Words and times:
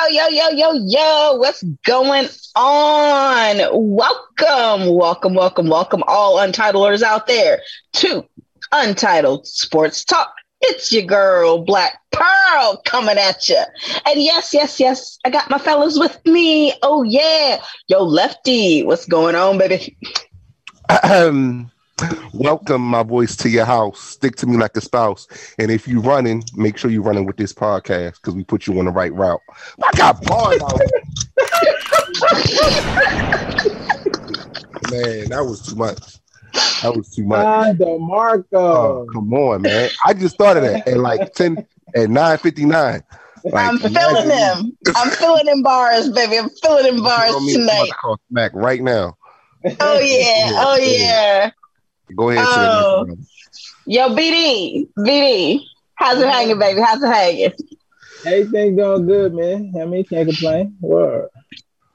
Yo, 0.00 0.06
yo, 0.06 0.28
yo, 0.28 0.48
yo, 0.48 0.72
yo, 0.86 1.34
what's 1.34 1.62
going 1.84 2.26
on? 2.56 3.58
Welcome, 3.70 4.94
welcome, 4.94 5.34
welcome, 5.34 5.68
welcome, 5.68 6.02
all 6.06 6.38
untitleders 6.38 7.02
out 7.02 7.26
there 7.26 7.60
to 7.94 8.24
Untitled 8.72 9.46
Sports 9.46 10.04
Talk. 10.06 10.32
It's 10.62 10.90
your 10.90 11.02
girl, 11.02 11.62
Black 11.64 12.00
Pearl, 12.12 12.80
coming 12.86 13.18
at 13.18 13.46
you. 13.50 13.62
And 14.06 14.22
yes, 14.22 14.54
yes, 14.54 14.80
yes, 14.80 15.18
I 15.26 15.30
got 15.30 15.50
my 15.50 15.58
fellas 15.58 15.98
with 15.98 16.18
me. 16.24 16.72
Oh, 16.82 17.02
yeah. 17.02 17.62
Yo, 17.88 18.02
Lefty, 18.02 18.82
what's 18.82 19.04
going 19.04 19.34
on, 19.34 19.58
baby? 19.58 19.98
Um, 21.04 21.70
Welcome, 22.32 22.82
my 22.82 23.02
voice, 23.02 23.36
to 23.36 23.48
your 23.48 23.64
house. 23.64 24.00
Stick 24.00 24.36
to 24.36 24.46
me 24.46 24.56
like 24.56 24.76
a 24.76 24.80
spouse. 24.80 25.28
And 25.58 25.70
if 25.70 25.86
you're 25.86 26.00
running, 26.00 26.44
make 26.54 26.78
sure 26.78 26.90
you're 26.90 27.02
running 27.02 27.26
with 27.26 27.36
this 27.36 27.52
podcast 27.52 28.16
because 28.16 28.34
we 28.34 28.44
put 28.44 28.66
you 28.66 28.78
on 28.78 28.86
the 28.86 28.90
right 28.90 29.12
route. 29.12 29.40
I 29.82 29.90
got 29.96 30.22
bars 30.24 30.60
man, 34.90 35.28
that 35.28 35.44
was 35.46 35.66
too 35.66 35.76
much. 35.76 36.16
That 36.82 36.96
was 36.96 37.14
too 37.14 37.24
much. 37.24 37.46
Ah, 37.46 37.72
DeMarco. 37.72 38.44
Oh, 38.52 39.06
come 39.12 39.32
on, 39.32 39.62
man. 39.62 39.90
I 40.04 40.14
just 40.14 40.34
started 40.34 40.64
at, 40.64 40.88
at 40.88 40.98
like 40.98 41.34
10 41.34 41.58
at 41.94 42.10
959. 42.10 43.02
Like, 43.44 43.54
I'm 43.54 43.78
feeling 43.78 44.28
them. 44.28 44.76
I'm 44.96 45.10
feeling 45.10 45.46
them 45.46 45.62
bars, 45.62 46.10
baby. 46.10 46.38
I'm 46.38 46.50
feeling 46.50 46.84
them 46.84 47.02
bars 47.02 47.34
tonight. 47.52 47.90
Smack 48.30 48.52
right 48.54 48.82
now. 48.82 49.16
Oh 49.64 49.98
yeah. 49.98 50.50
Oh 50.54 50.76
yeah. 50.76 51.50
Go 52.16 52.30
ahead. 52.30 52.46
Oh. 52.48 53.06
Yo, 53.86 54.08
BD, 54.10 54.88
BD, 54.98 55.60
how's 55.94 56.20
it 56.20 56.28
hanging, 56.28 56.58
baby? 56.58 56.80
How's 56.80 57.02
it 57.02 57.06
hanging? 57.08 57.52
Everything 58.26 58.76
going 58.76 59.06
good, 59.06 59.34
man. 59.34 59.72
I 59.80 59.84
mean, 59.86 60.04
can't 60.04 60.28
complain. 60.28 60.76
Word. 60.80 61.28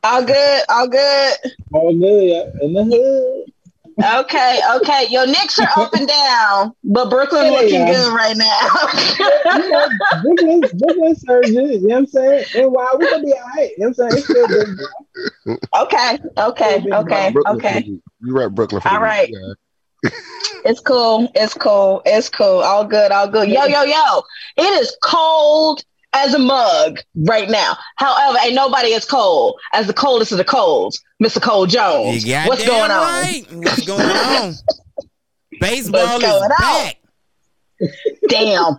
All 0.04 0.24
good, 0.24 0.62
all 0.70 0.88
good. 0.88 1.34
All 1.74 1.94
good, 1.98 2.24
yeah. 2.24 2.44
In 2.62 2.74
the 2.74 2.84
hood. 2.84 3.46
Okay, 3.98 4.60
okay. 4.76 5.06
Your 5.10 5.26
Knicks 5.26 5.58
are 5.58 5.70
up 5.78 5.94
and 5.94 6.08
down, 6.08 6.74
but 6.84 7.10
Brooklyn 7.10 7.46
Yeah, 7.46 7.52
looking 7.52 7.80
yeah. 7.80 7.94
good 7.94 8.14
right 8.14 8.36
You 9.54 9.70
now. 9.70 9.70
know, 9.70 9.90
Brooklyn, 10.22 10.70
Brooklyn 10.74 11.16
surges, 11.16 11.82
you 11.82 11.88
know 11.88 11.96
what 11.96 11.98
I'm 12.00 12.06
saying? 12.08 12.46
And 12.56 12.72
while 12.74 12.98
we 13.00 13.08
gonna 13.10 13.24
be 13.24 13.34
all 13.34 13.40
right, 13.56 13.70
you 13.78 13.86
know 13.86 13.88
what 13.88 13.88
I'm 13.88 13.94
saying? 13.94 14.16
It's 14.18 14.26
still 14.26 14.48
good. 14.48 15.58
okay, 15.78 16.20
okay, 16.38 16.84
okay, 16.94 17.34
okay. 17.48 17.84
You're 17.86 17.94
week. 17.94 18.02
You 18.22 18.38
rep 18.38 18.52
Brooklyn 18.52 18.82
for 18.82 18.90
All 18.90 19.00
the 19.00 19.06
Yeah. 19.30 19.54
It's 20.04 20.80
cool. 20.80 21.32
It's 21.36 21.54
cool. 21.54 22.02
It's 22.06 22.30
cool. 22.30 22.60
All 22.60 22.86
good. 22.86 23.12
All 23.12 23.28
good. 23.28 23.50
Yo, 23.50 23.66
yo, 23.66 23.84
yo. 23.84 24.22
It 24.58 24.82
is 24.82 24.96
cold 25.04 25.84
as 26.14 26.34
a 26.34 26.40
mug 26.40 27.00
right 27.16 27.50
now. 27.50 27.78
However, 27.98 28.38
ain't 28.44 28.56
nobody 28.56 28.94
as 28.94 29.06
cold 29.06 29.60
as 29.74 29.88
the 29.88 29.94
coldest 29.94 30.32
of 30.32 30.38
the 30.38 30.44
colds, 30.46 31.04
Mr. 31.22 31.42
Cole 31.42 31.66
Jones. 31.68 32.26
What's 32.48 32.66
going 32.66 32.92
on? 32.92 33.26
What's 33.62 33.86
going 33.86 34.10
on? 34.10 34.54
Baseball 35.60 36.20
What's 36.20 36.24
is 36.24 36.30
going 36.30 36.44
on? 36.44 36.50
back. 36.50 36.98
Damn. 38.30 38.78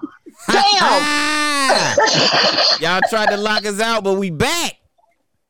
Damn. 0.50 1.96
Y'all 2.80 3.00
tried 3.08 3.30
to 3.30 3.36
lock 3.36 3.64
us 3.66 3.80
out, 3.80 4.04
but 4.04 4.14
we 4.14 4.30
back. 4.30 4.74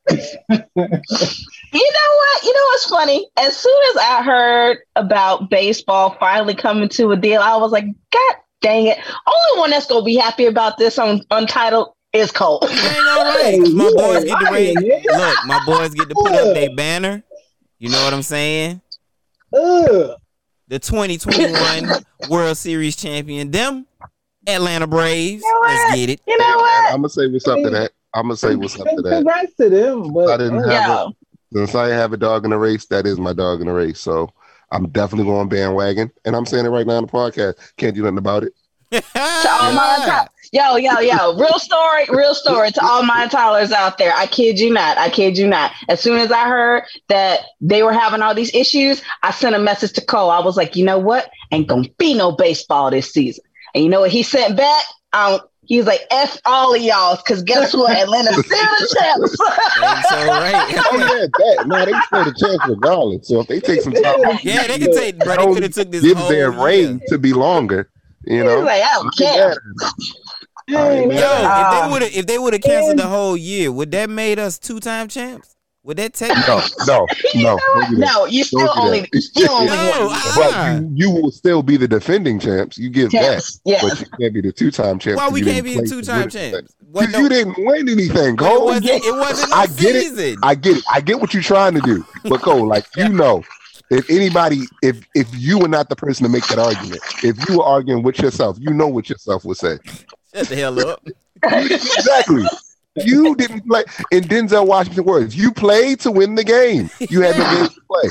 You 0.08 0.16
know 0.48 2.10
what? 2.16 2.42
You 2.44 2.55
know 2.55 2.64
what's 2.67 2.89
funny? 2.89 3.28
As 3.39 3.56
soon 3.56 3.80
as 3.90 3.96
I 3.98 4.22
heard 4.22 4.78
about 4.94 5.50
baseball 5.50 6.17
finally 6.20 6.55
coming 6.55 6.89
to 6.90 7.11
a 7.11 7.17
deal, 7.17 7.40
I 7.40 7.56
was 7.56 7.72
like, 7.72 7.86
God 8.12 8.34
dang 8.61 8.86
it. 8.86 8.98
Only 9.27 9.61
one 9.61 9.70
that's 9.70 9.86
gonna 9.86 10.05
be 10.05 10.16
happy 10.16 10.46
about 10.46 10.78
this 10.78 10.98
on 10.98 11.22
Untitled 11.30 11.92
is 12.12 12.30
Cole. 12.30 12.61
It 12.62 12.70
ain't 12.70 13.08
all 13.08 13.24
right. 13.24 13.58
'cause 13.61 13.74
My 13.74 13.90
boys 13.90 14.24
get 14.24 14.39
to 14.39 14.45
lying, 14.45 14.77
raise, 14.77 15.06
look. 15.06 15.45
My 15.45 15.61
boys 15.66 15.90
get 15.95 16.08
to 16.08 16.14
put 16.14 16.33
up 16.34 16.55
their 16.55 16.74
banner. 16.74 17.22
You 17.78 17.90
know 17.90 18.02
what 18.05 18.14
I'm 18.14 18.22
saying? 18.22 18.80
Ugh. 19.55 20.16
The 20.68 20.78
2021 20.78 22.05
World 22.30 22.56
Series 22.56 22.96
champion, 22.96 23.50
them 23.50 23.86
Atlanta 24.46 24.86
Braves. 24.86 25.42
You 25.42 25.52
know? 25.62 25.68
Let's 25.68 25.95
get 25.96 26.11
it. 26.11 26.20
You 26.27 26.39
know 26.39 26.56
what? 26.56 26.92
I'm 26.92 26.98
gonna 26.98 27.08
say 27.11 27.27
what's 27.27 27.46
up 27.46 27.58
to 27.62 27.70
that. 27.70 27.92
I'm 28.16 28.22
gonna 28.22 28.36
say 28.36 28.56
what's 28.56 28.80
up 28.80 28.86
to 28.86 29.02
that. 29.02 29.16
Congrats 29.16 29.54
to 29.56 29.68
them, 29.68 30.12
but 30.14 30.30
I 30.30 30.36
didn't 30.38 30.68
have 30.70 30.88
Yo. 30.88 31.12
Since 31.52 31.74
I 31.74 31.88
have 31.88 32.14
a 32.14 32.16
dog 32.16 32.44
in 32.44 32.50
the 32.50 32.58
race, 32.58 32.86
that 32.86 33.06
is 33.06 33.18
my 33.18 33.34
dog 33.34 33.60
in 33.60 33.66
the 33.66 33.74
race. 33.74 34.00
So 34.00 34.32
I'm 34.72 34.88
definitely 34.88 35.27
going 35.27 35.50
bandwagon, 35.50 36.10
and 36.24 36.34
I'm 36.34 36.46
saying 36.46 36.64
it 36.64 36.70
right 36.70 36.86
now 36.86 36.94
on 36.94 37.04
the 37.04 37.12
podcast. 37.12 37.54
Can't 37.77 37.94
do 37.94 38.02
nothing 38.02 38.18
about 38.18 38.44
it. 38.44 38.54
to 38.90 39.02
all 39.50 39.72
my 39.72 39.96
Untitled- 40.00 40.28
yo, 40.52 40.77
yo, 40.77 41.00
yo, 41.00 41.36
real 41.36 41.58
story, 41.58 42.06
real 42.08 42.34
story 42.34 42.70
to 42.70 42.82
all 42.82 43.02
my 43.02 43.27
toddlers 43.27 43.70
out 43.70 43.98
there. 43.98 44.14
I 44.14 44.27
kid 44.27 44.58
you 44.58 44.72
not. 44.72 44.96
I 44.96 45.10
kid 45.10 45.36
you 45.36 45.46
not. 45.46 45.72
As 45.88 46.00
soon 46.00 46.18
as 46.18 46.33
I 46.33 46.48
heard 46.48 46.84
that 47.08 47.40
they 47.60 47.83
were 47.83 47.92
having 47.92 48.22
all 48.22 48.34
these 48.34 48.54
issues, 48.54 49.02
I 49.22 49.30
sent 49.30 49.54
a 49.54 49.58
message 49.58 49.92
to 49.94 50.00
Cole. 50.00 50.30
I 50.30 50.40
was 50.40 50.56
like, 50.56 50.74
you 50.74 50.84
know 50.84 50.98
what? 50.98 51.30
Ain't 51.52 51.66
gonna 51.66 51.88
be 51.98 52.14
no 52.14 52.33
baseball 52.33 52.90
this 52.90 53.12
season. 53.12 53.44
And 53.74 53.84
you 53.84 53.90
know 53.90 54.00
what 54.00 54.10
he 54.10 54.22
sent 54.22 54.56
back? 54.56 54.84
Um, 55.12 55.40
he 55.66 55.78
was 55.78 55.86
like, 55.86 56.00
F 56.10 56.38
all 56.44 56.74
of 56.74 56.80
y'all, 56.80 57.16
because 57.16 57.42
guess 57.42 57.74
what? 57.74 57.96
Atlanta's 57.96 58.36
still 58.46 58.58
the 58.58 58.96
champs. 58.98 59.36
That's 59.80 60.12
all 60.12 60.27
right. 60.27 60.82
Oh 60.88 60.98
yeah, 60.98 61.27
that 61.27 61.66
no, 61.66 61.84
they 61.84 61.92
still 62.06 62.24
the 62.24 62.34
chance 62.38 62.68
regardless. 62.68 63.28
So 63.28 63.40
if 63.40 63.48
they 63.48 63.60
take 63.60 63.80
some 63.82 63.92
time, 63.92 64.38
Yeah, 64.42 64.66
they 64.66 64.78
could 64.78 64.92
take, 64.92 65.18
bro. 65.18 65.36
They 65.36 65.54
could 65.54 65.62
have 65.64 65.74
took 65.74 65.90
this 65.90 66.02
give 66.02 66.16
whole 66.16 66.28
their 66.28 66.52
year. 66.52 66.64
reign 66.64 67.00
to 67.08 67.18
be 67.18 67.32
longer. 67.32 67.90
You 68.24 68.38
he 68.38 68.42
know, 68.44 68.56
was 68.56 68.64
like, 68.64 68.82
I 68.82 68.92
don't 68.94 69.16
care. 69.16 69.62
Hey, 70.68 71.02
Yo, 71.02 71.08
if 71.08 71.10
they 71.12 71.92
would 71.92 72.02
have, 72.02 72.12
if 72.16 72.27
they 72.27 72.38
would 72.38 72.52
have 72.52 72.62
canceled 72.62 72.98
the 72.98 73.04
um, 73.04 73.10
whole 73.10 73.36
year, 73.36 73.70
would 73.70 73.90
that 73.92 74.10
made 74.10 74.38
us 74.38 74.58
two 74.58 74.80
time 74.80 75.08
champs? 75.08 75.55
Would 75.86 75.98
that 75.98 76.14
take? 76.14 76.33
no, 76.48 76.61
no, 76.89 77.07
You 77.33 77.45
no, 77.45 77.51
know 77.51 77.55
what? 77.55 77.63
don't 77.83 77.91
do 77.91 77.97
that. 77.98 78.13
No, 78.13 78.24
you 78.27 78.42
still 78.42 78.69
only, 78.77 79.08
you 79.13 79.20
still 79.20 79.52
only 79.52 79.67
No, 79.69 79.74
won. 79.74 80.11
I- 80.11 80.33
But 80.36 80.52
ah. 80.55 80.79
you, 80.80 80.91
you 80.97 81.11
will 81.13 81.30
still 81.30 81.63
be 81.63 81.77
the 81.77 81.86
defending 81.86 82.41
champs. 82.41 82.77
You 82.77 82.91
give 82.91 83.13
Champs, 83.13 83.61
that, 83.64 83.70
yes. 83.70 83.83
but 83.83 84.01
you 84.01 84.07
can't 84.19 84.35
be 84.35 84.41
the 84.41 84.51
two-time 84.52 84.98
champs. 84.98 85.17
Why 85.19 85.27
'cause 85.27 85.33
we 85.33 85.42
can't 85.42 85.64
be 85.64 85.77
the 85.77 85.86
two-time 85.86 86.17
win 86.17 86.23
anything. 86.36 86.52
champs? 86.52 86.75
What 86.91 87.07
Because 87.07 87.20
you 87.23 87.29
didn't 87.29 87.55
win 87.64 87.89
anything, 87.89 88.35
But 88.35 88.52
it 88.52 88.63
wasn't. 88.64 88.85
It 89.05 89.14
wasn't. 89.14 89.51
No 89.51 89.57
I 89.57 89.67
get 89.69 89.95
it. 89.96 90.39
I 90.42 90.55
get 90.57 90.77
it. 90.79 90.85
I 90.92 91.01
get 91.01 91.20
what 91.20 91.33
you're 91.33 91.42
trying 91.45 91.75
to 91.75 91.80
do. 91.83 92.05
But 92.25 92.42
Cole, 92.42 92.67
like 92.67 92.86
you 92.96 93.08
know, 93.08 93.45
if 93.91 94.11
anybody, 94.11 94.63
if 94.83 95.07
if 95.14 95.29
you 95.39 95.61
were 95.61 95.69
not 95.69 95.89
the 95.89 95.95
person 95.95 96.25
to 96.25 96.29
make 96.29 96.48
that 96.48 96.58
argument, 96.58 97.01
if 97.23 97.48
you 97.48 97.58
were 97.58 97.64
arguing 97.64 98.02
with 98.02 98.19
yourself, 98.19 98.57
you 98.58 98.70
know 98.75 98.89
what 98.89 99.08
yourself 99.08 99.45
would 99.45 99.57
say. 99.57 99.79
Shut 100.35 100.48
the 100.48 100.57
hell 100.57 100.80
up. 100.89 101.07
exactly. 101.45 102.45
You 103.05 103.34
didn't 103.36 103.67
play 103.67 103.84
in 104.11 104.24
Denzel 104.24 104.67
Washington 104.67 105.05
words. 105.05 105.36
You 105.36 105.52
played 105.52 106.01
to 106.01 106.11
win 106.11 106.34
the 106.34 106.45
game. 106.45 106.90
You 107.01 107.20
had 107.23 107.36
no 107.36 107.45
games 107.51 107.74
to 107.74 107.80
play. 107.90 108.11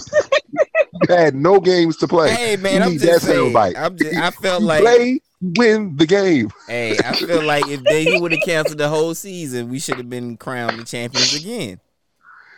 You 1.02 1.16
had 1.16 1.36
no 1.36 1.60
games 1.60 1.98
to 1.98 2.08
play. 2.08 2.34
Hey 2.34 2.56
man, 2.58 2.76
You 2.76 2.82
I'm 2.82 2.92
need 2.92 3.02
just 3.02 3.26
that 3.26 3.28
saying. 3.28 3.54
soundbite. 3.54 3.76
I'm 3.78 3.98
just, 3.98 4.16
I 4.18 4.32
felt 4.32 4.62
You 4.62 4.68
like, 4.68 4.82
play, 4.82 5.20
win 5.42 5.96
the 5.98 6.06
game. 6.06 6.50
hey, 6.68 6.98
I 7.00 7.14
feel 7.16 7.42
like 7.42 7.68
if 7.68 7.84
they 7.84 8.18
would 8.20 8.32
have 8.32 8.42
canceled 8.42 8.78
the 8.80 8.90
whole 8.90 9.14
season, 9.16 9.70
we 9.70 9.80
should 9.80 9.98
have 9.98 10.10
been 10.10 10.38
crowned 10.38 10.80
the 10.80 10.84
champions 10.86 11.34
again. 11.36 11.80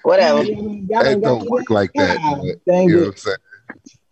Whatever. 0.03 0.44
It 0.45 1.21
don't 1.21 1.49
work 1.49 1.69
like 1.69 1.91
that. 1.95 2.17
but 2.21 2.71
Dang 2.71 2.89
you 2.89 2.95
know 2.95 3.01
what. 3.07 3.09
I'm 3.09 3.17
saying? 3.17 3.38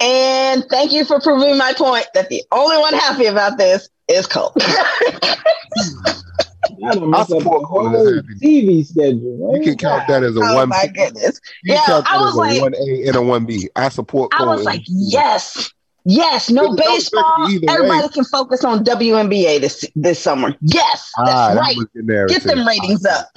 And 0.01 0.65
thank 0.69 0.91
you 0.91 1.05
for 1.05 1.21
proving 1.21 1.57
my 1.57 1.73
point 1.73 2.05
that 2.13 2.27
the 2.29 2.43
only 2.51 2.77
one 2.77 2.93
happy 2.93 3.27
about 3.27 3.57
this 3.57 3.87
is 4.09 4.27
Cole. 4.27 4.53
I 6.83 6.95
done 6.95 7.09
messed 7.09 7.21
up 7.23 7.27
the 7.29 7.43
support 7.43 7.63
whole 7.65 7.89
TV 8.41 8.85
schedule. 8.85 9.55
You 9.57 9.61
can 9.63 9.77
count 9.77 10.07
that 10.07 10.23
as 10.23 10.35
a 10.35 10.39
oh 10.41 10.55
one. 10.55 10.69
my 10.69 10.87
goodness. 10.93 11.39
You 11.63 11.73
Yeah, 11.73 11.85
count 11.85 12.07
I 12.09 12.17
that 12.17 12.23
was 12.23 12.51
as 12.51 12.57
a 12.57 12.61
one 12.61 12.75
A 12.75 13.07
and 13.07 13.15
a 13.15 13.21
one 13.21 13.45
B. 13.45 13.69
I 13.75 13.89
support. 13.89 14.31
I 14.33 14.43
was 14.45 14.63
like, 14.63 14.81
yes, 14.87 15.71
yes, 16.05 16.49
no 16.49 16.75
baseball. 16.75 17.23
affect 17.37 17.49
me 17.49 17.55
either 17.67 17.71
Everybody 17.73 18.01
way. 18.03 18.09
can 18.13 18.23
focus 18.25 18.63
on 18.63 18.83
WNBA 18.83 19.61
this 19.61 19.85
this 19.95 20.19
summer. 20.19 20.55
Yes, 20.61 21.11
that's 21.17 21.29
Ah, 21.31 21.53
that 21.53 21.59
right. 21.59 21.77
was. 21.77 21.87
Get 22.29 22.43
them 22.43 22.67
ratings 22.67 23.05
up. 23.05 23.29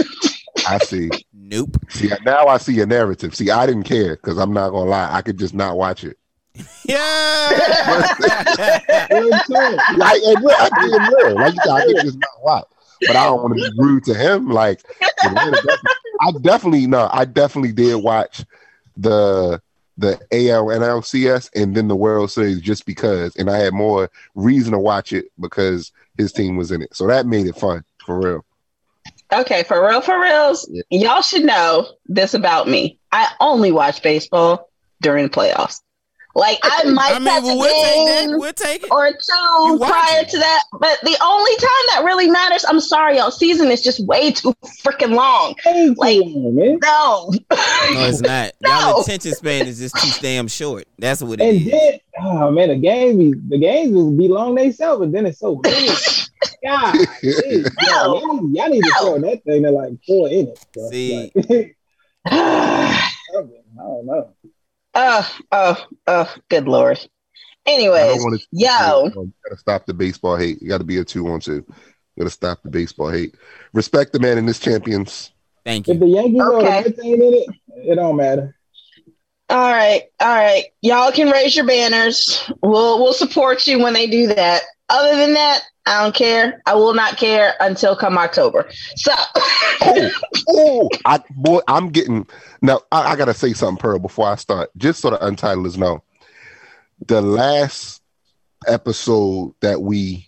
I 0.69 0.79
see. 0.79 1.11
Nope. 1.51 1.79
See, 1.89 2.11
now 2.27 2.47
I 2.47 2.59
see 2.59 2.75
your 2.75 2.85
narrative. 2.87 3.35
See, 3.35 3.51
I 3.51 3.65
didn't 3.65 3.85
care 3.85 4.17
because 4.17 4.37
I'm 4.37 4.53
not 4.53 4.69
gonna 4.69 4.91
lie. 4.91 5.09
I 5.11 5.23
could 5.23 5.39
just 5.39 5.55
not 5.55 5.79
watch 5.79 6.05
it. 6.05 6.19
Yeah. 6.85 7.49
Like, 9.09 10.23
and 10.23 10.45
real, 10.45 10.57
I 10.59 10.69
being 10.79 10.93
real. 10.93 11.35
Like 11.37 11.55
I 11.69 11.85
could 11.87 11.97
just 12.03 12.19
not 12.19 12.31
watch. 12.43 12.65
But 13.07 13.17
I 13.17 13.25
don't 13.25 13.43
want 13.43 13.59
to 13.59 13.71
be 13.71 13.77
rude 13.77 14.05
to 14.05 14.15
him. 14.15 14.49
Like, 14.51 14.83
I 15.23 16.33
definitely 16.43 16.87
no. 16.87 17.09
I 17.13 17.25
definitely 17.25 17.73
did 17.73 17.97
watch 17.97 18.45
the 18.97 19.61
the 19.97 20.13
AL 20.31 20.67
NLCS 20.67 21.51
and 21.55 21.77
then 21.77 21.89
the 21.89 21.97
World 21.97 22.31
Series 22.31 22.61
just 22.61 22.87
because, 22.87 23.35
and 23.37 23.51
I 23.51 23.59
had 23.59 23.75
more 23.75 24.11
reason 24.35 24.73
to 24.73 24.79
watch 24.79 25.13
it 25.13 25.27
because 25.41 25.91
his 26.17 26.33
team 26.33 26.57
was 26.57 26.71
in 26.71 26.83
it. 26.83 26.95
So 26.95 27.07
that 27.09 27.27
made 27.27 27.47
it 27.47 27.57
fun 27.57 27.85
for 28.07 28.21
real. 28.21 28.45
Okay, 29.33 29.63
for 29.65 29.87
real, 29.87 30.01
for 30.01 30.19
reals, 30.21 30.69
Yeah. 30.71 30.83
y'all 30.91 31.23
should 31.23 31.45
know 31.45 31.87
this 32.07 32.33
about 32.33 32.69
me. 32.69 32.99
I 33.13 33.29
only 33.41 33.73
watch 33.73 34.03
baseball 34.03 34.71
during 35.03 35.25
the 35.25 35.31
playoffs. 35.31 35.81
Like 36.39 36.59
I 36.63 36.85
might 36.93 37.13
I 37.15 37.19
mean, 37.19 37.27
catch 37.29 37.43
well, 37.43 37.55
a 37.55 37.59
we'll 37.59 37.69
take 37.69 38.07
that. 38.07 38.29
game 38.29 38.39
We'll 38.39 38.53
take 38.53 38.83
it. 38.85 38.91
or 38.93 39.07
You 39.09 39.13
two 39.15 39.79
prior 39.85 40.21
it. 40.23 40.29
to 40.29 40.39
that. 40.39 40.63
But 40.79 40.99
the 41.03 41.17
only 41.23 41.57
time 41.57 41.85
that 41.89 42.03
really 42.05 42.31
matters, 42.31 42.65
I'm 42.65 42.81
sorry, 42.81 43.17
y'all, 43.17 43.31
season 43.31 43.71
is 43.71 43.83
just 43.83 44.05
way 44.07 44.31
too 44.31 44.55
freaking 44.85 45.15
long. 45.15 45.55
Like- 45.97 46.21
No. 46.25 46.79
No, 46.81 47.31
it's 47.51 48.21
not. 48.21 48.53
No. 48.61 48.71
Y'all 48.71 49.01
attention 49.03 49.35
span 49.35 49.67
is 49.67 49.79
just 49.79 49.97
too 49.97 50.11
damn 50.23 50.47
short. 50.49 50.85
That's 50.99 51.23
what 51.23 51.41
it 51.41 51.45
And 51.45 51.57
is. 51.67 51.71
then, 51.71 51.99
oh 52.21 52.51
man, 52.51 52.69
the 52.69 52.77
games 52.77 53.17
be 53.19 53.35
the 53.49 53.59
games 53.59 53.93
will 53.93 54.13
be 54.17 54.29
long 54.29 54.55
they 54.55 54.65
themselves, 54.65 55.01
but 55.01 55.13
then 55.13 55.27
it's 55.27 55.41
so 55.41 55.57
good. 55.63 55.73
God, 56.65 56.95
geez, 57.21 57.69
yo, 57.83 58.15
y'all, 58.15 58.43
need, 58.43 58.57
y'all 58.57 58.69
need 58.69 58.83
to 58.83 58.95
throw 59.01 59.19
that 59.21 59.43
thing 59.45 59.63
to 59.65 59.71
like 59.71 59.93
four 60.07 60.29
innings. 60.29 60.59
bro. 60.73 60.89
See. 60.91 61.33
Like, 61.35 61.77
I 62.27 63.11
don't 63.35 64.07
know. 64.07 64.35
Oh, 64.99 65.37
oh, 65.53 65.87
oh, 66.07 66.35
good 66.49 66.67
lord. 66.69 66.99
I 66.99 67.05
Anyways, 67.67 68.07
don't 68.07 68.23
want 68.23 68.41
to. 68.41 68.47
yo. 68.53 69.11
You 69.15 69.33
gotta 69.45 69.59
stop 69.59 69.87
the 69.87 69.95
baseball 69.95 70.37
hate. 70.37 70.61
You 70.63 70.69
got 70.69 70.79
to 70.79 70.85
be 70.85 70.99
a 70.99 71.05
two 71.05 71.27
on 71.29 71.41
two. 71.41 71.65
You 71.67 72.21
gotta 72.25 72.31
stop 72.31 72.63
the 72.63 72.71
baseball 72.71 73.11
hate. 73.11 73.35
Respect 73.73 74.13
the 74.13 74.21
man 74.21 74.39
in 74.39 74.47
this 74.47 74.59
champions. 74.59 75.33
Thank 75.65 75.89
If 75.89 75.95
you. 75.95 76.01
the 76.01 76.07
Yankees 76.07 76.43
or 76.49 76.63
Okay. 76.63 76.83
the 76.83 76.89
Mets 76.89 77.05
ain't 77.05 77.23
in 77.23 77.35
it, 77.35 77.49
it 77.91 77.95
don't 77.97 78.17
matter. 78.17 78.55
All 79.51 79.57
right, 79.73 80.03
all 80.21 80.29
right. 80.29 80.65
Y'all 80.83 81.11
can 81.13 81.31
raise 81.31 81.57
your 81.57 81.67
banners. 81.67 82.51
We'll 82.63 83.03
we'll 83.03 83.15
support 83.15 83.67
you 83.67 83.79
when 83.83 83.95
they 83.95 84.07
do 84.07 84.27
that. 84.29 84.63
Other 84.91 85.17
than 85.17 85.35
that, 85.35 85.61
I 85.87 86.03
don't 86.03 86.15
care. 86.15 86.61
I 86.67 86.75
will 86.75 86.93
not 86.95 87.17
care 87.17 87.55
until 87.61 87.97
come 87.97 88.19
October. 88.19 88.69
So 88.97 89.13
Oh, 89.81 90.11
oh! 90.49 90.91
I 91.05 91.23
boy, 91.31 91.61
I'm 91.67 91.89
getting 91.89 92.27
now. 92.63 92.81
I, 92.93 93.13
I 93.13 93.17
gotta 93.17 93.35
say 93.35 93.53
something, 93.53 93.81
Pearl, 93.81 93.99
before 93.99 94.29
I 94.29 94.37
start, 94.37 94.71
just 94.77 95.01
so 95.01 95.11
the 95.11 95.19
untitlers 95.19 95.77
know. 95.77 96.03
The 97.07 97.21
last 97.21 98.03
episode 98.67 99.55
that 99.61 99.83
we 99.83 100.27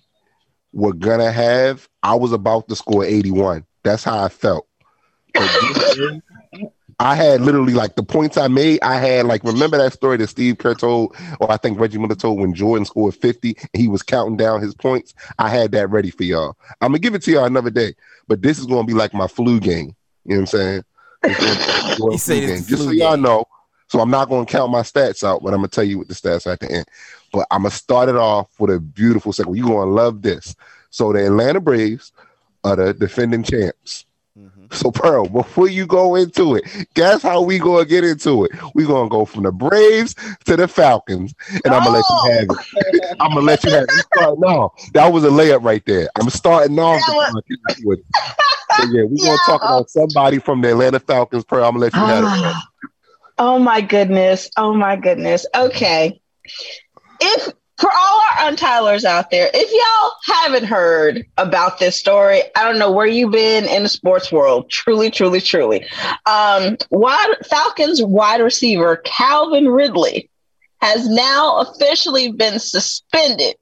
were 0.73 0.93
gonna 0.93 1.33
have, 1.33 1.89
I 2.03 2.15
was 2.15 2.33
about 2.33 2.69
to 2.69 2.77
score 2.77 3.05
81. 3.05 3.65
That's 3.83 4.05
how 4.05 4.23
I 4.23 4.29
felt. 4.29 4.67
Year, 5.35 6.23
I 7.01 7.15
had 7.15 7.41
literally 7.41 7.73
like 7.73 7.97
the 7.97 8.03
points 8.03 8.37
I 8.37 8.49
made. 8.49 8.81
I 8.83 8.97
had 8.97 9.25
like 9.25 9.43
remember 9.43 9.79
that 9.79 9.95
story 9.95 10.19
that 10.19 10.29
Steve 10.29 10.59
Kerr 10.59 10.75
told, 10.75 11.17
or 11.41 11.51
I 11.51 11.57
think 11.57 11.81
Reggie 11.81 11.97
Miller 11.97 12.15
told 12.15 12.39
when 12.39 12.53
Jordan 12.53 12.85
scored 12.85 13.15
50 13.15 13.57
and 13.57 13.69
he 13.73 13.89
was 13.89 14.03
counting 14.03 14.37
down 14.37 14.61
his 14.61 14.75
points. 14.75 15.15
I 15.39 15.49
had 15.49 15.73
that 15.73 15.89
ready 15.89 16.11
for 16.11 16.25
y'all. 16.25 16.59
I'm 16.83 16.89
gonna 16.89 16.99
give 16.99 17.15
it 17.15 17.23
to 17.23 17.33
y'all 17.33 17.47
another 17.47 17.71
day, 17.71 17.95
but 18.29 18.43
this 18.43 18.59
is 18.59 18.67
gonna 18.67 18.85
be 18.85 18.93
like 18.93 19.15
my 19.15 19.29
flu 19.29 19.61
game. 19.61 19.97
You 20.27 20.35
know 20.35 20.37
what 20.37 20.41
I'm 20.41 20.47
saying? 20.47 20.85
It's 21.23 21.39
gonna 21.39 21.55
be 21.55 21.89
like 21.89 21.99
Jordan 21.99 22.13
He 22.13 22.19
said 22.19 22.43
it's 22.43 22.67
Just 22.67 22.85
so 22.85 22.91
y'all 22.91 23.17
know. 23.17 23.45
So 23.89 24.01
I'm 24.01 24.11
not 24.11 24.29
gonna 24.29 24.47
count 24.47 24.71
my 24.71 24.83
stats 24.83 25.25
out, 25.25 25.43
but 25.43 25.53
I'm 25.53 25.59
gonna 25.59 25.69
tell 25.69 25.85
you 25.85 25.99
what 25.99 26.09
the 26.09 26.15
stats 26.15 26.47
are 26.47 26.51
at 26.53 26.61
the 26.61 26.71
end. 26.71 26.87
But 27.33 27.47
I'm 27.51 27.63
gonna 27.63 27.71
start 27.71 28.09
it 28.09 28.17
off 28.17 28.49
with 28.59 28.71
a 28.71 28.79
beautiful 28.79 29.33
second. 29.33 29.57
You're 29.57 29.69
gonna 29.69 29.91
love 29.91 30.23
this. 30.23 30.55
So 30.91 31.13
the 31.13 31.27
Atlanta 31.27 31.61
Braves 31.61 32.13
are 32.65 32.77
the 32.77 32.95
defending 32.95 33.43
champs. 33.43 34.07
Mhm. 34.39 34.73
So 34.73 34.93
Pearl, 34.93 35.27
before 35.29 35.69
you 35.69 35.87
go 35.87 36.15
into 36.15 36.55
it, 36.55 36.65
guess 36.95 37.23
how 37.23 37.43
we 37.43 37.59
gonna 37.59 37.85
get 37.85 38.05
into 38.05 38.45
it? 38.45 38.53
we 38.75 38.87
gonna 38.87 39.09
go 39.09 39.25
from 39.25 39.43
the 39.43 39.51
Braves 39.51 40.15
to 40.45 40.57
the 40.57 40.69
Falcons, 40.69 41.35
and 41.65 41.75
I'm 41.75 41.83
gonna 41.83 41.91
let 41.99 42.05
you 42.09 42.31
have 42.31 42.43
it. 42.43 43.17
I'm 43.19 43.31
gonna 43.35 43.41
let 43.41 43.65
you 43.65 43.71
have 43.73 43.83
it. 43.83 43.91
You 43.93 44.03
start 44.17 44.39
now. 44.39 44.73
That 44.95 45.13
was 45.13 45.25
a 45.25 45.29
layup 45.31 45.65
right 45.65 45.85
there. 45.85 46.09
I'm 46.21 46.31
starting 46.31 46.79
off. 46.79 47.01
That 48.79 48.89
the 48.89 48.93
podcast 48.93 48.93
with 48.93 48.95
it. 48.95 48.95
So 48.95 48.97
yeah, 48.97 49.05
we're 49.09 49.27
gonna 49.27 49.39
talk 49.47 49.63
about 49.63 49.91
somebody 49.91 50.39
from 50.39 50.61
the 50.61 50.71
Atlanta 50.71 51.01
Falcons. 51.01 51.45
Pearl, 51.45 51.65
I'm 51.65 51.73
gonna 51.73 51.85
let 51.85 51.95
you 51.95 52.01
have 52.01 52.25
it. 52.25 52.57
Oh 53.39 53.59
my 53.59 53.81
goodness. 53.81 54.51
Oh 54.57 54.75
my 54.75 54.97
goodness. 54.97 55.47
Okay. 55.55 56.21
If 57.21 57.53
for 57.81 57.91
all 57.91 58.21
our 58.33 58.51
untilers 58.51 59.05
out 59.05 59.31
there, 59.31 59.51
if 59.55 59.71
y'all 59.73 60.37
haven't 60.37 60.65
heard 60.65 61.25
about 61.39 61.79
this 61.79 61.99
story, 61.99 62.43
I 62.55 62.65
don't 62.65 62.79
know 62.79 62.93
where 62.93 63.07
you've 63.07 63.33
been 63.33 63.65
in 63.65 63.85
the 63.85 63.89
sports 63.89 64.31
world. 64.31 64.71
Truly, 64.71 65.11
truly, 65.11 65.41
truly. 65.41 65.87
Um, 66.27 66.77
wide, 66.91 67.35
Falcons 67.49 68.03
wide 68.03 68.43
receiver 68.43 68.97
Calvin 68.97 69.69
Ridley 69.69 70.29
has 70.83 71.09
now 71.09 71.59
officially 71.61 72.33
been 72.33 72.59
suspended 72.59 73.57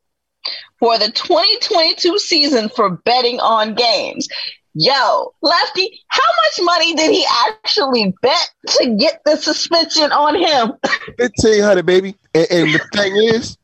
for 0.81 0.99
the 0.99 1.11
2022 1.13 2.19
season 2.19 2.69
for 2.69 2.91
betting 2.91 3.39
on 3.41 3.75
games. 3.75 4.29
Yo, 4.81 5.35
Lefty, 5.43 6.01
how 6.07 6.23
much 6.45 6.65
money 6.65 6.95
did 6.95 7.11
he 7.11 7.27
actually 7.49 8.15
bet 8.23 8.49
to 8.69 8.95
get 8.97 9.21
the 9.25 9.35
suspension 9.37 10.13
on 10.13 10.37
him? 10.37 10.73
Fifteen 11.19 11.63
hundred, 11.65 11.85
baby. 11.85 12.15
And, 12.33 12.47
and 12.49 12.75
the 12.75 12.79
thing 12.93 13.17
is, 13.17 13.59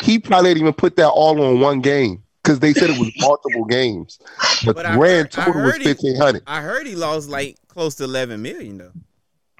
he 0.00 0.20
probably 0.20 0.50
didn't 0.50 0.60
even 0.62 0.74
put 0.74 0.94
that 0.94 1.08
all 1.08 1.42
on 1.42 1.58
one 1.58 1.80
game 1.80 2.22
because 2.40 2.60
they 2.60 2.72
said 2.72 2.90
it 2.90 3.00
was 3.00 3.10
multiple 3.18 3.64
games. 3.64 4.20
The 4.64 4.72
But 4.72 4.86
I 4.86 4.94
grand 4.96 5.34
heard- 5.34 5.42
I 5.42 5.44
total 5.46 5.62
was 5.64 5.76
fifteen 5.78 6.14
hundred 6.16 6.44
I 6.46 6.60
heard 6.60 6.86
he 6.86 6.94
lost 6.94 7.28
like 7.28 7.56
close 7.66 7.96
to 7.96 8.04
11 8.04 8.40
million 8.40 8.78
though. 8.78 8.92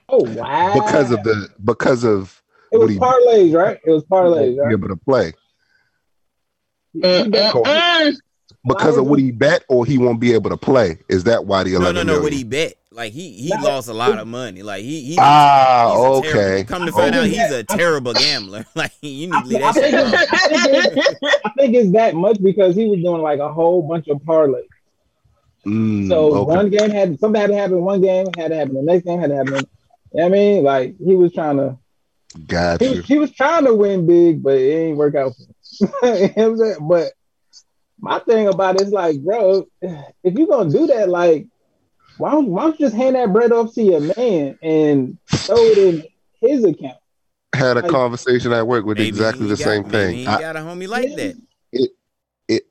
Oh 0.08 0.22
wow! 0.22 0.74
because 0.74 1.10
of 1.10 1.24
the 1.24 1.48
because 1.64 2.04
of 2.04 2.40
it 2.70 2.76
was 2.78 2.90
he- 2.90 2.98
parlays, 2.98 3.52
right? 3.52 3.80
It 3.84 3.90
was 3.90 4.04
parlays, 4.04 4.54
be 4.54 4.60
right? 4.60 4.72
able 4.72 4.88
to 4.88 4.96
play. 4.96 5.32
Because 8.66 8.96
of 8.96 9.06
what 9.06 9.18
he 9.18 9.30
bet, 9.32 9.64
or 9.68 9.84
he 9.84 9.98
won't 9.98 10.20
be 10.20 10.32
able 10.34 10.50
to 10.50 10.56
play. 10.56 10.98
Is 11.08 11.24
that 11.24 11.46
why 11.46 11.64
the 11.64 11.72
No, 11.72 11.76
eleven 11.78 11.94
no, 11.94 12.02
no. 12.02 12.06
million? 12.06 12.22
What 12.22 12.32
he 12.32 12.44
bet? 12.44 12.74
Like 12.92 13.12
he 13.12 13.32
he 13.32 13.48
No. 13.48 13.62
lost 13.62 13.88
a 13.88 13.92
lot 13.94 14.18
of 14.18 14.28
money. 14.28 14.62
Like 14.62 14.82
he 14.82 15.00
he. 15.02 15.16
Ah, 15.18 15.88
he's 15.90 16.18
okay. 16.18 16.32
terrible- 16.32 16.64
Come 16.68 16.86
to 16.86 16.92
find 16.92 17.14
out, 17.14 17.26
he's 17.26 17.50
a 17.50 17.64
terrible 17.64 18.12
gambler. 18.12 18.64
Like 18.74 18.92
you 19.00 19.28
need 19.28 19.32
to 19.32 19.44
leave 19.46 19.60
that 19.60 19.74
shit. 19.74 19.94
I, 19.94 20.48
think 20.48 20.96
it's, 20.96 21.40
I 21.46 21.50
think 21.58 21.74
it's 21.74 21.92
that 21.92 22.14
much 22.14 22.42
because 22.42 22.76
he 22.76 22.84
was 22.86 23.00
doing 23.02 23.22
like 23.22 23.38
a 23.40 23.50
whole 23.52 23.82
bunch 23.82 24.08
of 24.08 24.18
parlays. 24.18 24.64
Mm, 25.66 26.08
So 26.08 26.34
okay. 26.34 26.56
one 26.56 26.70
game 26.70 26.90
had 26.90 27.18
something 27.20 27.40
had 27.40 27.48
to 27.50 27.56
happen. 27.56 27.80
One 27.82 28.00
game 28.00 28.26
had 28.36 28.48
to 28.48 28.56
happen. 28.56 28.74
The 28.74 28.82
next 28.82 29.04
game 29.06 29.20
had 29.20 29.30
to 29.30 29.36
happen. 29.36 29.54
You 29.54 29.60
know 29.60 29.68
what 30.12 30.24
I 30.24 30.28
mean, 30.28 30.62
like 30.64 30.94
he 30.98 31.16
was 31.16 31.32
trying 31.32 31.56
to, 31.56 31.78
got 32.46 32.80
he 32.82 32.96
you. 32.96 33.02
he 33.02 33.18
was 33.18 33.30
trying 33.30 33.64
to 33.64 33.74
win 33.74 34.06
big, 34.06 34.42
but 34.42 34.56
it 34.58 34.70
ain't 34.70 34.98
work 34.98 35.14
out. 35.14 35.32
For 35.34 35.42
him. 35.44 35.52
You 36.02 36.10
know 36.10 36.28
what 36.28 36.38
I'm 36.38 36.58
saying? 36.58 36.76
But 36.88 37.12
my 38.02 38.18
thing 38.18 38.48
about 38.48 38.74
it 38.74 38.82
is 38.82 38.92
like, 38.92 39.18
bro, 39.20 39.66
if 39.80 40.34
you're 40.34 40.46
gonna 40.48 40.68
do 40.70 40.86
that, 40.88 41.08
like, 41.08 41.46
why 42.18 42.32
don't, 42.32 42.48
why 42.48 42.62
don't 42.64 42.78
you 42.78 42.86
just 42.86 42.96
hand 42.96 43.16
that 43.16 43.32
bread 43.32 43.52
off 43.52 43.72
to 43.74 43.82
your 43.82 44.00
man 44.16 44.58
and 44.62 45.16
throw 45.30 45.56
it 45.56 45.78
in 45.78 46.04
his 46.40 46.64
account? 46.64 46.98
Had 47.54 47.76
a 47.78 47.80
like- 47.80 47.90
conversation 47.90 48.52
at 48.52 48.66
work 48.66 48.84
with 48.84 48.98
Maybe 48.98 49.08
exactly 49.08 49.46
the 49.46 49.56
got- 49.56 49.64
same 49.64 49.84
thing. 49.84 50.16
He 50.18 50.24
got 50.24 50.56
a 50.56 50.60
homie 50.60 50.88
like 50.88 51.14
that. 51.16 51.36
it, 51.72 51.90
it, 52.48 52.62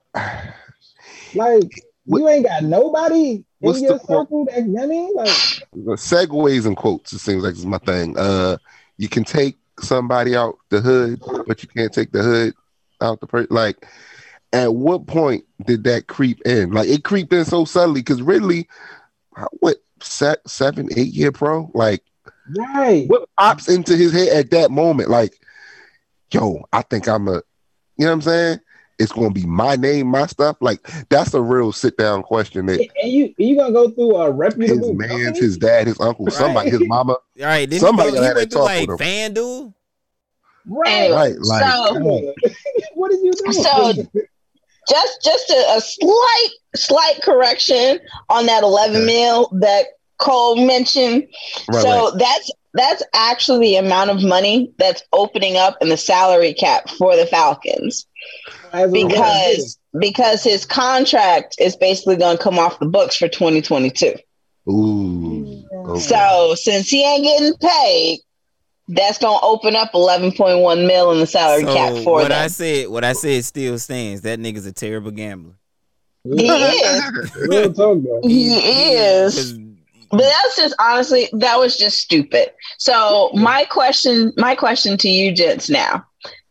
Like, 1.33 1.71
What- 2.05 2.19
you 2.19 2.27
ain't 2.27 2.45
got 2.45 2.63
nobody 2.63 3.31
in 3.31 3.45
What's 3.59 3.79
your 3.81 3.93
the 3.93 3.99
quote? 3.99 4.27
circle 4.27 4.45
that, 4.45 4.57
I 4.57 4.85
mean, 4.85 5.13
like, 5.15 5.29
segues 5.97 6.65
and 6.65 6.75
quotes. 6.75 7.13
It 7.13 7.19
seems 7.19 7.43
like 7.43 7.53
it's 7.53 7.63
my 7.65 7.77
thing. 7.79 8.17
Uh, 8.17 8.57
you 8.97 9.07
can 9.07 9.23
take 9.23 9.57
somebody 9.79 10.35
out 10.35 10.57
the 10.69 10.81
hood, 10.81 11.21
but 11.47 11.63
you 11.63 11.69
can't 11.69 11.93
take 11.93 12.11
the 12.11 12.21
hood 12.21 12.53
out 13.01 13.19
the 13.21 13.27
per- 13.27 13.47
like. 13.49 13.87
At 14.53 14.75
what 14.75 15.07
point 15.07 15.45
did 15.65 15.83
that 15.85 16.07
creep 16.07 16.41
in? 16.45 16.71
Like 16.71 16.89
it 16.89 17.03
creeped 17.03 17.31
in 17.33 17.45
so 17.45 17.63
subtly 17.65 18.01
because 18.01 18.21
Ridley, 18.21 18.67
how- 19.35 19.47
what 19.59 19.77
set 20.01 20.39
seven, 20.47 20.89
eight 20.97 21.13
year 21.13 21.31
pro? 21.31 21.71
Like 21.73 22.03
right. 22.57 23.05
what 23.07 23.29
pops 23.37 23.69
into 23.69 23.95
his 23.95 24.11
head 24.11 24.27
at 24.29 24.51
that 24.51 24.69
moment? 24.71 25.09
Like, 25.09 25.39
yo, 26.33 26.65
I 26.73 26.81
think 26.81 27.07
I'm 27.07 27.27
a, 27.29 27.35
you 27.97 28.05
know 28.05 28.07
what 28.07 28.11
I'm 28.13 28.21
saying? 28.23 28.59
It's 28.99 29.11
gonna 29.13 29.31
be 29.31 29.45
my 29.45 29.75
name, 29.77 30.07
my 30.07 30.27
stuff. 30.27 30.57
Like 30.59 30.85
that's 31.09 31.33
a 31.33 31.41
real 31.41 31.71
sit 31.71 31.97
down 31.97 32.21
question 32.21 32.65
that 32.67 32.79
And 33.01 33.11
you 33.11 33.33
you 33.37 33.55
gonna 33.55 33.71
go 33.73 33.89
through 33.89 34.15
a 34.17 34.25
his 34.27 34.33
reputable 34.35 34.93
man's, 34.93 35.11
company? 35.23 35.39
his 35.39 35.57
dad, 35.57 35.87
his 35.87 35.99
uncle, 35.99 36.25
Right. 36.25 36.33
somebody, 36.35 36.69
his 36.71 36.81
mama. 36.87 37.13
All 37.13 37.19
right, 37.39 37.67
then 37.69 37.79
Somebody 37.79 38.09
he, 38.11 38.15
go, 38.17 38.21
he 38.21 38.27
gotta 38.27 38.45
talk 38.47 38.63
like 38.65 38.87
with 38.89 38.99
FanDuel. 38.99 39.73
right? 40.67 40.89
Anyway, 40.91 41.15
Right, 41.15 41.35
like 41.39 41.73
so 41.73 41.93
what 42.95 43.11
did 43.11 43.21
you 43.23 43.31
do? 43.31 43.53
So- 43.53 43.93
just 44.89 45.23
just 45.23 45.49
a, 45.49 45.75
a 45.77 45.81
slight 45.81 46.49
slight 46.75 47.19
correction 47.21 47.99
on 48.29 48.45
that 48.45 48.63
11 48.63 48.95
Okay. 48.97 49.05
mil 49.05 49.49
that 49.61 49.85
Cole 50.17 50.55
mentioned. 50.65 51.27
right, 51.71 51.81
so 51.81 52.09
right. 52.09 52.13
that's 52.19 52.51
that's 52.73 53.03
actually 53.13 53.71
the 53.71 53.75
amount 53.77 54.09
of 54.11 54.23
money 54.23 54.71
that's 54.77 55.03
opening 55.11 55.57
up 55.57 55.77
in 55.81 55.89
the 55.89 55.97
salary 55.97 56.53
cap 56.53 56.89
for 56.89 57.15
the 57.17 57.25
Falcons 57.25 58.07
As 58.71 58.83
a 58.83 58.93
result, 58.93 59.09
because 59.11 59.79
because 59.99 60.43
his 60.43 60.65
contract 60.65 61.55
is 61.59 61.75
basically 61.75 62.15
going 62.15 62.37
to 62.37 62.43
come 62.43 62.57
off 62.57 62.79
the 62.79 62.85
books 62.85 63.17
for 63.17 63.27
2022. 63.27 64.13
Ooh. 64.69 65.63
Okay. 65.73 65.99
So 65.99 66.55
since 66.55 66.89
he 66.89 67.03
ain't 67.03 67.23
getting 67.23 67.53
paid, 67.57 68.19
that's 68.87 69.17
going 69.19 69.39
to 69.39 69.45
open 69.45 69.75
up 69.75 69.91
11.1 69.93 70.87
mil 70.87 71.11
in 71.11 71.19
the 71.19 71.27
salary 71.27 71.63
So 71.63 71.73
cap 71.73 71.93
for 72.03 72.13
what 72.15 72.29
them. 72.29 72.43
I 72.43 72.47
said, 72.47 72.87
what 72.89 73.03
I 73.03 73.13
said 73.13 73.45
still 73.45 73.77
stands. 73.79 74.21
That 74.21 74.39
nigga's 74.39 74.65
a 74.65 74.71
terrible 74.73 75.11
gambler. 75.11 75.53
he 76.23 76.47
is. 76.47 77.35
Real 77.35 77.73
talk, 77.73 77.99
bro. 77.99 78.21
He 78.23 78.53
is. 78.93 79.35
'cause 79.35 79.53
But 80.11 80.19
that's 80.19 80.55
just 80.57 80.75
honestly, 80.79 81.29
that 81.33 81.57
was 81.57 81.77
just 81.77 81.99
stupid. 81.99 82.51
So 82.77 83.31
my 83.33 83.65
question, 83.65 84.33
my 84.37 84.55
question 84.55 84.97
to 84.97 85.09
you, 85.09 85.33
gents, 85.33 85.69
now, 85.69 86.05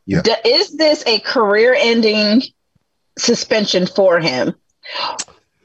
Yeah. 0.07 0.23
D- 0.23 0.33
is 0.45 0.77
this 0.77 1.05
a 1.07 1.19
career-ending 1.21 2.43
suspension 3.19 3.87
for 3.87 4.19
him, 4.19 4.55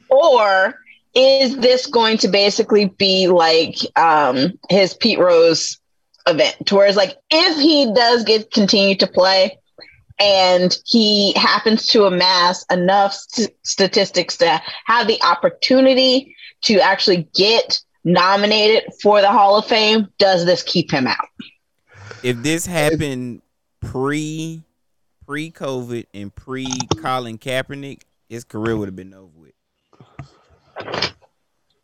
or 0.10 0.76
is 1.16 1.56
this 1.58 1.86
going 1.88 2.18
to 2.18 2.28
basically 2.28 2.86
be 2.98 3.28
like 3.28 3.78
um, 3.98 4.60
his 4.70 4.94
Pete 4.94 5.20
Rose 5.20 5.80
event, 6.28 6.56
to 6.68 6.76
where 6.76 6.88
it's 6.88 6.98
like 6.98 7.18
if 7.30 7.58
he 7.62 7.92
does 7.94 8.24
get 8.24 8.52
continue 8.52 8.96
to 8.96 9.08
play, 9.08 9.58
and 10.20 10.78
he 10.86 11.34
happens 11.34 11.88
to 11.88 12.06
amass 12.06 12.66
enough 12.72 13.14
st- 13.14 13.54
statistics 13.64 14.38
to 14.38 14.62
have 14.86 15.08
the 15.08 15.22
opportunity 15.24 16.36
to 16.64 16.80
actually 16.80 17.28
get 17.36 17.82
nominated 18.04 18.84
for 19.02 19.22
the 19.22 19.30
Hall 19.30 19.58
of 19.58 19.66
Fame, 19.66 20.08
does 20.18 20.46
this 20.46 20.64
keep 20.64 20.92
him 20.92 21.08
out? 21.08 21.28
If 22.24 22.38
this 22.38 22.66
happened 22.66 23.42
pre 23.82 24.64
pre 25.26 25.52
COVID 25.52 26.06
and 26.14 26.34
pre 26.34 26.68
Colin 26.98 27.38
Kaepernick, 27.38 28.02
his 28.30 28.44
career 28.44 28.78
would 28.78 28.88
have 28.88 28.96
been 28.96 29.14
over 29.14 29.32
with. 29.38 29.54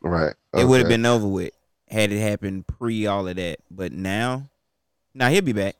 Right. 0.01 0.33
It 0.53 0.65
would 0.65 0.79
have 0.79 0.89
been 0.89 1.05
over 1.05 1.27
with 1.27 1.53
had 1.91 2.11
it 2.11 2.19
happened 2.21 2.65
pre 2.67 3.05
all 3.07 3.27
of 3.27 3.35
that. 3.35 3.59
But 3.69 3.91
now, 3.91 4.49
now 5.13 5.29
he'll 5.29 5.41
be 5.41 5.53
back. 5.53 5.75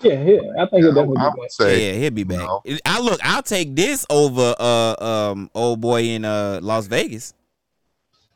Yeah, 0.00 0.12
yeah. 0.22 0.38
I 0.60 0.66
think 0.66 0.84
it 0.84 0.90
I, 0.90 0.94
definitely. 0.94 1.16
I 1.18 1.30
be 1.30 1.40
would 1.40 1.50
say 1.52 1.92
yeah, 1.94 1.98
he'll 2.00 2.10
be 2.12 2.24
back. 2.24 2.38
no. 2.38 2.62
I 2.86 3.00
look, 3.00 3.18
I'll 3.22 3.42
take 3.42 3.74
this 3.74 4.06
over 4.10 4.54
uh 4.58 4.94
um 5.32 5.50
old 5.54 5.80
boy 5.80 6.02
in 6.02 6.24
uh 6.24 6.60
Las 6.62 6.86
Vegas. 6.86 7.34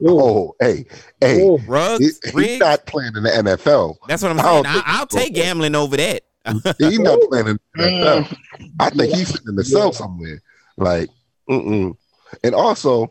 Ooh, 0.02 0.18
Oh, 0.20 0.56
hey, 0.58 0.84
hey, 1.20 1.40
ooh. 1.42 1.58
Ruggs, 1.58 2.00
he- 2.00 2.06
he's 2.30 2.34
Riggs. 2.34 2.60
not 2.60 2.84
playing 2.86 3.12
in 3.16 3.22
the 3.22 3.30
NFL. 3.30 3.96
That's 4.08 4.20
what 4.22 4.32
I'm 4.32 4.40
I 4.40 4.42
saying. 4.42 4.62
don't 4.64 4.66
I, 4.66 4.72
think 4.74 4.84
I'll 4.88 5.06
take 5.06 5.34
gambling 5.34 5.74
over 5.76 5.96
that. 5.96 6.22
He's 6.78 6.98
not 6.98 7.20
playing 7.28 7.46
in 7.46 7.58
the 7.76 7.82
NFL. 7.84 8.24
Mm. 8.24 8.70
I 8.80 8.90
think 8.90 9.14
he's 9.14 9.28
sitting 9.28 9.46
in 9.50 9.54
the 9.54 9.62
cell 9.64 9.92
somewhere. 9.92 10.42
Like, 10.76 11.08
mm-mm. 11.48 11.96
And 12.42 12.52
also, 12.52 13.08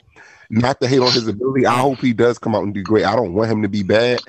not 0.51 0.79
to 0.81 0.87
hate 0.87 0.99
on 0.99 1.11
his 1.11 1.27
ability, 1.27 1.65
I 1.65 1.79
hope 1.79 1.99
he 1.99 2.13
does 2.13 2.37
come 2.37 2.53
out 2.53 2.63
and 2.63 2.73
do 2.73 2.83
great. 2.83 3.05
I 3.05 3.15
don't 3.15 3.33
want 3.33 3.49
him 3.49 3.61
to 3.61 3.69
be 3.69 3.83
bad. 3.83 4.19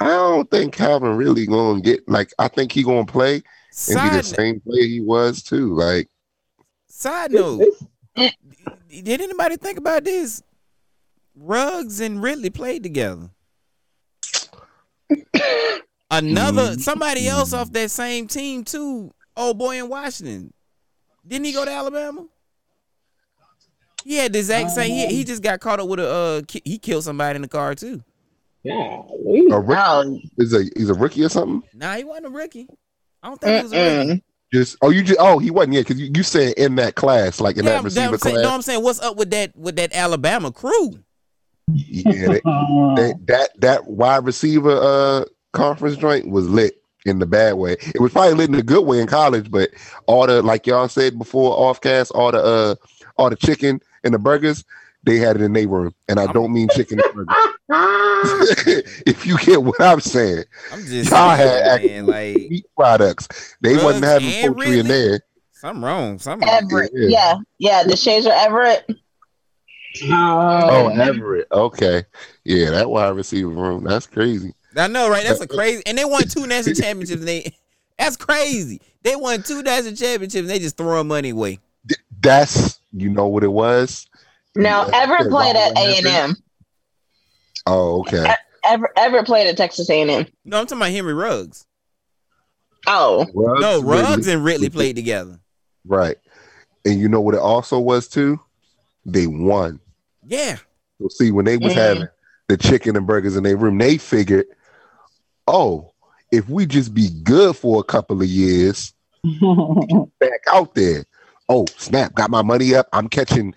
I 0.00 0.06
don't 0.06 0.50
think 0.50 0.74
Calvin 0.74 1.16
really 1.16 1.46
gonna 1.46 1.80
get 1.80 2.08
like. 2.08 2.32
I 2.38 2.48
think 2.48 2.72
he 2.72 2.82
gonna 2.82 3.06
play 3.06 3.34
and 3.36 3.42
be 4.10 4.16
the 4.16 4.22
same 4.22 4.60
player 4.60 4.84
he 4.84 5.00
was 5.00 5.42
too. 5.42 5.74
Like, 5.74 6.08
side 6.88 7.32
note, 7.32 7.64
did 8.16 9.20
anybody 9.20 9.56
think 9.56 9.78
about 9.78 10.04
this? 10.04 10.42
Ruggs 11.34 12.00
and 12.00 12.22
Ridley 12.22 12.50
played 12.50 12.82
together. 12.82 13.30
Another 16.10 16.74
Mm. 16.74 16.80
somebody 16.80 17.28
else 17.28 17.52
off 17.52 17.72
that 17.72 17.90
same 17.90 18.26
team 18.26 18.64
too. 18.64 19.12
Old 19.36 19.58
boy 19.58 19.78
in 19.78 19.88
Washington. 19.88 20.52
Didn't 21.26 21.44
he 21.44 21.52
go 21.52 21.64
to 21.64 21.70
Alabama? 21.70 22.26
He 24.08 24.16
had 24.16 24.32
the 24.32 24.38
exact 24.38 24.70
same. 24.70 24.90
He, 24.90 25.06
he 25.16 25.22
just 25.22 25.42
got 25.42 25.60
caught 25.60 25.80
up 25.80 25.86
with 25.86 26.00
a. 26.00 26.08
Uh, 26.08 26.42
ki- 26.48 26.62
he 26.64 26.78
killed 26.78 27.04
somebody 27.04 27.36
in 27.36 27.42
the 27.42 27.48
car 27.48 27.74
too. 27.74 28.02
Golly. 28.66 29.48
a 29.50 29.60
rookie, 29.60 29.78
Oh, 29.78 30.20
is 30.38 30.54
a 30.54 30.64
he's 30.74 30.88
a 30.88 30.94
rookie 30.94 31.22
or 31.24 31.28
something. 31.28 31.62
Nah, 31.74 31.94
he 31.96 32.04
wasn't 32.04 32.24
a 32.24 32.30
rookie. 32.30 32.66
I 33.22 33.28
don't 33.28 33.38
think 33.38 33.56
he 33.58 33.62
was 33.64 33.72
a 33.74 33.76
rookie. 33.76 34.10
mm-mm. 34.14 34.22
Just 34.50 34.78
oh, 34.80 34.88
you 34.88 35.02
just 35.02 35.20
oh 35.20 35.38
he 35.38 35.50
wasn't 35.50 35.74
yet 35.74 35.80
because 35.86 36.00
you, 36.00 36.10
you 36.14 36.22
said 36.22 36.54
in 36.56 36.76
that 36.76 36.94
class 36.94 37.38
like 37.38 37.58
in 37.58 37.66
Yeah, 37.66 37.72
that 37.72 37.78
I'm, 37.80 37.84
receiver 37.84 38.06
I'm 38.14 38.18
saying, 38.18 38.36
class. 38.36 38.44
no, 38.44 38.54
I'm 38.54 38.62
saying, 38.62 38.82
what's 38.82 38.98
up 39.00 39.18
with 39.18 39.28
that 39.32 39.54
with 39.54 39.76
that 39.76 39.94
Alabama 39.94 40.52
crew? 40.52 41.00
Yeah, 41.66 42.28
they, 42.28 42.40
they, 42.96 43.12
that 43.26 43.50
that 43.58 43.86
wide 43.88 44.24
receiver 44.24 44.70
uh 44.70 45.24
conference 45.52 45.98
joint 45.98 46.30
was 46.30 46.48
lit 46.48 46.82
in 47.04 47.18
the 47.18 47.26
bad 47.26 47.56
way. 47.56 47.72
It 47.94 48.00
was 48.00 48.12
probably 48.12 48.32
lit 48.32 48.48
in 48.48 48.54
a 48.54 48.62
good 48.62 48.86
way 48.86 49.00
in 49.00 49.06
college, 49.06 49.50
but 49.50 49.68
all 50.06 50.26
the 50.26 50.40
like 50.40 50.66
y'all 50.66 50.88
said 50.88 51.18
before 51.18 51.54
offcast, 51.58 52.10
all 52.14 52.32
the 52.32 52.42
uh 52.42 52.74
all 53.18 53.28
the 53.28 53.36
chicken 53.36 53.80
and 54.04 54.14
the 54.14 54.18
burgers, 54.18 54.64
they 55.04 55.18
had 55.18 55.36
it 55.36 55.42
in 55.42 55.52
their 55.52 55.68
room. 55.68 55.94
And 56.08 56.18
I 56.18 56.30
don't 56.32 56.52
mean 56.52 56.68
chicken 56.74 57.00
and 57.00 57.14
burgers. 57.14 57.36
if 59.06 59.26
you 59.26 59.36
get 59.38 59.62
what 59.62 59.80
I'm 59.80 60.00
saying, 60.00 60.44
I'm 60.72 60.84
just 60.84 61.10
Y'all 61.10 61.30
had 61.30 61.82
man, 61.84 62.06
like 62.06 62.36
meat 62.36 62.66
products. 62.74 63.56
They 63.60 63.76
wasn't 63.76 64.04
having 64.04 64.28
and 64.28 64.56
poultry 64.56 64.78
in 64.80 64.88
there. 64.88 65.20
something 65.52 65.82
wrong. 65.82 66.18
Something. 66.18 66.48
Everett. 66.48 66.90
Yeah. 66.94 67.08
Yeah, 67.58 67.82
yeah. 67.82 67.82
The 67.84 68.26
are 68.26 68.46
Everett. 68.46 68.90
Oh, 70.04 70.68
Oh, 70.70 70.88
Everett. 70.88 71.46
Okay. 71.52 72.04
Yeah, 72.44 72.70
that 72.70 72.88
wide 72.88 73.10
receiver 73.10 73.48
room. 73.48 73.84
That's 73.84 74.06
crazy. 74.06 74.54
I 74.76 74.86
know, 74.86 75.10
right? 75.10 75.24
That's 75.24 75.40
a 75.40 75.42
uh, 75.42 75.46
uh, 75.52 75.56
crazy. 75.56 75.82
And 75.86 75.98
they 75.98 76.04
won 76.04 76.22
two 76.22 76.46
national 76.46 76.74
championships. 76.80 77.20
And 77.20 77.28
they 77.28 77.54
that's 77.98 78.16
crazy. 78.16 78.80
They 79.02 79.16
won 79.16 79.42
two 79.42 79.62
national 79.62 79.94
championships. 79.94 80.40
And 80.42 80.50
they 80.50 80.58
just 80.58 80.76
throwing 80.76 81.08
money 81.08 81.30
away. 81.30 81.58
Th- 81.86 82.00
That's 82.20 82.77
you 82.92 83.08
know 83.10 83.26
what 83.26 83.44
it 83.44 83.52
was. 83.52 84.06
No, 84.56 84.86
Yeah, 84.88 85.02
Everett 85.02 85.30
played 85.30 85.56
at 85.56 85.76
A 85.76 85.96
and 85.98 86.06
M. 86.06 86.36
Oh, 87.66 88.00
okay. 88.00 88.32
Ever 88.64 88.90
Everett 88.96 89.26
played 89.26 89.46
at 89.46 89.56
Texas 89.56 89.88
A 89.90 90.00
and 90.02 90.10
M. 90.10 90.26
No, 90.44 90.60
I'm 90.60 90.66
talking 90.66 90.78
about 90.82 90.90
Henry 90.90 91.14
Ruggs. 91.14 91.66
Oh, 92.86 93.26
Ruggs, 93.34 93.60
No, 93.60 93.82
Ruggs 93.82 94.16
Ridley. 94.18 94.32
and 94.32 94.44
Ridley 94.44 94.70
played 94.70 94.96
together. 94.96 95.38
Right. 95.86 96.16
And 96.84 96.98
you 97.00 97.08
know 97.08 97.20
what 97.20 97.34
it 97.34 97.40
also 97.40 97.78
was 97.78 98.08
too? 98.08 98.40
They 99.04 99.26
won. 99.26 99.80
Yeah. 100.26 100.56
So 101.00 101.08
see, 101.08 101.30
when 101.30 101.44
they 101.44 101.56
was 101.56 101.72
Mm. 101.72 101.76
having 101.76 102.08
the 102.48 102.56
chicken 102.56 102.96
and 102.96 103.06
burgers 103.06 103.36
in 103.36 103.42
their 103.42 103.56
room, 103.56 103.78
they 103.78 103.98
figured, 103.98 104.46
oh, 105.46 105.92
if 106.32 106.48
we 106.48 106.66
just 106.66 106.94
be 106.94 107.08
good 107.22 107.56
for 107.56 107.80
a 107.80 107.84
couple 107.84 108.20
of 108.20 108.28
years, 108.28 108.92
back 110.20 110.40
out 110.52 110.74
there. 110.74 111.04
Oh, 111.48 111.66
snap, 111.76 112.14
got 112.14 112.30
my 112.30 112.42
money 112.42 112.74
up. 112.74 112.88
I'm 112.92 113.08
catching 113.08 113.54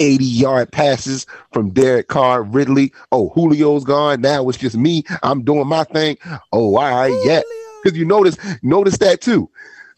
80 0.00 0.24
yard 0.24 0.72
passes 0.72 1.26
from 1.52 1.70
Derek 1.70 2.08
Carr, 2.08 2.42
Ridley. 2.42 2.92
Oh, 3.12 3.32
Julio's 3.34 3.84
gone. 3.84 4.20
Now 4.20 4.48
it's 4.48 4.58
just 4.58 4.76
me. 4.76 5.04
I'm 5.22 5.42
doing 5.42 5.66
my 5.66 5.84
thing. 5.84 6.18
Oh, 6.52 6.76
all 6.76 6.82
right, 6.82 7.14
yeah. 7.24 7.40
Because 7.82 7.98
you 7.98 8.04
notice, 8.04 8.36
notice 8.62 8.98
that 8.98 9.20
too. 9.20 9.48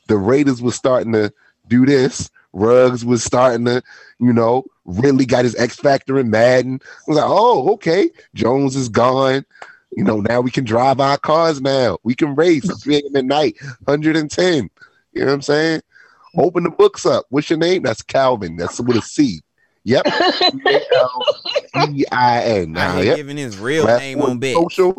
The 0.09 0.17
Raiders 0.17 0.63
was 0.63 0.75
starting 0.75 1.13
to 1.13 1.33
do 1.69 1.87
this. 1.87 2.31
Ruggs 2.53 3.05
was 3.05 3.23
starting 3.23 3.65
to, 3.67 3.83
you 4.19 4.33
know, 4.33 4.65
really 4.85 5.27
got 5.27 5.45
his 5.45 5.55
X 5.57 5.77
factor 5.77 6.19
in 6.19 6.31
Madden. 6.31 6.81
I 6.83 7.03
was 7.07 7.17
like, 7.19 7.27
oh, 7.29 7.73
okay. 7.75 8.11
Jones 8.35 8.77
is 8.77 8.89
gone. 8.89 9.45
You 9.97 10.05
know, 10.05 10.21
now 10.21 10.41
we 10.41 10.51
can 10.51 10.65
drive 10.65 11.01
our 11.01 11.19
cars 11.19 11.61
now. 11.61 11.99
We 12.03 12.15
can 12.15 12.35
race 12.35 12.65
3 12.83 12.97
a.m. 12.97 13.17
at 13.17 13.25
night, 13.25 13.57
110. 13.85 14.71
You 15.13 15.21
know 15.21 15.27
what 15.27 15.33
I'm 15.33 15.43
saying? 15.43 15.83
Open 16.37 16.65
the 16.65 16.71
books 16.71 17.07
up. 17.07 17.25
What's 17.31 17.49
your 17.51 17.59
name? 17.59 17.83
That's 17.83 18.03
Calvin. 18.03 18.57
That's 18.57 18.81
with 18.81 18.97
a 18.97 19.03
C. 19.03 19.43
Yep. 19.85 20.07
C-A-L-V-I-N. 21.75 22.77
Out 22.77 22.95
Now, 22.95 22.97
here 22.97 23.05
yep. 23.05 23.17
giving 23.17 23.37
his 23.37 23.59
real 23.59 23.85
Last 23.85 24.01
name 24.01 24.21
on 24.23 24.39
bet. 24.39 24.55
Social. 24.55 24.99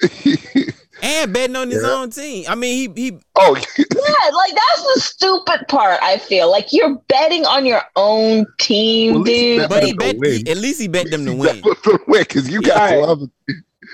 And 1.00 1.32
betting 1.32 1.54
on 1.54 1.70
his 1.70 1.80
Yeah. 1.84 1.90
own 1.90 2.10
team. 2.10 2.44
I 2.48 2.56
mean, 2.56 2.92
he 2.96 3.10
he 3.10 3.18
oh, 3.36 3.54
yeah. 3.78 3.84
Like 4.36 4.52
that's 4.52 4.82
the 4.94 5.00
stupid 5.00 5.68
part. 5.68 6.00
I 6.02 6.18
feel 6.18 6.50
like 6.50 6.72
you're 6.72 6.96
betting 7.08 7.46
on 7.46 7.64
your 7.64 7.82
own 7.94 8.44
team, 8.58 9.12
Well, 9.12 9.20
at 9.22 9.26
least 9.28 9.38
dude. 9.38 9.58
bet- 9.60 9.68
but 9.70 9.84
he 9.84 9.92
to 9.92 9.96
bet 9.96 10.16
win. 10.18 10.48
at 10.48 10.56
least 10.56 10.80
he 10.80 10.88
bet 10.88 11.08
them 11.12 11.24
to 11.26 11.34
win. 11.36 11.62
because 12.10 12.50
you 12.50 12.60
got 12.62 12.78
Right. 12.90 13.00
love. 13.00 13.20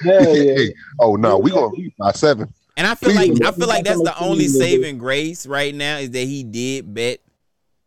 Hell 0.02 0.34
yeah. 0.34 0.70
Oh 0.98 1.16
no, 1.16 1.36
we 1.36 1.50
gonna 1.50 1.74
lose 1.74 1.92
by 1.98 2.12
seven. 2.12 2.50
And 2.76 2.86
I 2.86 2.94
feel 2.96 3.14
like 3.14 3.30
I 3.44 3.52
feel 3.52 3.68
like 3.68 3.84
that's 3.84 4.02
the 4.02 4.18
only 4.18 4.48
saving 4.48 4.98
grace 4.98 5.46
right 5.46 5.74
now 5.74 5.98
is 5.98 6.10
that 6.10 6.24
he 6.24 6.42
did 6.42 6.92
bet 6.92 7.20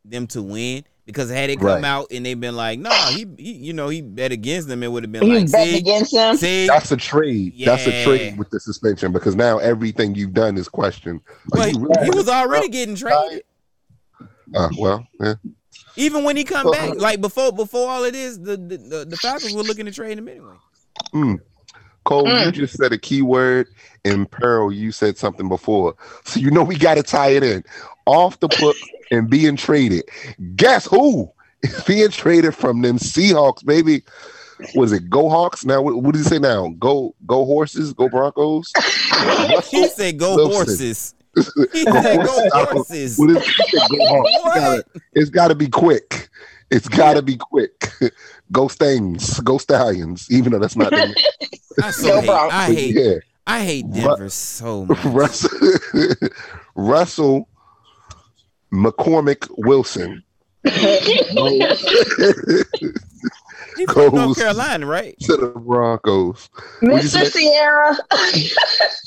them 0.06 0.27
to 0.27 0.41
win. 0.41 0.84
Because 1.06 1.29
had 1.29 1.50
it 1.50 1.58
come 1.60 1.67
Right. 1.67 1.84
out 1.86 2.08
and 2.12 2.25
they've 2.25 2.38
been 2.38 2.58
like, 2.58 2.79
no, 2.79 2.89
he, 3.12 3.25
he 3.38 3.53
you 3.53 3.72
know, 3.72 3.88
he 3.88 4.01
bet 4.01 4.34
against 4.34 4.67
them, 4.67 4.84
it 4.84 4.91
would 4.91 5.03
have 5.03 5.12
been 5.12 5.24
you 5.24 5.36
like, 5.39 5.50
bet 5.50 5.65
see, 5.70 5.77
against 5.77 6.12
them. 6.13 6.36
see, 6.36 6.67
That's 6.67 6.91
a 6.91 6.98
trade. 6.98 7.53
That's 7.63 7.88
a 7.88 8.03
trade 8.03 8.38
with 8.38 8.50
the 8.50 8.60
suspension 8.60 9.13
because 9.13 9.34
now 9.34 9.58
everything 9.60 10.15
you've 10.15 10.34
done 10.34 10.58
is 10.58 10.67
questioned. 10.67 11.22
But 11.48 11.60
Well, 11.60 11.67
he, 11.70 11.77
really- 11.79 12.03
he 12.03 12.10
was 12.10 12.27
already 12.27 12.67
getting 12.67 12.96
traded. 12.96 13.44
Uh, 14.53 14.67
well, 14.77 15.08
yeah. 15.22 15.36
Even 15.96 16.25
when 16.25 16.36
he 16.36 16.44
come 16.44 16.65
Well, 16.65 16.74
back, 16.74 17.00
like 17.00 17.22
before 17.22 17.53
before 17.53 17.89
all 17.89 18.03
of 18.03 18.12
this, 18.12 18.38
the 18.38 18.58
the, 18.58 18.77
the, 18.77 19.06
the 19.10 19.17
Falcons 19.17 19.53
were 19.53 19.63
looking 19.63 19.86
to 19.86 19.91
trade 19.94 20.17
him 20.17 20.27
anyway. 20.27 20.56
Cole, 22.03 22.27
you 22.27 22.34
Mm. 22.34 22.53
just 22.53 22.75
said 22.77 22.91
a 22.94 22.98
key 22.98 23.22
word. 23.22 23.67
In 24.08 24.26
Pearl, 24.26 24.72
you 24.72 24.92
said 24.92 25.18
something 25.18 25.50
before, 25.50 25.96
so 26.26 26.40
you 26.40 26.50
know 26.52 26.64
we 26.64 26.78
got 26.78 26.96
to 26.96 27.04
tie 27.04 27.30
it 27.30 27.44
in. 27.44 27.64
Off 28.06 28.40
the 28.40 28.48
book 28.48 28.76
and 29.12 29.30
being 29.30 29.56
traded. 29.58 30.04
Guess 30.56 30.86
who 30.86 31.30
is 31.62 31.84
being 31.84 32.10
traded 32.10 32.56
from 32.56 32.82
them 32.82 32.98
Seahawks, 33.00 33.66
baby? 33.66 34.04
Was 34.76 34.92
it 34.94 35.10
Go 35.10 35.30
Hawks? 35.30 35.66
Now, 35.66 35.82
what, 35.82 36.02
what 36.02 36.14
does 36.16 36.24
he 36.24 36.30
say 36.30 36.40
now? 36.40 36.70
Go, 36.80 37.14
go 37.26 37.44
horses, 37.46 37.94
go 37.94 38.08
Broncos. 38.10 38.72
He 39.72 39.88
said, 39.88 40.18
"Go 40.20 40.36
Wilson. 40.36 40.56
horses." 40.68 41.16
He 41.74 41.84
said, 41.84 42.24
"Go 42.26 42.50
horses." 42.52 43.18
What 43.18 43.30
is 43.32 43.46
he 43.46 43.78
said, 43.78 43.90
Go 43.90 44.06
Hawks? 44.08 44.30
It's 44.32 44.44
gotta- 44.56 44.86
It's 45.14 45.30
got 45.30 45.48
to 45.50 45.56
be 45.56 45.68
quick. 45.68 46.30
It's 46.72 46.88
got 46.88 47.14
to 47.16 47.22
be 47.22 47.36
quick. 47.38 47.90
go 48.52 48.68
Stains, 48.68 49.40
go 49.42 49.58
Stallions. 49.58 50.28
Even 50.30 50.52
though 50.52 50.60
that's 50.60 50.76
not. 50.76 50.92
Their 50.92 51.14
I 51.82 51.92
so 51.92 52.22
hate. 52.22 52.30
I 52.30 52.66
hate. 52.74 52.96
yeah, 52.96 53.14
I 53.50 53.63
hate 53.63 53.89
Denver 53.92 54.30
so 54.30 54.86
much. 54.86 55.04
Russell, 55.06 55.50
Russell 56.75 57.50
McCormick 58.74 59.48
Wilson 59.58 60.22
He 63.77 63.86
from 63.86 64.16
North 64.16 64.38
Carolina, 64.38 64.86
right? 64.86 65.18
to 65.22 65.38
the 65.38 65.48
Broncos. 65.48 66.50
Mr. 66.82 67.32
Ciara. 67.32 67.96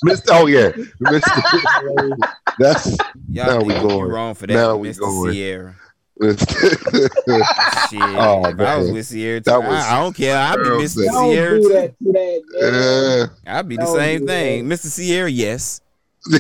Mr. 0.07 0.29
Oh 0.31 0.47
yeah, 0.47 0.71
Mr. 1.03 2.17
That's 2.59 2.87
Y'all 3.31 3.47
Now 3.47 3.59
we 3.63 3.75
think 3.75 3.89
going. 3.89 4.11
wrong 4.11 4.35
for 4.35 4.47
that, 4.47 4.55
Now 4.55 4.77
we 4.77 4.89
Mr. 4.91 5.01
going. 5.01 5.35
Ciara. 5.35 5.77
Mr. 6.21 7.89
Shit, 7.89 8.03
Oh, 8.03 8.45
if 8.47 8.61
I 8.61 8.77
was 8.77 8.91
with 8.93 9.11
Ciara, 9.11 9.41
too, 9.41 9.45
That 9.51 9.59
was- 9.63 9.85
I, 9.85 9.97
I 9.97 10.03
don't 10.03 10.15
care. 10.17 10.37
I'd 10.37 10.57
be 10.57 10.63
Girl, 10.65 10.81
Mr. 10.81 10.95
that- 10.97 11.11
Don't 11.13 11.33
Ciara 11.33 11.61
do 11.61 11.69
that 11.71 11.99
to 11.99 12.13
that. 12.13 13.31
yeah. 13.47 13.57
I'd 13.59 13.69
be 13.69 13.77
the 13.77 13.83
Don't 13.85 13.97
same 13.97 14.27
thing, 14.27 14.69
that. 14.69 14.75
Mr. 14.75 14.97
Ciara. 14.97 15.31
Yes. 15.31 15.81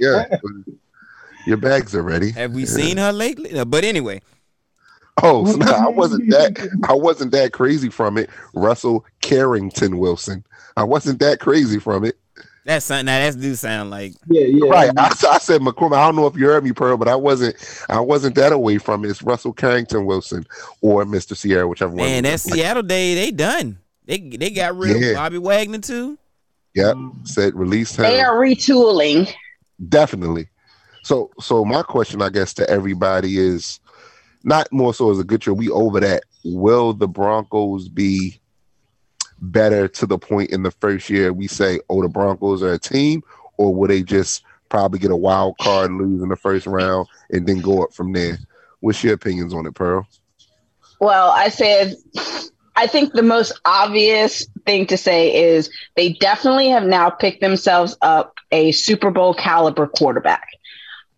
yeah. 0.00 0.24
Your 1.46 1.56
bags 1.56 1.94
are 1.94 2.02
ready. 2.02 2.30
Have 2.32 2.52
we 2.52 2.66
seen 2.66 2.96
her 2.98 3.12
lately? 3.12 3.64
But 3.64 3.84
anyway, 3.84 4.20
Oh, 5.22 5.42
no, 5.58 5.66
I 5.66 5.88
wasn't 5.88 6.28
that. 6.30 6.68
I 6.88 6.92
wasn't 6.92 7.32
that 7.32 7.52
crazy 7.52 7.88
from 7.88 8.18
it. 8.18 8.28
Russell 8.54 9.04
Carrington 9.22 9.98
Wilson. 9.98 10.44
I 10.76 10.84
wasn't 10.84 11.20
that 11.20 11.40
crazy 11.40 11.78
from 11.78 12.04
it. 12.04 12.18
That's 12.66 12.84
something. 12.84 13.06
Now 13.06 13.18
that 13.20 13.40
do 13.40 13.54
sound 13.54 13.90
like 13.90 14.12
Yeah, 14.26 14.46
yeah. 14.46 14.68
Right. 14.68 14.90
I, 14.96 15.08
I 15.30 15.38
said 15.38 15.60
McCormick. 15.60 15.96
I 15.96 16.04
don't 16.04 16.16
know 16.16 16.26
if 16.26 16.36
you 16.36 16.46
heard 16.46 16.64
me, 16.64 16.72
Pearl, 16.72 16.96
but 16.96 17.06
I 17.06 17.14
wasn't. 17.14 17.54
I 17.88 18.00
wasn't 18.00 18.34
that 18.34 18.52
away 18.52 18.78
from 18.78 19.04
it. 19.04 19.08
It's 19.10 19.22
Russell 19.22 19.52
Carrington 19.52 20.04
Wilson 20.04 20.44
or 20.80 21.04
Mr. 21.04 21.40
Ciara, 21.40 21.68
whichever 21.68 21.92
one. 21.92 22.04
man. 22.04 22.24
That 22.24 22.40
Seattle 22.40 22.82
day, 22.82 23.14
they 23.14 23.30
done. 23.30 23.78
They 24.04 24.18
they 24.18 24.50
got 24.50 24.76
rid 24.76 25.00
Yeah. 25.00 25.08
of 25.10 25.14
Bobby 25.16 25.38
Wagner 25.38 25.78
too. 25.78 26.18
Yep. 26.74 26.96
Said 27.24 27.54
release 27.54 27.96
him. 27.96 28.02
They 28.02 28.20
are 28.20 28.34
retooling. 28.36 29.32
Definitely. 29.88 30.48
So 31.04 31.30
so 31.40 31.64
my 31.64 31.82
question, 31.82 32.20
I 32.20 32.30
guess, 32.30 32.52
to 32.54 32.68
everybody 32.68 33.38
is 33.38 33.78
not 34.42 34.70
more 34.72 34.92
so 34.92 35.10
as 35.12 35.18
a 35.20 35.24
good 35.24 35.46
year. 35.46 35.54
We 35.54 35.70
over 35.70 36.00
that. 36.00 36.24
Will 36.44 36.92
the 36.92 37.08
Broncos 37.08 37.88
be 37.88 38.40
better 39.40 39.88
to 39.88 40.06
the 40.06 40.18
point 40.18 40.50
in 40.50 40.62
the 40.62 40.70
first 40.70 41.10
year 41.10 41.32
we 41.32 41.46
say, 41.46 41.80
oh, 41.88 42.02
the 42.02 42.08
Broncos 42.08 42.62
are 42.62 42.72
a 42.72 42.78
team, 42.78 43.22
or 43.56 43.74
will 43.74 43.88
they 43.88 44.02
just 44.02 44.42
probably 44.68 44.98
get 44.98 45.10
a 45.10 45.16
wild 45.16 45.56
card, 45.58 45.92
lose 45.92 46.22
in 46.22 46.28
the 46.28 46.36
first 46.36 46.66
round, 46.66 47.06
and 47.30 47.46
then 47.46 47.60
go 47.60 47.82
up 47.82 47.92
from 47.92 48.12
there? 48.12 48.38
What's 48.80 49.02
your 49.02 49.14
opinions 49.14 49.54
on 49.54 49.66
it, 49.66 49.74
Pearl? 49.74 50.06
Well, 51.00 51.30
I 51.30 51.48
said, 51.48 51.96
I 52.76 52.86
think 52.86 53.12
the 53.12 53.22
most 53.22 53.58
obvious 53.64 54.46
thing 54.64 54.86
to 54.86 54.96
say 54.96 55.52
is 55.54 55.70
they 55.94 56.14
definitely 56.14 56.68
have 56.68 56.84
now 56.84 57.10
picked 57.10 57.40
themselves 57.40 57.96
up 58.02 58.34
a 58.52 58.72
Super 58.72 59.10
Bowl 59.10 59.34
caliber 59.34 59.86
quarterback. 59.86 60.46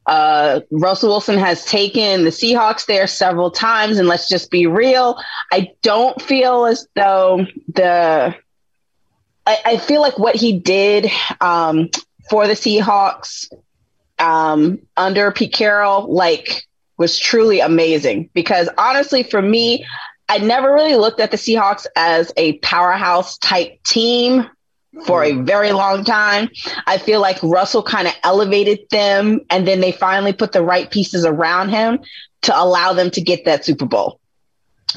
Uh, 0.09 0.61
Russell 0.71 1.11
Wilson 1.11 1.37
has 1.37 1.67
taken 1.67 2.25
the 2.25 2.31
Seahawks 2.31 2.87
there 2.87 3.07
several 3.07 3.51
times, 3.51 3.99
and 3.99 4.09
let's 4.09 4.27
just 4.27 4.51
be 4.51 4.67
real. 4.67 5.19
I 5.53 5.73
don't 5.83 6.21
feel 6.23 6.65
as 6.65 6.89
though 6.97 7.47
the. 7.69 8.35
I, 9.47 9.59
I 9.65 9.77
feel 9.77 10.01
like 10.01 10.19
what 10.19 10.35
he 10.35 10.59
did 10.59 11.11
um, 11.43 11.91
for 12.31 12.47
the 12.47 12.55
Seahawks 12.55 13.53
um, 14.19 14.79
under 14.97 15.31
Pete 15.31 15.53
Carroll, 15.53 16.11
like 16.11 16.67
was 16.97 17.19
truly 17.19 17.61
amazing 17.61 18.31
because 18.33 18.71
honestly, 18.79 19.23
for 19.23 19.43
me, 19.43 19.87
I 20.27 20.39
never 20.39 20.73
really 20.73 20.97
looked 20.97 21.21
at 21.21 21.31
the 21.31 21.37
Seahawks 21.37 21.87
as 21.97 22.33
a 22.39 22.55
powerhouse 22.59 23.37
type 23.37 23.83
team 23.85 24.49
for 25.05 25.25
a 25.25 25.33
very 25.33 25.73
long 25.73 26.05
time. 26.05 26.49
I 26.87 26.99
feel 26.99 27.21
like 27.21 27.43
Russell 27.43 27.83
kind 27.83 28.07
of 28.09 28.15
elevated 28.23 28.81
them 28.91 29.41
and 29.51 29.67
then 29.67 29.81
they 29.81 29.93
finally 29.93 30.33
put 30.33 30.53
the 30.53 30.63
right 30.63 30.91
pieces 30.91 31.25
around 31.25 31.71
him 31.71 32.01
to 32.43 32.59
allow 32.59 32.93
them 32.93 33.11
to 33.11 33.21
get 33.21 33.45
that 33.45 33.65
Super 33.65 33.87
Bowl. 33.87 34.21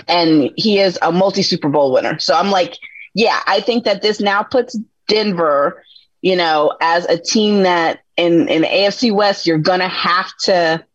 And 0.07 0.51
he 0.55 0.79
is 0.79 0.97
a 1.01 1.11
multi 1.11 1.43
Super 1.43 1.69
Bowl 1.69 1.91
winner. 1.91 2.17
So 2.19 2.35
I'm 2.35 2.49
like, 2.49 2.77
yeah, 3.13 3.39
I 3.45 3.61
think 3.61 3.83
that 3.83 4.01
this 4.01 4.19
now 4.19 4.43
puts 4.43 4.77
Denver, 5.07 5.83
you 6.21 6.35
know, 6.35 6.75
as 6.81 7.05
a 7.05 7.17
team 7.17 7.63
that 7.63 7.99
in, 8.15 8.47
in 8.47 8.63
AFC 8.63 9.11
West, 9.13 9.45
you're 9.45 9.57
going 9.57 9.79
to 9.79 9.87
have 9.87 10.31
to 10.43 10.85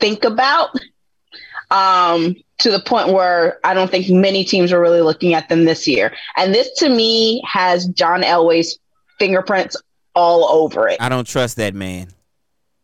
think 0.00 0.24
about 0.24 0.70
um, 1.70 2.34
to 2.58 2.70
the 2.70 2.80
point 2.80 3.12
where 3.12 3.58
I 3.64 3.74
don't 3.74 3.90
think 3.90 4.08
many 4.08 4.44
teams 4.44 4.72
are 4.72 4.80
really 4.80 5.00
looking 5.00 5.34
at 5.34 5.48
them 5.48 5.64
this 5.64 5.86
year. 5.86 6.12
And 6.36 6.54
this 6.54 6.72
to 6.78 6.88
me 6.88 7.42
has 7.46 7.86
John 7.86 8.22
Elway's 8.22 8.78
fingerprints 9.18 9.76
all 10.14 10.48
over 10.48 10.88
it. 10.88 11.00
I 11.00 11.08
don't 11.08 11.26
trust 11.26 11.56
that 11.56 11.74
man. 11.74 12.08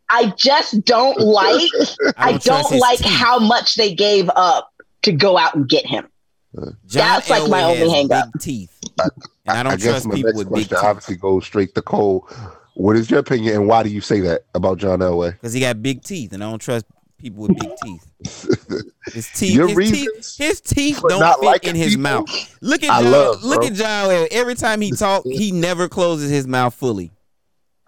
I 0.09 0.33
just 0.37 0.83
don't 0.85 1.19
like 1.19 1.69
I 2.17 2.37
trust 2.37 2.43
don't 2.43 2.79
like 2.79 2.99
team. 2.99 3.11
how 3.11 3.39
much 3.39 3.75
they 3.75 3.93
gave 3.93 4.29
up 4.35 4.71
to 5.03 5.11
go 5.11 5.37
out 5.37 5.55
and 5.55 5.67
get 5.67 5.85
him. 5.85 6.07
John 6.55 6.75
That's 6.87 7.29
like 7.29 7.49
my 7.49 7.63
only 7.63 7.79
has 7.79 7.91
hang-up. 7.91 8.29
Teeth, 8.39 8.79
and 8.99 9.11
I 9.57 9.63
don't 9.63 9.73
I 9.73 9.75
guess 9.75 9.85
trust 9.85 10.05
my 10.05 10.15
people 10.15 10.29
next 10.33 10.37
with 10.37 10.47
big 10.47 10.53
question 10.53 10.77
teeth 10.77 10.83
obviously 10.83 11.15
goes 11.15 11.45
straight 11.45 11.73
to 11.73 11.81
Cole. 11.81 12.29
What 12.75 12.95
is 12.95 13.09
your 13.09 13.19
opinion, 13.21 13.55
and 13.55 13.67
why 13.67 13.81
do 13.81 13.89
you 13.89 14.01
say 14.01 14.19
that 14.19 14.45
about 14.53 14.77
John 14.77 14.99
Elway? 14.99 15.31
because 15.31 15.53
he 15.53 15.59
got 15.59 15.81
big 15.81 16.03
teeth, 16.03 16.31
and 16.31 16.43
I 16.43 16.49
don't 16.49 16.59
trust 16.59 16.85
people 17.23 17.47
with 17.47 17.57
big 17.59 17.71
teeth. 17.83 18.83
His 19.13 19.27
teeth, 19.33 19.53
Your 19.53 19.67
his 19.67 19.75
reasons 19.77 20.35
teeth, 20.35 20.47
his 20.47 20.61
teeth 20.61 21.01
don't 21.07 21.19
not 21.19 21.39
fit 21.39 21.63
in 21.65 21.75
his 21.75 21.89
people? 21.89 22.03
mouth. 22.03 22.57
Look 22.61 22.83
at 22.83 22.89
I 22.89 23.01
John. 23.01 23.11
love, 23.11 23.43
look 23.43 23.59
bro. 23.61 23.67
at 23.67 23.73
John. 23.73 24.09
Elway. 24.09 24.27
Every 24.31 24.55
time 24.55 24.81
he 24.81 24.91
talk, 24.91 25.23
he 25.25 25.51
never 25.51 25.89
closes 25.89 26.29
his 26.31 26.47
mouth 26.47 26.73
fully. 26.73 27.11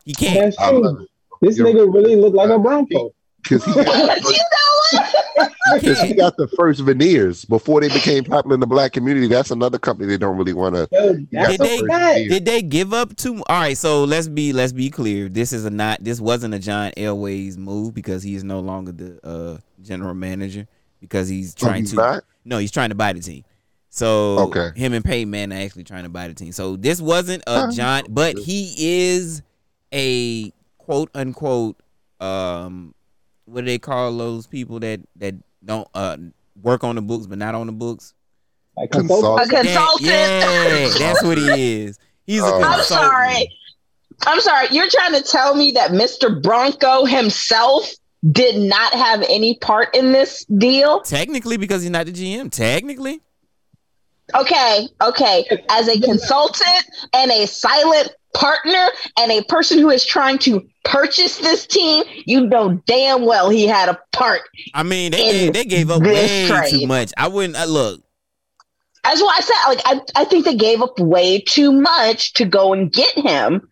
He 0.03 0.13
can't. 0.13 0.55
That's 0.55 0.69
true. 0.69 1.07
This 1.41 1.57
You're- 1.57 1.73
nigga 1.73 1.93
really 1.93 2.15
look 2.15 2.33
like 2.33 2.49
a 2.49 2.59
Bronco. 2.59 3.11
Because 3.43 3.63
he, 3.65 3.71
you 3.75 3.83
know 3.83 3.83
what? 3.83 4.23
Because 5.73 5.99
he 6.01 6.13
got 6.13 6.38
the 6.38 6.47
first 6.49 6.82
veneers 6.82 7.43
before 7.45 7.82
they 7.82 7.88
became 7.89 8.23
popular 8.23 8.54
in 8.54 8.60
the 8.60 8.67
black 8.67 8.91
community. 8.93 9.28
That's 9.28 9.49
another 9.51 9.80
company 9.80 10.08
they 10.08 10.17
don't 10.17 10.38
really 10.38 10.54
want 10.54 10.75
to. 10.75 10.88
Yo, 10.91 11.13
got 11.13 11.25
that's 11.32 11.49
Did 11.51 11.60
the 11.60 11.63
they- 11.63 11.75
a 11.75 11.80
first 11.80 11.91
fact. 11.91 12.13
veneers. 12.15 12.30
Did 12.30 12.45
they 12.45 12.62
give 12.62 12.93
up 12.93 13.15
too? 13.15 13.43
All 13.47 13.60
right, 13.62 13.78
so 13.78 14.04
let's 14.04 14.28
be 14.28 14.54
let's 14.54 14.73
be 14.73 14.89
clear. 14.89 15.28
This 15.30 15.54
is 15.54 15.65
a 15.65 15.69
not. 15.69 16.04
This 16.04 16.19
wasn't 16.21 16.54
a 16.54 16.60
John 16.60 16.91
Elway's 16.97 17.58
move 17.58 17.93
because 17.93 18.21
he 18.23 18.36
is 18.36 18.43
no 18.43 18.60
longer 18.60 18.91
the 18.91 19.19
uh, 19.28 19.58
general 19.82 20.13
manager 20.13 20.67
because 21.01 21.28
he's 21.30 21.56
Oh, 21.62 21.67
trying 21.67 21.82
he's 21.82 21.91
to. 21.91 21.95
not? 21.97 22.23
No, 22.45 22.58
he's 22.60 22.71
trying 22.71 22.89
to 22.89 22.95
buy 22.95 23.13
the 23.13 23.19
team. 23.21 23.43
So 23.89 24.39
Okay. 24.49 24.71
him 24.75 24.93
and 24.93 25.04
Peyton 25.06 25.30
Manning 25.30 25.58
are 25.58 25.62
actually 25.62 25.86
trying 25.86 26.04
to 26.04 26.10
buy 26.10 26.28
the 26.28 26.34
team. 26.34 26.51
So 26.51 26.75
this 26.75 26.99
wasn't 27.01 27.43
a 27.47 27.62
Huh. 27.67 27.71
John, 27.71 28.04
but 28.10 28.38
he 28.38 28.73
is 28.78 29.41
a 29.93 30.51
quote 30.78 31.10
unquote 31.15 31.78
um 32.19 32.93
what 33.45 33.62
do 33.62 33.65
they 33.67 33.78
call 33.80 34.15
those 34.17 34.47
people 34.47 34.80
that 34.80 34.99
that 35.15 35.36
don't 35.65 35.88
uh 35.93 36.17
work 36.62 36.84
on 36.84 36.95
the 36.95 37.01
books 37.01 37.25
but 37.28 37.38
not 37.38 37.56
on 37.56 37.67
the 37.67 37.73
books? 37.73 38.13
Like 38.78 38.91
Consult- 38.91 39.39
A 39.41 39.47
consultant. 39.47 40.01
Yeah, 40.06 40.89
that's 40.99 41.23
what 41.23 41.38
he 41.38 41.84
is. 41.84 41.97
He's 42.28 42.41
a 42.41 42.45
Oh. 42.45 42.62
I'm 42.62 42.73
consultant. 42.75 42.86
sorry. 43.10 43.49
I'm 44.25 44.39
sorry. 44.41 44.67
You're 44.71 44.89
trying 44.89 45.13
to 45.13 45.21
tell 45.21 45.56
me 45.56 45.71
that 45.71 45.91
Mr. 45.91 46.41
Bronco 46.41 47.06
himself 47.06 47.89
did 48.32 48.58
not 48.60 48.93
have 48.93 49.23
any 49.30 49.58
part 49.60 49.95
in 49.95 50.12
this 50.12 50.45
deal? 50.45 51.01
Technically, 51.01 51.58
because 51.58 51.82
he's 51.84 51.91
not 51.91 52.06
the 52.08 52.12
GM. 52.12 52.49
Technically, 52.51 53.21
Okay, 54.34 54.88
okay. 55.01 55.45
As 55.69 55.88
a 55.88 55.99
consultant 55.99 56.86
and 57.13 57.30
a 57.32 57.45
silent 57.45 58.10
partner 58.35 58.87
and 59.17 59.31
a 59.31 59.43
person 59.45 59.79
who 59.79 59.89
is 59.89 60.05
trying 60.05 60.37
to 60.39 60.67
purchase 60.83 61.39
this 61.39 61.65
team, 61.65 62.03
you 62.25 62.45
know 62.45 62.81
damn 62.85 63.25
well 63.25 63.49
he 63.49 63.65
had 63.65 63.89
a 63.89 63.99
part. 64.11 64.41
I 64.73 64.83
mean 64.83 65.11
they 65.11 65.31
gave, 65.31 65.53
they 65.53 65.65
gave 65.65 65.89
up 65.89 66.01
way 66.01 66.47
trade. 66.47 66.69
too 66.69 66.87
much. 66.87 67.11
I 67.17 67.27
wouldn't 67.27 67.57
uh, 67.57 67.65
look. 67.65 68.01
That's 69.03 69.21
why 69.21 69.35
I 69.37 69.41
said, 69.41 69.55
like, 69.67 69.81
I, 69.85 70.21
I 70.21 70.25
think 70.25 70.45
they 70.45 70.55
gave 70.55 70.81
up 70.81 70.99
way 70.99 71.39
too 71.39 71.71
much 71.71 72.33
to 72.33 72.45
go 72.45 72.73
and 72.73 72.91
get 72.91 73.13
him. 73.13 73.67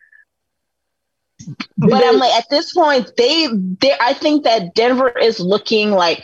But 1.76 2.06
I'm 2.06 2.20
like, 2.20 2.34
at 2.34 2.46
this 2.52 2.72
point, 2.72 3.10
they, 3.18 3.48
they, 3.82 3.94
I 4.00 4.14
think 4.14 4.44
that 4.44 4.76
Denver 4.76 5.10
is 5.10 5.40
looking 5.40 5.90
like 5.90 6.24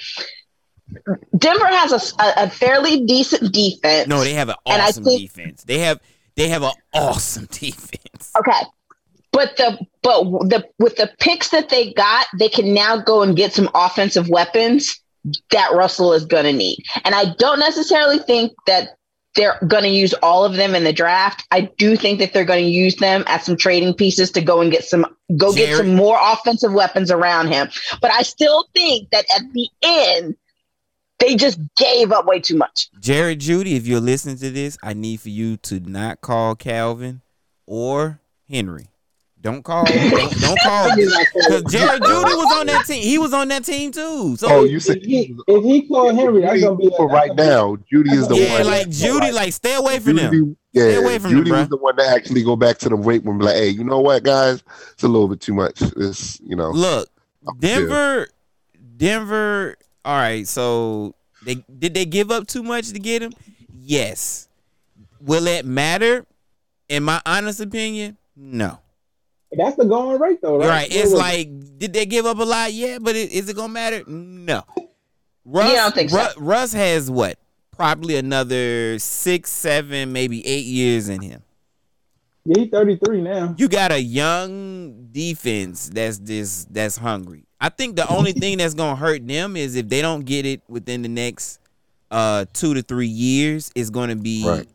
Denver 1.38 1.66
has 1.68 1.92
a, 1.92 2.44
a, 2.44 2.50
fairly 2.50 3.06
decent 3.06 3.54
defense. 3.54 4.08
No, 4.08 4.24
they 4.24 4.34
have 4.34 4.50
an 4.50 4.56
awesome 4.66 5.04
think- 5.04 5.22
defense. 5.22 5.64
They 5.64 5.80
have 5.80 6.00
they 6.36 6.48
have 6.50 6.64
an 6.64 6.72
awesome 6.94 7.46
defense. 7.52 8.09
Okay. 8.38 8.62
But 9.32 9.58
the 9.58 9.78
but 10.02 10.24
the 10.50 10.68
with 10.80 10.96
the 10.96 11.12
picks 11.20 11.50
that 11.50 11.70
they 11.70 11.94
got, 11.94 12.28
they 12.38 12.50
can 12.50 12.74
now 12.74 12.98
go 12.98 13.22
and 13.22 13.36
get 13.36 13.54
some 13.54 13.70
offensive 13.76 14.28
weapons 14.28 15.00
that 15.52 15.72
Russell 15.74 16.14
is 16.14 16.26
going 16.26 16.46
to 16.46 16.54
need. 16.54 16.84
And 17.06 17.14
I 17.14 17.34
don't 17.38 17.60
necessarily 17.60 18.20
think 18.20 18.54
that 18.66 18.98
they're 19.36 19.60
going 19.68 19.84
to 19.84 19.90
use 19.90 20.14
all 20.24 20.44
of 20.44 20.56
them 20.56 20.74
in 20.74 20.84
the 20.84 20.92
draft. 20.94 21.46
I 21.52 21.70
do 21.78 21.96
think 21.96 22.20
that 22.20 22.34
they're 22.34 22.44
going 22.44 22.64
to 22.66 22.72
use 22.72 22.96
them 22.96 23.24
as 23.28 23.44
some 23.44 23.56
trading 23.56 23.94
pieces 23.94 24.32
to 24.32 24.42
go 24.42 24.62
and 24.62 24.72
get 24.72 24.84
some 24.84 25.06
go 25.38 25.54
get 25.54 25.78
some 25.78 25.96
more 25.96 26.18
offensive 26.20 26.74
weapons 26.74 27.12
around 27.12 27.50
him. 27.50 27.70
But 28.02 28.12
I 28.12 28.24
still 28.24 28.68
think 28.74 29.12
that 29.12 29.26
at 29.36 29.44
the 29.54 29.70
end 29.84 30.36
They 31.20 31.36
just 31.36 31.60
gave 31.78 32.12
up 32.12 32.26
way 32.26 32.40
too 32.40 32.56
much. 32.56 32.90
Jerry 33.00 33.36
Jeudy, 33.36 33.76
if 33.76 33.86
you're 33.86 34.00
listening 34.00 34.38
to 34.38 34.50
this, 34.50 34.78
I 34.82 34.94
need 34.94 35.20
for 35.20 35.30
you 35.30 35.58
to 35.58 35.80
not 35.82 36.22
call 36.22 36.56
Calvin 36.56 37.22
or 37.70 38.20
Henry. 38.50 38.88
Don't 39.42 39.64
call. 39.64 39.86
Don't, 39.86 40.42
don't 40.42 40.60
call. 40.60 40.94
Because 40.98 41.64
Jerry 41.72 41.98
Jeudy 42.00 42.36
was 42.36 42.60
on 42.60 42.66
that 42.66 42.86
team. 42.86 43.02
He 43.02 43.18
was 43.18 43.32
on 43.32 43.48
that 43.48 43.64
team 43.64 43.90
too. 43.92 44.36
So 44.36 44.48
Oh, 44.50 44.64
you 44.66 44.82
said 44.82 44.98
If 44.98 45.04
he, 45.04 45.36
if 45.48 45.64
he 45.64 45.88
called 45.88 46.16
Henry, 46.16 46.42
that's 46.42 46.62
gonna 46.62 46.76
be 46.76 46.90
for 46.98 47.08
right 47.08 47.34
now. 47.36 47.78
Jeudy 47.90 48.12
is 48.12 48.28
the 48.28 48.36
yeah, 48.36 48.52
one. 48.52 48.66
Yeah, 48.66 48.72
like 48.72 48.88
Jeudy, 48.88 49.32
like 49.32 49.54
stay 49.54 49.76
away 49.76 50.00
from 50.00 50.18
them. 50.18 50.34
Jeudy, 50.34 50.56
Stay 50.76 50.92
yeah, 50.92 51.00
away 51.00 51.20
from 51.20 51.32
him, 51.32 51.46
Jeudy 51.46 51.52
bruh. 51.52 51.60
was 51.60 51.70
the 51.70 51.78
one 51.78 51.96
that 51.96 52.14
actually 52.14 52.44
go 52.44 52.56
back 52.56 52.78
to 52.80 52.90
the 52.90 52.96
weight 52.96 53.26
room, 53.26 53.40
like, 53.40 53.56
hey, 53.56 53.70
you 53.70 53.84
know 53.84 54.00
what, 54.02 54.22
guys, 54.24 54.64
it's 54.92 55.04
a 55.04 55.08
little 55.08 55.28
bit 55.28 55.42
too 55.42 55.54
much. 55.54 55.82
It's 55.82 56.40
you 56.42 56.56
know, 56.56 56.70
Look, 56.72 57.10
Denver, 57.60 58.28
Denver. 58.98 59.78
All 60.04 60.16
right, 60.18 60.48
so 60.48 61.16
they 61.44 61.56
did 61.56 61.94
they 61.94 62.06
give 62.06 62.30
up 62.30 62.46
too 62.46 62.62
much 62.62 62.90
to 62.92 63.00
get 63.00 63.22
him? 63.22 63.32
Yes. 63.74 64.48
Will 65.22 65.48
it 65.48 65.66
matter? 65.66 66.26
In 66.90 67.04
my 67.04 67.22
honest 67.26 67.60
opinion, 67.62 68.18
no. 68.36 68.80
That's 69.52 69.78
the 69.78 69.86
going 69.86 70.20
rate 70.20 70.42
though, 70.42 70.58
right? 70.60 70.68
Right. 70.68 70.88
It's 70.92 71.12
What 71.12 71.20
like, 71.20 71.50
did 71.80 71.94
they 71.94 72.06
give 72.06 72.26
up 72.26 72.38
a 72.40 72.44
lot? 72.44 72.72
Yeah, 72.74 73.00
but 73.00 73.16
it, 73.16 73.32
is 73.32 73.50
it 73.50 73.56
gonna 73.56 73.74
matter? 73.74 74.04
No. 74.08 74.64
Russ, 75.46 75.70
You 75.72 75.76
don't 75.78 75.96
think 75.96 76.10
so? 76.12 76.28
Russ 76.38 76.74
has 76.74 77.10
what? 77.10 77.40
Probably 77.72 78.18
another 78.18 79.00
six, 79.00 79.50
seven, 79.50 80.12
maybe 80.12 80.46
eight 80.46 80.66
years 80.66 81.10
in 81.10 81.22
him. 81.22 81.42
yeah, 82.46 82.62
he's 82.64 82.70
33 82.70 83.22
now. 83.22 83.56
You 83.58 83.68
got 83.70 83.92
a 83.92 84.00
young 84.02 85.08
defense 85.12 85.90
that's 85.90 86.20
this 86.20 86.66
that's 86.70 86.98
hungry. 86.98 87.46
I 87.60 87.70
think 87.70 87.96
the 87.96 88.08
only 88.08 88.34
thing 88.34 88.58
that's 88.60 88.74
gonna 88.76 88.96
hurt 88.96 89.26
them 89.28 89.56
is 89.58 89.76
if 89.76 89.90
they 89.90 90.02
don't 90.02 90.26
get 90.26 90.46
it 90.46 90.62
within 90.68 91.02
the 91.02 91.10
next 91.10 91.60
uh 92.12 92.46
two 92.54 92.74
to 92.76 92.82
three 92.84 93.08
years, 93.08 93.72
it's 93.76 93.90
gonna 93.90 94.16
be 94.16 94.46
Right. 94.46 94.68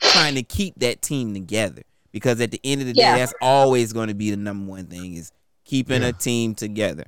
Trying 0.00 0.34
to 0.36 0.42
keep 0.42 0.74
that 0.76 1.02
team 1.02 1.34
together. 1.34 1.82
Because 2.12 2.40
at 2.40 2.50
the 2.50 2.60
end 2.64 2.80
of 2.80 2.86
the 2.86 2.94
Yeah. 2.94 3.14
day, 3.14 3.20
that's 3.20 3.34
always 3.42 3.92
gonna 3.92 4.14
be 4.14 4.30
the 4.30 4.36
number 4.36 4.70
one 4.70 4.86
thing 4.86 5.14
is 5.14 5.32
keeping 5.64 6.02
a 6.02 6.12
team 6.12 6.54
together. 6.54 7.04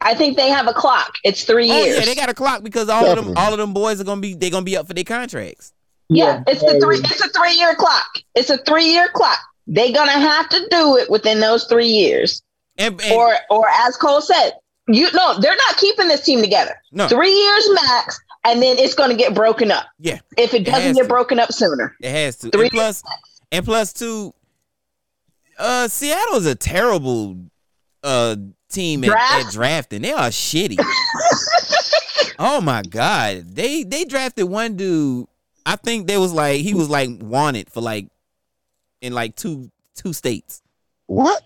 I 0.00 0.14
think 0.14 0.36
they 0.36 0.48
have 0.48 0.66
a 0.66 0.72
clock. 0.72 1.12
It's 1.24 1.44
three 1.44 1.70
Oh 1.70 1.84
years. 1.84 1.98
yeah, 1.98 2.04
they 2.06 2.14
got 2.14 2.28
a 2.30 2.34
clock 2.34 2.62
because 2.62 2.88
all 2.88 3.04
of 3.06 3.16
them 3.24 3.34
all 3.36 3.52
of 3.52 3.58
them 3.58 3.72
boys 3.74 4.00
are 4.00 4.04
gonna 4.04 4.20
be 4.20 4.34
they're 4.34 4.50
gonna 4.50 4.64
be 4.64 4.76
up 4.76 4.86
for 4.86 4.94
their 4.94 5.04
contracts. 5.04 5.72
yeah, 6.08 6.42
it's 6.46 6.60
the 6.60 6.80
three. 6.80 6.96
It's 6.98 7.20
a 7.20 7.28
three 7.28 7.52
year 7.54 7.74
clock. 7.74 8.06
It's 8.34 8.50
a 8.50 8.56
three 8.58 8.86
year 8.86 9.08
clock. 9.12 9.38
They're 9.66 9.92
gonna 9.92 10.12
have 10.12 10.48
to 10.48 10.66
do 10.70 10.96
it 10.96 11.10
within 11.10 11.38
those 11.40 11.64
three 11.64 11.86
years, 11.86 12.42
And, 12.78 13.00
and 13.00 13.12
or 13.12 13.36
or 13.50 13.68
as 13.68 13.96
Cole 13.98 14.20
said, 14.22 14.52
you 14.88 15.12
no, 15.12 15.38
they're 15.38 15.54
not 15.54 15.76
keeping 15.76 16.08
this 16.08 16.22
team 16.24 16.40
together. 16.40 16.74
no, 16.92 17.06
Three 17.06 17.32
years 17.32 17.68
max, 17.74 18.18
and 18.44 18.62
then 18.62 18.78
it's 18.78 18.94
gonna 18.94 19.14
get 19.16 19.34
broken 19.34 19.70
up. 19.70 19.86
yeah, 19.98 20.18
If 20.36 20.54
it 20.54 20.62
It 20.62 20.64
doesn't 20.66 20.94
get 20.94 21.02
to. 21.02 21.08
broken 21.08 21.38
up 21.38 21.52
sooner, 21.52 21.94
it 22.00 22.10
has 22.10 22.36
to. 22.38 22.50
Three 22.50 22.62
And 22.64 22.70
plus 22.72 23.02
and 23.52 23.64
plus 23.64 23.92
two, 23.92 24.32
uh 25.58 25.88
Seattle's 25.88 26.46
a 26.46 26.54
terrible 26.54 27.36
uh 28.02 28.36
team 28.70 29.04
at, 29.04 29.10
at 29.10 29.52
drafting. 29.52 30.02
They 30.02 30.12
are 30.12 30.28
shitty. 30.30 30.78
oh 32.38 32.60
my 32.60 32.82
god. 32.82 33.54
They 33.54 33.82
they 33.84 34.04
drafted 34.04 34.44
one 34.48 34.76
dude. 34.76 35.26
I 35.66 35.76
think 35.76 36.06
they 36.06 36.16
was 36.16 36.32
like 36.32 36.60
he 36.60 36.72
was 36.74 36.88
like 36.88 37.10
wanted 37.20 37.70
for 37.70 37.80
like 37.80 38.08
in 39.02 39.12
like 39.12 39.36
two 39.36 39.70
two 39.94 40.12
states. 40.12 40.62
what? 41.06 41.42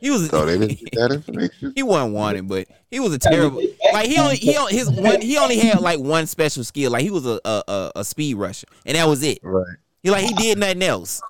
He 0.00 0.10
was 0.10 0.28
So 0.28 0.44
they 0.44 0.58
didn't 0.58 0.80
get 0.80 0.94
that 0.94 1.12
information. 1.12 1.72
he 1.76 1.82
wasn't 1.82 2.14
wanted, 2.14 2.48
but 2.48 2.68
he 2.90 3.00
was 3.00 3.14
a 3.14 3.18
terrible 3.18 3.62
like 3.92 4.08
he 4.08 4.18
only 4.18 4.36
he 4.36 4.56
only 4.56 4.74
his 4.74 4.90
one 4.90 5.20
he 5.20 5.38
only 5.38 5.58
had 5.58 5.80
like 5.80 6.00
one 6.00 6.26
special 6.26 6.64
skill. 6.64 6.90
Like 6.90 7.02
he 7.02 7.10
was 7.10 7.26
a 7.26 7.40
a, 7.44 7.62
a, 7.68 7.92
a 7.96 8.04
speed 8.04 8.34
rusher, 8.34 8.66
and 8.84 8.96
that 8.96 9.08
was 9.08 9.22
it. 9.22 9.38
Right. 9.42 9.76
He 10.02 10.10
like 10.10 10.24
he 10.24 10.34
did 10.34 10.58
nothing 10.58 10.82
else. 10.82 11.22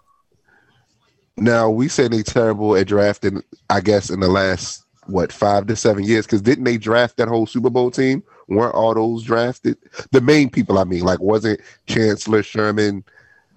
Now 1.37 1.71
we 1.71 1.89
say 1.89 2.09
they 2.09 2.23
terrible 2.23 2.77
at 2.77 2.87
drafting. 2.87 3.43
I 3.71 3.81
guess 3.81 4.11
in 4.11 4.21
the 4.21 4.29
last 4.29 4.85
what 5.07 5.33
five 5.33 5.67
to 5.67 5.77
seven 5.77 6.05
years, 6.05 6.27
because 6.27 6.43
didn't 6.43 6.65
they 6.65 6.79
draft 6.79 7.17
that 7.17 7.29
whole 7.29 7.47
Super 7.47 7.71
Bowl 7.71 7.91
team? 7.91 8.23
Weren't 8.49 8.75
all 8.75 8.95
those 8.95 9.23
drafted? 9.23 9.79
The 10.13 10.21
main 10.21 10.51
people, 10.51 10.79
I 10.79 10.85
mean, 10.85 11.03
like 11.03 11.21
wasn't 11.21 11.61
Chancellor 11.87 12.43
Sherman, 12.43 13.05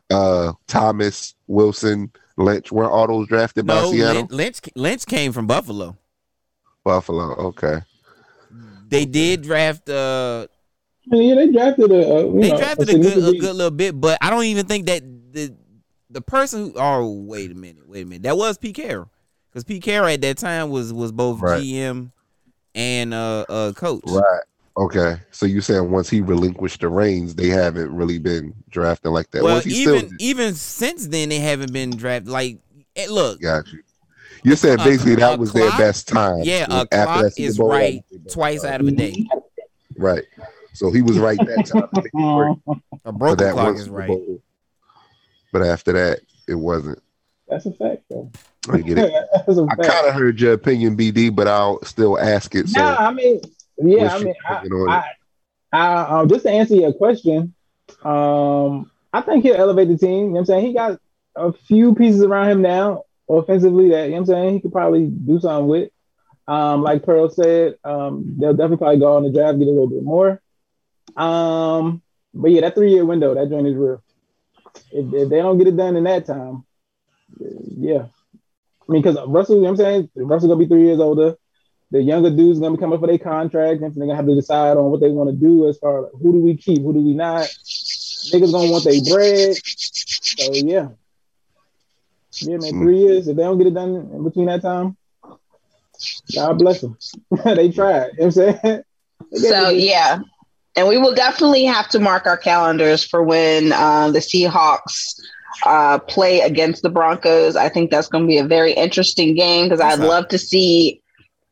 uh, 0.10 0.54
Thomas 0.68 1.36
Wilson, 1.48 2.12
Lynch? 2.38 2.72
Weren't 2.72 2.92
all 2.92 3.08
those 3.08 3.28
drafted 3.28 3.66
by 3.66 3.84
Seattle? 3.86 4.28
Lynch, 4.30 4.32
Lynch 4.32 4.60
Lynch 4.76 5.06
came 5.06 5.34
from 5.34 5.48
Buffalo. 5.48 5.98
Buffalo. 6.84 7.34
Okay. 7.48 7.80
They 8.90 9.06
did 9.06 9.42
draft 9.42 9.90
uh 9.90 10.48
Yeah, 11.06 11.36
they 11.36 11.52
drafted 11.52 11.92
a. 11.92 11.96
a 11.96 12.40
they 12.40 12.50
know, 12.52 12.58
drafted 12.58 12.90
a 12.90 12.98
good 12.98 13.18
a 13.18 13.38
good 13.38 13.56
little 13.56 13.72
bit, 13.72 14.00
but 14.00 14.18
I 14.22 14.30
don't 14.30 14.46
even 14.46 14.66
think 14.66 14.86
that 14.86 15.04
the 15.34 15.56
the 16.10 16.22
person 16.22 16.72
who 16.72 16.74
oh 16.78 17.12
wait 17.28 17.52
a 17.52 17.56
minute, 17.56 17.88
wait 17.88 18.04
a 18.04 18.06
minute. 18.06 18.24
That 18.24 18.38
was 18.38 18.58
Pete 18.58 18.76
Carroll. 18.76 19.12
Because 19.50 19.64
Pete 19.64 19.84
Carroll 19.84 20.10
at 20.10 20.22
that 20.22 20.38
time 20.38 20.70
was 20.70 20.94
was 20.94 21.12
both 21.12 21.42
Right. 21.42 21.62
GM 21.62 22.12
and 22.76 23.14
uh 23.14 23.46
uh 23.50 23.74
coach. 23.74 24.04
Right. 24.06 24.44
Okay. 24.78 25.18
So 25.32 25.46
you 25.46 25.62
saying 25.62 25.90
once 25.90 26.10
he 26.10 26.22
relinquished 26.22 26.82
the 26.82 26.90
reins, 26.90 27.34
they 27.36 27.48
haven't 27.48 27.92
really 27.92 28.20
been 28.20 28.54
drafting 28.70 29.12
like 29.12 29.32
that. 29.32 29.44
Well, 29.44 29.62
even 29.66 30.00
still 30.00 30.18
even 30.20 30.54
since 30.54 31.08
then 31.08 31.30
they 31.30 31.40
haven't 31.40 31.74
been 31.74 31.96
drafted. 31.96 32.30
Like, 32.30 32.60
eh, 32.96 33.08
look, 33.10 33.42
got 33.42 33.68
you. 33.74 33.82
You're 34.44 34.56
saying 34.56 34.78
basically 34.78 35.14
a 35.14 35.18
that 35.18 35.40
was 35.40 35.52
their 35.52 35.72
best 35.72 36.08
time. 36.08 36.42
yeah, 36.44 36.68
a 36.70 36.88
After 36.92 37.06
clock 37.06 37.34
is 37.38 37.58
Bowl, 37.58 37.70
right 37.70 37.96
was 37.96 38.04
their 38.12 38.20
best 38.20 38.34
twice 38.34 38.64
out 38.64 38.80
of 38.80 38.88
a 38.88 38.92
day. 38.92 39.28
Right. 39.98 40.24
So 40.74 40.92
he 40.92 41.02
was 41.02 41.18
right 41.18 41.40
that 41.40 41.66
time. 41.66 41.90
A 43.06 43.12
for 43.12 43.12
broken 43.12 43.46
that 43.46 43.54
clock 43.54 43.76
is 43.78 43.90
right. 43.90 44.08
Bowl. 44.08 44.42
But 45.52 45.64
after 45.64 45.92
that, 45.94 46.20
it 46.48 46.54
wasn't. 46.54 47.02
That's 47.48 47.66
a 47.66 47.72
fact, 47.72 48.04
though. 48.10 48.30
I 48.70 48.82
get 48.82 49.00
it. 49.00 49.12
That's 49.34 49.58
a 49.58 49.64
I 49.64 49.76
fact. 49.76 49.90
kind 49.90 50.08
of 50.08 50.14
heard 50.14 50.40
your 50.40 50.54
opinion, 50.54 50.96
BD, 50.96 51.34
but 51.34 51.48
I'll 51.48 51.84
still 51.84 52.20
ask 52.20 52.54
it. 52.54 52.68
So 52.68 52.80
Nah, 52.80 52.96
I 52.96 53.12
mean, 53.12 53.42
yeah, 53.80 54.14
I 54.14 54.20
mean, 54.20 54.34
I, 54.46 54.64
I, 54.88 55.04
I, 55.72 56.20
um, 56.20 56.30
just 56.30 56.44
to 56.44 56.52
answer 56.52 56.76
your 56.76 56.94
question, 56.94 57.54
um, 58.04 58.92
I 59.14 59.22
think 59.22 59.44
he'll 59.44 59.56
elevate 59.56 59.88
the 59.88 59.98
team. 59.98 60.10
You 60.10 60.26
know 60.26 60.32
what 60.32 60.40
I'm 60.40 60.46
saying? 60.46 60.66
He 60.66 60.74
got 60.74 61.00
a 61.36 61.54
few 61.54 61.96
pieces 61.96 62.24
around 62.24 62.50
him 62.50 62.62
now 62.62 63.04
offensively 63.30 63.90
that, 63.90 64.06
you 64.06 64.12
know 64.12 64.14
what 64.14 64.20
I'm 64.22 64.26
saying, 64.26 64.54
he 64.56 64.60
could 64.62 64.72
probably 64.72 65.08
do 65.08 65.40
something 65.40 65.68
with. 65.68 65.92
Um, 66.48 66.82
like 66.82 67.04
Pearl 67.04 67.30
said, 67.30 67.76
um, 67.84 68.36
they'll 68.40 68.54
definitely 68.54 68.78
probably 68.78 69.00
go 69.00 69.18
on 69.18 69.24
the 69.24 69.32
draft, 69.32 69.60
get 69.60 69.68
a 69.68 69.72
little 69.72 69.90
bit 69.90 70.04
more. 70.04 70.42
Um, 71.16 72.02
but 72.34 72.52
yeah, 72.52 72.62
that 72.62 72.76
three 72.76 72.94
year 72.94 73.06
window, 73.06 73.34
that 73.34 73.50
joint 73.50 73.68
is 73.68 73.76
real. 73.76 74.02
If, 74.92 75.14
if 75.14 75.30
they 75.30 75.38
don't 75.38 75.58
get 75.58 75.68
it 75.68 75.76
done 75.76 75.96
in 75.96 76.06
that 76.06 76.26
time, 76.26 76.66
yeah. 77.40 78.06
I 78.88 78.92
mean, 78.92 79.02
because 79.02 79.18
Russell, 79.28 79.56
you 79.56 79.64
know 79.64 79.72
what 79.72 79.80
I'm 79.82 79.86
saying? 79.86 80.10
Russell 80.16 80.50
gonna 80.50 80.60
be 80.60 80.68
three 80.68 80.86
years 80.86 81.00
older. 81.00 81.36
The 81.92 82.02
younger 82.02 82.30
dudes 82.30 82.60
gonna 82.60 82.76
be 82.76 82.82
coming 82.82 83.00
for 83.00 83.08
their 83.08 83.18
contract, 83.18 83.82
and 83.82 83.96
they're 83.96 84.08
gonna 84.08 84.16
have 84.16 84.26
to 84.28 84.36
decide 84.36 84.78
on 84.78 84.92
what 84.92 85.00
they 85.00 85.10
want 85.10 85.30
to 85.30 85.36
do 85.36 85.68
as 85.70 85.78
far 85.78 86.06
as 86.06 86.12
who 86.22 86.34
do 86.34 86.40
we 86.40 86.58
keep, 86.58 86.82
who 86.82 86.94
do 86.94 87.00
we 87.00 87.14
not. 87.14 87.44
Niggas 88.34 88.52
gonna 88.52 88.72
want 88.72 88.84
their 88.84 89.02
bread. 89.10 89.56
So 89.56 90.54
yeah. 90.54 90.90
Yeah, 92.42 92.58
man, 92.58 92.72
three 92.72 93.00
years. 93.00 93.28
If 93.28 93.38
they 93.38 93.44
don't 93.44 93.58
get 93.58 93.68
it 93.68 93.74
done 93.74 93.96
in 94.14 94.24
between 94.24 94.46
that 94.48 94.62
time, 94.62 94.98
God 96.36 96.60
bless 96.60 96.82
them. 96.82 96.98
they 97.44 97.72
tried. 97.72 98.12
You 98.18 98.26
know 98.26 98.26
what 98.26 98.26
I'm 98.26 98.32
saying? 98.32 98.84
So 99.34 99.70
yeah, 99.70 100.20
and 100.78 100.88
we 100.88 100.98
will 100.98 101.14
definitely 101.14 101.66
have 101.66 101.90
to 101.90 102.00
mark 102.00 102.28
our 102.28 102.38
calendars 102.38 103.04
for 103.04 103.24
when 103.24 103.74
uh, 103.74 104.12
the 104.12 104.20
Seahawks 104.20 105.20
uh, 105.66 105.98
play 106.00 106.42
against 106.42 106.84
the 106.84 106.90
Broncos. 106.90 107.56
I 107.56 107.68
think 107.68 107.90
that's 107.90 108.08
going 108.08 108.24
to 108.24 108.28
be 108.28 108.38
a 108.38 108.46
very 108.46 108.74
interesting 108.74 109.34
game 109.36 109.66
because 109.66 109.82
I'd 109.82 110.00
love 110.00 110.28
to 110.30 110.38
see 110.38 111.02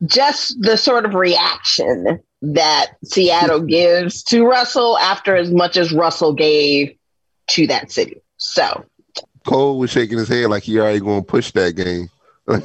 just 0.04 0.60
the 0.60 0.76
sort 0.76 1.04
of 1.06 1.14
reaction 1.14 2.20
that 2.42 2.92
Seattle 3.04 3.60
gives 3.66 4.22
to 4.24 4.44
Russell 4.44 4.98
after 4.98 5.34
as 5.36 5.50
much 5.50 5.76
as 5.76 5.92
Russell 5.92 6.34
gave 6.34 6.94
to 7.48 7.66
that 7.68 7.90
city. 7.90 8.20
So 8.36 8.84
Cole 9.46 9.78
was 9.78 9.90
shaking 9.90 10.18
his 10.18 10.28
head 10.28 10.50
like 10.50 10.64
he 10.64 10.78
already 10.78 11.00
going 11.00 11.20
to 11.22 11.26
push 11.26 11.50
that 11.52 11.76
game. 11.76 12.08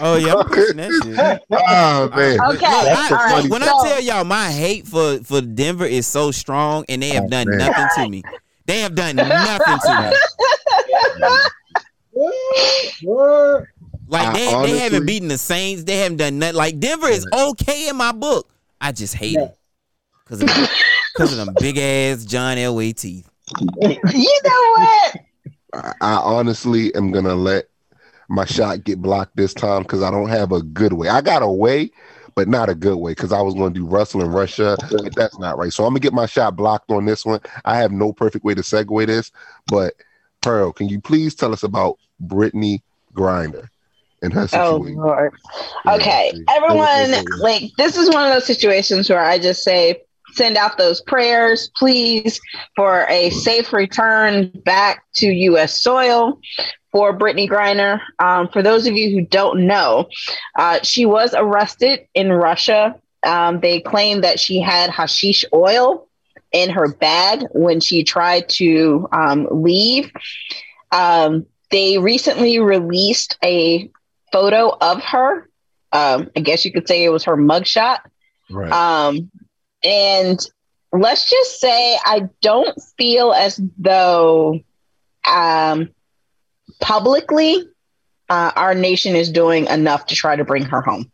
Oh 0.00 0.14
yeah, 0.16 0.34
I'm 0.34 0.46
pushing 0.46 0.76
that 0.76 0.92
shit. 1.02 1.18
oh 1.50 2.08
man, 2.10 2.38
Okay, 2.54 2.66
I- 2.66 2.84
the 2.84 2.90
all 2.90 3.10
right. 3.10 3.30
funny- 3.32 3.48
when 3.48 3.62
I 3.64 3.66
tell 3.66 4.00
y'all 4.00 4.22
my 4.24 4.52
hate 4.52 4.86
for 4.86 5.18
for 5.24 5.40
Denver 5.40 5.84
is 5.86 6.06
so 6.06 6.30
strong, 6.30 6.84
and 6.88 7.02
they 7.02 7.08
have 7.08 7.24
Oh, 7.24 7.28
done 7.28 7.48
man. 7.48 7.58
nothing 7.58 7.88
to 7.96 8.08
me. 8.08 8.22
They 8.66 8.78
have 8.80 8.94
done 8.94 9.16
nothing 9.16 9.78
to 9.80 9.98
me. 9.98 10.12
What? 14.08 14.24
What? 14.24 14.34
Like 14.34 14.54
I 14.54 14.62
they, 14.66 14.72
they 14.72 14.78
haven't 14.78 15.06
beaten 15.06 15.28
the 15.28 15.38
Saints. 15.38 15.84
They 15.84 15.98
haven't 15.98 16.18
done 16.18 16.38
nothing. 16.38 16.56
Like 16.56 16.78
Denver 16.78 17.08
is 17.08 17.26
okay 17.32 17.88
in 17.88 17.96
my 17.96 18.12
book. 18.12 18.50
I 18.80 18.92
just 18.92 19.14
hate 19.14 19.32
Yeah. 19.32 19.44
it 19.44 19.58
because 20.24 20.42
of 20.42 20.48
because 21.14 21.32
of 21.32 21.38
them 21.46 21.54
big 21.60 21.78
ass 21.78 22.24
John 22.24 22.56
Elway 22.56 22.96
teeth. 22.96 23.28
you 23.60 24.40
know 24.44 24.74
what? 24.76 25.16
I, 25.74 25.92
I 26.00 26.14
honestly 26.16 26.94
am 26.94 27.12
gonna 27.12 27.34
let 27.34 27.66
my 28.28 28.44
shot 28.44 28.84
get 28.84 29.00
blocked 29.00 29.36
this 29.36 29.54
time 29.54 29.82
because 29.82 30.02
I 30.02 30.10
don't 30.10 30.28
have 30.28 30.52
a 30.52 30.62
good 30.62 30.92
way. 30.92 31.08
I 31.08 31.20
got 31.22 31.42
a 31.42 31.48
way, 31.48 31.90
but 32.34 32.46
not 32.46 32.68
a 32.68 32.74
good 32.74 32.96
way 32.96 33.12
because 33.12 33.32
I 33.32 33.40
was 33.40 33.54
going 33.54 33.72
to 33.72 33.80
do 33.80 33.86
Russell 33.86 34.20
and 34.20 34.34
Russia, 34.34 34.76
but 34.90 35.14
that's 35.16 35.38
not 35.38 35.56
right. 35.56 35.72
So 35.72 35.84
I'm 35.84 35.90
gonna 35.90 36.00
get 36.00 36.12
my 36.12 36.26
shot 36.26 36.54
blocked 36.56 36.90
on 36.90 37.06
this 37.06 37.24
one. 37.24 37.40
I 37.64 37.76
have 37.78 37.90
no 37.90 38.12
perfect 38.12 38.44
way 38.44 38.54
to 38.54 38.60
segue 38.60 39.06
this, 39.06 39.32
but 39.66 39.94
Pearl, 40.42 40.72
can 40.72 40.88
you 40.88 41.00
please 41.00 41.34
tell 41.34 41.52
us 41.52 41.62
about 41.62 41.98
Brittney 42.24 42.82
Griner 43.14 43.68
and 44.22 44.32
her 44.32 44.48
Oh? 44.52 44.76
Lord. 44.78 45.32
Yeah, 45.84 45.94
Okay, 45.94 46.32
see. 46.34 46.44
everyone, 46.48 47.24
like 47.40 47.62
this 47.76 47.96
is 47.96 48.10
one 48.10 48.26
of 48.26 48.32
those 48.32 48.46
situations 48.46 49.08
where 49.08 49.20
I 49.22 49.38
just 49.38 49.62
say, 49.62 50.02
send 50.32 50.56
out 50.56 50.76
those 50.78 51.00
prayers, 51.00 51.70
please, 51.76 52.40
for 52.76 53.06
a 53.08 53.30
safe 53.30 53.72
return 53.72 54.48
back 54.64 55.02
to 55.14 55.26
U.S. 55.26 55.80
soil 55.80 56.38
for 56.92 57.16
Brittney 57.16 57.48
Griner. 57.48 58.00
Um, 58.18 58.48
for 58.48 58.62
those 58.62 58.86
of 58.86 58.94
you 58.94 59.10
who 59.10 59.22
don't 59.22 59.66
know, 59.66 60.08
uh, 60.56 60.80
she 60.82 61.06
was 61.06 61.34
arrested 61.36 62.06
in 62.14 62.30
Russia. 62.32 62.94
Um, 63.24 63.60
they 63.60 63.80
claim 63.80 64.20
that 64.20 64.38
she 64.38 64.60
had 64.60 64.90
hashish 64.90 65.44
oil 65.52 66.06
in 66.52 66.70
her 66.70 66.88
bag 66.88 67.44
when 67.52 67.80
she 67.80 68.04
tried 68.04 68.48
to 68.50 69.08
um, 69.12 69.48
leave. 69.50 70.10
Um, 70.92 71.46
they 71.70 71.98
recently 71.98 72.58
released 72.58 73.36
a 73.44 73.90
photo 74.32 74.76
of 74.80 75.02
her. 75.02 75.48
Um, 75.92 76.30
I 76.36 76.40
guess 76.40 76.64
you 76.64 76.72
could 76.72 76.86
say 76.86 77.04
it 77.04 77.10
was 77.10 77.24
her 77.24 77.36
mugshot. 77.36 78.00
Right. 78.50 78.70
Um, 78.70 79.30
and 79.82 80.38
let's 80.92 81.28
just 81.30 81.60
say 81.60 81.98
I 82.04 82.28
don't 82.40 82.78
feel 82.96 83.32
as 83.32 83.60
though 83.78 84.60
um, 85.30 85.90
publicly 86.80 87.68
uh, 88.28 88.52
our 88.56 88.74
nation 88.74 89.16
is 89.16 89.30
doing 89.30 89.66
enough 89.66 90.06
to 90.06 90.14
try 90.14 90.36
to 90.36 90.44
bring 90.44 90.64
her 90.64 90.82
home. 90.82 91.10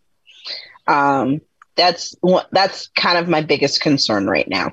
Um, 0.87 1.40
that's 1.77 2.14
that's 2.53 2.88
kind 2.88 3.18
of 3.18 3.29
my 3.29 3.42
biggest 3.42 3.81
concern 3.81 4.27
right 4.27 4.48
now. 4.48 4.72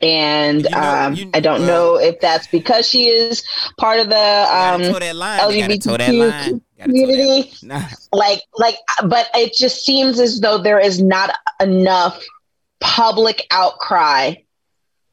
And 0.00 0.64
You 0.64 0.70
know- 0.70 0.78
um, 1.06 1.14
you- 1.14 1.30
I 1.34 1.40
don't 1.40 1.60
well- 1.60 1.66
know 1.68 1.96
if 1.98 2.20
that's 2.20 2.46
because 2.48 2.88
she 2.88 3.06
is 3.06 3.42
part 3.78 4.00
of 4.00 4.08
the 4.08 4.16
um, 4.16 4.80
gotta 4.82 4.92
toe 4.92 4.98
that 4.98 5.16
line. 5.16 5.50
You 5.54 5.60
gotta 5.62 5.78
toe 5.78 5.96
that 5.96 6.10
LGBTQ 6.10 6.18
line. 6.18 6.30
Gotta 6.30 6.50
toe 6.50 6.60
that- 6.78 6.84
community 6.84 7.52
Nah. 7.62 7.82
like 8.12 8.42
like 8.58 8.76
but 9.06 9.28
it 9.34 9.54
just 9.54 9.84
seems 9.84 10.20
as 10.20 10.40
though 10.40 10.58
there 10.58 10.78
is 10.78 11.00
not 11.00 11.30
enough 11.60 12.22
public 12.80 13.46
outcry 13.50 14.34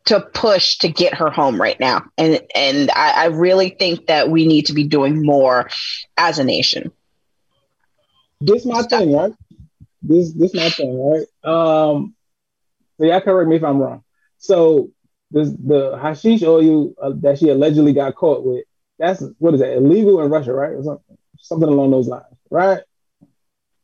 to 0.06 0.20
push 0.20 0.78
to 0.80 0.90
get 0.90 1.14
her 1.14 1.30
home 1.30 1.62
right 1.62 1.80
now 1.80 2.04
and 2.18 2.42
and 2.54 2.92
I, 2.92 3.12
I 3.24 3.26
really 3.28 3.70
think 3.70 4.08
that 4.08 4.30
we 4.30 4.46
need 4.46 4.66
to 4.66 4.74
be 4.74 4.84
doing 4.84 5.26
more 5.26 5.70
as 6.18 6.38
a 6.38 6.44
nation 6.44 6.92
this 8.42 8.66
my 8.66 8.82
thing, 8.84 9.14
right? 9.14 9.32
This 10.02 10.34
this 10.34 10.54
my 10.54 10.70
thing, 10.70 11.00
right? 11.00 11.26
Um, 11.46 12.14
so 13.00 13.06
yeah, 13.06 13.22
correct 13.22 13.48
me 13.50 13.56
if 13.56 13.64
I'm 13.64 13.78
wrong. 13.78 14.03
So 14.44 14.92
this 15.32 15.52
the 15.52 15.98
hashish 15.98 16.44
oil 16.44 16.94
uh, 17.02 17.14
that 17.22 17.40
she 17.40 17.48
allegedly 17.48 17.94
got 17.94 18.16
caught 18.16 18.44
with. 18.46 18.66
That's 19.00 19.24
what 19.40 19.54
is 19.54 19.62
that 19.62 19.78
illegal 19.78 20.22
in 20.22 20.30
Russia, 20.30 20.52
right? 20.54 20.72
Or 20.74 20.84
something, 20.84 21.18
something 21.40 21.70
along 21.70 21.92
those 21.92 22.10
lines, 22.10 22.26
right? 22.52 22.82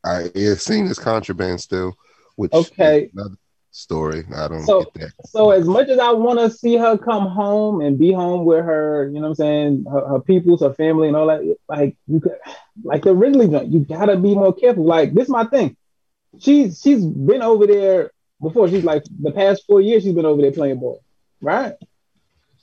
I 0.04 0.28
it's 0.34 0.62
seen 0.62 0.86
as 0.86 0.98
contraband 0.98 1.62
still, 1.62 1.96
which 2.36 2.52
Okay. 2.52 3.04
is 3.04 3.10
another 3.14 3.36
story. 3.70 4.24
I 4.36 4.48
don't 4.48 4.64
So- 4.64 4.80
get 4.80 4.94
that. 4.94 5.12
So 5.24 5.50
as 5.50 5.66
much 5.66 5.88
as 5.88 5.98
I 5.98 6.12
want 6.12 6.38
to 6.40 6.50
see 6.50 6.76
her 6.76 6.98
come 6.98 7.26
home 7.26 7.80
and 7.80 7.98
be 7.98 8.12
home 8.12 8.44
with 8.44 8.62
her, 8.64 9.06
you 9.08 9.14
know 9.14 9.20
what 9.22 9.26
I'm 9.28 9.34
saying, 9.36 9.84
her, 9.90 10.06
her 10.08 10.20
peoples, 10.20 10.60
her 10.60 10.74
family, 10.74 11.08
and 11.08 11.16
all 11.16 11.26
that, 11.28 11.42
like 11.70 11.96
you 12.06 12.20
could, 12.20 12.36
like 12.84 13.02
the 13.04 13.14
Ridley 13.14 13.48
joint, 13.48 13.68
you 13.72 13.80
gotta 13.80 14.16
be 14.18 14.34
more 14.34 14.52
careful. 14.54 14.84
Like 14.84 15.14
this, 15.14 15.24
is 15.24 15.30
my 15.30 15.44
thing. 15.44 15.74
She's 16.38 16.80
she's 16.80 17.04
been 17.04 17.40
over 17.42 17.66
there 17.66 18.10
before. 18.40 18.68
She's 18.68 18.84
like 18.84 19.04
the 19.20 19.32
past 19.32 19.64
four 19.66 19.80
years, 19.80 20.02
she's 20.02 20.14
been 20.14 20.26
over 20.26 20.42
there 20.42 20.52
playing 20.52 20.80
ball, 20.80 21.02
right? 21.40 21.74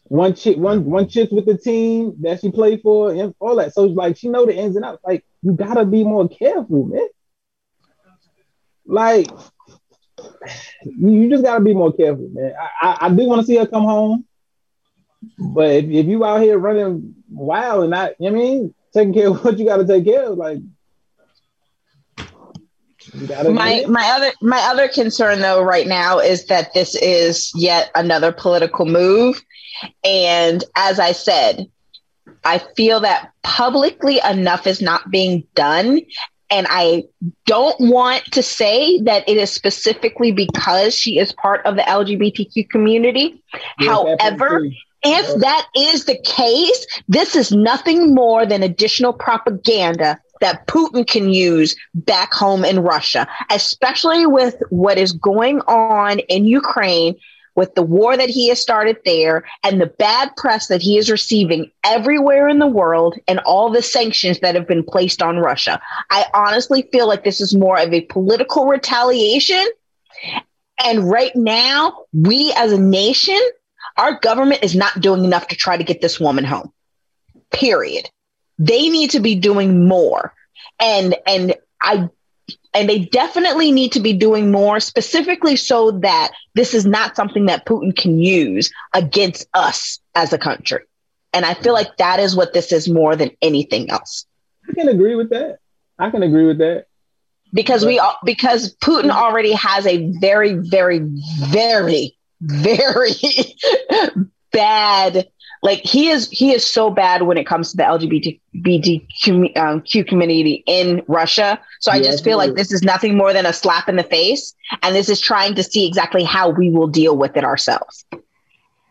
One 0.05 0.33
chick, 0.35 0.57
one 0.57 0.85
one 0.85 1.07
chick 1.09 1.31
with 1.31 1.45
the 1.45 1.57
team 1.57 2.15
that 2.21 2.39
she 2.39 2.49
played 2.51 2.81
for, 2.81 3.11
and 3.11 3.35
all 3.39 3.55
that. 3.57 3.73
So 3.73 3.83
like 3.83 4.17
she 4.17 4.29
know 4.29 4.45
the 4.45 4.55
ins 4.55 4.75
and 4.75 4.85
outs. 4.85 5.03
Like 5.05 5.25
you 5.41 5.51
gotta 5.53 5.85
be 5.85 6.03
more 6.03 6.27
careful, 6.29 6.85
man. 6.85 7.07
Like 8.85 9.29
you 10.85 11.29
just 11.29 11.43
gotta 11.43 11.63
be 11.63 11.73
more 11.73 11.91
careful, 11.91 12.29
man. 12.31 12.53
I, 12.59 12.87
I, 12.87 12.97
I 13.07 13.09
do 13.09 13.25
want 13.25 13.41
to 13.41 13.47
see 13.47 13.57
her 13.57 13.67
come 13.67 13.83
home, 13.83 14.25
but 15.37 15.69
if, 15.71 15.85
if 15.85 16.05
you 16.05 16.23
out 16.23 16.41
here 16.41 16.57
running 16.57 17.15
wild 17.29 17.83
and 17.83 17.91
not, 17.91 18.11
you 18.19 18.31
know 18.31 18.37
what 18.37 18.43
I 18.43 18.47
mean, 18.47 18.73
taking 18.93 19.13
care 19.13 19.27
of 19.27 19.43
what 19.43 19.59
you 19.59 19.65
gotta 19.65 19.85
take 19.85 20.05
care 20.05 20.23
of, 20.31 20.37
like 20.37 20.59
my 23.13 23.85
my 23.87 24.11
other 24.15 24.31
my 24.41 24.59
other 24.59 24.87
concern 24.87 25.39
though 25.39 25.61
right 25.61 25.87
now 25.87 26.19
is 26.19 26.45
that 26.47 26.73
this 26.73 26.95
is 26.95 27.51
yet 27.55 27.91
another 27.95 28.31
political 28.31 28.85
move. 28.85 29.41
And 30.03 30.63
as 30.75 30.99
i 30.99 31.11
said 31.11 31.67
i 32.43 32.57
feel 32.75 32.99
that 33.01 33.31
publicly 33.43 34.19
enough 34.29 34.67
is 34.67 34.81
not 34.81 35.09
being 35.11 35.43
done. 35.55 36.01
And 36.49 36.67
i 36.69 37.03
don't 37.45 37.79
want 37.79 38.25
to 38.31 38.43
say 38.43 38.99
that 39.01 39.27
it 39.27 39.37
is 39.37 39.51
specifically 39.51 40.31
because 40.31 40.95
she 40.95 41.19
is 41.19 41.31
part 41.33 41.65
of 41.65 41.75
the 41.75 41.83
lgbtq 41.83 42.69
community. 42.69 43.43
However 43.79 44.63
if 45.03 45.41
that 45.41 45.67
is 45.75 46.05
the 46.05 46.17
case, 46.17 46.85
this 47.07 47.35
is 47.35 47.51
nothing 47.51 48.13
more 48.13 48.45
than 48.45 48.63
additional 48.63 49.13
propaganda 49.13 50.19
that 50.41 50.67
Putin 50.67 51.07
can 51.07 51.29
use 51.29 51.75
back 51.93 52.33
home 52.33 52.63
in 52.63 52.79
Russia, 52.79 53.27
especially 53.51 54.25
with 54.25 54.55
what 54.69 54.97
is 54.97 55.11
going 55.11 55.61
on 55.61 56.19
in 56.19 56.45
Ukraine 56.45 57.15
with 57.57 57.73
the 57.73 57.81
war 57.81 58.15
that 58.15 58.29
he 58.29 58.47
has 58.49 58.61
started 58.61 58.97
there 59.03 59.43
and 59.63 59.81
the 59.81 59.87
bad 59.87 60.29
press 60.37 60.67
that 60.67 60.81
he 60.81 60.97
is 60.97 61.09
receiving 61.09 61.69
everywhere 61.83 62.47
in 62.47 62.59
the 62.59 62.67
world 62.67 63.15
and 63.27 63.39
all 63.39 63.71
the 63.71 63.81
sanctions 63.81 64.39
that 64.39 64.53
have 64.53 64.67
been 64.67 64.83
placed 64.83 65.23
on 65.23 65.37
Russia. 65.37 65.81
I 66.11 66.25
honestly 66.35 66.87
feel 66.91 67.07
like 67.07 67.23
this 67.23 67.41
is 67.41 67.55
more 67.55 67.79
of 67.79 67.91
a 67.91 68.01
political 68.01 68.67
retaliation. 68.67 69.65
And 70.85 71.09
right 71.09 71.35
now, 71.35 72.05
we 72.13 72.53
as 72.55 72.71
a 72.71 72.79
nation, 72.79 73.41
our 73.97 74.19
government 74.19 74.63
is 74.63 74.75
not 74.75 75.01
doing 75.01 75.25
enough 75.25 75.47
to 75.47 75.55
try 75.55 75.77
to 75.77 75.83
get 75.83 75.99
this 75.99 76.19
woman 76.19 76.43
home. 76.43 76.71
Period. 77.51 78.07
They 78.59 78.89
need 78.89 79.11
to 79.11 79.19
be 79.19 79.35
doing 79.35 79.87
more. 79.87 80.33
And 80.79 81.15
and 81.25 81.55
I 81.81 82.09
and 82.73 82.89
they 82.89 82.99
definitely 82.99 83.71
need 83.71 83.93
to 83.93 83.99
be 83.99 84.13
doing 84.13 84.51
more 84.51 84.79
specifically 84.79 85.55
so 85.55 85.91
that 85.91 86.31
this 86.53 86.73
is 86.73 86.85
not 86.85 87.15
something 87.15 87.47
that 87.47 87.65
Putin 87.65 87.95
can 87.95 88.19
use 88.19 88.71
against 88.93 89.47
us 89.53 89.99
as 90.15 90.31
a 90.33 90.37
country. 90.37 90.81
And 91.33 91.45
I 91.45 91.53
feel 91.55 91.73
like 91.73 91.97
that 91.97 92.19
is 92.19 92.35
what 92.35 92.53
this 92.53 92.71
is 92.71 92.87
more 92.87 93.15
than 93.15 93.31
anything 93.41 93.89
else. 93.89 94.25
I 94.69 94.73
can 94.73 94.89
agree 94.89 95.15
with 95.15 95.29
that. 95.31 95.59
I 95.99 96.09
can 96.09 96.23
agree 96.23 96.45
with 96.45 96.59
that. 96.59 96.85
Because 97.53 97.85
we 97.85 97.97
all 97.97 98.17
because 98.25 98.75
Putin 98.75 99.09
already 99.09 99.53
has 99.53 99.87
a 99.87 100.11
very, 100.19 100.53
very, 100.53 100.99
very, 100.99 102.17
very 102.41 103.11
bad 104.51 105.27
like 105.61 105.79
he 105.83 106.09
is 106.09 106.29
he 106.29 106.53
is 106.53 106.65
so 106.65 106.89
bad 106.89 107.23
when 107.23 107.37
it 107.37 107.45
comes 107.45 107.71
to 107.71 107.77
the 107.77 107.83
LGBTQ 107.83 109.57
um, 109.57 109.81
Q 109.81 110.03
community 110.03 110.63
in 110.67 111.03
Russia. 111.07 111.59
So 111.79 111.91
I 111.91 111.99
Yeah, 111.99 112.01
just 112.01 112.23
feel 112.23 112.37
like 112.37 112.55
this 112.55 112.71
is 112.71 112.83
nothing 112.83 113.17
more 113.17 113.33
than 113.33 113.45
a 113.45 113.53
slap 113.53 113.89
in 113.89 113.95
the 113.95 114.03
face, 114.03 114.53
and 114.83 114.95
this 114.95 115.09
is 115.09 115.19
trying 115.19 115.55
to 115.55 115.63
see 115.63 115.87
exactly 115.87 116.23
how 116.23 116.49
we 116.49 116.69
will 116.69 116.87
deal 116.87 117.17
with 117.17 117.35
it 117.37 117.43
ourselves. 117.43 118.05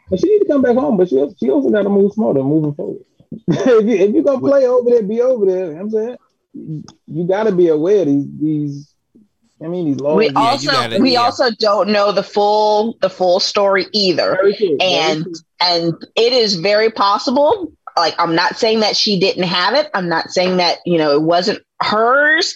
But 0.09 0.21
she 0.21 0.29
needs 0.29 0.47
to 0.47 0.53
come 0.53 0.63
back 0.63 0.77
home, 0.77 0.97
but 0.97 1.09
she 1.09 1.17
also, 1.19 1.35
she 1.39 1.51
also 1.51 1.71
got 1.71 1.83
to 1.83 1.89
move 1.89 2.13
smarter 2.13 2.43
moving 2.43 2.75
forward. 2.75 3.03
if 3.49 3.85
you 3.85 3.97
if 3.97 4.15
you 4.15 4.23
gonna 4.23 4.41
play 4.41 4.67
over 4.67 4.91
there, 4.91 5.03
be 5.03 5.21
over 5.21 5.47
there. 5.47 5.67
You 5.67 5.73
know 5.73 5.75
what 5.77 5.83
I'm 5.83 5.91
saying 5.91 6.17
you 7.07 7.27
got 7.29 7.45
to 7.45 7.53
be 7.53 7.69
aware 7.69 8.03
of 8.03 8.07
these 8.07 8.27
these. 8.41 8.96
I 9.65 9.69
mean 9.69 9.87
these 9.87 10.01
laws. 10.01 10.17
we 10.17 10.27
you 10.29 10.33
also 10.37 10.71
gotta- 10.71 10.99
we 11.01 11.13
yeah. 11.15 11.21
also 11.23 11.51
don't 11.51 11.89
know 11.89 12.13
the 12.13 12.23
full 12.23 12.97
the 13.01 13.09
full 13.11 13.41
story 13.41 13.87
either. 13.93 14.39
True, 14.57 14.77
and 14.81 15.27
and 15.61 15.95
it 16.15 16.33
is 16.33 16.57
very 16.57 16.91
possible 16.91 17.73
like 17.97 18.15
i'm 18.19 18.35
not 18.35 18.57
saying 18.59 18.81
that 18.81 18.95
she 18.95 19.19
didn't 19.19 19.45
have 19.45 19.73
it 19.75 19.89
i'm 19.95 20.07
not 20.09 20.29
saying 20.31 20.59
that 20.59 20.79
you 20.85 20.99
know 20.99 21.13
it 21.15 21.23
wasn't 21.23 21.59
hers 21.81 22.55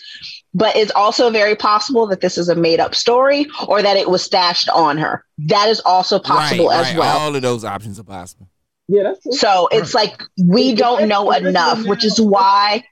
but 0.53 0.77
it's 0.77 0.91
also 0.93 1.31
very 1.31 1.55
possible 1.57 2.07
that 2.07 2.21
this 2.21 2.37
is 2.37 2.49
a 2.51 2.55
made 2.55 2.79
up 2.81 2.95
story 2.95 3.47
or 3.67 3.81
that 3.81 3.97
it 3.97 4.11
was 4.11 4.23
stashed 4.23 4.69
on 4.69 4.99
her 4.99 5.25
that 5.39 5.69
is 5.71 5.81
also 5.87 6.19
possible 6.19 6.69
right, 6.69 6.81
as 6.81 6.87
right. 6.89 6.99
well 6.99 7.19
All 7.19 7.35
of 7.35 7.41
those 7.41 7.65
options 7.65 7.99
are 7.99 8.05
possible. 8.05 8.49
yeah, 8.89 9.05
that's 9.05 9.23
true. 9.23 9.33
so 9.33 9.69
it's 9.73 9.95
like 9.95 10.23
we 10.47 10.75
don't 10.75 11.09
know 11.09 11.31
enough 11.33 11.87
which 11.87 12.05
is 12.05 12.21
why 12.21 12.85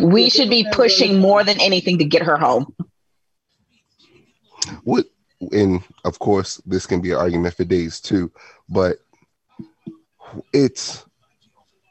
we 0.00 0.30
should 0.30 0.48
be 0.48 0.64
pushing 0.72 1.18
more 1.18 1.44
than 1.44 1.60
anything 1.60 1.98
to 1.98 2.04
get 2.06 2.22
her 2.22 2.38
home 2.38 2.74
What 4.84 5.06
and 5.52 5.82
of 6.04 6.18
course 6.18 6.56
this 6.66 6.86
can 6.86 7.00
be 7.00 7.12
an 7.12 7.16
argument 7.18 7.54
for 7.54 7.64
days 7.64 8.00
too, 8.00 8.30
but 8.68 8.98
it's 10.52 11.04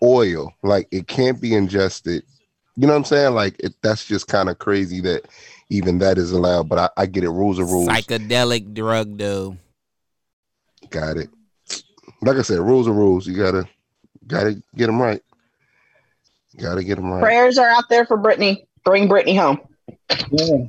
oil. 0.04 0.54
Like 0.64 0.88
it 0.92 1.08
can't 1.08 1.42
be 1.42 1.54
ingested 1.56 2.24
You 2.76 2.88
know 2.88 2.94
what 2.94 3.00
I'm 3.00 3.06
saying? 3.06 3.34
Like 3.34 3.56
it, 3.60 3.74
that's 3.82 4.06
just 4.06 4.28
kind 4.28 4.50
of 4.50 4.60
crazy 4.60 5.02
that 5.02 5.28
even 5.70 5.98
that 6.00 6.18
is 6.18 6.32
allowed. 6.32 6.70
But 6.70 6.80
I, 6.80 6.90
I 7.04 7.06
get 7.08 7.24
it. 7.24 7.30
Rules 7.30 7.60
are 7.60 7.66
rules. 7.66 7.88
Psychedelic 7.90 8.74
drug 8.74 9.18
though. 9.18 9.58
Got 10.90 11.18
it. 11.18 11.30
Like 12.22 12.38
I 12.38 12.42
said, 12.42 12.60
rules 12.60 12.88
are 12.88 12.94
rules. 12.94 13.28
You 13.28 13.36
gotta 13.36 13.68
gotta 14.28 14.62
get 14.76 14.88
them 14.88 15.02
right. 15.02 15.22
Gotta 16.58 16.84
get 16.84 16.96
them 16.96 17.12
right. 17.12 17.22
Prayers 17.22 17.58
are 17.58 17.70
out 17.70 17.86
there 17.90 18.06
for 18.06 18.18
Brittney. 18.18 18.66
Bring 18.84 19.08
Brittney 19.08 19.38
home. 19.38 19.60
Yeah, 20.32 20.66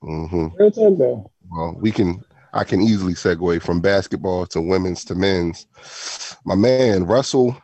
hmm 0.00 0.48
real 0.54 0.70
talk 0.70 0.98
though. 0.98 1.31
Well, 1.52 1.76
we 1.78 1.90
can. 1.92 2.24
I 2.54 2.64
can 2.64 2.82
easily 2.82 3.14
segue 3.14 3.62
from 3.62 3.80
basketball 3.80 4.44
to 4.48 4.60
women's 4.60 5.06
to 5.06 5.14
men's. 5.14 5.66
My 6.44 6.54
man 6.54 7.06
Russell, 7.06 7.56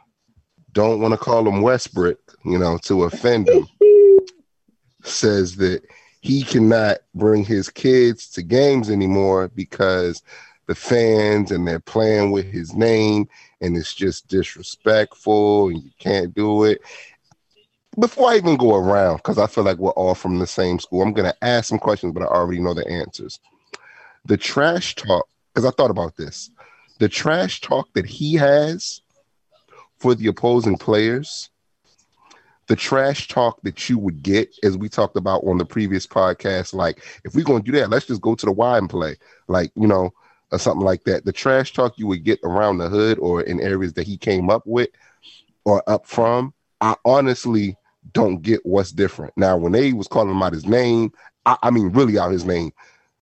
don't 0.72 1.00
want 1.00 1.12
to 1.12 1.18
call 1.18 1.46
him 1.46 1.60
Westbrook, 1.60 2.18
you 2.44 2.58
know, 2.58 2.78
to 2.84 3.04
offend 3.04 3.48
him. 3.48 3.66
says 5.02 5.56
that 5.56 5.82
he 6.20 6.42
cannot 6.42 6.98
bring 7.14 7.44
his 7.44 7.68
kids 7.68 8.28
to 8.30 8.42
games 8.42 8.90
anymore 8.90 9.48
because 9.48 10.22
the 10.66 10.74
fans 10.74 11.50
and 11.50 11.66
they're 11.66 11.80
playing 11.80 12.30
with 12.30 12.46
his 12.46 12.74
name 12.74 13.28
and 13.60 13.76
it's 13.76 13.94
just 13.94 14.28
disrespectful 14.28 15.68
and 15.68 15.82
you 15.82 15.90
can't 15.98 16.34
do 16.34 16.64
it. 16.64 16.80
Before 17.98 18.30
I 18.30 18.36
even 18.36 18.56
go 18.56 18.76
around, 18.76 19.16
because 19.16 19.38
I 19.38 19.46
feel 19.46 19.64
like 19.64 19.78
we're 19.78 19.90
all 19.90 20.14
from 20.14 20.38
the 20.38 20.46
same 20.46 20.78
school, 20.78 21.02
I'm 21.02 21.12
going 21.12 21.30
to 21.30 21.44
ask 21.44 21.68
some 21.68 21.78
questions, 21.78 22.12
but 22.12 22.22
I 22.22 22.26
already 22.26 22.60
know 22.60 22.74
the 22.74 22.86
answers. 22.86 23.40
The 24.28 24.36
trash 24.36 24.94
talk, 24.94 25.28
because 25.52 25.66
I 25.66 25.70
thought 25.72 25.90
about 25.90 26.16
this, 26.16 26.50
the 27.00 27.08
trash 27.08 27.60
talk 27.60 27.92
that 27.94 28.06
he 28.06 28.34
has 28.34 29.02
for 29.98 30.14
the 30.14 30.28
opposing 30.28 30.78
players 30.78 31.50
the 32.68 32.76
trash 32.76 33.28
talk 33.28 33.60
that 33.62 33.88
you 33.88 33.98
would 33.98 34.22
get, 34.22 34.54
as 34.62 34.76
we 34.76 34.88
talked 34.88 35.16
about 35.16 35.42
on 35.44 35.58
the 35.58 35.64
previous 35.64 36.06
podcast, 36.06 36.74
like 36.74 37.02
if 37.24 37.34
we're 37.34 37.44
going 37.44 37.62
to 37.62 37.72
do 37.72 37.76
that, 37.78 37.90
let's 37.90 38.06
just 38.06 38.20
go 38.20 38.34
to 38.34 38.46
the 38.46 38.52
Y 38.52 38.78
and 38.78 38.90
play, 38.90 39.16
like 39.48 39.72
you 39.74 39.86
know, 39.86 40.12
or 40.52 40.58
something 40.58 40.84
like 40.84 41.02
that. 41.04 41.24
The 41.24 41.32
trash 41.32 41.72
talk 41.72 41.98
you 41.98 42.06
would 42.06 42.24
get 42.24 42.38
around 42.44 42.78
the 42.78 42.88
hood 42.88 43.18
or 43.18 43.40
in 43.42 43.60
areas 43.60 43.94
that 43.94 44.06
he 44.06 44.16
came 44.18 44.50
up 44.50 44.62
with 44.66 44.90
or 45.64 45.82
up 45.86 46.06
from, 46.06 46.52
I 46.80 46.94
honestly 47.04 47.76
don't 48.12 48.42
get 48.42 48.64
what's 48.64 48.92
different. 48.92 49.32
Now, 49.36 49.56
when 49.56 49.72
they 49.72 49.94
was 49.94 50.06
calling 50.06 50.30
him 50.30 50.42
out 50.42 50.52
his 50.52 50.66
name, 50.66 51.12
I, 51.46 51.56
I 51.62 51.70
mean, 51.70 51.88
really 51.90 52.18
out 52.18 52.32
his 52.32 52.44
name, 52.44 52.72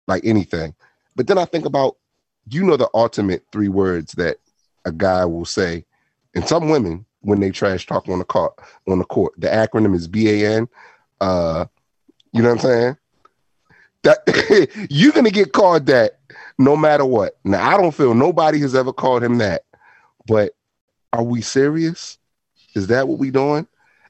like 0.08 0.26
anything. 0.26 0.74
But 1.16 1.28
then 1.28 1.38
I 1.38 1.46
think 1.46 1.66
about, 1.66 1.98
you 2.50 2.64
know, 2.64 2.78
the 2.78 2.90
ultimate 2.94 3.46
three 3.52 3.70
words 3.70 4.14
that 4.14 4.38
a 4.86 4.92
guy 4.92 5.26
will 5.26 5.46
say, 5.46 5.86
and 6.36 6.48
some 6.48 6.70
women 6.70 7.06
when 7.22 7.40
they 7.40 7.50
trash 7.50 7.86
talk 7.86 8.08
on 8.08 8.20
the 8.20 8.26
court 8.26 8.54
on 8.88 9.00
the 9.00 9.06
court. 9.06 9.34
The 9.38 9.48
acronym 9.48 9.96
is 9.96 10.08
BAN. 10.08 10.70
Uh, 11.20 11.66
you 12.32 12.42
know 12.42 12.50
what 12.54 12.66
I'm 12.66 12.70
saying? 12.70 12.98
That 14.04 14.88
you're 14.90 15.12
gonna 15.12 15.32
get 15.32 15.54
called 15.54 15.88
that 15.88 16.20
no 16.58 16.78
matter 16.78 17.06
what. 17.06 17.38
Now 17.44 17.68
I 17.68 17.82
don't 17.82 17.94
feel 17.94 18.14
nobody 18.14 18.60
has 18.60 18.76
ever 18.76 18.94
called 18.94 19.24
him 19.24 19.40
that, 19.40 19.64
but 20.28 20.54
are 21.14 21.24
we 21.24 21.42
serious? 21.42 22.18
Is 22.76 22.88
that 22.88 23.08
what 23.08 23.20
we 23.20 23.32
doing? 23.32 23.68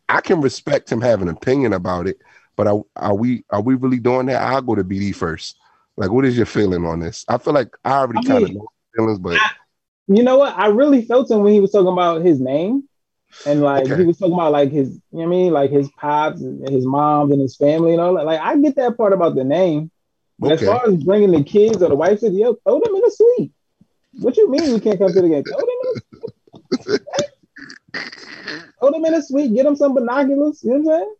I 0.09 0.21
can 0.21 0.41
respect 0.41 0.91
him 0.91 1.01
having 1.01 1.27
an 1.29 1.35
opinion 1.35 1.73
about 1.73 2.07
it, 2.07 2.19
but 2.55 2.67
are, 2.67 2.83
are 2.97 3.15
we 3.15 3.43
are 3.49 3.61
we 3.61 3.75
really 3.75 3.99
doing 3.99 4.25
that? 4.27 4.41
I'll 4.41 4.61
go 4.61 4.75
to 4.75 4.83
BD 4.83 5.15
first. 5.15 5.57
Like, 5.97 6.11
what 6.11 6.25
is 6.25 6.37
your 6.37 6.45
feeling 6.45 6.85
on 6.85 6.99
this? 6.99 7.25
I 7.27 7.37
feel 7.37 7.53
like 7.53 7.69
I 7.83 7.93
already 7.99 8.19
I 8.19 8.21
kind 8.21 8.43
of 8.45 8.51
know 8.51 8.67
feelings, 8.95 9.19
but 9.19 9.43
You 10.07 10.23
know 10.23 10.37
what? 10.39 10.57
I 10.57 10.67
really 10.67 11.03
felt 11.05 11.29
him 11.31 11.41
when 11.41 11.53
he 11.53 11.59
was 11.59 11.71
talking 11.71 11.91
about 11.91 12.21
his 12.23 12.39
name. 12.39 12.87
And 13.45 13.61
like 13.61 13.85
Okay. 13.85 13.95
he 13.95 14.05
was 14.05 14.17
talking 14.17 14.33
about 14.33 14.51
like 14.51 14.71
his, 14.71 14.89
you 15.11 15.19
know 15.19 15.19
what 15.19 15.25
I 15.25 15.29
mean, 15.29 15.53
like 15.53 15.71
his 15.71 15.89
pops 15.99 16.41
and 16.41 16.67
his 16.69 16.85
moms 16.85 17.31
and 17.31 17.41
his 17.41 17.55
family 17.55 17.91
and 17.93 18.01
all 18.01 18.15
that. 18.15 18.25
Like 18.25 18.39
I 18.39 18.57
get 18.57 18.75
that 18.77 18.97
part 18.97 19.13
about 19.13 19.35
the 19.35 19.43
name. 19.43 19.91
Okay. 20.43 20.53
as 20.53 20.63
far 20.63 20.85
as 20.87 20.95
bringing 21.03 21.31
the 21.31 21.43
kids 21.43 21.81
or 21.81 21.89
the 21.89 21.95
wife 21.95 22.19
to 22.21 22.29
the 22.29 22.37
yo, 22.37 22.53
throw 22.55 22.79
them 22.79 22.95
in 22.95 23.01
the 23.01 23.11
suite. 23.11 23.51
What 24.19 24.37
you 24.37 24.49
mean 24.49 24.73
you 24.73 24.81
can't 24.81 24.99
come 24.99 25.13
to 25.13 25.21
the 25.21 25.29
game? 25.29 25.45
Throw 25.45 25.57
them 25.59 25.67
in 25.69 25.79
the 25.81 26.99
throw 28.79 28.91
them 28.91 29.05
in 29.05 29.13
the 29.13 29.21
suite. 29.21 29.53
Get 29.53 29.63
them 29.63 29.75
some 29.75 29.93
binoculars. 29.93 30.61
You 30.63 30.77
know 30.77 30.83
what 30.83 31.01
I'm 31.01 31.15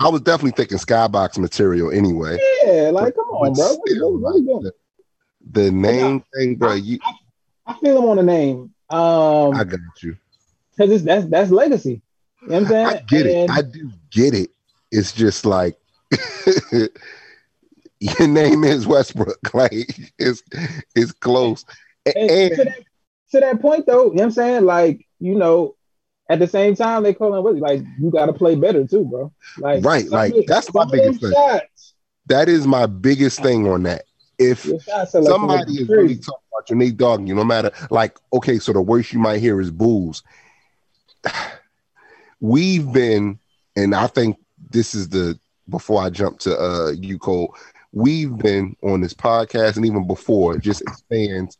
I 0.00 0.08
was 0.08 0.20
definitely 0.22 0.52
thinking 0.52 0.78
skybox 0.78 1.38
material 1.38 1.90
anyway. 1.90 2.38
Yeah, 2.64 2.90
like 2.90 3.14
come 3.14 3.24
on, 3.26 3.52
bro. 3.54 3.74
What, 3.74 3.80
what, 4.12 4.20
what 4.20 4.34
you 4.36 4.46
doing? 4.46 4.70
The 5.50 5.70
name 5.70 6.24
thing, 6.34 6.56
bro. 6.56 6.74
You, 6.74 6.98
I 7.66 7.74
feel 7.78 7.98
him 7.98 8.08
on 8.08 8.16
the 8.16 8.22
name. 8.22 8.72
Um, 8.90 9.54
I 9.54 9.64
got 9.64 9.80
you. 10.02 10.16
because 10.76 10.92
it's 10.92 11.04
that's 11.04 11.26
that's 11.26 11.50
legacy. 11.50 12.02
You 12.42 12.48
know 12.48 12.54
what 12.54 12.62
I'm 12.62 12.68
saying? 12.68 12.86
I 12.86 13.02
get 13.06 13.26
it. 13.26 13.50
I 13.50 13.62
do 13.62 13.90
get 14.10 14.34
it. 14.34 14.50
It's 14.92 15.12
just 15.12 15.44
like 15.44 15.76
your 18.00 18.28
name 18.28 18.64
is 18.64 18.86
Westbrook. 18.86 19.38
Like 19.54 19.72
it's 20.18 20.42
it's 20.94 21.12
close. 21.12 21.64
A- 22.06 22.18
And, 22.18 22.56
to, 22.56 22.64
that, 22.64 22.78
to 23.32 23.40
that 23.40 23.60
point, 23.60 23.86
though, 23.86 24.04
you 24.04 24.10
know 24.10 24.14
what 24.14 24.22
I'm 24.24 24.30
saying? 24.30 24.64
Like, 24.64 25.06
you 25.18 25.34
know, 25.34 25.74
at 26.28 26.38
the 26.38 26.46
same 26.46 26.74
time, 26.74 27.02
they 27.02 27.14
call 27.14 27.34
him 27.34 27.44
Willie. 27.44 27.60
Like, 27.60 27.82
you 28.00 28.10
got 28.10 28.26
to 28.26 28.32
play 28.32 28.54
better 28.54 28.86
too, 28.86 29.04
bro. 29.04 29.32
Like, 29.58 29.84
Right, 29.84 30.08
like, 30.08 30.34
that's 30.46 30.72
my 30.74 30.82
some 30.82 30.88
of 30.88 30.90
them 30.92 31.00
biggest 31.00 31.20
thing. 31.20 31.32
Shots, 31.32 31.94
that 32.26 32.48
is 32.48 32.66
my 32.66 32.86
biggest 32.86 33.40
thing 33.40 33.68
on 33.68 33.84
that. 33.84 34.02
If 34.38 34.64
your 34.66 34.80
shot 34.80 35.08
selection 35.08 35.32
somebody 35.32 35.72
is 35.74 35.88
really 35.88 36.16
talking 36.16 36.44
about 36.52 36.70
and 36.70 36.96
dogging 36.98 37.26
you, 37.26 37.34
no 37.34 37.44
matter 37.44 37.70
like, 37.90 38.18
okay, 38.32 38.58
so 38.58 38.72
the 38.72 38.82
worst 38.82 39.12
you 39.12 39.18
might 39.18 39.40
hear 39.40 39.60
is 39.60 39.70
boos. 39.70 40.22
We've 42.40 42.92
been, 42.92 43.38
and 43.76 43.94
I 43.94 44.08
think 44.08 44.36
this 44.70 44.94
is 44.94 45.08
the 45.08 45.38
before 45.68 46.02
I 46.02 46.10
jump 46.10 46.38
to 46.40 46.56
uh 46.58 46.90
you 46.90 47.18
Cole, 47.18 47.56
we've 47.92 48.36
been 48.36 48.76
on 48.82 49.00
this 49.00 49.14
podcast 49.14 49.76
and 49.76 49.86
even 49.86 50.06
before, 50.06 50.58
just 50.58 50.82
fans, 51.08 51.56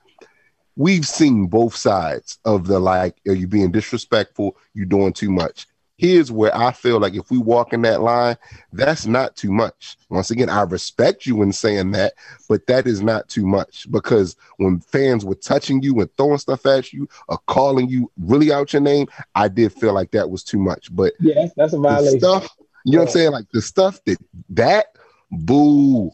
we've 0.77 1.07
seen 1.07 1.47
both 1.47 1.75
sides 1.75 2.39
of 2.45 2.67
the 2.67 2.79
like, 2.79 3.17
are 3.27 3.35
you 3.35 3.49
being 3.49 3.73
disrespectful? 3.73 4.57
You're 4.75 4.87
doing 4.87 5.13
too 5.13 5.31
much. 5.31 5.67
Here's 5.99 6.31
where 6.31 6.55
I 6.55 6.73
feel 6.73 7.01
like 7.01 7.15
if 7.15 7.31
we 7.31 7.39
walk 7.39 7.73
in 7.73 7.81
that 7.83 8.03
line, 8.03 8.37
that's 8.71 9.07
not 9.07 9.35
too 9.35 9.51
much. 9.51 9.97
Once 10.11 10.31
again, 10.31 10.51
I 10.51 10.61
respect 10.61 11.25
you 11.25 11.41
in 11.41 11.53
saying 11.53 11.93
that, 11.93 12.13
but 12.51 12.67
that 12.67 12.87
is 12.87 13.01
not 13.01 13.31
too 13.31 13.47
much 13.47 13.91
because 13.91 14.37
when 14.59 14.81
fans 14.81 15.25
were 15.25 15.37
touching 15.37 15.83
you 15.83 15.99
and 16.01 16.15
throwing 16.19 16.37
stuff 16.37 16.67
at 16.67 16.93
you 16.93 17.09
or 17.29 17.39
calling 17.47 17.89
you 17.89 18.13
really 18.21 18.53
out 18.53 18.75
your 18.75 18.83
name, 18.83 19.07
I 19.35 19.49
did 19.49 19.73
feel 19.73 19.95
like 19.95 20.11
that 20.11 20.29
was 20.29 20.45
too 20.45 20.59
much. 20.59 20.95
But 20.95 21.15
Yeah, 21.19 21.47
that's, 21.57 21.73
a 21.73 21.79
violation. 21.79 22.21
stuff, 22.21 22.55
you 22.85 22.93
know 22.93 22.99
what 22.99 23.09
I'm 23.09 23.13
saying? 23.15 23.31
Like 23.31 23.47
the 23.55 23.63
stuff 23.63 23.99
that 24.05 24.19
that 24.51 24.89
boo 25.31 26.11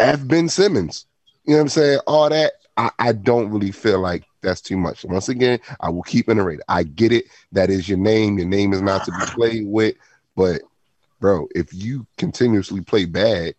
F 0.00 0.26
Ben 0.26 0.48
Simmons, 0.48 1.06
you 1.44 1.52
know 1.52 1.58
what 1.58 1.62
I'm 1.62 1.68
saying? 1.68 2.00
All 2.08 2.28
that, 2.28 2.54
I, 2.76 2.90
I 2.98 3.12
don't 3.12 3.50
really 3.50 3.72
feel 3.72 4.00
like 4.00 4.24
that's 4.42 4.60
too 4.60 4.76
much. 4.76 5.04
Once 5.04 5.28
again, 5.28 5.60
I 5.80 5.90
will 5.90 6.02
keep 6.02 6.28
iterating. 6.28 6.64
I 6.68 6.84
get 6.84 7.12
it. 7.12 7.26
That 7.52 7.70
is 7.70 7.88
your 7.88 7.98
name. 7.98 8.38
Your 8.38 8.48
name 8.48 8.72
is 8.72 8.82
not 8.82 9.04
to 9.04 9.12
be 9.12 9.26
played 9.34 9.66
with. 9.66 9.96
But 10.36 10.62
bro, 11.20 11.48
if 11.54 11.72
you 11.74 12.06
continuously 12.16 12.80
play 12.80 13.04
bad, 13.04 13.54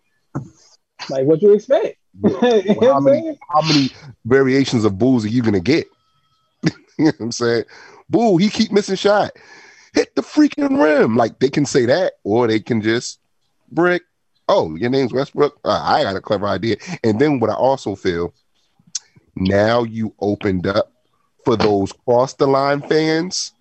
Like, 1.09 1.25
what 1.25 1.39
do 1.39 1.47
you 1.47 1.53
expect? 1.53 1.97
know 2.23 2.93
how 2.93 2.99
many 2.99 3.39
how 3.49 3.61
many 3.61 3.89
variations 4.25 4.85
of 4.85 4.97
boos 4.97 5.25
are 5.25 5.29
you 5.29 5.41
gonna 5.41 5.59
get? 5.59 5.87
you 6.63 6.71
know 6.97 7.05
what 7.05 7.19
I'm 7.19 7.31
saying? 7.31 7.63
Boo, 8.09 8.37
he 8.37 8.49
keep 8.49 8.71
missing 8.71 8.95
shot. 8.95 9.31
Hit 9.93 10.15
the 10.15 10.21
freaking 10.21 10.81
rim. 10.81 11.15
Like 11.15 11.39
they 11.39 11.49
can 11.49 11.65
say 11.65 11.85
that, 11.85 12.13
or 12.23 12.47
they 12.47 12.59
can 12.59 12.81
just 12.81 13.19
brick. 13.71 14.03
Oh, 14.47 14.75
your 14.75 14.89
name's 14.89 15.13
Westbrook. 15.13 15.59
Uh, 15.63 15.81
I 15.81 16.03
got 16.03 16.15
a 16.15 16.21
clever 16.21 16.47
idea. 16.47 16.75
And 17.03 17.19
then 17.19 17.39
what 17.39 17.49
I 17.49 17.53
also 17.53 17.95
feel, 17.95 18.33
now 19.47 19.83
you 19.83 20.13
opened 20.19 20.67
up 20.67 20.91
for 21.43 21.55
those 21.55 21.91
cross 21.91 22.33
the 22.35 22.47
line 22.47 22.81
fans 22.81 23.51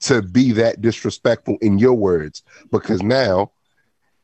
to 0.00 0.22
be 0.22 0.52
that 0.52 0.80
disrespectful 0.80 1.56
in 1.60 1.78
your 1.78 1.94
words 1.94 2.42
because 2.70 3.02
now 3.02 3.50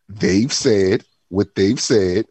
they've 0.09 0.53
said 0.53 1.05
what 1.29 1.55
they've 1.55 1.81
said 1.81 2.27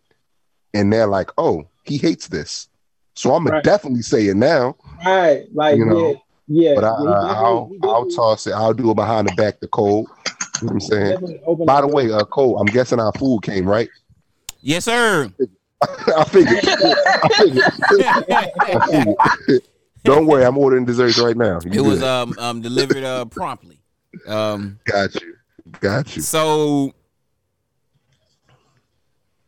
and 0.73 0.91
they're 0.91 1.07
like, 1.07 1.29
oh, 1.37 1.67
he 1.83 1.97
hates 1.97 2.27
this. 2.27 2.67
So 3.15 3.33
I'm 3.35 3.43
gonna 3.43 3.55
Right. 3.57 3.63
definitely 3.63 4.01
say 4.01 4.27
it 4.27 4.35
now, 4.37 4.75
Right. 5.05 5.45
Like, 5.53 5.77
You 5.77 5.85
know, 5.85 6.23
yeah. 6.47 6.71
Yeah. 6.71 6.75
but 6.75 6.83
I, 6.85 6.89
I, 6.89 7.33
I'll, 7.33 7.71
I'll 7.83 8.05
toss 8.05 8.47
it. 8.47 8.53
I'll 8.53 8.73
do 8.73 8.91
it 8.91 8.95
behind 8.95 9.27
the 9.27 9.35
back 9.35 9.59
to 9.59 9.67
Cole. 9.67 10.07
You 10.61 10.67
know 10.67 10.67
what 10.67 10.71
I'm 10.73 10.79
saying? 10.79 11.11
definitely 11.13 11.65
By 11.65 11.75
up 11.81 11.81
the 11.89 11.95
way, 11.95 12.11
uh, 12.11 12.25
Cole, 12.25 12.59
I'm 12.59 12.65
guessing 12.67 12.99
our 12.99 13.11
food 13.13 13.41
came 13.43 13.67
right. 13.69 13.89
Yes, 14.61 14.85
sir. 14.85 15.31
I 16.17 16.23
figured. 16.25 16.59
I 16.65 17.29
figured. 17.37 17.63
I 18.01 18.87
figured. 18.87 19.61
Don't 20.03 20.25
worry, 20.25 20.43
I'm 20.43 20.57
ordering 20.57 20.85
desserts 20.85 21.17
right 21.17 21.37
now. 21.37 21.59
You 21.63 21.71
It 21.71 21.87
was 21.87 22.03
um 22.03 22.35
um 22.37 22.61
delivered 22.61 23.03
uh 23.03 23.25
promptly. 23.25 23.79
Um 24.27 24.79
got 24.85 25.15
you, 25.15 25.35
got 25.79 26.15
you. 26.15 26.21
so 26.21 26.93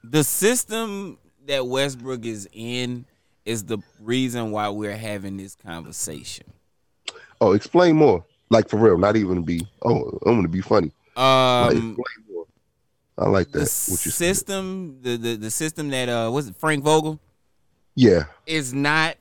the 0.04 0.24
system 0.24 1.18
that 1.46 1.66
Westbrook 1.68 2.26
is 2.26 2.48
in 2.54 3.06
is 3.46 3.64
the 3.66 3.78
reason 4.00 4.52
why 4.52 4.70
we're 4.70 4.98
having 4.98 5.38
this 5.38 5.56
conversation. 5.56 6.46
Oh, 7.42 7.52
explain 7.52 7.96
more. 7.96 8.26
Like 8.50 8.70
for 8.70 8.78
real, 8.78 8.98
not 8.98 9.16
even 9.16 9.44
be. 9.44 9.68
Oh, 9.84 10.18
I'm 10.26 10.36
gonna 10.36 10.48
be 10.48 10.62
funny. 10.62 10.92
Um, 11.16 11.96
more. 11.96 12.06
I 13.18 13.30
like 13.30 13.52
the 13.52 13.60
that. 13.60 13.86
What 13.90 14.06
you 14.06 14.12
system, 14.12 15.00
the, 15.02 15.18
the 15.18 15.36
the 15.36 15.52
system 15.52 15.90
that 15.90 16.10
uh 16.10 16.30
was 16.32 16.48
it 16.48 16.56
Frank 16.58 16.84
Vogel 16.84 17.20
Yeah, 17.96 18.26
is 18.46 18.74
not 18.74 19.16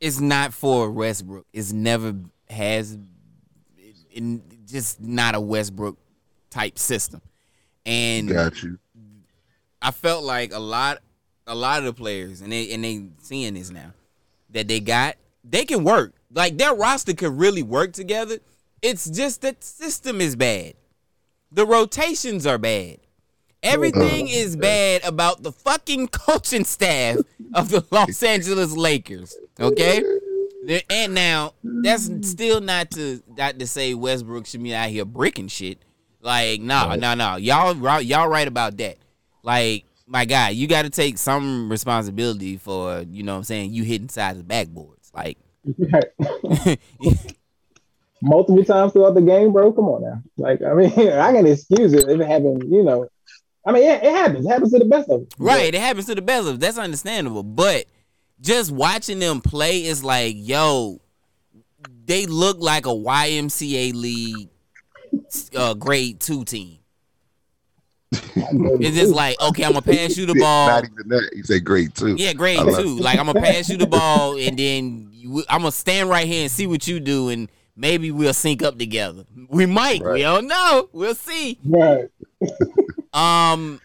is 0.00 0.20
not 0.20 0.52
for 0.52 0.90
Westbrook. 0.90 1.46
It's 1.52 1.72
never 1.72 2.14
has 2.48 2.98
in 4.10 4.42
just 4.66 5.00
not 5.00 5.34
a 5.34 5.40
Westbrook 5.40 5.96
type 6.50 6.78
system. 6.78 7.20
And 7.84 8.28
got 8.28 8.62
you. 8.62 8.78
I 9.80 9.90
felt 9.92 10.24
like 10.24 10.52
a 10.52 10.58
lot 10.58 10.98
a 11.46 11.54
lot 11.54 11.78
of 11.78 11.84
the 11.84 11.92
players 11.92 12.40
and 12.40 12.50
they 12.50 12.72
and 12.72 12.82
they 12.82 13.06
seeing 13.22 13.54
this 13.54 13.70
now 13.70 13.92
that 14.50 14.66
they 14.66 14.80
got 14.80 15.16
they 15.44 15.64
can 15.64 15.84
work. 15.84 16.14
Like 16.32 16.58
their 16.58 16.74
roster 16.74 17.14
could 17.14 17.38
really 17.38 17.62
work 17.62 17.92
together. 17.92 18.38
It's 18.82 19.08
just 19.08 19.42
that 19.42 19.62
system 19.62 20.20
is 20.20 20.34
bad. 20.34 20.74
The 21.52 21.64
rotations 21.64 22.46
are 22.46 22.58
bad. 22.58 22.98
Everything 23.62 24.26
oh, 24.28 24.32
is 24.32 24.56
bad 24.56 25.04
about 25.04 25.42
the 25.42 25.52
fucking 25.52 26.08
coaching 26.12 26.64
staff 26.64 27.16
of 27.54 27.70
the 27.70 27.84
Los 27.90 28.22
Angeles 28.22 28.72
Lakers. 28.72 29.36
Okay? 29.58 30.02
There- 30.64 30.82
And 30.90 31.14
now 31.14 31.54
that's 31.62 32.10
still 32.28 32.60
not 32.60 32.90
to 32.92 33.22
not 33.36 33.58
to 33.58 33.66
say 33.66 33.94
Westbrook 33.94 34.46
should 34.46 34.62
be 34.62 34.74
out 34.74 34.90
here 34.90 35.04
bricking 35.04 35.48
shit. 35.48 35.78
Like, 36.20 36.60
no, 36.60 36.94
no, 36.96 37.14
no. 37.14 37.36
Y'all 37.36 37.74
right- 37.74 38.04
y'all 38.04 38.28
right 38.28 38.48
about 38.48 38.76
that. 38.78 38.98
Like, 39.42 39.84
my 40.06 40.24
guy, 40.24 40.50
you 40.50 40.66
gotta 40.66 40.90
take 40.90 41.18
some 41.18 41.70
responsibility 41.70 42.56
for, 42.56 43.04
you 43.08 43.22
know 43.22 43.32
what 43.32 43.38
I'm 43.38 43.44
saying, 43.44 43.72
you 43.72 43.84
hitting 43.84 44.08
sides 44.08 44.38
of 44.38 44.46
backboards. 44.46 45.12
Like 45.14 45.38
multiple 48.22 48.64
times 48.64 48.92
throughout 48.92 49.14
the 49.14 49.22
game, 49.22 49.52
bro. 49.52 49.72
Come 49.72 49.86
on 49.86 50.02
now. 50.02 50.22
Like, 50.36 50.62
I 50.62 50.74
mean, 50.74 50.90
I 51.12 51.32
can 51.32 51.46
excuse 51.46 51.92
it 51.92 52.08
if 52.08 52.20
it 52.20 52.26
happened, 52.26 52.64
you 52.70 52.82
know. 52.82 53.08
I 53.66 53.72
mean, 53.72 53.82
it, 53.82 54.04
it 54.04 54.12
happens. 54.12 54.46
It 54.46 54.48
happens 54.48 54.72
to 54.72 54.78
the 54.78 54.84
best 54.84 55.10
of 55.10 55.22
us. 55.22 55.26
Right, 55.38 55.74
it 55.74 55.80
happens 55.80 56.06
to 56.06 56.14
the 56.14 56.22
best 56.22 56.46
of 56.46 56.54
us. 56.54 56.60
That's 56.60 56.78
understandable. 56.78 57.42
But 57.42 57.86
just 58.40 58.70
watching 58.70 59.18
them 59.18 59.40
play 59.40 59.84
is 59.84 60.04
like, 60.04 60.36
yo, 60.38 61.00
they 62.04 62.26
look 62.26 62.58
like 62.60 62.86
a 62.86 62.90
YMCA 62.90 63.92
league 63.94 64.48
uh, 65.54 65.74
grade 65.74 66.20
two 66.20 66.44
team. 66.44 66.78
It's 68.38 68.96
just 68.96 69.14
like, 69.14 69.40
okay, 69.40 69.64
I'm 69.64 69.72
gonna 69.72 69.82
pass 69.82 70.16
you 70.16 70.26
the 70.26 70.34
ball. 70.34 70.68
Not 70.68 70.84
even 70.84 71.08
that. 71.08 71.30
You 71.34 71.42
say 71.42 71.58
grade 71.58 71.94
two. 71.94 72.14
Yeah, 72.16 72.34
grade 72.34 72.58
I 72.58 72.62
love 72.62 72.82
two. 72.82 72.96
Like 72.96 73.18
I'm 73.18 73.26
gonna 73.26 73.40
pass 73.40 73.68
you 73.68 73.76
the 73.76 73.86
ball, 73.98 74.38
and 74.38 74.58
then 74.58 75.08
you, 75.12 75.42
I'm 75.48 75.60
gonna 75.60 75.72
stand 75.72 76.08
right 76.08 76.26
here 76.26 76.42
and 76.42 76.50
see 76.50 76.66
what 76.66 76.86
you 76.86 77.00
do, 77.00 77.30
and 77.30 77.50
maybe 77.74 78.10
we'll 78.10 78.34
sync 78.34 78.62
up 78.62 78.78
together. 78.78 79.24
We 79.48 79.66
might. 79.66 80.04
We 80.04 80.20
don't 80.20 80.46
know. 80.46 80.88
We'll 80.92 81.14
see. 81.14 81.58
Right. 81.64 82.08
Um, 83.16 83.80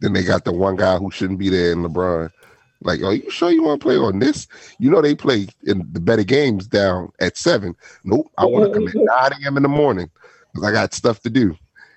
Then 0.00 0.12
they 0.14 0.22
got 0.24 0.44
the 0.44 0.52
one 0.52 0.76
guy 0.76 0.96
who 0.98 1.10
shouldn't 1.10 1.38
be 1.38 1.48
there 1.50 1.72
in 1.72 1.82
LeBron. 1.82 2.30
Like, 2.80 3.02
are 3.02 3.14
you 3.14 3.30
sure 3.30 3.50
you 3.50 3.62
want 3.62 3.80
to 3.80 3.84
play 3.84 3.96
on 3.96 4.18
this? 4.18 4.46
You 4.78 4.90
know 4.90 5.00
they 5.00 5.14
play 5.14 5.46
in 5.64 5.88
the 5.92 6.00
better 6.00 6.24
games 6.24 6.66
down 6.66 7.10
at 7.20 7.36
seven. 7.36 7.74
Nope, 8.04 8.30
I 8.36 8.44
want 8.44 8.72
to 8.72 8.78
come 8.78 8.88
at 8.88 8.94
nine 9.32 9.42
a.m. 9.42 9.56
in 9.56 9.62
the 9.62 9.68
morning 9.68 10.10
because 10.52 10.68
I 10.68 10.72
got 10.72 10.92
stuff 10.94 11.20
to 11.20 11.30
do. 11.30 11.56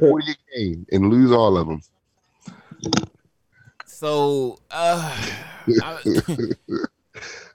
Forty 0.00 0.32
a 0.32 0.58
game 0.58 0.86
and 0.90 1.10
lose 1.10 1.30
all 1.30 1.56
of 1.56 1.66
them. 1.68 1.82
so 3.84 4.58
uh, 4.70 5.16
I, 5.82 5.98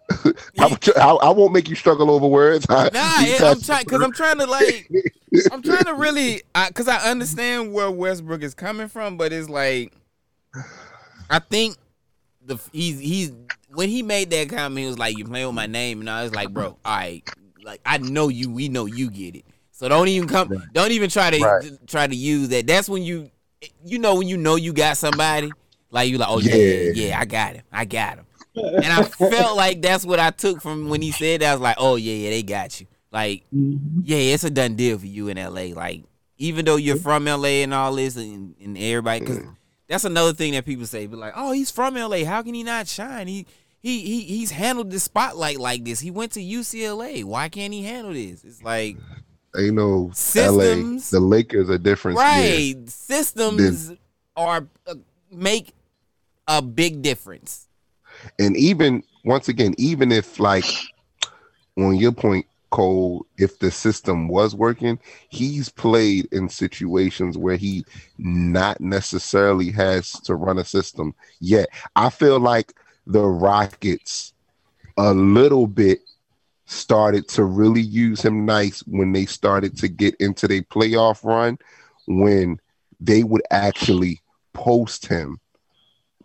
I, 0.59 0.67
won't- 0.67 0.97
I, 0.97 1.09
I 1.09 1.29
won't 1.31 1.51
make 1.53 1.67
you 1.69 1.75
struggle 1.75 2.11
over 2.11 2.27
words. 2.27 2.65
I, 2.69 2.89
Nah, 2.93 3.47
I'm 3.49 3.59
trying 3.61 3.83
because 3.83 4.01
I'm 4.01 4.11
trying 4.13 4.37
to 4.39 4.45
like 4.45 4.89
I'm 5.51 5.61
trying 5.61 5.85
to 5.85 5.95
really 5.95 6.41
because 6.67 6.87
I, 6.87 7.09
understand 7.09 7.73
where 7.73 7.89
Westbrook 7.91 8.43
is 8.43 8.53
coming 8.53 8.87
from, 8.87 9.17
but 9.17 9.33
it's 9.33 9.49
like 9.49 9.93
I 11.29 11.39
think 11.39 11.77
the 12.45 12.57
he's 12.71 12.99
he's 12.99 13.31
when 13.73 13.89
he 13.89 14.03
made 14.03 14.29
that 14.29 14.49
comment, 14.49 14.79
he 14.79 14.85
was 14.87 14.99
like, 14.99 15.17
"You 15.17 15.25
playing 15.25 15.47
with 15.47 15.55
my 15.55 15.65
name," 15.65 15.99
and 15.99 16.09
I 16.09 16.23
was 16.23 16.33
like, 16.33 16.49
"Bro, 16.53 16.77
all 16.85 16.95
right, 16.97 17.23
like 17.63 17.81
I 17.85 17.97
know 17.97 18.29
you, 18.29 18.49
we 18.51 18.69
know 18.69 18.85
you 18.85 19.09
get 19.09 19.35
it, 19.35 19.45
so 19.71 19.89
don't 19.89 20.07
even 20.07 20.29
come, 20.29 20.53
don't 20.71 20.91
even 20.91 21.09
try 21.09 21.31
to 21.31 21.39
Right. 21.43 21.71
try 21.87 22.07
to 22.07 22.15
use 22.15 22.49
that. 22.49 22.67
That's 22.67 22.87
when 22.87 23.03
you 23.03 23.31
you 23.83 23.97
know 23.99 24.15
when 24.15 24.27
you 24.27 24.37
know 24.37 24.55
you 24.55 24.71
got 24.73 24.97
somebody." 24.97 25.51
Like 25.91 26.09
you 26.09 26.17
like, 26.17 26.27
oh 26.29 26.39
yeah, 26.39 26.55
Yeah. 26.55 26.91
yeah, 26.93 27.19
I 27.19 27.25
got 27.25 27.53
him, 27.55 27.63
I 27.71 27.85
got 27.85 28.17
him, 28.17 28.24
and 28.55 28.85
I 28.85 29.03
felt 29.03 29.57
like 29.57 29.81
that's 29.81 30.05
what 30.05 30.19
I 30.19 30.31
took 30.31 30.61
from 30.61 30.89
when 30.89 31.01
he 31.01 31.11
said 31.11 31.41
that. 31.41 31.49
I 31.49 31.53
was 31.53 31.61
like, 31.61 31.77
oh 31.79 31.95
yeah, 31.95 32.13
yeah, 32.13 32.29
they 32.31 32.43
got 32.43 32.79
you. 32.79 32.87
Like 33.11 33.43
Mhm. 33.53 34.01
yeah, 34.03 34.17
it's 34.17 34.43
a 34.43 34.49
done 34.49 34.75
deal 34.75 34.97
for 34.97 35.05
you 35.05 35.27
in 35.29 35.37
LA. 35.37 35.73
Like, 35.75 36.03
even 36.37 36.65
though 36.65 36.75
you're 36.75 36.97
from 36.97 37.25
LA 37.25 37.63
and 37.63 37.73
all 37.73 37.95
this, 37.95 38.15
and, 38.17 38.55
and 38.61 38.77
everybody, 38.77 39.21
because 39.21 39.39
that's 39.87 40.03
another 40.03 40.33
thing 40.33 40.53
that 40.53 40.65
people 40.65 40.85
say, 40.85 41.05
but 41.07 41.19
like, 41.19 41.33
oh, 41.35 41.51
he's 41.51 41.71
from 41.71 41.95
LA. 41.95 42.25
How 42.25 42.41
can 42.41 42.53
he 42.53 42.63
not 42.63 42.87
shine? 42.87 43.27
He 43.27 43.45
he 43.81 44.01
he 44.01 44.21
he's 44.21 44.51
handled 44.51 44.89
the 44.91 44.99
spotlight 44.99 45.59
like 45.59 45.85
this. 45.85 45.99
He 45.99 46.11
went 46.11 46.31
to 46.33 46.41
UCLA. 46.41 47.23
Why 47.23 47.49
can't 47.49 47.71
he 47.73 47.83
handle 47.83 48.13
this? 48.13 48.43
It's 48.43 48.63
like 48.63 48.97
They 49.53 49.71
know 49.71 50.11
Systems. 50.13 51.13
LA. 51.13 51.19
The 51.19 51.25
Lakers 51.25 51.69
are 51.69 51.77
different. 51.77 52.17
Yeah. 52.17 52.23
right 52.23 52.89
systems 52.89 53.93
are 54.35 54.67
uh, 54.87 54.95
make 55.31 55.73
a 56.47 56.61
big 56.61 57.01
difference. 57.01 57.64
And 58.39 58.55
even 58.57 59.03
once 59.23 59.49
again, 59.49 59.73
even 59.77 60.11
if 60.11 60.39
like 60.39 60.65
on 61.77 61.95
your 61.95 62.11
point, 62.11 62.45
Cole, 62.69 63.25
if 63.37 63.57
the 63.59 63.71
system 63.71 64.27
was 64.27 64.53
working, 64.53 64.99
he's 65.29 65.69
played 65.69 66.27
in 66.33 66.49
situations 66.49 67.37
where 67.37 67.55
he 67.55 67.85
not 68.17 68.81
necessarily 68.81 69.71
has 69.71 70.11
to 70.21 70.35
run 70.35 70.57
a 70.57 70.65
system 70.65 71.15
yet. 71.39 71.69
I 71.95 72.09
feel 72.09 72.39
like 72.39 72.73
the 73.07 73.23
Rockets 73.23 74.33
a 74.97 75.13
little 75.13 75.67
bit 75.67 76.01
started 76.65 77.27
to 77.29 77.43
really 77.43 77.81
use 77.81 78.21
him 78.21 78.45
nice 78.45 78.79
when 78.81 79.13
they 79.13 79.25
started 79.25 79.77
to 79.77 79.87
get 79.87 80.15
into 80.15 80.47
their 80.47 80.63
playoff 80.63 81.23
run 81.23 81.57
when 82.07 82.59
they 82.99 83.23
would 83.23 83.43
actually 83.51 84.21
post 84.53 85.05
him. 85.05 85.39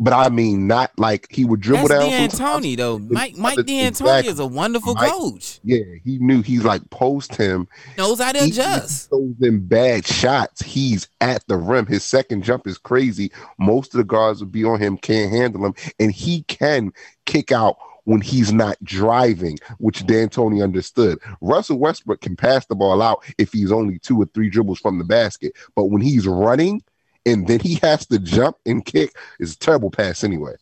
But 0.02 0.14
I 0.14 0.30
mean, 0.30 0.66
not 0.66 0.90
like 0.98 1.26
he 1.30 1.44
would 1.44 1.60
dribble 1.60 1.88
That's 1.88 2.38
down. 2.38 2.50
D'Antoni 2.54 2.74
though. 2.76 2.98
Mike 2.98 3.36
Mike 3.36 3.58
D'Antoni 3.58 3.88
Exactly. 3.88 4.30
is 4.32 4.38
a 4.38 4.46
wonderful 4.46 4.94
Mike- 4.94 5.10
coach. 5.12 5.60
Yeah, 5.62 5.84
he 6.02 6.18
knew 6.18 6.40
he's 6.40 6.64
like 6.64 6.88
post 6.88 7.36
him. 7.36 7.68
Knows 7.98 8.18
how 8.18 8.32
to 8.32 8.38
if 8.38 8.46
adjust. 8.46 9.04
he 9.04 9.08
throws 9.10 9.34
in 9.42 9.66
bad 9.66 10.06
shots. 10.06 10.62
He's 10.62 11.06
at 11.20 11.46
the 11.48 11.58
rim. 11.58 11.84
His 11.84 12.02
second 12.02 12.44
jump 12.44 12.66
is 12.66 12.78
crazy. 12.78 13.30
Most 13.58 13.92
of 13.92 13.98
the 13.98 14.04
guards 14.04 14.40
would 14.40 14.50
be 14.50 14.64
on 14.64 14.80
him, 14.80 14.96
can't 14.96 15.30
handle 15.30 15.66
him, 15.66 15.74
and 15.98 16.10
he 16.10 16.44
can 16.44 16.92
kick 17.26 17.52
out 17.52 17.76
when 18.04 18.22
he's 18.22 18.50
not 18.54 18.82
driving, 18.82 19.58
which 19.78 20.06
D'Antoni 20.06 20.62
understood. 20.62 21.18
Russell 21.42 21.78
Westbrook 21.78 22.22
can 22.22 22.34
pass 22.34 22.64
the 22.64 22.74
ball 22.74 23.02
out 23.02 23.22
if 23.36 23.52
he's 23.52 23.70
only 23.70 23.98
two 23.98 24.20
or 24.20 24.24
three 24.32 24.48
dribbles 24.48 24.78
from 24.80 24.96
the 24.98 25.04
basket, 25.04 25.52
but 25.76 25.90
when 25.90 26.00
he's 26.00 26.26
running 26.26 26.82
and 27.26 27.46
then 27.46 27.60
he 27.60 27.74
has 27.82 28.06
to 28.06 28.18
jump 28.18 28.56
and 28.66 28.84
kick, 28.84 29.14
it's 29.38 29.54
a 29.54 29.58
terrible 29.58 29.90
pass 29.90 30.24
anyway. 30.24 30.54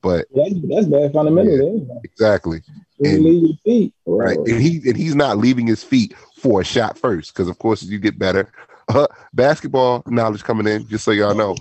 But 0.00 0.26
That's, 0.32 0.54
that's 0.68 0.86
bad 0.86 1.12
fundamentally. 1.12 1.58
anyway. 1.58 2.00
exactly. 2.04 2.62
And- 3.00 3.24
leave 3.24 3.42
your 3.42 3.56
feet. 3.64 3.94
right? 4.06 4.38
And 4.38 4.60
he 4.60 4.76
and 4.88 4.96
he's 4.96 5.14
not 5.14 5.38
leaving 5.38 5.66
his 5.66 5.82
feet 5.84 6.14
for 6.36 6.60
a 6.60 6.64
shot 6.64 6.96
first, 6.98 7.32
because 7.34 7.48
of 7.48 7.58
course 7.58 7.82
as 7.82 7.90
you 7.90 7.98
get 7.98 8.18
better, 8.18 8.50
uh, 8.88 9.06
basketball 9.34 10.02
knowledge 10.06 10.44
coming 10.44 10.66
in. 10.66 10.86
Just 10.88 11.04
so 11.04 11.10
y'all 11.10 11.34
know, 11.34 11.56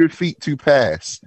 your 0.00 0.08
feet 0.08 0.40
to 0.40 0.56
pass. 0.56 1.20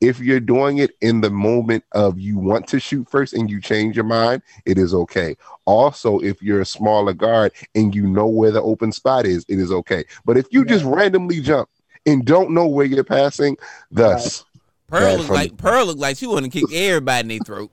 If 0.00 0.20
you're 0.20 0.40
doing 0.40 0.78
it 0.78 0.92
in 1.00 1.22
the 1.22 1.30
moment 1.30 1.84
of 1.92 2.20
you 2.20 2.38
want 2.38 2.66
to 2.68 2.78
shoot 2.78 3.08
first 3.10 3.32
and 3.32 3.50
you 3.50 3.60
change 3.60 3.96
your 3.96 4.04
mind, 4.04 4.42
it 4.66 4.76
is 4.76 4.92
okay. 4.92 5.36
Also, 5.64 6.18
if 6.18 6.42
you're 6.42 6.60
a 6.60 6.66
smaller 6.66 7.14
guard 7.14 7.52
and 7.74 7.94
you 7.94 8.06
know 8.06 8.26
where 8.26 8.50
the 8.50 8.62
open 8.62 8.92
spot 8.92 9.24
is, 9.24 9.46
it 9.48 9.58
is 9.58 9.72
okay. 9.72 10.04
But 10.24 10.36
if 10.36 10.46
you 10.50 10.64
just 10.64 10.84
randomly 10.84 11.40
jump 11.40 11.70
and 12.06 12.24
don't 12.24 12.50
know 12.50 12.66
where 12.66 12.86
you're 12.86 13.02
passing, 13.02 13.56
thus 13.90 14.44
Pearl 14.88 15.00
Bad 15.00 15.18
look 15.18 15.26
funny. 15.28 15.38
like 15.38 15.56
Pearl 15.56 15.86
look 15.86 15.98
like 15.98 16.16
she 16.16 16.26
want 16.26 16.44
to 16.44 16.50
kick 16.50 16.64
everybody 16.74 17.20
in 17.20 17.28
their 17.28 17.38
throat. 17.44 17.70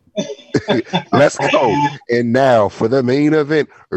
Let's 1.11 1.37
go. 1.37 1.87
And 2.09 2.31
now 2.31 2.69
for 2.69 2.87
the 2.87 3.03
main 3.03 3.33
event. 3.33 3.69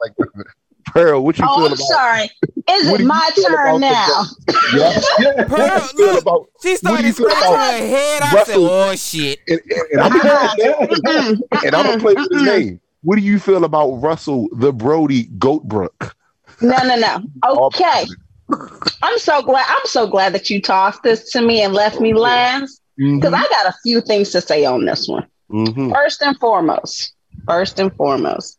like, 0.00 0.12
Pearl, 0.94 1.24
what 1.24 1.38
you 1.38 1.44
Oh, 1.48 1.56
feel 1.56 1.66
I'm 1.66 1.72
about? 1.72 1.78
sorry. 1.78 2.30
Is 2.70 2.88
it 2.88 3.04
my 3.04 3.30
turn 3.46 3.80
now? 3.80 4.06
the- 4.46 5.02
Yeah. 5.18 5.44
Pearl, 5.48 5.80
you 5.80 5.88
feel 5.96 6.06
look, 6.14 6.22
about- 6.22 6.46
she 6.62 6.76
started 6.76 7.14
scratching 7.14 7.52
her 7.52 7.78
head. 7.86 8.22
I 8.22 8.44
said, 8.44 8.56
"Oh 8.56 8.94
shit!" 8.94 9.40
And, 9.48 9.60
and, 9.68 9.82
and 9.92 10.00
I'm 10.00 11.02
gonna 11.02 11.36
and 11.64 11.74
I'm 11.74 11.86
gonna 11.86 11.98
play 12.00 12.14
with 12.14 12.32
his 12.32 12.42
name. 12.42 12.80
What 13.02 13.16
do 13.16 13.22
you 13.22 13.38
feel 13.38 13.64
about 13.64 13.88
Russell 13.96 14.48
the 14.52 14.72
Brody 14.72 15.26
Goatbrook? 15.26 16.12
No, 16.62 16.76
no, 16.84 16.96
no. 16.96 17.18
Okay. 17.66 18.04
I'm 19.02 19.18
so 19.18 19.42
glad. 19.42 19.66
I'm 19.68 19.86
so 19.86 20.06
glad 20.06 20.32
that 20.34 20.48
you 20.48 20.62
tossed 20.62 21.02
this 21.02 21.30
to 21.32 21.42
me 21.42 21.60
and 21.62 21.74
left 21.74 22.00
me 22.00 22.14
last 22.14 22.80
because 22.96 23.32
I 23.34 23.42
got 23.48 23.66
a 23.66 23.74
few 23.82 24.00
things 24.00 24.30
to 24.30 24.40
say 24.40 24.64
on 24.64 24.84
this 24.84 25.08
one. 25.08 25.26
Mhm. 25.50 25.92
First 25.92 26.22
and 26.22 26.38
foremost, 26.38 27.12
first 27.46 27.78
and 27.80 27.92
foremost, 27.96 28.58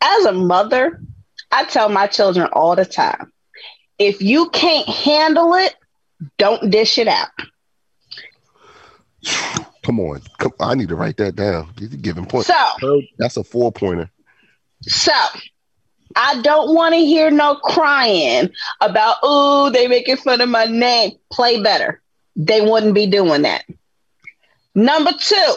as 0.00 0.24
a 0.24 0.32
mother, 0.32 1.00
I 1.50 1.64
tell 1.64 1.88
my 1.88 2.06
children 2.06 2.48
all 2.52 2.76
the 2.76 2.84
time 2.84 3.32
if 3.98 4.22
you 4.22 4.48
can't 4.50 4.88
handle 4.88 5.54
it, 5.54 5.74
don't 6.38 6.70
dish 6.70 6.98
it 6.98 7.06
out. 7.06 7.28
Come 9.82 10.00
on. 10.00 10.22
Come, 10.38 10.52
I 10.60 10.74
need 10.74 10.88
to 10.88 10.96
write 10.96 11.16
that 11.18 11.36
down. 11.36 11.72
You're 11.78 11.88
giving 11.88 12.26
points. 12.26 12.48
So, 12.48 13.02
That's 13.18 13.36
a 13.36 13.44
four 13.44 13.72
pointer. 13.72 14.10
so 14.82 15.12
I 16.16 16.40
don't 16.42 16.74
want 16.74 16.94
to 16.94 17.00
hear 17.00 17.30
no 17.30 17.54
crying 17.56 18.50
about, 18.80 19.16
oh, 19.22 19.70
they 19.70 19.86
making 19.86 20.16
fun 20.16 20.40
of 20.40 20.48
my 20.48 20.64
name. 20.64 21.12
Play 21.32 21.62
better. 21.62 22.00
They 22.36 22.60
wouldn't 22.60 22.94
be 22.94 23.06
doing 23.06 23.42
that. 23.42 23.64
Number 24.74 25.12
two, 25.18 25.54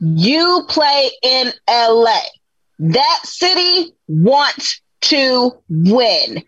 you 0.00 0.64
play 0.68 1.10
in 1.22 1.52
LA. 1.68 2.20
That 2.78 3.20
city 3.24 3.92
wants 4.08 4.80
to 5.02 5.52
win, 5.68 6.42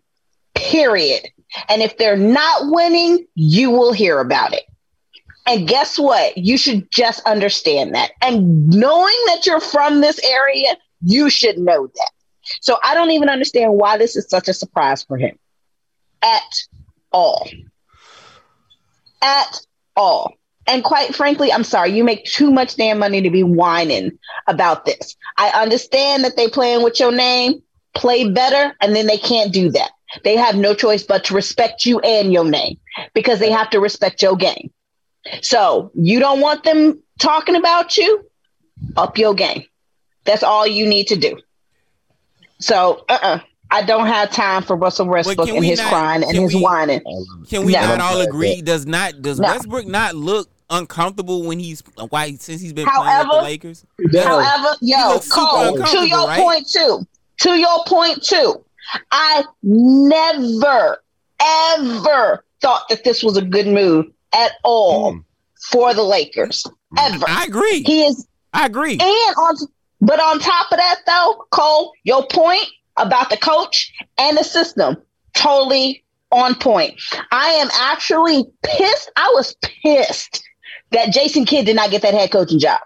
period. 0.55 1.29
And 1.69 1.83
if 1.83 1.97
they're 1.97 2.17
not 2.17 2.63
winning, 2.65 3.27
you 3.35 3.71
will 3.71 3.93
hear 3.93 4.19
about 4.21 4.53
it. 4.53 4.65
And 5.47 5.69
guess 5.69 5.99
what? 5.99 6.37
You 6.37 6.59
should 6.59 6.91
just 6.91 7.25
understand 7.25 7.95
that. 7.95 8.11
And 8.21 8.67
knowing 8.69 9.17
that 9.27 9.47
you're 9.47 9.61
from 9.61 10.01
this 10.01 10.19
area, 10.25 10.77
you 11.03 11.31
should 11.31 11.59
know 11.59 11.87
that. 11.87 12.11
So 12.61 12.79
I 12.83 12.95
don't 12.95 13.13
even 13.13 13.29
understand 13.29 13.73
why 13.75 13.97
this 13.97 14.17
is 14.17 14.29
such 14.29 14.49
a 14.49 14.55
surprise 14.55 15.05
for 15.05 15.17
him 15.17 15.39
at 16.23 16.55
all. 17.13 17.49
At 19.23 19.61
all. 19.97 20.35
And 20.67 20.83
quite 20.83 21.15
frankly, 21.15 21.53
I'm 21.53 21.65
sorry, 21.65 21.93
you 21.93 22.03
make 22.03 22.25
too 22.25 22.51
much 22.51 22.77
damn 22.77 22.99
money 22.99 23.23
to 23.23 23.31
be 23.31 23.43
whining 23.43 24.19
about 24.47 24.85
this. 24.85 25.17
I 25.39 25.51
understand 25.51 26.25
that 26.25 26.37
they 26.37 26.49
playing 26.49 26.83
with 26.83 26.99
your 26.99 27.13
name, 27.13 27.63
play 27.95 28.29
better, 28.29 28.75
and 28.81 28.95
then 28.95 29.07
they 29.07 29.19
can't 29.19 29.53
do 29.53 29.71
that. 29.71 29.91
They 30.25 30.37
have 30.37 30.57
no 30.57 30.75
choice 30.75 31.03
but 31.03 31.25
to 31.25 31.35
respect 31.35 31.85
you 31.87 32.01
and 32.01 32.33
your 32.33 32.45
name 32.45 32.79
because 33.15 33.39
they 33.39 33.51
have 33.51 33.71
to 33.71 33.81
respect 33.81 34.23
your 34.23 34.37
game. 34.37 34.71
So 35.43 35.91
you 35.95 36.19
don't 36.21 36.41
want 36.41 36.65
them 36.65 37.01
talking 37.19 37.57
about 37.57 37.97
you, 37.97 38.25
up 38.97 39.19
your 39.19 39.35
game. 39.35 39.65
That's 40.25 40.43
all 40.43 40.67
you 40.67 40.87
need 40.87 41.09
to 41.09 41.17
do. 41.17 41.39
So 42.61 43.05
uh-uh. 43.09 43.41
I 43.69 43.83
don't 43.83 44.07
have 44.07 44.31
time 44.31 44.63
for 44.63 44.77
Russell 44.77 45.07
Westbrook 45.09 45.49
and 45.49 45.65
his 45.65 45.81
not- 45.81 45.89
crying 45.89 46.23
and 46.23 46.37
his 46.37 46.55
we- 46.55 46.61
whining. 46.63 47.01
Can 47.49 47.65
we 47.65 47.73
No. 47.73 47.81
not 47.81 48.01
all 48.01 48.21
agree? 48.21 48.63
Does 48.63 48.87
not 48.87 49.21
does 49.23 49.41
No. 49.41 49.49
Westbrook 49.49 49.87
not 49.87 50.15
look 50.15 50.49
uncomfortable 50.71 51.43
when 51.45 51.59
he's 51.59 51.83
why 52.11 52.33
since 52.35 52.61
he's 52.61 52.73
been 52.73 52.87
playing 52.89 53.19
with 53.19 53.29
the 53.37 53.43
Lakers? 53.43 53.85
However, 54.15 54.77
yo, 54.81 55.19
Cole, 55.31 55.77
to 55.79 56.09
your 56.09 56.27
right? 56.27 56.41
point 56.41 56.69
too. 56.69 57.07
To 57.41 57.51
your 57.59 57.85
point 57.87 58.23
too. 58.23 58.63
I 59.11 59.45
never, 59.63 61.03
ever 61.41 62.45
thought 62.63 62.89
that 62.89 63.05
this 63.05 63.23
was 63.23 63.37
a 63.37 63.43
good 63.43 63.67
move 63.67 64.07
at 64.33 64.53
all 64.65 65.13
Mm. 65.15 65.25
for 65.71 65.93
the 65.95 66.03
Lakers. 66.03 66.65
Ever. 66.99 67.25
I 67.29 67.45
agree. 67.45 67.83
He 67.83 68.05
is 68.07 68.27
I 68.53 68.67
agree. 68.67 68.93
and 68.93 69.01
on 69.03 69.57
but 70.01 70.21
on 70.21 70.39
top 70.39 70.71
of 70.73 70.79
that 70.79 71.01
though, 71.07 71.45
Cole, 71.51 71.93
your 72.05 72.27
point 72.29 72.67
about 72.97 73.29
the 73.31 73.37
coach 73.37 73.93
and 74.19 74.37
the 74.37 74.45
system, 74.45 74.97
totally 75.35 76.03
on 76.33 76.55
point. 76.55 76.95
I 77.33 77.49
am 77.51 77.69
actually 77.75 78.45
pissed. 78.65 79.11
I 79.17 79.31
was 79.35 79.55
pissed 79.63 80.43
that 80.93 81.13
Jason 81.13 81.45
Kidd 81.45 81.67
did 81.67 81.77
not 81.77 81.91
get 81.91 82.03
that 82.03 82.15
head 82.15 82.31
coaching 82.31 82.59
job 82.59 82.81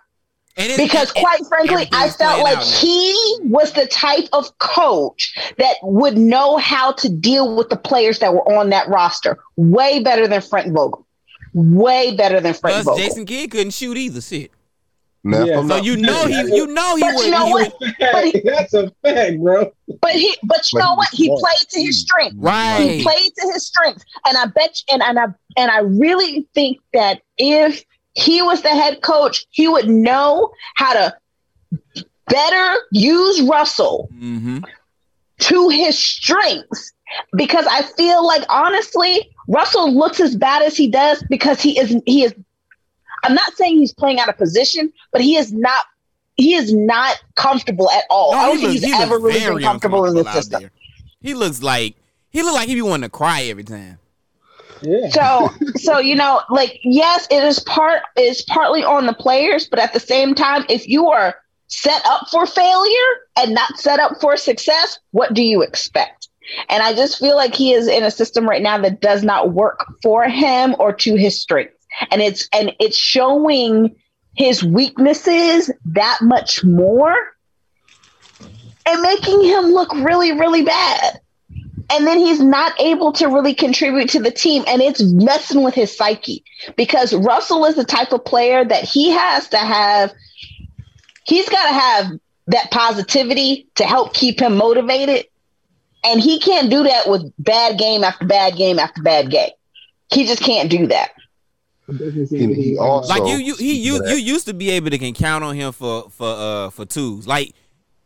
And 0.57 0.71
it's- 0.73 0.79
because 0.89 1.13
and- 1.15 1.25
quite 1.25 1.41
frankly 1.49 1.89
i 1.93 2.09
felt 2.11 2.43
like 2.43 2.61
he 2.63 3.15
was 3.45 3.73
the 3.73 3.87
type 3.87 4.29
of 4.33 4.57
coach 4.59 5.37
that 5.59 5.77
would 5.83 6.17
know 6.19 6.57
how 6.57 6.93
to 6.93 7.09
deal 7.09 7.55
with 7.57 7.69
the 7.71 7.77
players 7.77 8.19
that 8.21 8.33
were 8.33 8.47
on 8.53 8.71
that 8.71 8.89
roster 8.89 9.39
way 9.57 10.03
better 10.03 10.27
than 10.27 10.41
Frank 10.41 10.73
Vogel 10.73 11.07
way 11.55 12.15
better 12.17 12.41
than 12.41 12.55
Frank 12.55 12.75
plus 12.75 12.85
Vogel 12.85 12.99
Jason 13.05 13.27
Kidd 13.27 13.51
couldn't 13.51 13.73
shoot 13.73 13.97
either. 13.97 14.21
Shit. 14.21 14.51
Now, 15.23 15.43
if 15.43 15.49
Yeah, 15.49 15.55
So 15.57 15.63
not- 15.63 15.85
you 15.85 15.97
know 15.99 16.25
he 16.27 16.57
you 16.57 16.67
know 16.69 16.97
he 16.97 17.03
But 17.03 17.15
would. 17.17 17.25
you 17.27 17.31
know 17.31 17.47
he 17.47 17.53
what? 17.53 17.75
would- 17.81 18.43
That's 18.45 18.73
a 18.73 18.91
fact, 19.03 19.39
bro. 19.41 19.71
but 20.01 20.13
he 20.13 20.35
but 20.45 20.73
you 20.73 20.79
But 20.79 20.85
know 20.85 20.95
what 20.95 21.09
he 21.13 21.29
was 21.29 21.41
played 21.43 21.69
to 21.71 21.81
his 21.83 22.01
strength 22.01 22.37
Right. 22.39 22.79
he 22.99 23.03
played 23.03 23.31
to 23.39 23.53
his 23.53 23.67
strength 23.67 24.03
and 24.27 24.37
i 24.39 24.47
bet 24.47 24.79
you, 24.89 24.95
and, 24.95 25.03
and 25.03 25.19
i 25.19 25.25
and 25.59 25.71
i 25.71 25.81
really 25.81 26.47
think 26.55 26.79
that 26.95 27.21
if 27.37 27.85
he 28.21 28.43
was 28.43 28.63
the 28.63 28.69
head 28.69 29.01
coach 29.03 29.47
he 29.51 29.67
would 29.69 29.89
know 29.89 30.51
how 30.77 30.93
to 30.93 31.15
better 32.29 32.77
use 32.93 33.41
russell 33.43 34.09
Mhm. 34.15 34.65
to 35.39 35.69
his 35.69 35.99
strengths 35.99 36.93
because 37.37 37.67
I 37.69 37.83
feel 37.83 38.25
like 38.25 38.45
honestly, 38.49 39.29
Russell 39.49 39.93
looks 39.93 40.21
as 40.21 40.37
bad 40.37 40.63
as 40.63 40.77
he 40.77 40.89
does 40.89 41.25
because 41.29 41.61
he 41.61 41.77
is 41.77 41.97
he 42.07 42.23
is 42.23 42.33
I'm 43.25 43.35
not 43.35 43.53
saying 43.57 43.79
he's 43.79 43.93
playing 43.93 44.21
out 44.21 44.29
of 44.29 44.37
position, 44.39 44.93
but 45.13 45.21
he 45.21 45.37
is 45.37 45.53
not 45.53 45.87
he 46.37 46.55
is 46.55 46.73
not 46.73 47.21
comfortable 47.35 47.91
at 47.91 48.05
all. 48.11 48.31
No, 48.33 48.39
I 48.39 48.47
don't 48.47 48.57
he 48.59 48.63
think 48.63 48.73
looks- 48.75 48.85
he's 48.87 48.95
he 48.97 49.03
ever 49.03 49.19
really 49.19 49.55
been 49.57 49.63
comfortable 49.63 50.05
in 50.05 50.15
this 50.15 50.33
system. 50.33 50.61
there. 50.63 50.71
He 51.21 51.35
looks 51.35 51.63
like 51.63 51.97
he 52.31 52.43
look 52.43 52.55
like 52.55 52.69
he 52.69 52.77
be 52.77 52.83
wanting 52.83 53.03
to 53.03 53.09
cry 53.09 53.43
every 53.45 53.65
time. 53.65 53.99
So 55.11 55.51
so 55.77 55.99
you 55.99 56.15
know, 56.15 56.43
like 56.51 56.81
yes, 56.83 57.27
it 57.31 57.45
is 57.45 57.61
part 57.61 58.03
is 58.17 58.43
partly 58.43 58.85
on 58.85 59.07
the 59.07 59.15
players, 59.15 59.69
but 59.69 59.79
at 59.79 59.93
the 59.93 60.01
same 60.01 60.35
time, 60.35 60.65
if 60.69 60.89
you 60.89 61.09
are 61.09 61.37
set 61.69 62.03
up 62.07 62.29
for 62.31 62.47
failure 62.47 63.11
and 63.39 63.55
not 63.55 63.79
set 63.79 64.01
up 64.01 64.21
for 64.21 64.37
success, 64.37 64.99
what 65.13 65.35
do 65.35 65.43
you 65.43 65.63
expect? 65.63 66.29
And 66.69 66.83
I 66.83 66.95
just 66.95 67.19
feel 67.19 67.37
like 67.37 67.55
he 67.55 67.73
is 67.73 67.87
in 67.87 68.03
a 68.03 68.11
system 68.11 68.49
right 68.49 68.63
now 68.63 68.79
that 68.79 69.01
does 69.01 69.23
not 69.23 69.53
work 69.53 69.87
for 70.03 70.25
him 70.25 70.75
or 70.79 70.93
to 70.95 71.15
his 71.15 71.41
strengths. 71.41 71.87
And 72.11 72.21
it's 72.21 72.49
and 72.53 72.73
it's 72.81 72.97
showing 72.97 73.95
his 74.35 74.65
weaknesses 74.65 75.71
that 75.87 76.19
much 76.23 76.65
more 76.65 77.15
and 78.87 79.03
making 79.03 79.45
him 79.45 79.67
look 79.67 79.93
really, 79.95 80.33
really 80.33 80.63
bad. 80.63 81.21
And 81.93 82.07
then 82.07 82.19
he's 82.19 82.41
not 82.41 82.73
able 82.81 83.13
to 83.15 83.27
really 83.27 83.55
contribute 83.55 84.09
to 84.11 84.21
the 84.21 84.31
team. 84.31 84.63
And 84.67 84.81
it's 84.81 85.03
messing 85.03 85.63
with 85.63 85.75
his 85.75 85.95
psyche 85.97 86.45
because 86.77 87.13
Russell 87.15 87.65
is 87.65 87.75
the 87.75 87.85
type 87.85 88.13
of 88.13 88.25
player 88.25 88.65
that 88.65 88.85
he 88.85 89.11
has 89.11 89.49
to 89.49 89.59
have, 89.59 90.13
he's 91.25 91.49
got 91.49 91.67
to 91.69 91.75
have 91.75 92.07
that 92.47 92.71
positivity 92.71 93.67
to 93.77 93.85
help 93.85 94.15
keep 94.15 94.41
him 94.41 94.57
motivated. 94.57 95.27
And 96.05 96.21
he 96.21 96.39
can't 96.41 96.71
do 96.71 96.85
that 96.85 97.09
with 97.09 97.33
bad 97.39 97.79
game 97.79 98.05
after 98.05 98.25
bad 98.25 98.57
game 98.57 98.79
after 98.79 99.03
bad 99.03 99.31
game. 99.31 99.51
He 100.13 100.27
just 100.27 100.43
can't 100.43 100.71
do 100.71 100.87
that. 100.87 101.11
And 101.89 102.55
he 102.55 102.79
also- 102.79 103.09
Like 103.13 103.29
you, 103.29 103.37
you, 103.39 103.55
he, 103.57 103.75
you, 103.81 104.07
you 104.07 104.15
used 104.17 104.47
to 104.47 104.55
be 104.55 104.71
able 104.71 104.91
to 104.91 104.99
can 104.99 105.13
count 105.13 105.43
on 105.45 105.57
him 105.57 105.73
for 105.73 106.09
for 106.11 106.29
uh 106.29 106.71
for 106.71 106.85
twos. 106.87 107.27
Like 107.27 107.53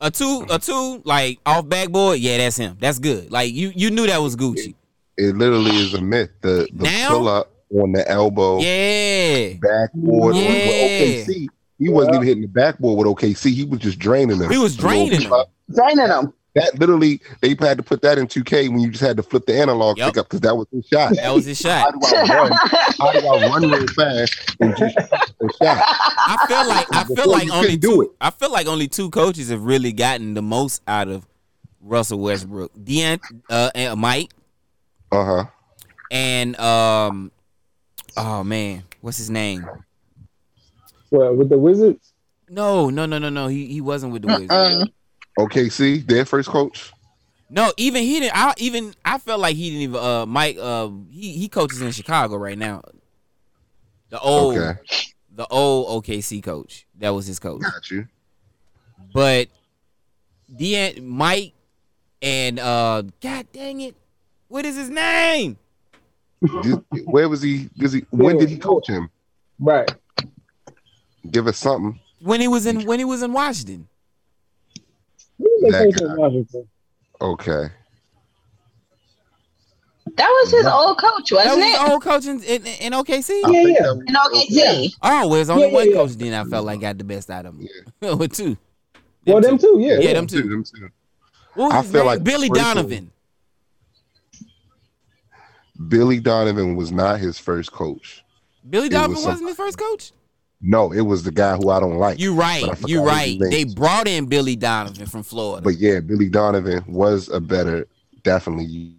a 0.05 0.11
two, 0.11 0.47
a 0.51 0.59
two, 0.59 1.01
like 1.05 1.39
off 1.47 1.69
backboard. 1.69 2.19
Yeah, 2.19 2.39
that's 2.39 2.57
him. 2.57 2.77
That's 2.81 2.99
good. 2.99 3.33
Like 3.33 3.53
you, 3.53 3.73
you 3.75 3.91
knew 3.91 4.07
that 4.07 4.19
was 4.19 4.37
Gucci. 4.37 4.75
it 5.17 5.37
literally 5.37 5.75
is 5.77 5.95
a 5.95 6.01
myth. 6.01 6.31
The 6.43 6.69
the 6.73 6.85
Now? 6.85 7.09
pull 7.09 7.29
up 7.29 7.51
on 7.71 7.93
the 7.93 8.09
elbow, 8.09 8.59
Yeah. 8.61 9.55
backboard 9.61 10.37
Yeah. 10.37 10.49
with 10.49 11.27
OKC. 11.29 11.49
He 11.79 11.89
wasn't 11.89 12.15
even 12.17 12.27
hitting 12.27 12.43
the 12.43 12.49
backboard 12.49 12.99
with 12.99 13.07
OKC. 13.09 13.53
He 13.53 13.65
was 13.65 13.81
just 13.81 13.99
draining 13.99 14.39
them. 14.39 14.51
He 14.51 14.59
was 14.59 14.77
draining 14.77 15.23
You 15.23 15.29
them. 15.29 15.45
Draining 15.75 16.07
him. 16.07 16.33
That 16.55 16.79
literally, 16.79 17.21
they 17.41 17.49
had 17.59 17.77
to 17.79 17.83
put 17.83 18.01
that 18.03 18.17
in 18.17 18.27
2K 18.29 18.69
when 18.69 18.79
you 18.81 18.91
just 18.91 19.03
had 19.03 19.17
to 19.17 19.23
flip 19.25 19.45
the 19.47 19.59
analog 19.61 19.99
Yep. 19.99 20.07
pickup 20.15 20.27
because 20.27 20.41
that 20.43 20.57
was 20.57 20.69
his 20.73 20.87
shot. 20.87 21.15
That 21.17 21.35
was 21.35 21.45
his 21.47 21.61
How 21.63 21.91
shot. 21.91 21.95
do 22.01 22.07
I 22.07 22.35
run? 22.37 22.53
How 22.53 23.13
do 23.13 23.27
I 23.27 23.49
run 23.49 23.71
real 23.71 23.87
fast 23.89 24.57
and 24.61 24.77
just 24.77 24.95
shoot 24.97 25.55
shot? 25.61 25.83
I 26.27 26.45
feel 26.47 26.69
like 26.69 26.87
I 26.95 27.05
feel 27.05 27.29
like 27.31 27.51
only 27.51 27.77
do 27.77 27.89
two. 27.97 28.01
it. 28.03 28.11
I 28.21 28.31
feel 28.31 28.53
like 28.53 28.67
only 28.69 28.87
two 28.87 29.11
coaches 29.11 29.51
have 29.51 29.65
really 29.65 29.93
gotten 29.93 30.35
the 30.35 30.43
most 30.43 30.81
out 30.87 31.09
of 31.09 31.27
Russell 31.81 32.21
Westbrook. 32.21 32.73
Deant, 32.77 33.21
uh, 33.51 33.71
and 33.75 33.99
Mike 34.01 34.31
Uh 35.11 35.25
huh. 35.25 35.45
and 36.13 36.59
um, 36.61 37.33
oh 38.17 38.45
man, 38.45 38.85
what's 39.01 39.19
his 39.19 39.29
name? 39.29 39.67
Well, 41.11 41.35
with 41.35 41.49
the 41.49 41.59
Wizards, 41.59 42.13
No, 42.49 42.91
no, 42.91 43.07
no, 43.07 43.19
no, 43.19 43.29
no. 43.29 43.47
He 43.49 43.67
he 43.67 43.81
wasn't 43.81 44.13
with 44.13 44.23
the 44.23 44.29
Wizards. 44.29 44.51
Mm-mm. 44.53 44.93
OKC, 45.39 46.07
their 46.07 46.25
first 46.25 46.49
coach. 46.49 46.93
No, 47.51 47.73
even 47.77 48.03
he 48.03 48.21
didn't. 48.21 48.37
I 48.37 48.55
even 48.59 48.95
I 49.05 49.19
felt 49.19 49.41
like 49.41 49.57
he 49.57 49.71
didn't 49.71 49.83
even. 49.83 49.97
Uh, 49.97 50.27
Mike. 50.27 50.57
Uh, 50.59 50.91
he 51.11 51.33
he 51.33 51.49
coaches 51.49 51.81
in 51.81 51.91
Chicago 51.93 52.37
right 52.37 52.59
now. 52.59 52.83
The 54.11 54.19
old, 54.21 54.57
Okay, 54.57 54.81
the 55.35 55.47
old 55.49 56.05
OKC 56.05 56.43
coach. 56.43 56.87
That 56.99 57.11
was 57.11 57.27
his 57.27 57.39
coach. 57.39 57.63
got 57.63 57.91
you. 57.91 58.07
But 59.13 59.49
Dean 60.55 61.07
Mike 61.07 61.53
and 62.23 62.59
uh, 62.59 63.03
God 63.21 63.47
dang 63.53 63.81
it, 63.83 63.95
what 64.49 64.65
is 64.65 64.77
his 64.77 64.89
name? 64.91 65.57
Where 67.05 67.29
was 67.29 67.43
he? 67.43 67.69
Was 67.81 67.93
he? 67.93 68.05
When 68.11 68.39
did 68.39 68.49
he 68.49 68.57
coach 68.59 68.89
him? 68.89 69.11
right? 69.59 69.91
Give 71.31 71.47
us 71.47 71.59
something. 71.59 72.01
When 72.21 72.41
he 72.41 72.49
was 72.49 72.67
in 72.67 72.85
when 72.85 72.99
he 72.99 73.05
was 73.05 73.23
in 73.23 73.33
Washington. 73.33 73.89
What 75.37 75.44
do 75.44 75.44
you 75.44 75.44
they 75.44 75.44
that 75.63 76.45
guy. 77.21 77.27
Okay. 77.27 77.69
That 80.17 80.29
was 80.29 80.51
his 80.53 80.67
old 80.67 80.99
coach, 80.99 81.33
wasn't 81.33 81.57
was 81.57 81.65
it? 81.65 81.91
old 81.91 82.03
coach 82.03 82.27
in, 82.27 82.43
in, 82.45 82.67
in 82.67 82.93
OKC. 82.93 83.41
Yeah, 83.43 83.65
think 83.65 83.79
yeah. 83.81 83.91
In 83.93 84.15
OKC. 84.15 84.95
Oh, 85.03 85.09
well, 85.27 85.31
there's 85.31 85.51
only 85.51 85.63
Yeah, 85.65 85.69
yeah, 85.69 85.75
one 85.75 85.89
yeah. 85.91 85.95
coach 85.97 86.11
then 86.13 86.35
I 86.35 86.45
felt 86.49 86.67
like 86.67 86.81
got 86.81 86.99
the 86.99 87.05
best 87.05 87.31
out 87.31 87.47
of 87.47 87.55
him. 87.59 87.69
With 88.19 88.33
two. 88.37 88.57
Well, 89.27 89.41
them 89.41 89.59
too, 89.59 89.79
yeah. 89.81 89.95
Yeah, 89.95 90.01
yeah. 90.01 90.13
them 90.15 90.27
two. 90.27 90.43
Them 90.43 90.63
two. 90.63 90.91
What 91.55 91.67
was 91.67 91.73
I 91.75 91.83
his 91.83 91.91
feel 91.91 92.01
name? 92.01 92.07
like 92.07 92.25
Billy 92.25 92.49
Donovan. 92.49 93.11
Billy 95.89 96.21
Donovan 96.21 96.77
was 96.77 96.93
not 96.93 97.19
his 97.19 97.39
first 97.39 97.73
coach. 97.73 98.25
Billy 98.69 98.89
Donovan 98.89 99.17
was 99.17 99.27
wasn't 99.27 99.49
his 99.49 99.57
first 99.57 99.79
coach. 99.79 100.13
No, 100.67 100.93
it 100.93 101.03
was 101.03 101.23
the 101.23 101.31
guy 101.31 101.57
who 101.57 101.69
I 101.69 101.79
don't 101.79 101.99
like. 101.99 102.19
You're 102.19 102.33
right. 102.33 102.65
You're 102.87 103.05
right. 103.05 103.39
They 103.39 103.65
brought 103.65 104.09
in 104.09 104.27
Billy 104.27 104.57
Donovan 104.57 105.05
from 105.05 105.23
Florida. 105.23 105.63
But 105.63 105.77
yeah, 105.77 106.01
Billy 106.01 106.31
Donovan 106.31 106.83
was 106.89 107.29
a 107.29 107.39
better, 107.39 107.87
definitely. 108.23 108.95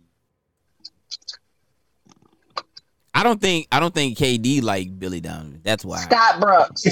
I 3.15 3.23
don't 3.23 3.41
think 3.41 3.67
I 3.71 3.79
don't 3.79 3.95
think 3.95 4.15
KD 4.15 4.61
like 4.61 4.99
Billy 4.99 5.21
Donovan. 5.21 5.61
That's 5.63 5.83
why. 5.83 6.01
Scott 6.01 6.39
Brooks. 6.39 6.83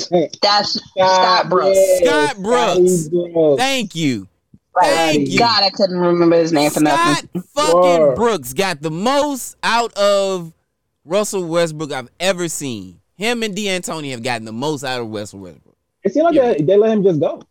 That's 0.42 0.80
Scott 0.90 1.50
Brooks. 1.50 1.78
Scott 2.04 2.38
Brooks. 2.38 3.10
Thank 3.58 3.94
you. 3.94 4.28
Right. 4.76 4.88
Thank 4.88 5.30
you. 5.30 5.38
God, 5.38 5.64
I 5.64 5.70
couldn't 5.70 5.98
remember 5.98 6.36
his 6.36 6.52
name 6.52 6.72
for 6.72 6.80
Scott 6.80 7.26
nothing. 7.36 7.44
fucking 7.54 8.16
Brooks 8.16 8.54
got 8.54 8.82
the 8.82 8.90
most 8.90 9.56
out 9.62 9.94
of 9.94 10.52
Russell 11.06 11.46
Westbrook 11.46 11.92
I've 11.92 12.10
ever 12.20 12.48
seen. 12.48 13.02
Him 13.24 13.42
and 13.42 13.56
D'Antoni 13.56 14.12
have 14.12 14.22
gotten 14.22 14.44
the 14.44 14.52
most 14.52 14.84
out 14.84 15.00
of 15.00 15.08
Russell 15.10 15.40
Westbrook. 15.40 15.78
It 16.04 16.14
seemed 16.14 16.26
like 16.26 16.36
Yeah. 16.36 16.54
they, 16.54 16.62
they 16.62 16.76
let 16.78 16.92
him 16.92 17.04
just 17.04 17.22
go. 17.22 17.42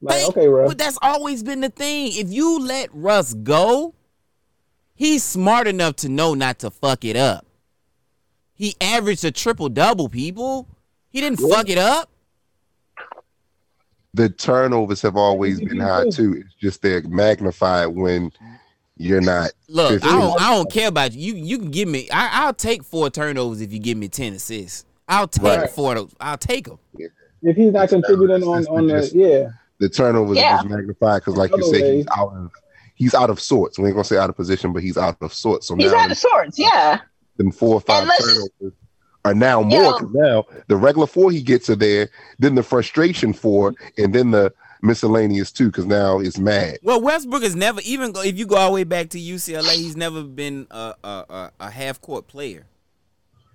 Like, 0.00 0.16
Thank- 0.18 0.28
okay, 0.36 0.46
bro. 0.48 0.66
But 0.66 0.76
that's 0.76 0.98
always 1.00 1.44
been 1.44 1.60
the 1.60 1.68
thing. 1.70 2.10
If 2.14 2.32
you 2.32 2.58
let 2.58 2.88
Russ 2.92 3.32
go, 3.32 3.94
he's 4.96 5.22
smart 5.22 5.68
enough 5.68 5.94
to 5.96 6.08
know 6.08 6.34
not 6.34 6.58
to 6.58 6.70
fuck 6.70 7.04
it 7.04 7.14
up. 7.16 7.46
He 8.54 8.74
averaged 8.80 9.24
a 9.24 9.30
triple 9.30 9.68
double, 9.68 10.08
people. 10.08 10.66
He 11.10 11.20
didn't 11.20 11.38
Yeah. 11.40 11.48
fuck 11.54 11.68
it 11.68 11.78
up. 11.78 12.10
The 14.14 14.28
turnovers 14.28 15.00
have 15.02 15.16
always 15.16 15.60
been 15.60 15.78
high 15.78 16.08
too. 16.10 16.34
It's 16.44 16.54
just 16.60 16.82
they're 16.82 17.02
magnified 17.02 17.88
when 17.88 18.32
you're 18.96 19.20
not. 19.20 19.52
Look, 19.68 20.04
I 20.04 20.08
don't, 20.12 20.40
I 20.40 20.50
don't 20.54 20.70
care 20.72 20.88
about 20.88 21.12
you. 21.12 21.34
You, 21.34 21.44
you 21.44 21.58
can 21.58 21.70
give 21.70 21.88
me. 21.88 22.08
I, 22.10 22.44
I'll 22.44 22.54
take 22.54 22.82
four 22.84 23.10
turnovers 23.10 23.60
if 23.60 23.72
you 23.72 23.78
give 23.78 23.96
me 23.96 24.08
ten 24.08 24.32
assists. 24.34 24.84
I'll 25.08 25.28
take 25.28 25.42
Right. 25.44 25.70
four 25.70 25.92
of 25.92 25.98
those. 25.98 26.14
I'll 26.20 26.38
take 26.38 26.66
them. 26.66 26.78
if 27.46 27.56
he's 27.56 27.72
not 27.72 27.84
It's 27.84 27.92
contributing 27.92 28.36
on 28.42 28.64
consistent, 28.64 28.78
on 28.78 28.86
the 28.86 28.92
just- 29.00 29.14
yeah, 29.14 29.48
The 29.80 29.88
turnovers 29.90 30.38
Yeah. 30.38 30.54
are 30.54 30.56
just 30.62 30.68
magnified 30.68 31.20
because, 31.20 31.36
like 31.36 31.50
you 31.50 31.56
Other 31.56 31.64
say, 31.78 31.96
he's 31.96 32.06
out 32.16 32.32
of 32.34 32.50
he's 32.94 33.12
out 33.14 33.28
of 33.28 33.38
sorts. 33.40 33.78
We 33.78 33.86
ain't 33.86 33.94
gonna 33.96 34.04
say 34.04 34.16
out 34.16 34.30
of 34.30 34.36
position, 34.36 34.72
but 34.72 34.82
he's 34.82 34.96
out 34.96 35.16
of 35.20 35.34
sorts. 35.34 35.66
So 35.68 35.74
He's 35.76 35.90
now 35.92 35.98
out 35.98 36.10
of 36.12 36.16
sorts, 36.16 36.58
yeah. 36.58 37.00
them 37.36 37.50
four 37.50 37.74
or 37.74 37.80
five 37.80 38.02
And 38.02 38.08
listen- 38.18 38.34
turnovers 38.60 38.78
are 39.26 39.34
now 39.34 39.60
more. 39.62 39.82
Yeah. 39.82 39.90
'cause 39.92 40.08
now 40.14 40.44
the 40.68 40.76
regular 40.76 41.06
four 41.06 41.30
he 41.32 41.42
gets 41.42 41.68
are 41.68 41.74
there, 41.76 42.08
then 42.38 42.54
the 42.54 42.62
frustration 42.62 43.32
four, 43.34 43.74
and 43.98 44.14
then 44.14 44.30
the 44.30 44.52
miscellaneous 44.80 45.50
two. 45.50 45.66
Because 45.66 45.86
now 45.86 46.20
it's 46.20 46.38
mad. 46.38 46.78
Well, 46.82 47.00
Westbrook 47.02 47.42
has 47.42 47.56
never 47.56 47.80
even 47.84 48.12
if 48.16 48.38
you 48.38 48.46
go 48.46 48.56
all 48.56 48.68
the 48.70 48.74
way 48.74 48.84
back 48.84 49.10
to 49.10 49.18
UCLA, 49.18 49.74
he's 49.74 49.96
never 49.96 50.22
been 50.22 50.66
a 50.70 50.94
a, 51.04 51.08
a, 51.08 51.50
a 51.60 51.70
half 51.70 52.00
court 52.00 52.26
player. 52.28 52.64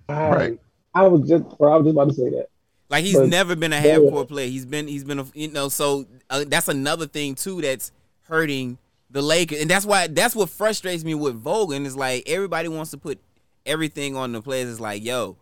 Right. 0.08 0.58
I 0.94 1.06
was 1.06 1.28
just, 1.28 1.44
bro, 1.58 1.72
I 1.72 1.76
was 1.76 1.86
just 1.86 1.94
about 1.94 2.08
to 2.08 2.14
say 2.14 2.30
that. 2.30 2.48
Like 2.88 3.04
he's 3.04 3.16
But- 3.16 3.28
never 3.28 3.54
been 3.54 3.72
a 3.72 3.80
half 3.80 3.98
court 4.00 4.28
player. 4.28 4.48
He's 4.48 4.66
been 4.66 4.88
he's 4.88 5.04
been 5.04 5.20
a, 5.20 5.26
you 5.34 5.48
know 5.48 5.68
so 5.68 6.06
uh, 6.28 6.44
that's 6.48 6.66
another 6.68 7.06
thing 7.06 7.36
too 7.36 7.60
that's 7.60 7.92
hurting 8.22 8.78
the 9.10 9.22
Lakers, 9.22 9.60
and 9.60 9.70
that's 9.70 9.86
why 9.86 10.08
that's 10.08 10.34
what 10.34 10.50
frustrates 10.50 11.04
me 11.04 11.14
with 11.14 11.34
Vogel. 11.36 11.86
Is 11.86 11.96
like 11.96 12.24
everybody 12.28 12.68
wants 12.68 12.90
to 12.90 12.98
put 12.98 13.20
everything 13.64 14.16
on 14.16 14.32
the 14.32 14.42
players. 14.42 14.68
It's 14.68 14.80
like 14.80 15.04
yo, 15.04 15.36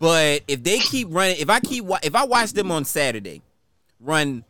but 0.00 0.42
if 0.48 0.62
they 0.64 0.78
keep 0.78 1.08
running, 1.10 1.36
if 1.38 1.50
I 1.50 1.60
keep 1.60 1.84
wa- 1.84 1.98
if 2.02 2.14
I 2.14 2.24
watch 2.24 2.52
them 2.52 2.70
on 2.72 2.84
Saturday 2.86 3.42
run 4.00 4.44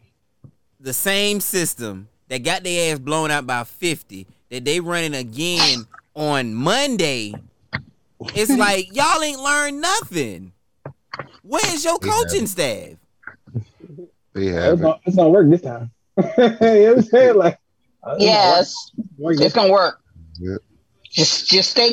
the 0.78 0.92
same 0.92 1.40
system 1.40 2.08
that 2.28 2.44
got 2.44 2.62
their 2.62 2.92
ass 2.92 3.00
blown 3.00 3.30
out 3.32 3.46
by 3.46 3.64
fifty 3.64 4.26
that 4.50 4.64
they 4.64 4.78
running 4.78 5.14
again 5.14 5.84
on 6.14 6.54
Monday, 6.54 7.34
it's 8.34 8.50
like 8.56 8.94
y'all 8.94 9.22
ain't 9.22 9.40
learned 9.40 9.80
nothing. 9.80 10.52
Where's 11.42 11.84
your 11.84 11.98
They 12.00 12.08
coaching 12.08 12.46
staff? 12.46 12.94
They 14.34 14.46
It's 14.48 14.56
have 14.56 14.78
it. 14.78 14.82
gonna, 14.82 15.00
it's 15.04 15.16
gonna 15.16 15.30
work 15.30 15.48
this 15.50 15.62
time. 15.62 15.90
you 16.16 16.24
know 16.26 16.46
what 16.48 16.96
I'm 16.96 17.02
saying? 17.02 17.34
Like, 17.36 17.58
uh, 18.02 18.14
it's 18.14 18.24
Yes, 18.24 18.90
gonna 18.96 19.08
work. 19.18 19.40
it's 19.40 19.54
gonna 19.54 19.72
work. 19.72 20.00
Yeah. 20.38 20.56
Just 21.10 21.48
just 21.48 21.70
stay 21.70 21.92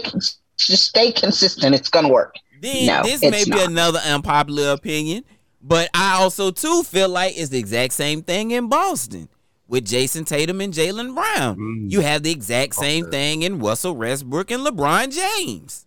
just 0.57 0.85
stay 0.85 1.11
consistent. 1.11 1.73
It's 1.75 1.89
gonna 1.89 2.09
work. 2.09 2.35
Then 2.61 2.85
No, 2.87 3.03
this 3.03 3.21
may 3.21 3.29
it's 3.29 3.45
be 3.45 3.51
not. 3.51 3.69
another 3.69 3.99
unpopular 4.05 4.71
opinion, 4.71 5.23
but 5.61 5.89
I 5.93 6.21
also 6.21 6.51
too 6.51 6.83
feel 6.83 7.09
like 7.09 7.37
it's 7.37 7.49
the 7.49 7.59
exact 7.59 7.93
same 7.93 8.21
thing 8.23 8.51
in 8.51 8.67
Boston 8.67 9.29
with 9.67 9.85
Jayson 9.85 10.25
Tatum 10.25 10.61
and 10.61 10.73
Jaylen 10.73 11.15
Brown. 11.15 11.57
Mm. 11.57 11.91
You 11.91 12.01
have 12.01 12.23
the 12.23 12.31
exact 12.31 12.75
same 12.75 13.05
Okay. 13.05 13.11
thing 13.11 13.41
in 13.41 13.59
Russell 13.59 13.95
Westbrook 13.95 14.51
and 14.51 14.65
LeBron 14.65 15.13
James. 15.13 15.84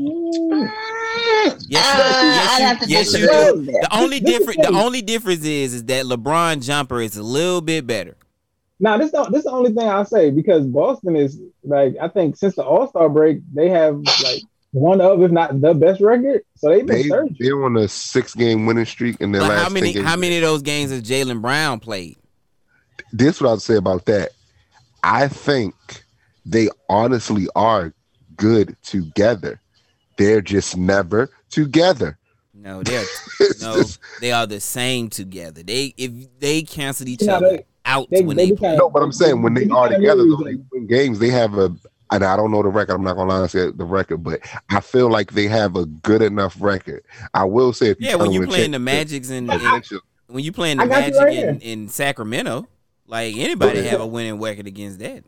Mm, 0.00 0.70
Yes, 1.68 1.84
uh, 1.96 2.58
yes, 2.58 2.80
you- 2.82 2.88
yes, 2.88 3.12
you 3.12 3.20
do. 3.20 3.64
The 3.72 3.88
only 3.92 4.20
This 4.20 4.38
difference 4.38 4.66
the 4.66 4.72
only 4.76 5.02
difference 5.02 5.44
is 5.44 5.74
is 5.74 5.84
that 5.84 6.04
LeBron 6.06 6.62
jumper 6.62 7.00
is 7.00 7.16
a 7.16 7.22
little 7.22 7.60
bit 7.60 7.86
better. 7.86 8.16
Now 8.78 8.96
this 8.98 9.10
the, 9.12 9.24
this 9.24 9.44
the 9.44 9.50
only 9.50 9.72
thing 9.72 9.88
I'll 9.88 10.04
say 10.04 10.30
because 10.30 10.66
Boston 10.66 11.16
is 11.16 11.38
like 11.64 11.94
I 12.00 12.08
think 12.08 12.36
since 12.36 12.54
the 12.56 12.64
All 12.64 12.88
Star 12.88 13.08
break 13.08 13.40
they 13.52 13.68
have 13.68 14.00
like 14.22 14.42
one 14.72 15.00
of 15.00 15.22
if 15.22 15.30
not 15.30 15.60
the 15.60 15.74
best 15.74 16.00
record. 16.00 16.42
So 16.56 16.68
they've 16.70 16.86
been 16.86 16.96
They 17.02 17.08
surging. 17.08 17.36
they're 17.38 17.64
on 17.64 17.76
a 17.76 17.88
six 17.88 18.34
game 18.34 18.66
winning 18.66 18.84
streak 18.86 19.20
in 19.20 19.32
their 19.32 19.42
But 19.42 19.50
last 19.50 19.62
how 19.62 19.68
many 19.68 19.92
how 20.00 20.16
many 20.16 20.36
of 20.36 20.42
those 20.42 20.62
games 20.62 20.90
has 20.90 21.02
Jaylen 21.02 21.40
Brown 21.42 21.80
played? 21.80 22.16
This 23.12 23.36
is 23.36 23.42
what 23.42 23.52
I'd 23.52 23.62
say 23.62 23.76
about 23.76 24.04
that. 24.06 24.30
I 25.02 25.28
think 25.28 25.74
they 26.46 26.68
honestly 26.88 27.48
are 27.56 27.92
good 28.36 28.76
together. 28.82 29.60
They're 30.20 30.42
just 30.42 30.76
never 30.76 31.30
together. 31.48 32.18
No, 32.52 32.82
they're 32.82 33.06
no, 33.62 33.76
just- 33.76 33.98
they 34.20 34.32
are 34.32 34.46
the 34.46 34.60
same 34.60 35.08
together. 35.08 35.62
They 35.62 35.94
if 35.96 36.12
they 36.38 36.60
cancel 36.60 37.08
each 37.08 37.22
Yeah, 37.22 37.36
other 37.38 37.50
they- 37.52 37.64
out 37.86 38.08
They, 38.10 38.20
when 38.20 38.36
they 38.36 38.44
they 38.44 38.50
be 38.50 38.56
play. 38.58 38.76
no, 38.76 38.90
but 38.90 39.02
I'm 39.02 39.12
saying 39.12 39.40
when 39.40 39.54
they 39.54 39.64
be 39.64 39.70
are 39.70 39.88
together, 39.88 40.22
though, 40.28 40.44
they 40.44 40.56
win 40.70 40.86
games. 40.86 41.18
They 41.18 41.30
have 41.30 41.54
a, 41.54 41.74
and 42.12 42.22
I 42.22 42.36
don't 42.36 42.50
know 42.50 42.62
the 42.62 42.68
record. 42.68 42.92
I'm 42.96 43.02
not 43.02 43.16
gonna 43.16 43.30
lie 43.30 43.40
and 43.40 43.50
say 43.50 43.70
the 43.70 43.84
record, 43.86 44.18
but 44.22 44.40
I 44.68 44.80
feel 44.80 45.10
like 45.10 45.32
they 45.32 45.48
have 45.48 45.74
a 45.76 45.86
good 45.86 46.20
enough 46.20 46.54
record. 46.60 47.02
I 47.32 47.44
will 47.44 47.72
say, 47.72 47.86
if 47.86 47.98
you 47.98 48.08
Yeah, 48.08 48.16
when 48.16 48.30
you 48.32 48.42
to 48.42 48.46
playing 48.46 48.72
the 48.72 48.78
Magics 48.78 49.30
and, 49.30 49.50
and 49.50 49.84
when 50.26 50.44
you 50.44 50.52
playing 50.52 50.76
the 50.76 50.82
I 50.82 50.86
Magic 50.86 51.18
right 51.18 51.32
in, 51.38 51.60
in 51.60 51.88
Sacramento, 51.88 52.68
like 53.06 53.34
anybody 53.38 53.82
have 53.84 54.02
a 54.02 54.06
winning 54.06 54.38
record 54.38 54.66
against 54.66 54.98
that. 54.98 55.24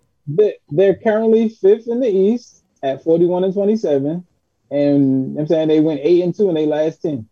They're 0.68 0.96
currently 0.96 1.48
fifth 1.48 1.88
in 1.88 2.00
the 2.00 2.08
East 2.10 2.62
at 2.82 3.02
41 3.02 3.44
and 3.44 3.54
27. 3.54 4.26
And 4.72 5.38
I'm 5.38 5.46
saying 5.46 5.68
they 5.68 5.80
went 5.80 6.00
eight 6.02 6.22
and 6.22 6.34
two 6.34 6.48
in 6.48 6.54
their 6.54 6.66
last 6.66 7.02
10. 7.02 7.28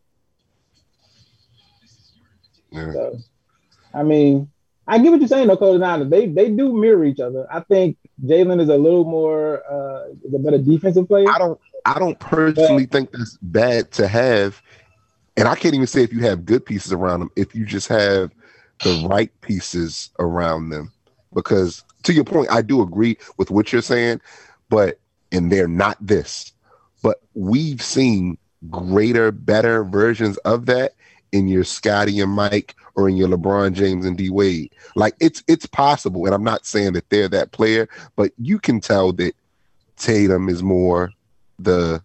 Yeah. 2.70 2.92
So, 2.92 3.18
I 3.94 4.02
mean, 4.02 4.50
I 4.86 4.98
get 4.98 5.10
what 5.10 5.20
you're 5.20 5.28
saying, 5.28 5.48
though, 5.48 5.56
Cody. 5.56 5.78
Now 5.78 6.02
they 6.04 6.26
they 6.26 6.50
do 6.50 6.72
mirror 6.72 7.04
each 7.04 7.20
other. 7.20 7.46
I 7.50 7.60
think 7.60 7.96
Jaylen 8.24 8.60
is 8.60 8.68
a 8.68 8.76
little 8.76 9.04
more 9.04 9.62
uh, 9.70 10.10
is 10.24 10.34
a 10.34 10.38
better 10.38 10.58
defensive 10.58 11.08
player. 11.08 11.28
I 11.28 11.38
don't 11.38 11.60
I 11.86 11.98
don't 11.98 12.18
personally 12.18 12.86
think 12.86 13.12
that's 13.12 13.38
bad 13.40 13.90
to 13.92 14.06
have. 14.06 14.60
And 15.36 15.48
I 15.48 15.54
can't 15.54 15.74
even 15.74 15.86
say 15.86 16.02
if 16.02 16.12
you 16.12 16.20
have 16.20 16.44
good 16.44 16.66
pieces 16.66 16.92
around 16.92 17.20
them, 17.20 17.30
if 17.36 17.54
you 17.54 17.64
just 17.64 17.88
have 17.88 18.32
the 18.82 18.92
right 18.92 19.30
pieces 19.40 20.10
around 20.18 20.70
them. 20.70 20.92
Because 21.32 21.84
to 22.02 22.12
your 22.12 22.24
point, 22.24 22.50
I 22.50 22.60
do 22.60 22.82
agree 22.82 23.16
with 23.38 23.50
what 23.50 23.72
you're 23.72 23.82
saying, 23.82 24.20
but 24.68 24.98
and 25.32 25.50
they're 25.50 25.68
not 25.68 25.96
this. 26.04 26.52
But 27.02 27.20
we've 27.34 27.82
seen 27.82 28.38
greater, 28.68 29.32
better 29.32 29.84
versions 29.84 30.36
of 30.38 30.66
that 30.66 30.92
in 31.32 31.48
your 31.48 31.64
Scottie 31.64 32.20
and 32.20 32.32
Mike 32.32 32.74
or 32.94 33.08
in 33.08 33.16
your 33.16 33.28
LeBron 33.28 33.72
James 33.72 34.04
and 34.04 34.16
D 34.16 34.30
Wade. 34.30 34.72
Like 34.96 35.14
it's 35.20 35.42
it's 35.48 35.66
possible, 35.66 36.26
and 36.26 36.34
I'm 36.34 36.44
not 36.44 36.66
saying 36.66 36.94
that 36.94 37.08
they're 37.10 37.28
that 37.28 37.52
player, 37.52 37.88
but 38.16 38.32
you 38.38 38.58
can 38.58 38.80
tell 38.80 39.12
that 39.14 39.34
Tatum 39.96 40.48
is 40.48 40.62
more 40.62 41.10
the 41.58 42.02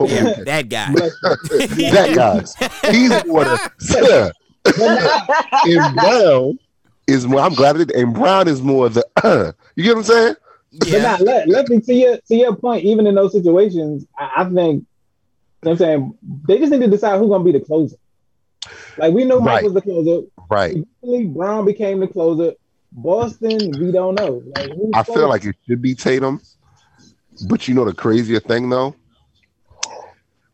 Yeah, 0.00 0.34
that 0.44 0.68
guy. 0.68 0.92
that 0.92 2.12
guy. 2.14 2.90
He's 2.90 3.24
more 3.26 3.44
the 3.44 4.32
and 5.64 5.94
Brown 5.96 6.58
is 7.06 7.26
more. 7.26 7.40
I'm 7.40 7.54
glad 7.54 7.76
it. 7.76 7.90
And 7.92 8.14
Brown 8.14 8.48
is 8.48 8.62
more 8.62 8.88
the. 8.88 9.04
Uh, 9.22 9.52
you 9.74 9.84
get 9.84 9.96
what 9.96 9.98
I'm 9.98 10.04
saying? 10.04 10.34
But 10.78 10.88
yeah, 10.88 10.98
not 10.98 11.20
let, 11.20 11.48
let 11.48 11.68
me 11.68 11.80
to 11.80 11.94
your 11.94 12.18
to 12.28 12.34
your 12.34 12.56
point, 12.56 12.84
even 12.84 13.06
in 13.06 13.14
those 13.14 13.32
situations, 13.32 14.06
I, 14.18 14.30
I 14.38 14.44
think 14.44 14.84
you 14.84 14.86
know 15.64 15.70
I'm 15.72 15.76
saying 15.76 16.18
they 16.46 16.58
just 16.58 16.72
need 16.72 16.80
to 16.80 16.88
decide 16.88 17.18
who's 17.18 17.28
gonna 17.28 17.44
be 17.44 17.52
the 17.52 17.60
closer. 17.60 17.96
Like 18.96 19.12
we 19.12 19.24
know 19.24 19.40
Mike 19.40 19.54
Right. 19.54 19.64
was 19.64 19.74
the 19.74 19.82
closer. 19.82 20.26
Right. 20.50 20.76
Eventually, 21.02 21.26
Brown 21.26 21.64
became 21.64 22.00
the 22.00 22.08
closer. 22.08 22.54
Boston, 22.92 23.78
we 23.78 23.90
don't 23.90 24.14
know. 24.14 24.42
Like, 24.46 24.70
I 24.94 25.02
feel 25.02 25.28
like 25.28 25.44
it 25.44 25.56
should 25.66 25.80
be 25.80 25.94
Tatum. 25.94 26.40
But 27.48 27.66
you 27.66 27.74
know 27.74 27.84
the 27.84 27.94
crazier 27.94 28.40
thing 28.40 28.68
though? 28.68 28.94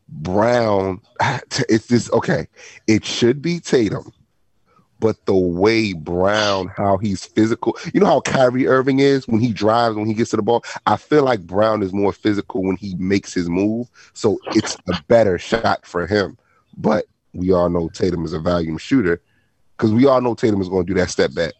Brown, 0.07 1.01
it's 1.69 1.87
this 1.87 2.11
okay. 2.13 2.47
It 2.87 3.05
should 3.05 3.41
be 3.41 3.59
Tatum, 3.59 4.11
but 4.99 5.25
the 5.25 5.35
way 5.35 5.93
Brown, 5.93 6.67
how 6.67 6.97
he's 6.97 7.25
physical, 7.25 7.77
you 7.93 7.99
know 7.99 8.05
how 8.05 8.21
Kyrie 8.21 8.67
Irving 8.67 8.99
is 8.99 9.27
when 9.27 9.39
he 9.39 9.53
drives, 9.53 9.95
when 9.95 10.05
he 10.05 10.13
gets 10.13 10.31
to 10.31 10.35
the 10.35 10.41
ball. 10.41 10.63
I 10.85 10.97
feel 10.97 11.23
like 11.23 11.41
Brown 11.41 11.83
is 11.83 11.93
more 11.93 12.13
physical 12.13 12.63
when 12.63 12.75
he 12.75 12.95
makes 12.95 13.33
his 13.33 13.49
move, 13.49 13.87
so 14.13 14.39
it's 14.47 14.77
a 14.87 15.01
better 15.07 15.37
shot 15.37 15.85
for 15.85 16.05
him. 16.05 16.37
But 16.77 17.05
we 17.33 17.51
all 17.51 17.69
know 17.69 17.89
Tatum 17.89 18.25
is 18.25 18.33
a 18.33 18.39
volume 18.39 18.77
shooter 18.77 19.21
because 19.77 19.91
we 19.91 20.05
all 20.05 20.21
know 20.21 20.35
Tatum 20.35 20.61
is 20.61 20.69
going 20.69 20.85
to 20.85 20.93
do 20.93 20.99
that 20.99 21.09
step 21.09 21.33
back. 21.33 21.53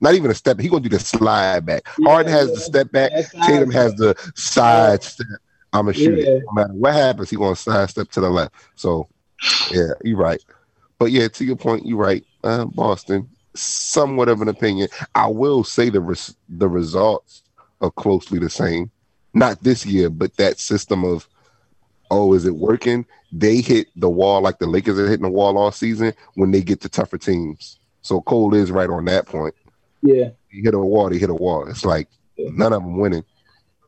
Not 0.00 0.14
even 0.14 0.30
a 0.30 0.34
step. 0.34 0.58
He's 0.58 0.70
going 0.70 0.82
to 0.82 0.88
do 0.88 0.96
the 0.96 1.02
slide 1.02 1.64
back. 1.64 1.86
Yeah, 1.98 2.08
Harden 2.08 2.32
has 2.32 2.52
the 2.52 2.60
step 2.60 2.90
back. 2.90 3.12
Tatum 3.46 3.70
has 3.70 3.94
the 3.94 4.16
side 4.34 5.02
step. 5.02 5.26
I'm 5.72 5.88
a 5.88 5.92
shooter. 5.92 6.20
Yeah. 6.20 6.38
No 6.46 6.52
matter 6.52 6.72
what 6.74 6.92
happens, 6.92 7.30
he's 7.30 7.38
gonna 7.38 7.56
side 7.56 7.88
step 7.90 8.10
to 8.10 8.20
the 8.20 8.28
left. 8.28 8.54
So 8.74 9.08
yeah, 9.70 9.92
you're 10.04 10.18
right. 10.18 10.42
But 11.02 11.10
yeah, 11.10 11.26
to 11.26 11.44
your 11.44 11.56
point, 11.56 11.84
you're 11.84 11.98
right. 11.98 12.24
Uh, 12.44 12.64
Boston, 12.64 13.28
somewhat 13.56 14.28
of 14.28 14.40
an 14.40 14.46
opinion. 14.46 14.86
I 15.16 15.26
will 15.26 15.64
say 15.64 15.90
the 15.90 16.00
res- 16.00 16.36
the 16.48 16.68
results 16.68 17.42
are 17.80 17.90
closely 17.90 18.38
the 18.38 18.48
same. 18.48 18.88
Not 19.34 19.64
this 19.64 19.84
year, 19.84 20.10
but 20.10 20.36
that 20.36 20.60
system 20.60 21.04
of 21.04 21.28
oh, 22.12 22.34
is 22.34 22.46
it 22.46 22.54
working? 22.54 23.04
They 23.32 23.56
hit 23.56 23.88
the 23.96 24.08
wall 24.08 24.42
like 24.42 24.60
the 24.60 24.68
Lakers 24.68 24.96
are 24.96 25.08
hitting 25.08 25.24
the 25.24 25.28
wall 25.28 25.58
all 25.58 25.72
season 25.72 26.14
when 26.34 26.52
they 26.52 26.62
get 26.62 26.80
to 26.82 26.88
tougher 26.88 27.18
teams. 27.18 27.80
So 28.02 28.20
Cole 28.20 28.54
is 28.54 28.70
right 28.70 28.88
on 28.88 29.04
that 29.06 29.26
point. 29.26 29.56
Yeah. 30.02 30.28
You 30.50 30.62
hit 30.62 30.74
a 30.74 30.78
wall, 30.78 31.10
they 31.10 31.18
hit 31.18 31.30
a 31.30 31.34
wall. 31.34 31.66
It's 31.68 31.84
like 31.84 32.06
none 32.38 32.72
of 32.72 32.82
them 32.82 32.96
winning. 32.96 33.24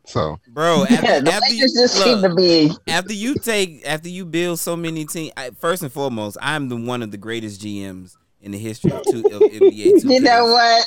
So 0.06 0.38
Bro, 0.48 0.82
after, 0.90 0.94
Yeah, 1.06 1.20
the 1.20 1.32
after 1.32 1.48
you, 1.52 1.56
Lakers 1.60 1.72
just 1.72 1.94
seem 2.02 2.18
look, 2.18 2.30
to 2.32 2.36
be. 2.36 2.70
after 2.88 3.12
you 3.14 3.34
take 3.36 3.86
after 3.86 4.08
you 4.08 4.24
build 4.26 4.58
so 4.58 4.76
many 4.76 5.04
teams, 5.06 5.32
I, 5.36 5.50
first 5.50 5.82
and 5.82 5.92
foremost, 5.92 6.36
I'm 6.42 6.68
the 6.68 6.76
one 6.76 7.02
of 7.02 7.10
the 7.10 7.16
greatest 7.16 7.60
GMs 7.62 8.16
in 8.40 8.50
the 8.52 8.58
history 8.58 8.92
of, 8.92 9.02
two, 9.04 9.20
of 9.20 9.40
NBA. 9.40 10.02
2K. 10.02 10.04
You 10.10 10.20
know 10.20 10.44
what? 10.44 10.86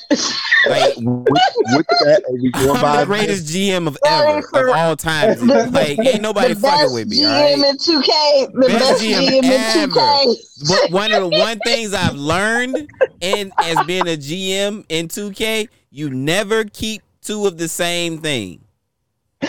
Like, 0.69 0.93
with, 0.97 1.27
with 1.73 1.87
that, 1.87 2.21
are 2.29 2.33
we 2.33 2.51
going 2.51 2.69
I'm 2.75 2.81
by 2.83 2.97
the 2.99 3.05
greatest 3.07 3.47
GM 3.51 3.87
of 3.87 3.97
ever 4.05 4.69
of 4.69 4.75
all 4.75 4.95
time. 4.95 5.35
Like, 5.71 5.97
ain't 5.97 6.21
nobody 6.21 6.53
the 6.53 6.59
fucking 6.59 6.93
with 6.93 7.07
me. 7.07 7.17
GM 7.21 7.25
All 7.25 7.41
right? 7.63 7.69
in 7.69 7.77
2K. 7.77 8.53
The 8.53 8.67
Best 8.67 8.79
best, 8.79 9.01
GM 9.01 9.27
GM, 9.27 9.43
ever. 9.43 9.83
in 9.83 9.89
2K. 9.89 10.69
But 10.69 10.91
one 10.91 11.11
of 11.11 11.21
the 11.23 11.29
one 11.39 11.57
things 11.59 11.95
I've 11.95 12.13
learned 12.15 12.91
in 13.21 13.51
as 13.63 13.83
being 13.87 14.07
a 14.07 14.17
GM 14.17 14.85
in 14.89 15.07
2K, 15.07 15.67
you 15.89 16.11
never 16.11 16.63
keep 16.65 17.01
two 17.21 17.47
of 17.47 17.57
the 17.57 17.67
same 17.67 18.19
thing. 18.19 18.61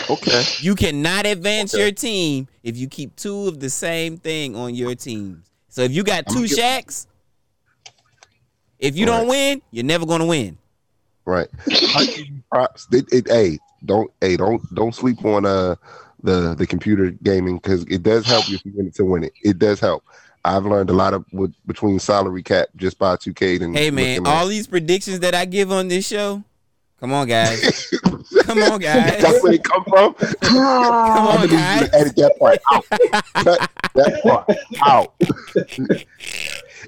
Okay. 0.09 0.43
You 0.59 0.75
cannot 0.75 1.25
advance 1.25 1.73
Okay. 1.73 1.83
your 1.83 1.91
team 1.91 2.47
if 2.63 2.77
you 2.77 2.87
keep 2.87 3.15
two 3.15 3.47
of 3.47 3.59
the 3.59 3.69
same 3.69 4.17
thing 4.17 4.55
on 4.55 4.75
your 4.75 4.95
teams. 4.95 5.45
So 5.69 5.81
if 5.81 5.91
you 5.91 6.03
got 6.03 6.27
two 6.27 6.35
gonna 6.35 6.47
Shaqs, 6.47 7.07
if 8.79 8.95
you 8.95 9.05
don't 9.05 9.27
win, 9.27 9.61
you're 9.71 9.83
never 9.85 10.05
gonna 10.05 10.25
win. 10.25 10.57
Right. 11.25 11.47
I 11.95 12.05
give 12.05 12.27
you 12.27 12.41
props. 12.51 12.87
It, 12.91 13.05
it, 13.11 13.27
hey, 13.27 13.59
don't 13.85 14.11
hey 14.21 14.35
don't 14.37 14.61
don't 14.73 14.93
sleep 14.95 15.23
on 15.25 15.45
uh 15.45 15.75
the 16.23 16.55
the 16.55 16.65
computer 16.67 17.11
gaming 17.23 17.57
because 17.57 17.83
it 17.85 18.03
does 18.03 18.25
help 18.25 18.49
you 18.49 18.55
if 18.55 18.65
you 18.65 18.71
win 18.75 18.87
it 18.87 18.95
to 18.95 19.05
win 19.05 19.23
it. 19.23 19.33
It 19.43 19.59
does 19.59 19.79
help. 19.79 20.03
I've 20.45 20.65
learned 20.65 20.89
a 20.89 20.93
lot 20.93 21.13
of 21.13 21.25
with, 21.33 21.53
between 21.67 21.99
salary 21.99 22.41
cap 22.41 22.69
just 22.77 22.97
by 22.97 23.17
2K 23.17 23.61
and 23.61 23.75
Hey 23.77 23.91
man, 23.91 24.19
looking 24.21 24.27
at- 24.27 24.33
all 24.33 24.47
these 24.47 24.67
predictions 24.67 25.19
that 25.19 25.35
I 25.35 25.45
give 25.45 25.71
on 25.71 25.87
this 25.89 26.07
show, 26.07 26.43
come 26.99 27.11
on 27.11 27.27
guys, 27.27 27.91
come 28.49 28.71
on 28.71 28.79
guys, 28.81 29.21
That's 29.21 29.43
where 29.43 29.53
it 29.53 29.63
come 29.63 29.83
from. 29.85 30.13
come 30.13 30.57
on 30.57 30.85
I'm 31.17 31.25
gonna 31.25 31.41
you 31.43 31.47
guys. 31.49 31.89
edit 31.93 32.15
that 32.17 32.37
part 32.39 32.59
out. 32.71 32.85
Cut 33.43 33.71
that 33.95 34.21
part 34.23 34.49
out. 34.85 35.13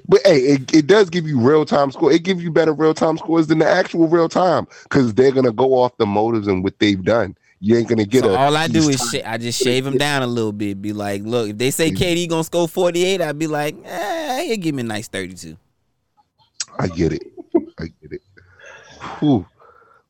but 0.08 0.20
hey, 0.24 0.38
it, 0.40 0.74
it 0.74 0.86
does 0.86 1.10
give 1.10 1.26
you 1.26 1.38
real 1.40 1.64
time 1.64 1.90
score. 1.92 2.12
It 2.12 2.22
gives 2.22 2.42
you 2.42 2.50
better 2.50 2.72
real 2.72 2.94
time 2.94 3.18
scores 3.18 3.46
than 3.46 3.58
the 3.58 3.68
actual 3.68 4.08
real 4.08 4.28
time 4.28 4.66
because 4.84 5.14
they're 5.14 5.32
gonna 5.32 5.52
go 5.52 5.74
off 5.74 5.96
the 5.98 6.06
motives 6.06 6.46
and 6.48 6.62
what 6.64 6.78
they've 6.78 7.02
done. 7.02 7.36
You 7.60 7.76
ain't 7.76 7.88
gonna 7.88 8.04
get 8.04 8.24
So 8.24 8.30
a. 8.30 8.36
all 8.36 8.56
I 8.56 8.66
do 8.66 8.88
is 8.88 9.00
sh- 9.10 9.22
I 9.24 9.38
just 9.38 9.62
shave 9.62 9.86
him 9.86 9.96
down 9.96 10.22
a 10.22 10.26
little 10.26 10.50
bit. 10.52 10.82
Be 10.82 10.92
like, 10.92 11.22
look, 11.22 11.50
if 11.50 11.58
they 11.58 11.70
say 11.70 11.92
KD 11.92 12.28
gonna 12.28 12.42
score 12.42 12.66
48, 12.66 13.20
I'd 13.20 13.38
be 13.38 13.46
like, 13.46 13.76
eh, 13.84 14.42
he'll 14.44 14.56
give 14.56 14.74
me 14.74 14.80
a 14.80 14.84
nice 14.84 15.06
32. 15.06 15.56
I 16.78 16.88
get 16.88 17.12
it. 17.12 17.22
I 17.78 17.84
get 18.00 18.12
it. 18.12 18.22
Whew. 19.20 19.46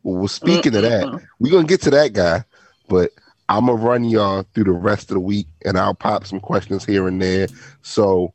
Well, 0.02 0.28
speaking 0.28 0.74
of 0.76 0.82
that, 0.82 1.22
we're 1.38 1.52
gonna 1.52 1.66
get 1.66 1.82
to 1.82 1.90
that 1.90 2.12
guy, 2.12 2.44
but 2.88 3.10
I'm 3.48 3.66
gonna 3.66 3.80
run 3.80 4.04
y'all 4.04 4.44
through 4.54 4.64
the 4.64 4.72
rest 4.72 5.10
of 5.10 5.14
the 5.14 5.20
week, 5.20 5.46
and 5.64 5.78
I'll 5.78 5.94
pop 5.94 6.26
some 6.26 6.40
questions 6.40 6.84
here 6.84 7.06
and 7.08 7.20
there. 7.20 7.48
So, 7.82 8.32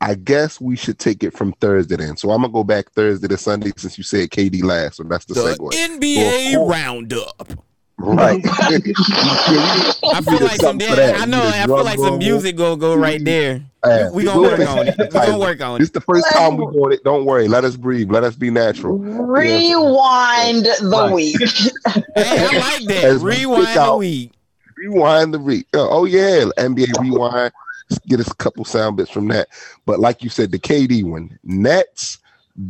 I 0.00 0.14
guess 0.14 0.60
we 0.60 0.76
should 0.76 0.98
take 0.98 1.24
it 1.24 1.32
from 1.32 1.52
Thursday 1.54 1.96
then. 1.96 2.16
So 2.16 2.30
I'm 2.30 2.42
gonna 2.42 2.52
go 2.52 2.64
back 2.64 2.90
Thursday 2.92 3.28
to 3.28 3.38
Sunday 3.38 3.72
since 3.76 3.96
you 3.96 4.04
said 4.04 4.30
KD 4.30 4.62
last, 4.62 4.96
so 4.96 5.02
that's 5.04 5.24
the, 5.24 5.34
The 5.34 5.40
segue. 5.40 5.70
NBA 5.72 6.56
Well, 6.56 6.68
roundup. 6.68 7.52
Right. 7.96 8.44
I 8.44 10.20
feel 10.20 10.40
like 10.40 10.60
some 10.60 10.78
I 10.82 11.26
know. 11.26 11.42
I 11.42 11.64
feel 11.64 11.84
like 11.84 11.98
some 11.98 12.18
music 12.18 12.56
gonna 12.56 12.76
go 12.76 12.94
right 12.94 13.22
there. 13.24 13.62
Uh, 13.84 14.10
We 14.12 14.24
gonna 14.24 14.40
work 14.40 14.60
on 14.60 14.88
it. 14.88 14.94
We 14.98 15.06
gonna 15.08 15.38
work 15.38 15.60
on 15.60 15.78
This 15.78 15.88
it. 15.90 15.94
the 15.94 16.00
first 16.00 16.26
time 16.32 16.56
we 16.56 16.64
doing 16.72 16.92
it. 16.92 17.04
Don't 17.04 17.24
worry. 17.24 17.48
Let 17.48 17.64
us 17.64 17.76
breathe. 17.76 18.10
Let 18.10 18.24
us 18.24 18.34
be 18.34 18.50
natural. 18.50 18.98
Rewind 18.98 20.64
the 20.66 21.10
week. 21.12 21.36
Hey, 22.16 22.46
I 22.46 22.58
like 22.58 22.84
that. 22.88 23.04
As 23.04 23.22
Rewind 23.22 23.66
pick 23.66 23.74
the 23.74 23.80
out- 23.80 23.98
week. 23.98 24.32
rewind 24.76 25.34
the 25.34 25.38
re 25.38 25.64
oh 25.74 25.88
oh, 25.90 26.04
yeah 26.04 26.44
nba 26.58 26.86
rewind 27.00 27.52
Let's 27.90 27.98
get 28.06 28.20
us 28.20 28.30
a 28.30 28.34
couple 28.34 28.64
sound 28.64 28.96
bits 28.96 29.10
from 29.10 29.28
that 29.28 29.48
but 29.86 30.00
like 30.00 30.22
you 30.22 30.30
said 30.30 30.50
the 30.50 30.58
kd 30.58 31.04
one 31.04 31.38
nets 31.44 32.18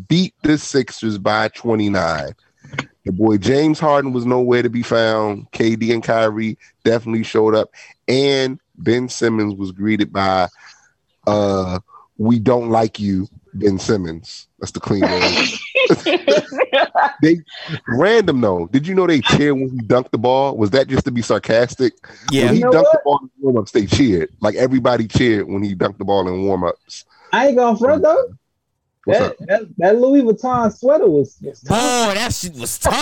beat 0.08 0.34
the 0.42 0.58
sixers 0.58 1.16
by 1.18 1.48
29 1.48 2.34
the 3.04 3.12
boy 3.12 3.36
james 3.38 3.78
harden 3.80 4.12
was 4.12 4.26
nowhere 4.26 4.62
to 4.62 4.68
be 4.70 4.82
found 4.82 5.50
kd 5.52 5.92
and 5.94 6.02
kyrie 6.02 6.58
definitely 6.84 7.22
showed 7.22 7.54
up 7.54 7.70
and 8.08 8.58
ben 8.78 9.08
simmons 9.08 9.54
was 9.54 9.72
greeted 9.72 10.12
by 10.12 10.48
uh 11.26 11.78
we 12.18 12.38
don't 12.38 12.70
like 12.70 12.98
you 13.00 13.26
ben 13.54 13.78
simmons 13.78 14.48
that's 14.58 14.72
the 14.72 14.80
clean 14.80 15.02
word 15.02 15.22
they 17.22 17.38
random 17.88 18.40
though 18.40 18.66
did 18.68 18.86
you 18.86 18.94
know 18.94 19.06
they 19.06 19.20
cheered 19.20 19.54
when 19.54 19.68
he 19.70 19.78
dunked 19.78 20.10
the 20.10 20.18
ball 20.18 20.56
was 20.56 20.70
that 20.70 20.88
just 20.88 21.04
to 21.04 21.10
be 21.10 21.22
sarcastic 21.22 21.92
Yeah. 22.30 22.46
when 22.46 22.54
he 22.54 22.60
You 22.60 22.66
know 22.66 22.72
dunked 22.72 22.92
the 22.92 23.00
ball 23.04 23.20
in 23.22 23.30
warm 23.40 23.56
ups, 23.58 23.72
they 23.72 23.86
cheered. 23.86 24.28
Like 24.40 24.54
everybody 24.56 25.06
cheered 25.06 25.46
when 25.48 25.62
he 25.62 25.74
dunked 25.74 25.98
the 25.98 26.04
ball 26.04 26.26
in 26.28 26.44
warm 26.44 26.64
ups. 26.64 27.04
I 27.32 27.48
ain't 27.48 27.56
gonna 27.56 27.76
front 27.78 28.02
though. 28.02 28.30
That, 29.06 29.36
that 29.40 29.62
that 29.76 29.98
Louis 29.98 30.22
Vuitton 30.22 30.74
sweater 30.76 31.06
was, 31.06 31.36
was 31.42 31.60
Boy, 31.60 31.68
tough. 31.74 32.14
that 32.14 32.32
shit 32.34 32.54
was 32.54 32.78
tough. 32.78 32.94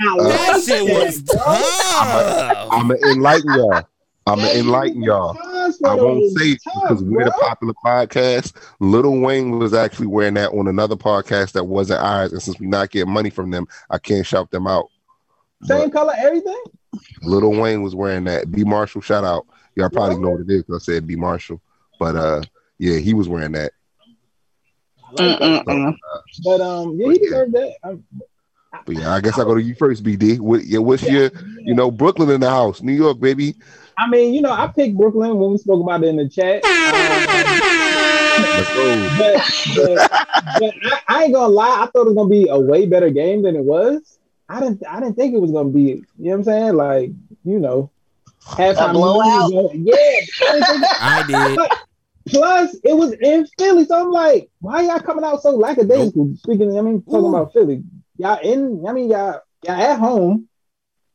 I 0.00 0.16
that 0.18 0.62
shit 0.64 0.82
was 0.84 1.22
tough. 1.32 2.68
I'm 2.72 2.88
gonna 2.88 3.00
enlighten 3.00 3.54
y'all. 3.54 3.88
I'm 4.26 4.38
gonna 4.38 4.50
enlighten 4.50 5.02
y'all. 5.02 5.34
Vuitton 5.82 5.90
I 5.90 5.94
won't 5.94 6.20
was 6.20 6.38
say 6.38 6.48
it 6.50 6.60
tough, 6.64 6.82
because 6.82 7.02
we're 7.02 7.24
the 7.24 7.32
popular 7.32 7.74
podcast. 7.84 8.56
Lil 8.80 9.20
Wayne 9.20 9.58
was 9.58 9.74
actually 9.74 10.06
wearing 10.06 10.34
that 10.34 10.50
on 10.52 10.68
another 10.68 10.96
podcast 10.96 11.52
that 11.52 11.64
wasn't 11.64 12.00
ours, 12.00 12.32
and 12.32 12.42
since 12.42 12.58
we're 12.60 12.68
not 12.68 12.90
getting 12.90 13.12
money 13.12 13.30
from 13.30 13.50
them, 13.50 13.66
I 13.90 13.98
can't 13.98 14.26
shout 14.26 14.50
them 14.50 14.66
out. 14.66 14.88
Same 15.64 15.88
But 15.88 15.92
color, 15.92 16.14
everything. 16.16 16.62
Lil 17.22 17.52
Wayne 17.52 17.82
was 17.82 17.94
wearing 17.94 18.24
that. 18.24 18.50
B 18.50 18.64
Marshall, 18.64 19.00
shout 19.00 19.24
out. 19.24 19.46
Y'all 19.76 19.90
probably 19.90 20.18
know 20.18 20.30
what 20.30 20.40
it 20.40 20.50
is 20.50 20.62
because 20.62 20.82
I 20.82 20.92
said 20.92 21.06
B 21.06 21.16
Marshall, 21.16 21.60
but 21.98 22.16
uh, 22.16 22.42
yeah, 22.78 22.98
he 22.98 23.14
was 23.14 23.28
wearing 23.28 23.52
that. 23.52 23.72
I 25.18 25.22
like 25.24 25.38
that. 25.38 25.66
Mm-mm-mm. 25.66 25.96
But 26.44 26.60
um, 26.60 26.98
yeah, 26.98 27.12
he 27.12 27.18
deserved 27.18 27.52
that. 27.54 27.74
Um, 27.84 28.04
But 28.86 28.96
yeah, 28.96 29.14
I 29.14 29.20
guess 29.20 29.38
I 29.38 29.44
go 29.44 29.54
to 29.54 29.62
you 29.62 29.74
first, 29.74 30.02
BD. 30.02 30.40
What, 30.40 30.64
yeah, 30.64 30.78
what's 30.78 31.02
your, 31.02 31.30
you 31.58 31.74
know, 31.74 31.90
Brooklyn 31.90 32.30
in 32.30 32.40
the 32.40 32.48
house, 32.48 32.82
New 32.82 32.92
York, 32.92 33.20
baby. 33.20 33.54
I 33.98 34.08
mean, 34.08 34.34
you 34.34 34.40
know, 34.42 34.52
I 34.52 34.66
picked 34.68 34.96
Brooklyn 34.96 35.36
when 35.38 35.52
we 35.52 35.58
spoke 35.58 35.82
about 35.82 36.04
it 36.04 36.08
in 36.08 36.16
the 36.16 36.28
chat. 36.28 36.62
Um, 38.42 39.16
but, 39.18 39.42
but, 39.76 40.10
but 40.58 40.74
I, 40.84 41.00
I 41.08 41.24
ain't 41.24 41.34
gonna 41.34 41.48
lie, 41.48 41.82
I 41.82 41.86
thought 41.86 42.06
it 42.06 42.10
was 42.10 42.14
gonna 42.14 42.28
be 42.28 42.48
a 42.48 42.58
way 42.58 42.86
better 42.86 43.10
game 43.10 43.42
than 43.42 43.56
it 43.56 43.64
was. 43.64 44.18
I 44.48 44.60
didn't 44.60 44.86
I 44.86 45.00
didn't 45.00 45.16
think 45.16 45.34
it 45.34 45.40
was 45.40 45.50
gonna 45.50 45.70
be, 45.70 45.80
you 45.80 46.04
know 46.18 46.30
what 46.30 46.36
I'm 46.38 46.44
saying? 46.44 46.74
Like, 46.74 47.10
you 47.44 47.58
know, 47.58 47.90
halftime 48.44 48.90
A 48.90 48.92
blowout? 48.92 49.52
was 49.52 49.72
Yeah, 49.74 49.94
I 50.48 50.60
didn't 50.60 50.84
I 51.00 51.22
did. 51.22 51.58
plus 52.28 52.74
it 52.84 52.94
was 52.94 53.12
in 53.12 53.46
Philly. 53.58 53.84
So 53.84 54.00
I'm 54.00 54.10
like, 54.10 54.50
why 54.60 54.82
y'all 54.82 55.00
coming 55.00 55.24
out 55.24 55.42
so 55.42 55.50
lackadaisical? 55.50 56.34
Speaking, 56.36 56.76
I 56.78 56.82
mean, 56.82 57.02
talking 57.02 57.24
Ooh. 57.24 57.28
about 57.28 57.52
Philly. 57.52 57.82
Y'all 58.18 58.38
in, 58.42 58.84
I 58.86 58.92
mean, 58.92 59.10
y'all 59.10 59.40
y'all 59.64 59.80
at 59.80 59.98
home. 59.98 60.48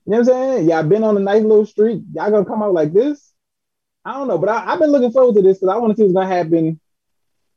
You 0.08 0.12
know 0.12 0.20
what 0.20 0.20
I'm 0.20 0.26
saying? 0.26 0.70
Y'all 0.70 0.84
been 0.84 1.03
on 1.03 1.18
a 1.18 1.20
nice 1.20 1.43
little 1.43 1.66
streak. 1.66 2.01
Y'all 2.14 2.32
gonna 2.32 2.45
come 2.45 2.64
out 2.64 2.74
like 2.74 2.93
this? 2.93 3.34
I 4.05 4.14
don't 4.14 4.30
know, 4.30 4.38
but 4.38 4.49
I, 4.49 4.72
I've 4.72 4.80
been 4.80 4.91
looking 4.91 5.12
forward 5.12 5.36
to 5.36 5.41
this 5.41 5.58
because 5.60 5.74
I 5.74 5.78
want 5.78 5.91
to 5.91 5.97
see 5.97 6.03
what's 6.03 6.14
gonna 6.14 6.34
happen 6.34 6.80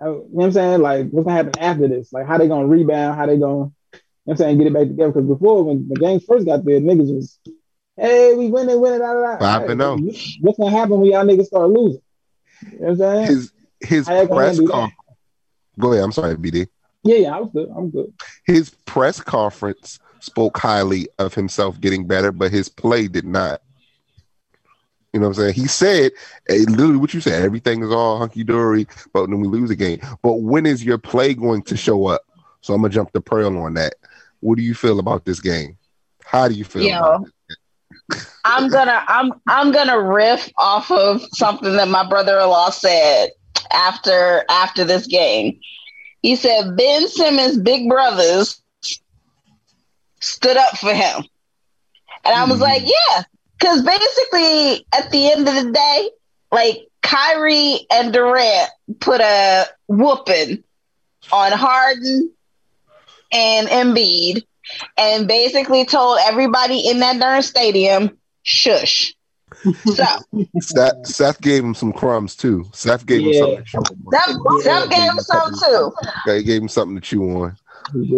uh, 0.02 0.08
you 0.08 0.14
know 0.14 0.24
what 0.28 0.44
I'm 0.46 0.52
saying? 0.52 0.80
Like, 0.80 1.10
what's 1.10 1.26
gonna 1.26 1.36
happen 1.36 1.58
after 1.58 1.88
this? 1.88 2.12
Like, 2.12 2.26
how 2.26 2.38
they 2.38 2.48
gonna 2.48 2.66
rebound? 2.66 3.16
How 3.16 3.26
they 3.26 3.36
gonna, 3.36 3.64
you 3.64 3.68
know 3.92 4.00
what 4.24 4.32
I'm 4.32 4.36
saying, 4.36 4.58
get 4.58 4.66
it 4.68 4.72
back 4.72 4.88
together? 4.88 5.12
Because 5.12 5.28
before, 5.28 5.62
when 5.64 5.88
the 5.88 5.96
Gangs 5.96 6.24
first 6.24 6.46
got 6.46 6.64
there, 6.64 6.80
niggas 6.80 7.14
was, 7.14 7.38
hey, 7.96 8.34
we 8.34 8.48
winning, 8.48 8.80
winning, 8.80 9.00
da, 9.00 9.12
da, 9.12 9.38
da. 9.38 9.64
And 9.66 9.82
oh. 9.82 9.96
What's 10.40 10.58
gonna 10.58 10.70
happen 10.70 11.00
when 11.00 11.10
y'all 11.10 11.24
niggas 11.24 11.46
start 11.46 11.68
losing? 11.68 12.00
You 12.62 12.70
know 12.70 12.78
what 12.78 12.90
I'm 12.90 12.96
saying? 12.96 13.26
His 13.26 13.52
his 13.80 14.08
How 14.08 14.26
press 14.26 14.58
conference. 14.58 14.94
Go 15.78 15.92
ahead. 15.92 16.04
I'm 16.04 16.12
sorry, 16.12 16.34
BD. 16.36 16.68
yeah, 17.04 17.16
yeah, 17.16 17.36
I 17.36 17.40
was 17.40 17.50
good. 17.52 17.68
I'm 17.74 17.90
good. 17.90 18.12
His 18.46 18.70
press 18.86 19.20
conference 19.20 19.98
spoke 20.20 20.58
highly 20.58 21.08
of 21.18 21.34
himself 21.34 21.80
getting 21.80 22.06
better, 22.06 22.32
but 22.32 22.50
his 22.50 22.68
play 22.68 23.08
did 23.08 23.24
not. 23.24 23.60
You 25.12 25.18
know 25.18 25.28
what 25.28 25.38
I'm 25.38 25.42
saying? 25.42 25.54
He 25.54 25.66
said 25.66 26.12
eh, 26.48 26.64
literally 26.68 26.96
what 26.96 27.12
you 27.12 27.20
said. 27.20 27.42
Everything 27.42 27.82
is 27.82 27.90
all 27.90 28.18
hunky 28.18 28.44
dory, 28.44 28.86
but 29.12 29.26
then 29.26 29.40
we 29.40 29.48
lose 29.48 29.70
a 29.70 29.76
game. 29.76 30.00
But 30.22 30.34
when 30.34 30.66
is 30.66 30.84
your 30.84 30.98
play 30.98 31.34
going 31.34 31.62
to 31.62 31.76
show 31.76 32.06
up? 32.06 32.22
So 32.60 32.74
I'm 32.74 32.82
gonna 32.82 32.92
jump 32.92 33.12
the 33.12 33.20
Pearl 33.20 33.58
on 33.58 33.74
that. 33.74 33.94
What 34.40 34.56
do 34.56 34.62
you 34.62 34.74
feel 34.74 34.98
about 34.98 35.24
this 35.24 35.40
game? 35.40 35.76
How 36.24 36.46
do 36.48 36.54
you 36.54 36.64
feel? 36.64 36.82
Yo. 36.82 37.24
I'm 38.44 38.68
gonna 38.68 39.02
I'm 39.08 39.32
I'm 39.48 39.72
gonna 39.72 40.00
riff 40.00 40.48
off 40.56 40.90
of 40.90 41.22
something 41.34 41.76
that 41.76 41.88
my 41.88 42.08
brother-in-law 42.08 42.70
said 42.70 43.30
after 43.72 44.44
after 44.48 44.84
this 44.84 45.06
game. 45.06 45.58
He 46.22 46.36
said 46.36 46.76
Ben 46.76 47.08
Simmons' 47.08 47.58
big 47.58 47.88
brothers 47.88 48.62
stood 50.20 50.56
up 50.56 50.76
for 50.78 50.92
him. 50.92 51.24
And 52.24 52.34
I 52.34 52.44
was 52.44 52.58
Mhm. 52.58 52.62
like, 52.62 52.82
yeah, 52.84 53.22
because 53.58 53.82
basically 53.82 54.86
at 54.92 55.10
the 55.10 55.30
end 55.32 55.48
of 55.48 55.54
the 55.54 55.70
day, 55.72 56.10
like 56.52 56.86
Kyrie 57.02 57.86
and 57.90 58.12
Durant 58.12 58.70
put 59.00 59.20
a 59.20 59.66
whooping 59.88 60.62
on 61.32 61.52
Harden 61.52 62.32
and 63.32 63.68
Embiid 63.68 64.44
and 64.96 65.26
basically 65.26 65.84
told 65.84 66.18
everybody 66.22 66.88
in 66.88 67.00
that 67.00 67.18
darn 67.18 67.42
stadium, 67.42 68.18
shush. 68.42 69.14
So 69.84 70.04
Seth, 70.60 71.06
Seth 71.06 71.40
gave 71.40 71.64
him 71.64 71.74
some 71.74 71.92
crumbs 71.92 72.36
too. 72.36 72.64
Seth 72.72 73.04
gave 73.04 73.22
him 73.22 73.32
Yeah. 73.32 73.40
something 73.40 73.56
to 73.56 73.64
chew 73.64 73.78
on. 73.78 73.94
that, 74.12 74.26
that 74.64 74.90
gave 74.90 75.10
him 75.10 75.18
some 75.18 75.52
too. 75.58 75.92
He 76.32 76.42
gave 76.44 76.62
him 76.62 76.68
something 76.68 76.94
to 76.94 77.00
chew 77.00 77.22
on. 77.24 77.56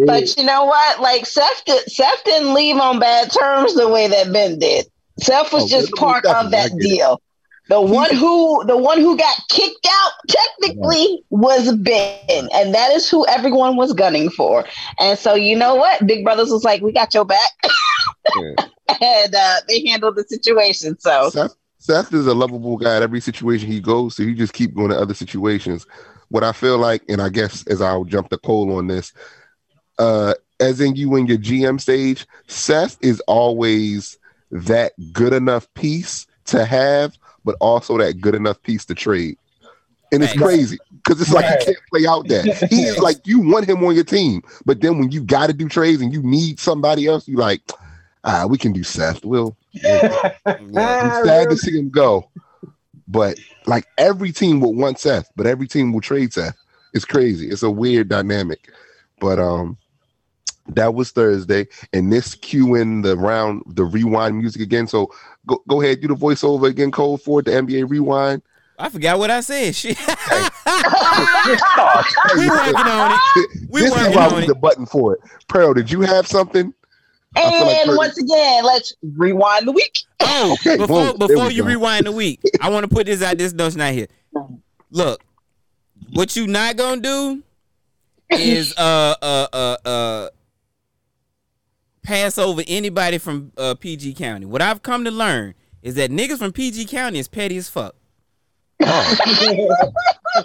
But 0.06 0.36
you 0.36 0.44
know 0.44 0.64
what? 0.64 1.00
Like 1.00 1.26
Seth, 1.26 1.64
did, 1.64 1.90
Seth 1.90 2.24
didn't 2.24 2.54
leave 2.54 2.76
on 2.76 2.98
bad 2.98 3.30
terms 3.30 3.74
the 3.74 3.88
way 3.88 4.08
that 4.08 4.32
Ben 4.32 4.58
did. 4.58 4.86
Seth 5.20 5.52
was 5.52 5.64
Oh, 5.64 5.68
just 5.68 5.92
part 5.94 6.24
of 6.26 6.50
that 6.50 6.70
deal. 6.78 7.20
The 7.68 7.80
one 7.80 8.14
who 8.14 8.64
the 8.66 8.76
one 8.76 8.98
who 8.98 9.16
got 9.16 9.36
kicked 9.48 9.86
out 9.88 10.12
technically 10.28 11.24
was 11.30 11.74
Ben, 11.76 12.48
and 12.52 12.74
that 12.74 12.92
is 12.92 13.08
who 13.08 13.24
everyone 13.28 13.76
was 13.76 13.92
gunning 13.92 14.30
for. 14.30 14.64
And 14.98 15.18
so 15.18 15.34
you 15.34 15.56
know 15.56 15.76
what? 15.76 16.06
Big 16.06 16.24
Brothers 16.24 16.50
was 16.50 16.64
like, 16.64 16.82
"We 16.82 16.92
got 16.92 17.14
your 17.14 17.24
back," 17.24 17.52
Yeah. 18.36 18.66
and 19.00 19.34
uh, 19.34 19.56
they 19.68 19.86
handled 19.86 20.16
the 20.16 20.24
situation. 20.24 20.98
So 20.98 21.30
Seth, 21.30 21.54
Seth 21.78 22.12
is 22.12 22.26
a 22.26 22.34
lovable 22.34 22.76
guy 22.76 22.96
at 22.96 23.02
every 23.02 23.20
situation 23.20 23.70
he 23.70 23.80
goes 23.80 24.16
to. 24.16 24.26
He 24.26 24.34
just 24.34 24.52
keep 24.54 24.74
going 24.74 24.90
to 24.90 24.98
other 24.98 25.14
situations. 25.14 25.86
What 26.28 26.42
I 26.42 26.52
feel 26.52 26.78
like, 26.78 27.02
and 27.08 27.22
I 27.22 27.28
guess 27.28 27.66
as 27.68 27.80
I'll 27.80 28.04
jump 28.04 28.30
the 28.30 28.38
Cole 28.38 28.76
on 28.76 28.88
this, 28.88 29.12
uh, 29.98 30.34
as 30.60 30.80
in 30.80 30.96
you 30.96 31.14
in 31.16 31.26
your 31.26 31.38
GM 31.38 31.80
stage, 31.80 32.26
Seth 32.48 32.96
is 33.02 33.20
always 33.26 34.18
that 34.50 34.92
good 35.12 35.32
enough 35.32 35.72
piece 35.74 36.26
to 36.46 36.64
have, 36.64 37.16
but 37.44 37.56
also 37.60 37.98
that 37.98 38.20
good 38.20 38.34
enough 38.34 38.62
piece 38.62 38.84
to 38.86 38.94
trade. 38.94 39.36
And 40.12 40.22
it's 40.22 40.34
Right. 40.34 40.42
crazy 40.42 40.78
because 41.04 41.20
it's 41.20 41.32
like 41.32 41.46
Right. 41.46 41.52
you 41.52 41.56
can't 41.74 41.86
play 41.90 42.06
out 42.06 42.28
that. 42.28 42.66
He 42.68 42.82
is 42.86 42.98
like 43.02 43.26
you 43.26 43.40
want 43.40 43.68
him 43.68 43.82
on 43.84 43.94
your 43.94 44.04
team, 44.04 44.42
but 44.66 44.80
then 44.80 44.98
when 44.98 45.10
you 45.10 45.22
got 45.22 45.46
to 45.48 45.52
do 45.52 45.68
trades 45.68 46.02
and 46.02 46.12
you 46.12 46.22
need 46.22 46.60
somebody 46.60 47.06
else, 47.06 47.26
you 47.26 47.36
like, 47.36 47.62
ah, 48.24 48.46
we 48.48 48.58
can 48.58 48.72
do 48.72 48.82
Seth. 48.84 49.24
We'll 49.24 49.56
I'm 50.58 51.12
sad 51.12 51.48
to 51.50 51.56
see 51.56 51.78
him 51.78 51.90
go. 51.90 52.30
But 53.08 53.38
like 53.66 53.86
every 53.98 54.32
team 54.32 54.60
will 54.60 54.74
want 54.74 54.98
Seth, 54.98 55.30
but 55.36 55.46
every 55.46 55.66
team 55.66 55.92
will 55.92 56.00
trade 56.00 56.32
Seth. 56.32 56.56
It's 56.92 57.04
crazy. 57.04 57.48
It's 57.48 57.62
a 57.62 57.70
weird 57.70 58.08
dynamic. 58.08 58.70
But 59.18 59.38
um 59.38 59.78
that 60.68 60.94
was 60.94 61.10
Thursday, 61.10 61.66
and 61.92 62.12
this 62.12 62.34
cue 62.34 62.74
in 62.74 63.02
the 63.02 63.16
round 63.16 63.62
the 63.66 63.84
rewind 63.84 64.38
music 64.38 64.62
again. 64.62 64.86
So 64.86 65.10
go 65.46 65.62
go 65.68 65.80
ahead, 65.82 66.00
do 66.00 66.08
the 66.08 66.14
voiceover 66.14 66.68
again, 66.68 66.90
Cole 66.90 67.18
for 67.18 67.40
it, 67.40 67.46
the 67.46 67.52
NBA 67.52 67.88
rewind. 67.88 68.42
I 68.78 68.88
forgot 68.88 69.18
what 69.18 69.30
I 69.30 69.40
said. 69.40 69.74
Shit. 69.74 69.96
Oh, 70.00 70.48
we 72.38 72.48
working 72.48 72.74
on 72.76 73.12
it. 73.12 73.68
We 73.68 73.80
this 73.82 73.94
is 73.94 74.16
why 74.16 74.26
on 74.26 74.36
we 74.36 74.42
it. 74.44 74.46
the 74.46 74.54
button 74.54 74.86
for 74.86 75.14
it. 75.14 75.20
Pearl, 75.48 75.74
did 75.74 75.90
you 75.90 76.00
have 76.00 76.26
something? 76.26 76.72
I 77.36 77.50
feel 77.50 77.66
like 77.66 77.86
and 77.86 77.96
once 77.96 78.18
again, 78.18 78.64
let's 78.64 78.94
rewind 79.02 79.66
the 79.66 79.72
week. 79.72 79.98
Oh, 80.20 80.56
Okay, 80.60 80.76
before 80.76 81.12
boom. 81.12 81.18
Before 81.18 81.46
we 81.48 81.54
you 81.54 81.62
go. 81.62 81.68
rewind 81.68 82.06
the 82.06 82.12
week, 82.12 82.40
I 82.60 82.70
want 82.70 82.84
to 82.88 82.94
put 82.94 83.06
this 83.06 83.22
out. 83.22 83.38
This 83.38 83.52
notion 83.52 83.80
out 83.80 83.92
here. 83.92 84.08
Look, 84.90 85.22
what 86.12 86.34
you 86.36 86.46
not 86.46 86.76
gonna 86.76 87.00
do 87.00 87.42
is 88.30 88.76
uh 88.76 89.14
uh 89.22 89.46
uh 89.52 89.76
uh 89.86 90.28
pass 92.02 92.38
over 92.38 92.62
anybody 92.66 93.18
from 93.18 93.52
uh, 93.56 93.74
PG 93.74 94.14
County. 94.14 94.46
What 94.46 94.60
I've 94.62 94.82
come 94.82 95.04
to 95.04 95.10
learn 95.10 95.54
is 95.82 95.94
that 95.96 96.10
niggas 96.10 96.38
from 96.38 96.52
PG 96.52 96.86
County 96.86 97.18
is 97.18 97.28
petty 97.28 97.56
as 97.56 97.68
fuck. 97.68 97.94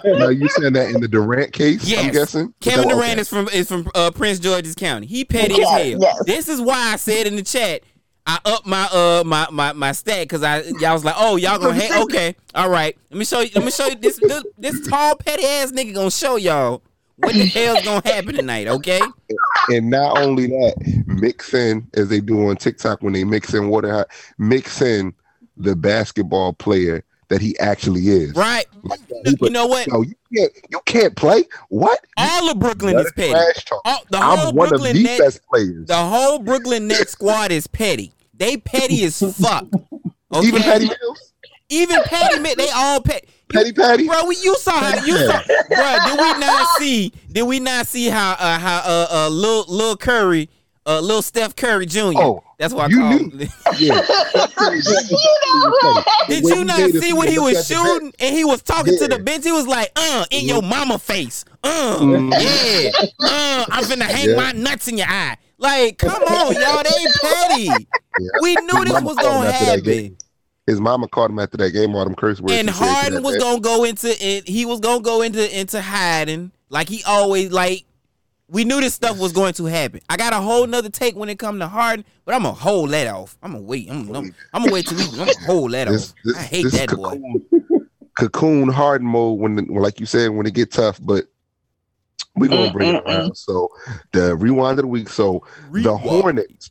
Now 0.04 0.28
you 0.28 0.48
saying 0.50 0.74
that 0.74 0.90
in 0.90 1.00
the 1.00 1.08
Durant 1.08 1.52
case, 1.52 1.82
I'm 1.84 1.88
Yes. 1.88 2.12
guessing? 2.14 2.54
Kevin 2.60 2.84
Okay. 2.84 2.94
Durant 2.94 3.20
is 3.20 3.28
from 3.28 3.48
is 3.48 3.68
from 3.68 3.90
uh, 3.94 4.10
Prince 4.10 4.38
George's 4.38 4.74
County. 4.74 5.06
He 5.06 5.24
petty 5.24 5.54
as 5.54 5.58
Yes, 5.60 5.70
hell. 5.70 5.98
yes. 6.00 6.22
This 6.26 6.48
is 6.48 6.60
why 6.60 6.92
I 6.92 6.96
said 6.96 7.26
in 7.26 7.36
the 7.36 7.42
chat. 7.42 7.82
I 8.26 8.38
up 8.44 8.66
my 8.66 8.84
uh 8.92 9.22
my 9.24 9.48
my 9.50 9.72
my 9.72 9.92
stat 9.92 10.24
because 10.24 10.42
I 10.42 10.60
y'all 10.78 10.92
was 10.92 11.02
like 11.06 11.14
oh 11.16 11.36
y'all 11.36 11.58
gonna 11.58 11.72
hate 11.72 11.90
okay 12.02 12.36
all 12.54 12.68
right 12.68 12.94
let 13.10 13.18
me 13.18 13.24
show 13.24 13.40
you 13.40 13.48
let 13.54 13.64
me 13.64 13.70
show 13.70 13.86
you 13.86 13.94
this 13.96 14.18
this, 14.18 14.44
this 14.58 14.86
tall 14.86 15.16
petty 15.16 15.46
ass 15.46 15.72
nigga 15.72 15.94
gonna 15.94 16.10
show 16.10 16.36
y'all 16.36 16.82
what 17.18 17.34
the 17.34 17.44
hell's 17.54 17.84
gonna 17.84 18.02
happen 18.08 18.34
tonight 18.34 18.66
okay 18.68 19.00
And 19.70 19.90
not 19.90 20.18
only 20.18 20.46
that, 20.46 21.02
mix 21.06 21.52
in 21.54 21.86
as 21.94 22.08
they 22.08 22.20
do 22.20 22.48
on 22.48 22.56
TikTok 22.56 23.02
when 23.02 23.12
they 23.12 23.24
mix 23.24 23.52
in 23.54 23.68
water 23.68 23.92
hot, 23.92 24.08
mix 24.38 24.80
in 24.80 25.12
the 25.56 25.76
basketball 25.76 26.52
player 26.54 27.04
that 27.28 27.40
he 27.42 27.58
actually 27.58 28.08
is. 28.08 28.34
right 28.34 28.64
Like, 28.82 29.00
you 29.42 29.50
know 29.50 29.66
what 29.66 29.86
No, 29.88 30.00
you 30.02 30.14
can't. 30.34 30.52
You 30.70 30.80
can't 30.86 31.14
play. 31.14 31.44
What? 31.68 32.00
all 32.16 32.50
of 32.50 32.58
Brooklyn 32.58 32.94
That 32.94 33.00
is 33.00 33.06
is 33.06 33.12
petty 33.12 33.30
trash 33.32 33.64
talk. 33.66 33.82
all, 33.84 34.02
the 34.10 34.16
whole 34.18 34.48
I'm 34.48 34.54
one 34.56 34.66
of 34.66 34.70
Brooklyn 34.70 34.96
the 34.96 35.02
Nets 35.02 35.18
best 35.20 35.40
players. 35.52 35.86
the 35.86 35.96
whole 35.96 36.38
Brooklyn 36.38 36.86
Nets 36.88 37.12
squad 37.12 37.50
is 37.52 37.66
petty 37.66 38.12
they 38.32 38.56
petty 38.56 39.04
as 39.04 39.18
fuck 39.38 39.66
okay? 40.32 40.46
Even 40.46 40.62
Patty 40.62 40.86
Mills, 40.86 41.32
even 41.68 42.00
petty 42.04 42.38
man, 42.40 42.54
they 42.56 42.70
all 42.70 43.02
petty 43.02 43.28
Patty 43.52 43.72
Patty. 43.72 44.06
Bro, 44.06 44.26
we, 44.26 44.36
you 44.42 44.56
saw 44.56 44.72
how 44.72 45.04
you 45.04 45.16
saw, 45.18 45.40
bro. 45.68 45.96
Did 46.06 46.20
we 46.20 46.38
not 46.38 46.66
see? 46.78 47.12
Did 47.32 47.42
we 47.42 47.60
not 47.60 47.86
see 47.86 48.08
how 48.08 48.32
uh, 48.32 48.58
how 48.58 48.78
uh, 48.84 49.06
uh 49.10 49.28
Lil 49.30 49.64
Lil 49.68 49.96
Curry, 49.96 50.48
uh 50.86 51.00
Lil 51.00 51.22
Steph 51.22 51.56
Curry 51.56 51.86
Jr. 51.86 52.12
Oh, 52.16 52.42
that's 52.58 52.74
what 52.74 52.86
I 52.86 52.88
you 52.88 52.98
call 53.00 53.10
knew. 53.10 53.38
him. 53.38 53.48
Yeah. 53.78 54.00
Did 56.28 56.44
you 56.44 56.64
not 56.64 56.90
see 56.90 57.12
when 57.12 57.28
he 57.28 57.38
was 57.38 57.56
at 57.56 57.66
the 57.68 57.74
bench. 57.74 57.88
shooting 57.88 58.12
and 58.20 58.36
he 58.36 58.44
was 58.44 58.62
talking 58.62 58.96
to 58.98 59.08
the 59.08 59.18
bench? 59.18 59.44
He 59.44 59.52
was 59.52 59.66
like, 59.66 59.90
"Uh, 59.96 60.24
in 60.30 60.44
your 60.46 60.62
mama 60.62 60.98
face, 60.98 61.44
uh, 61.64 61.98
Mhm. 62.00 62.32
yeah, 62.32 62.90
uh, 63.20 63.64
I'm 63.70 63.84
finna 63.84 64.02
hang 64.02 64.30
Yeah. 64.30 64.36
my 64.36 64.52
nuts 64.52 64.88
in 64.88 64.98
your 64.98 65.08
eye." 65.08 65.36
Like, 65.60 65.98
come 65.98 66.22
on, 66.22 66.54
y'all, 66.54 66.82
they 66.84 67.06
petty. 67.22 67.62
Yeah. 67.64 67.76
We 68.42 68.54
knew 68.56 68.84
this 68.84 69.02
was 69.02 69.16
gonna 69.16 69.50
happen. 69.52 70.16
Game. 70.68 70.74
His 70.74 70.80
mama 70.80 71.08
called 71.08 71.30
him 71.30 71.38
after 71.38 71.56
that 71.58 71.70
game, 71.70 71.94
all 71.94 72.04
them 72.04 72.14
curse 72.14 72.40
words. 72.40 72.52
and 72.54 72.68
he 72.68 72.74
said 72.74 72.84
to 72.86 72.92
Harden 72.94 73.22
was 73.22 73.34
man. 73.34 73.40
gonna 73.40 73.60
go 73.60 73.84
into 73.84 74.08
it. 74.08 74.48
He 74.48 74.66
was 74.66 74.80
gonna 74.80 75.02
go 75.02 75.22
into 75.22 75.58
into 75.58 75.80
hiding, 75.80 76.52
like 76.68 76.88
he 76.88 77.02
always 77.04 77.50
like. 77.50 77.84
We 78.50 78.64
knew 78.64 78.80
this 78.80 78.94
stuff 78.94 79.18
was 79.18 79.32
going 79.32 79.52
to 79.54 79.66
happen. 79.66 80.00
I 80.08 80.16
got 80.16 80.32
a 80.32 80.38
whole 80.38 80.66
nother 80.66 80.88
take 80.88 81.14
when 81.14 81.28
it 81.28 81.38
come 81.38 81.58
to 81.58 81.68
Harden, 81.68 82.06
but 82.24 82.34
I'm 82.34 82.44
gonna 82.44 82.54
hold 82.54 82.88
that 82.92 83.06
off. 83.06 83.36
I'm 83.42 83.52
gonna 83.52 83.62
wait. 83.62 83.90
I'm, 83.90 84.08
I'm, 84.14 84.34
I'm 84.54 84.62
gonna 84.62 84.72
wait 84.72 84.86
till 84.86 84.96
we. 84.96 85.04
I'm 85.04 85.26
gonna 85.26 85.32
hold 85.44 85.72
that 85.72 85.86
This, 85.86 86.10
off. 86.12 86.14
this, 86.24 86.36
I 86.38 86.42
hate 86.44 86.62
this 86.62 86.72
that 86.72 86.90
is 86.90 86.96
boy. 86.96 87.10
cocoon, 87.10 87.88
cocoon 88.18 88.68
Harden 88.70 89.06
mode 89.06 89.38
when, 89.38 89.56
when, 89.56 89.82
like 89.82 90.00
you 90.00 90.06
said, 90.06 90.30
when 90.30 90.46
it 90.46 90.54
get 90.54 90.72
tough. 90.72 90.98
But 91.02 91.26
we're 92.36 92.48
gonna 92.48 92.72
bring 92.72 92.94
it 92.94 93.02
around. 93.06 93.36
So 93.36 93.68
the 94.12 94.34
rewind 94.34 94.78
of 94.78 94.84
the 94.84 94.88
week. 94.88 95.10
So 95.10 95.44
the 95.70 95.94
Hornets. 95.94 96.70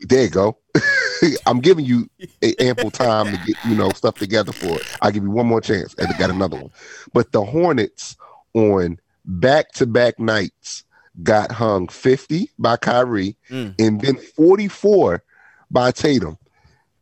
There 0.00 0.24
you 0.24 0.30
go. 0.30 0.58
I'm 1.46 1.60
giving 1.60 1.84
you 1.84 2.08
a 2.42 2.54
ample 2.62 2.90
time 2.90 3.26
to 3.26 3.44
get 3.46 3.56
you 3.64 3.74
know 3.74 3.90
stuff 3.90 4.16
together 4.16 4.52
for 4.52 4.78
it. 4.80 4.96
I'll 5.02 5.10
give 5.10 5.22
you 5.22 5.30
one 5.30 5.46
more 5.46 5.60
chance. 5.60 5.94
And 5.98 6.08
I 6.08 6.18
got 6.18 6.30
another 6.30 6.56
one. 6.56 6.70
But 7.12 7.32
the 7.32 7.44
Hornets 7.44 8.16
on 8.54 8.98
back 9.24 9.72
to 9.72 9.86
back 9.86 10.18
nights 10.18 10.84
got 11.22 11.52
hung 11.52 11.88
50 11.88 12.50
by 12.58 12.76
Kyrie 12.76 13.36
Mm. 13.50 13.74
and 13.78 14.00
then 14.00 14.16
44 14.16 15.22
by 15.70 15.90
Tatum. 15.90 16.38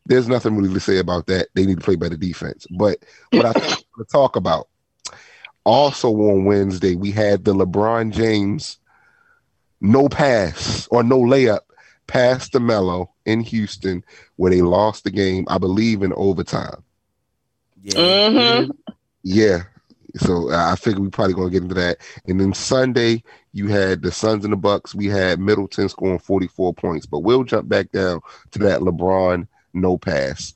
There's 0.05 0.27
nothing 0.27 0.57
really 0.57 0.73
to 0.73 0.79
say 0.79 0.97
about 0.97 1.27
that. 1.27 1.47
They 1.53 1.65
need 1.65 1.77
to 1.79 1.83
play 1.85 1.95
better 1.95 2.17
defense. 2.17 2.65
But 2.77 2.97
what 3.31 3.45
I 3.45 3.53
think 3.53 3.85
to 3.97 4.05
talk 4.11 4.35
about 4.35 4.67
also 5.63 6.09
on 6.09 6.45
Wednesday, 6.45 6.95
we 6.95 7.11
had 7.11 7.45
the 7.45 7.53
LeBron 7.53 8.11
James 8.11 8.79
no 9.81 10.09
pass 10.09 10.87
or 10.91 11.03
no 11.03 11.19
layup 11.19 11.59
past 12.09 12.51
the 12.51 12.59
Melo 12.59 13.11
in 13.25 13.41
Houston, 13.41 14.03
where 14.35 14.51
they 14.51 14.61
lost 14.61 15.03
the 15.03 15.11
game, 15.11 15.45
I 15.47 15.57
believe, 15.59 16.01
in 16.01 16.11
overtime. 16.13 16.83
Yeah. 17.81 17.93
Mhm. 17.93 18.71
Yeah. 19.23 19.63
So 20.17 20.51
I 20.51 20.75
figure 20.75 21.01
we 21.01 21.09
probably 21.09 21.35
gonna 21.35 21.51
get 21.51 21.63
into 21.63 21.75
that. 21.75 21.99
And 22.27 22.39
then 22.39 22.53
Sunday, 22.53 23.23
you 23.53 23.67
had 23.67 24.01
the 24.01 24.11
Suns 24.11 24.43
and 24.43 24.51
the 24.51 24.57
Bucks. 24.57 24.95
We 24.95 25.05
had 25.05 25.39
Middleton 25.39 25.87
scoring 25.87 26.19
44 26.19 26.73
points. 26.73 27.05
But 27.05 27.19
we'll 27.19 27.43
jump 27.43 27.69
back 27.69 27.91
down 27.91 28.21
to 28.51 28.59
that 28.59 28.81
LeBron 28.81 29.47
no 29.73 29.97
pass. 29.97 30.53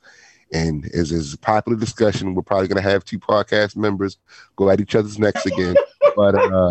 And 0.52 0.86
as 0.86 1.12
is 1.12 1.36
popular 1.36 1.78
discussion, 1.78 2.34
we're 2.34 2.42
probably 2.42 2.68
gonna 2.68 2.80
have 2.80 3.04
two 3.04 3.18
podcast 3.18 3.76
members 3.76 4.18
go 4.56 4.70
at 4.70 4.80
each 4.80 4.94
other's 4.94 5.18
necks 5.18 5.46
again. 5.46 5.76
but 6.16 6.34
uh 6.34 6.70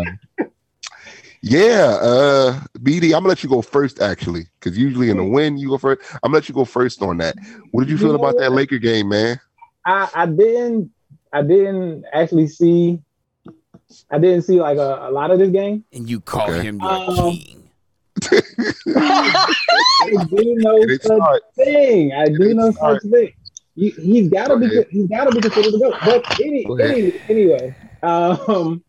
yeah, 1.46 1.98
uh 2.00 2.60
BD, 2.78 3.04
I'm 3.06 3.10
gonna 3.20 3.28
let 3.28 3.42
you 3.42 3.50
go 3.50 3.60
first 3.60 4.00
actually, 4.00 4.46
because 4.58 4.78
usually 4.78 5.10
in 5.10 5.18
the 5.18 5.24
win 5.24 5.58
you 5.58 5.68
go 5.68 5.76
first. 5.76 6.00
I'm 6.14 6.18
gonna 6.30 6.34
let 6.36 6.48
you 6.48 6.54
go 6.54 6.64
first 6.64 7.02
on 7.02 7.18
that. 7.18 7.36
What 7.72 7.82
did 7.82 7.90
you 7.90 7.96
You 7.96 7.98
feel 7.98 8.08
know 8.10 8.14
about 8.16 8.38
that? 8.38 8.50
Laker 8.52 8.78
game, 8.78 9.10
man? 9.10 9.38
I, 9.84 10.08
I 10.14 10.26
didn't 10.26 10.90
I 11.32 11.42
didn't 11.42 12.04
actually 12.12 12.46
see 12.46 13.00
I 14.10 14.18
didn't 14.18 14.42
see 14.42 14.58
like 14.58 14.78
a, 14.78 15.08
a 15.08 15.10
lot 15.10 15.30
of 15.30 15.38
this 15.38 15.50
game. 15.50 15.84
And 15.92 16.08
you 16.08 16.20
call 16.20 16.48
Okay. 16.48 16.62
him 16.62 16.80
your 16.80 16.90
Um, 16.90 17.16
king. 17.16 17.68
I 18.96 20.16
do 20.30 20.54
know 20.56 20.76
It 20.82 20.90
is 20.92 21.02
such 21.02 21.20
hard. 21.20 21.42
thing. 21.56 22.12
I 22.12 22.28
do 22.28 22.54
know 22.54 22.72
All 22.80 22.92
right. 22.92 23.02
such 23.02 23.10
thing. 23.10 23.32
You, 23.74 23.90
he's 23.90 24.28
got 24.30 24.48
to 24.48 24.54
Go 24.54 24.60
be. 24.60 24.66
ahead. 24.66 24.86
He's 24.90 25.08
got 25.08 25.24
to 25.24 25.32
be 25.32 25.42
considered 25.42 25.72
the 25.72 25.78
goat. 25.78 25.98
But 26.02 26.24
any, 26.40 26.64
Go 26.64 26.76
any, 26.76 27.12
anyway, 27.28 27.74
um, 28.02 28.82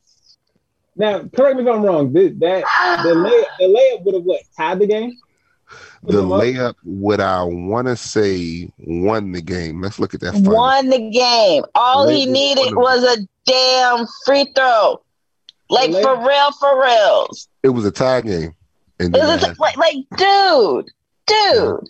now 0.95 1.19
correct 1.35 1.57
me 1.57 1.63
if 1.63 1.69
I'm 1.69 1.83
wrong. 1.83 2.11
This, 2.13 2.31
that 2.39 2.63
the 3.03 3.09
layup, 3.15 3.45
the 3.59 3.65
layup 3.65 4.05
would 4.05 4.15
have 4.15 4.23
what 4.23 4.41
tied 4.57 4.79
the 4.79 4.87
game. 4.87 5.17
The 6.03 6.21
layup, 6.21 6.75
would 6.83 7.19
I 7.19 7.43
want 7.43 7.87
to 7.87 7.95
say, 7.95 8.69
won 8.77 9.31
the 9.31 9.41
game. 9.41 9.81
Let's 9.81 9.97
look 9.99 10.13
at 10.13 10.19
that. 10.21 10.33
final. 10.33 10.53
Won 10.53 10.89
the 10.89 11.09
game. 11.09 11.63
All 11.73 12.07
he 12.07 12.25
needed 12.27 12.75
was 12.75 13.03
a 13.03 13.27
damn 13.45 14.05
free 14.25 14.45
throw. 14.55 15.01
Like 15.69 15.91
for 15.91 16.15
real, 16.27 16.51
for 16.59 16.79
reals. 16.83 17.47
It 17.63 17.69
was 17.69 17.85
a 17.85 17.91
tie 17.91 18.21
game. 18.21 18.53
And 18.99 19.09
It 19.15 19.19
then 19.19 19.27
was 19.27 19.43
it 19.43 19.57
happened. 19.57 19.59
like, 19.59 19.77
like, 19.77 19.95
dude, 20.15 20.91
dude, 21.25 21.89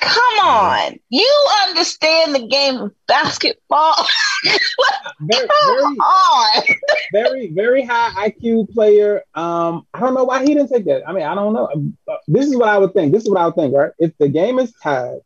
come 0.00 0.46
on. 0.46 0.98
You 1.10 1.46
understand 1.68 2.34
the 2.34 2.46
game 2.48 2.76
of 2.76 2.92
basketball. 3.06 3.94
Very, 5.20 5.48
Come 5.48 5.66
very, 5.66 5.96
on. 5.96 6.62
very, 7.12 7.50
very 7.52 7.84
high 7.84 8.28
IQ 8.30 8.70
player. 8.72 9.22
Um, 9.34 9.86
I 9.94 10.00
don't 10.00 10.14
know 10.14 10.24
why 10.24 10.42
he 10.44 10.54
didn't 10.54 10.68
take 10.68 10.84
that. 10.86 11.08
I 11.08 11.12
mean, 11.12 11.24
I 11.24 11.34
don't 11.34 11.54
know. 11.54 11.68
This 12.28 12.46
is 12.46 12.56
what 12.56 12.68
I 12.68 12.78
would 12.78 12.92
think. 12.92 13.12
This 13.12 13.22
is 13.24 13.30
what 13.30 13.40
I 13.40 13.46
would 13.46 13.54
think. 13.54 13.74
Right? 13.74 13.92
If 13.98 14.12
the 14.18 14.28
game 14.28 14.58
is 14.58 14.72
tied 14.82 15.20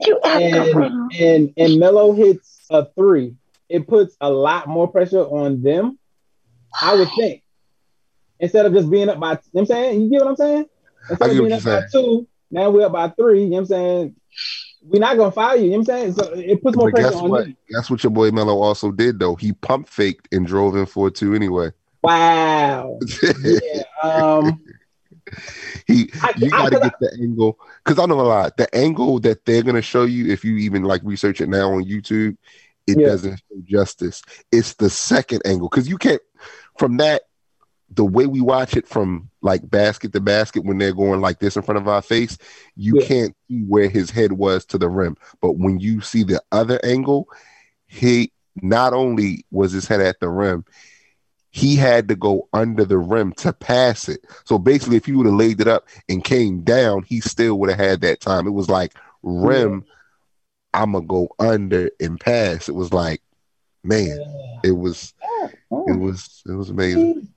You 0.00 0.18
and 0.24 1.12
and 1.20 1.52
and 1.56 1.78
Melo 1.78 2.12
hits 2.12 2.64
a 2.70 2.86
three, 2.94 3.34
it 3.68 3.86
puts 3.86 4.16
a 4.20 4.30
lot 4.30 4.66
more 4.66 4.88
pressure 4.88 5.22
on 5.24 5.62
them. 5.62 5.98
I 6.80 6.94
would 6.96 7.10
think 7.16 7.42
instead 8.40 8.66
of 8.66 8.72
just 8.72 8.90
being 8.90 9.08
up 9.08 9.20
by. 9.20 9.32
You 9.32 9.36
know 9.36 9.40
what 9.52 9.60
I'm 9.62 9.66
saying, 9.66 10.00
you 10.02 10.10
get 10.10 10.20
what 10.20 10.28
I'm 10.30 10.36
saying? 10.36 10.66
Instead 11.10 11.28
I 11.28 11.32
of 11.32 11.36
get 11.36 11.40
being 11.42 11.50
what 11.50 11.58
up 11.58 11.64
you're 11.64 11.80
by 11.82 11.86
two, 11.92 12.27
now 12.50 12.70
we're 12.70 12.86
up 12.86 12.92
by 12.92 13.08
three. 13.10 13.42
You 13.44 13.46
know 13.50 13.52
what 13.56 13.58
I'm 13.60 13.66
saying? 13.66 14.16
We're 14.82 15.00
not 15.00 15.16
gonna 15.16 15.32
fire 15.32 15.56
you. 15.56 15.64
You 15.64 15.70
know 15.72 15.78
what 15.78 15.80
I'm 15.80 15.84
saying? 15.84 16.12
So 16.14 16.32
it 16.34 16.62
puts 16.62 16.76
more 16.76 16.90
But 16.90 17.00
pressure 17.00 17.10
guess 17.12 17.20
on 17.22 17.30
what? 17.30 17.44
them. 17.44 17.56
That's 17.70 17.90
what 17.90 18.02
your 18.02 18.10
boy 18.10 18.30
Melo 18.30 18.60
also 18.62 18.90
did, 18.92 19.18
though. 19.18 19.34
He 19.34 19.52
pump 19.52 19.88
faked 19.88 20.28
and 20.32 20.46
drove 20.46 20.76
in 20.76 20.86
for 20.86 21.10
two 21.10 21.34
anyway. 21.34 21.70
Wow. 22.02 22.98
Yeah. 23.42 23.82
Um. 24.02 24.60
he 25.86 26.10
I- 26.22 26.32
you 26.36 26.50
got 26.50 26.70
to 26.72 26.80
get 26.80 26.94
the 27.00 27.18
angle 27.20 27.58
because 27.84 27.98
I 27.98 28.06
know 28.06 28.20
a 28.20 28.22
lot. 28.22 28.56
The 28.56 28.72
angle 28.74 29.18
that 29.20 29.44
they're 29.44 29.62
gonna 29.62 29.82
show 29.82 30.04
you, 30.04 30.32
if 30.32 30.44
you 30.44 30.56
even 30.56 30.84
like 30.84 31.02
research 31.04 31.40
it 31.40 31.48
now 31.48 31.72
on 31.72 31.84
YouTube, 31.84 32.36
it 32.86 32.98
Yeah. 32.98 33.08
doesn't 33.08 33.36
show 33.38 33.56
justice. 33.64 34.22
It's 34.52 34.74
the 34.74 34.88
second 34.88 35.42
angle 35.44 35.68
because 35.68 35.88
you 35.88 35.98
can't 35.98 36.22
from 36.78 36.96
that 36.98 37.22
the 37.90 38.04
way 38.04 38.26
we 38.26 38.40
watch 38.40 38.76
it 38.76 38.86
from 38.86 39.30
like 39.40 39.68
basket 39.70 40.12
to 40.12 40.20
basket 40.20 40.64
when 40.64 40.78
they're 40.78 40.94
going 40.94 41.20
like 41.20 41.38
this 41.38 41.56
in 41.56 41.62
front 41.62 41.78
of 41.78 41.88
our 41.88 42.02
face, 42.02 42.36
you 42.76 43.00
Yeah. 43.00 43.06
can't 43.06 43.36
see 43.48 43.60
where 43.62 43.88
his 43.88 44.10
head 44.10 44.32
was 44.32 44.64
to 44.66 44.78
the 44.78 44.88
rim. 44.88 45.16
But 45.40 45.52
when 45.52 45.80
you 45.80 46.00
see 46.00 46.22
the 46.22 46.42
other 46.52 46.78
angle, 46.84 47.28
he 47.86 48.32
not 48.60 48.92
only 48.92 49.46
was 49.50 49.72
his 49.72 49.86
head 49.86 50.00
at 50.00 50.20
the 50.20 50.28
rim, 50.28 50.64
he 51.50 51.76
had 51.76 52.08
to 52.08 52.14
go 52.14 52.46
under 52.52 52.84
the 52.84 52.98
rim 52.98 53.32
to 53.38 53.52
pass 53.54 54.08
it. 54.08 54.20
So 54.44 54.58
basically, 54.58 54.96
if 54.96 55.06
he 55.06 55.12
would 55.12 55.26
have 55.26 55.34
laid 55.34 55.60
it 55.60 55.68
up 55.68 55.88
and 56.08 56.22
came 56.22 56.60
down, 56.60 57.04
he 57.04 57.20
still 57.20 57.58
would 57.58 57.70
have 57.70 57.78
had 57.78 58.00
that 58.02 58.20
time. 58.20 58.46
It 58.46 58.50
was 58.50 58.68
like 58.68 58.94
rim, 59.22 59.84
I'm 60.74 60.92
gonna 60.92 61.06
go 61.06 61.28
under 61.38 61.90
and 62.00 62.20
pass. 62.20 62.68
It 62.68 62.74
was 62.74 62.92
like, 62.92 63.22
man, 63.82 64.18
it 64.62 64.72
was, 64.72 65.14
it 65.86 65.98
was, 65.98 66.42
it 66.46 66.52
was 66.52 66.68
amazing. 66.68 67.32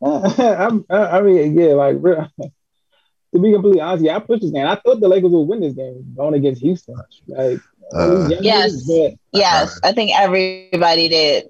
I'm, 0.02 0.84
I 0.90 0.96
I 1.18 1.20
mean, 1.22 1.58
yeah, 1.58 1.74
like 1.74 1.96
real- 2.00 2.30
to 2.38 3.38
be 3.40 3.52
completely 3.52 3.80
honest, 3.80 4.04
yeah, 4.04 4.16
I 4.16 4.20
pushed 4.20 4.42
this 4.42 4.50
game. 4.50 4.66
I 4.66 4.76
thought 4.76 5.00
the 5.00 5.08
Lakers 5.08 5.30
would 5.32 5.48
win 5.48 5.60
this 5.60 5.74
game 5.74 6.14
going 6.16 6.34
against 6.34 6.62
Houston. 6.62 6.96
Like, 7.26 7.60
Uh, 7.92 8.28
Yes. 8.40 8.84
but 8.86 9.14
Yes, 9.32 9.80
I 9.82 9.92
think 9.92 10.12
everybody 10.18 11.08
did. 11.08 11.48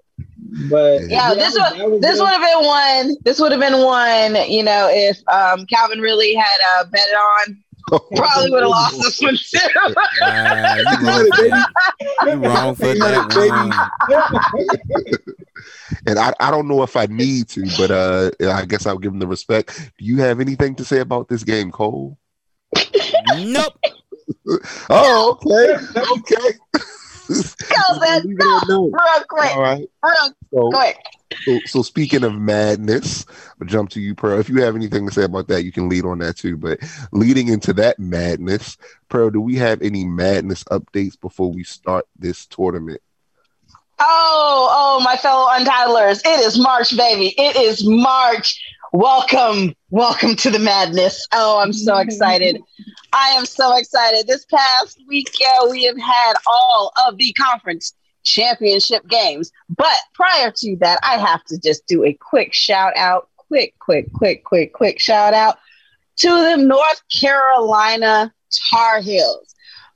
but 0.71 1.01
Yeah, 1.09 1.35
this 1.35 1.55
that 1.55 1.71
was- 1.73 1.79
that 1.79 1.91
was 1.91 2.01
This 2.01 2.19
would 2.21 2.29
have 2.29 2.41
been 2.41 2.65
one. 2.67 3.17
This 3.25 3.41
would 3.41 3.53
have 3.53 3.61
been 3.61 3.83
one. 3.85 4.35
You 4.51 4.63
know, 4.63 4.89
if 4.91 5.19
um, 5.29 5.67
Calvin 5.67 6.01
really 6.01 6.35
had 6.35 6.59
uh, 6.75 6.85
bet 6.91 7.09
on, 7.15 7.63
probably 8.17 8.51
would 8.51 8.63
have 8.63 8.71
lost 8.71 9.01
this 9.03 9.21
one 9.21 9.37
too. 9.37 9.59
Wow, 10.21 10.77
you 10.77 10.85
wrong 11.07 11.25
for 11.35 11.49
that. 11.49 11.69
You 12.27 12.35
wrong 12.45 12.75
for 12.75 12.95
that 12.95 13.29
one. 13.37 14.93
and 16.07 16.19
I, 16.19 16.33
I 16.41 16.51
don't 16.51 16.69
know 16.69 16.83
if 16.83 16.97
I 16.97 17.07
need 17.07 17.49
to, 17.51 17.67
but 17.77 17.91
uh, 17.91 18.31
I 18.53 18.65
guess 18.65 18.87
I'll 18.87 18.99
give 18.99 19.13
him 19.13 19.19
the 19.19 19.27
respect. 19.27 19.91
Do 19.99 20.05
you 20.05 20.19
have 20.19 20.41
anything 20.41 20.75
to 20.77 20.85
say 20.85 21.01
about 21.01 21.29
this 21.29 21.45
game, 21.45 21.71
Cole? 21.71 22.19
Nope. 23.39 23.75
Oh, 24.91 25.39
okay, 25.43 25.75
okay. 25.97 26.59
Go, 27.29 27.99
man. 28.01 28.23
Leave 28.25 28.37
it 28.39 28.47
at 28.63 28.69
no. 28.69 28.85
Real 28.91 29.25
quick, 29.29 29.57
All 29.57 29.61
right. 29.63 29.89
real 30.03 30.33
So, 30.53 30.71
quick. 30.71 30.97
so, 31.05 31.18
so 31.67 31.83
speaking 31.83 32.25
of 32.25 32.35
madness, 32.35 33.27
I'll 33.61 33.67
jump 33.67 33.91
to 33.91 34.01
you, 34.01 34.15
Pearl. 34.15 34.41
If 34.41 34.49
you 34.49 34.63
have 34.63 34.77
anything 34.77 35.07
to 35.07 35.13
say 35.13 35.25
about 35.25 35.49
that, 35.49 35.65
you 35.65 35.73
can 35.73 35.89
lead 35.89 36.05
on 36.05 36.19
that 36.19 36.37
too. 36.37 36.57
But 36.57 36.81
leading 37.13 37.49
into 37.49 37.73
that 37.75 37.99
madness, 37.99 38.77
Pearl, 39.09 39.31
do 39.31 39.41
we 39.41 39.57
have 39.57 39.83
any 39.83 40.05
madness 40.05 40.65
updates 40.65 41.21
before 41.21 41.53
we 41.53 41.65
start 41.65 42.07
this 42.19 42.47
tournament? 42.47 43.01
Oh, 44.01 44.69
oh, 44.71 45.01
my 45.03 45.17
fellow 45.17 45.49
Untitlers. 45.51 46.21
It 46.25 46.41
is 46.41 46.59
March, 46.59 46.97
baby. 46.97 47.35
It 47.37 47.57
is 47.57 47.85
March. 47.85 48.63
Welcome, 48.93 49.75
welcome 49.91 50.37
to 50.37 50.51
the 50.51 50.59
madness. 50.59 51.27
Oh, 51.33 51.61
I'm 51.61 51.73
so 51.73 51.97
excited. 51.99 52.61
I 53.13 53.31
am 53.31 53.45
so 53.45 53.77
excited. 53.77 54.27
This 54.27 54.45
past 54.47 55.03
weekend, 55.09 55.71
we 55.71 55.85
have 55.85 55.99
had 55.99 56.35
all 56.47 56.93
of 57.07 57.19
the 57.19 57.33
conference 57.33 57.95
championship 58.29 59.07
games. 59.09 59.51
But 59.69 59.97
prior 60.15 60.53
to 60.57 60.77
that, 60.81 61.01
I 61.03 61.19
have 61.19 61.45
to 61.45 61.59
just 61.59 61.87
do 61.87 62.05
a 62.05 62.13
quick 62.13 62.53
shout 62.55 62.97
out, 62.97 63.29
quick, 63.37 63.75
quick, 63.79 64.13
quick, 64.13 64.45
quick, 64.45 64.73
quick 64.73 65.01
shout 65.01 65.35
out 65.35 65.59
to 66.17 66.29
the 66.29 66.57
North 66.57 67.03
Carolina 67.09 68.33
Tar 68.71 69.01
Heels, 69.01 69.55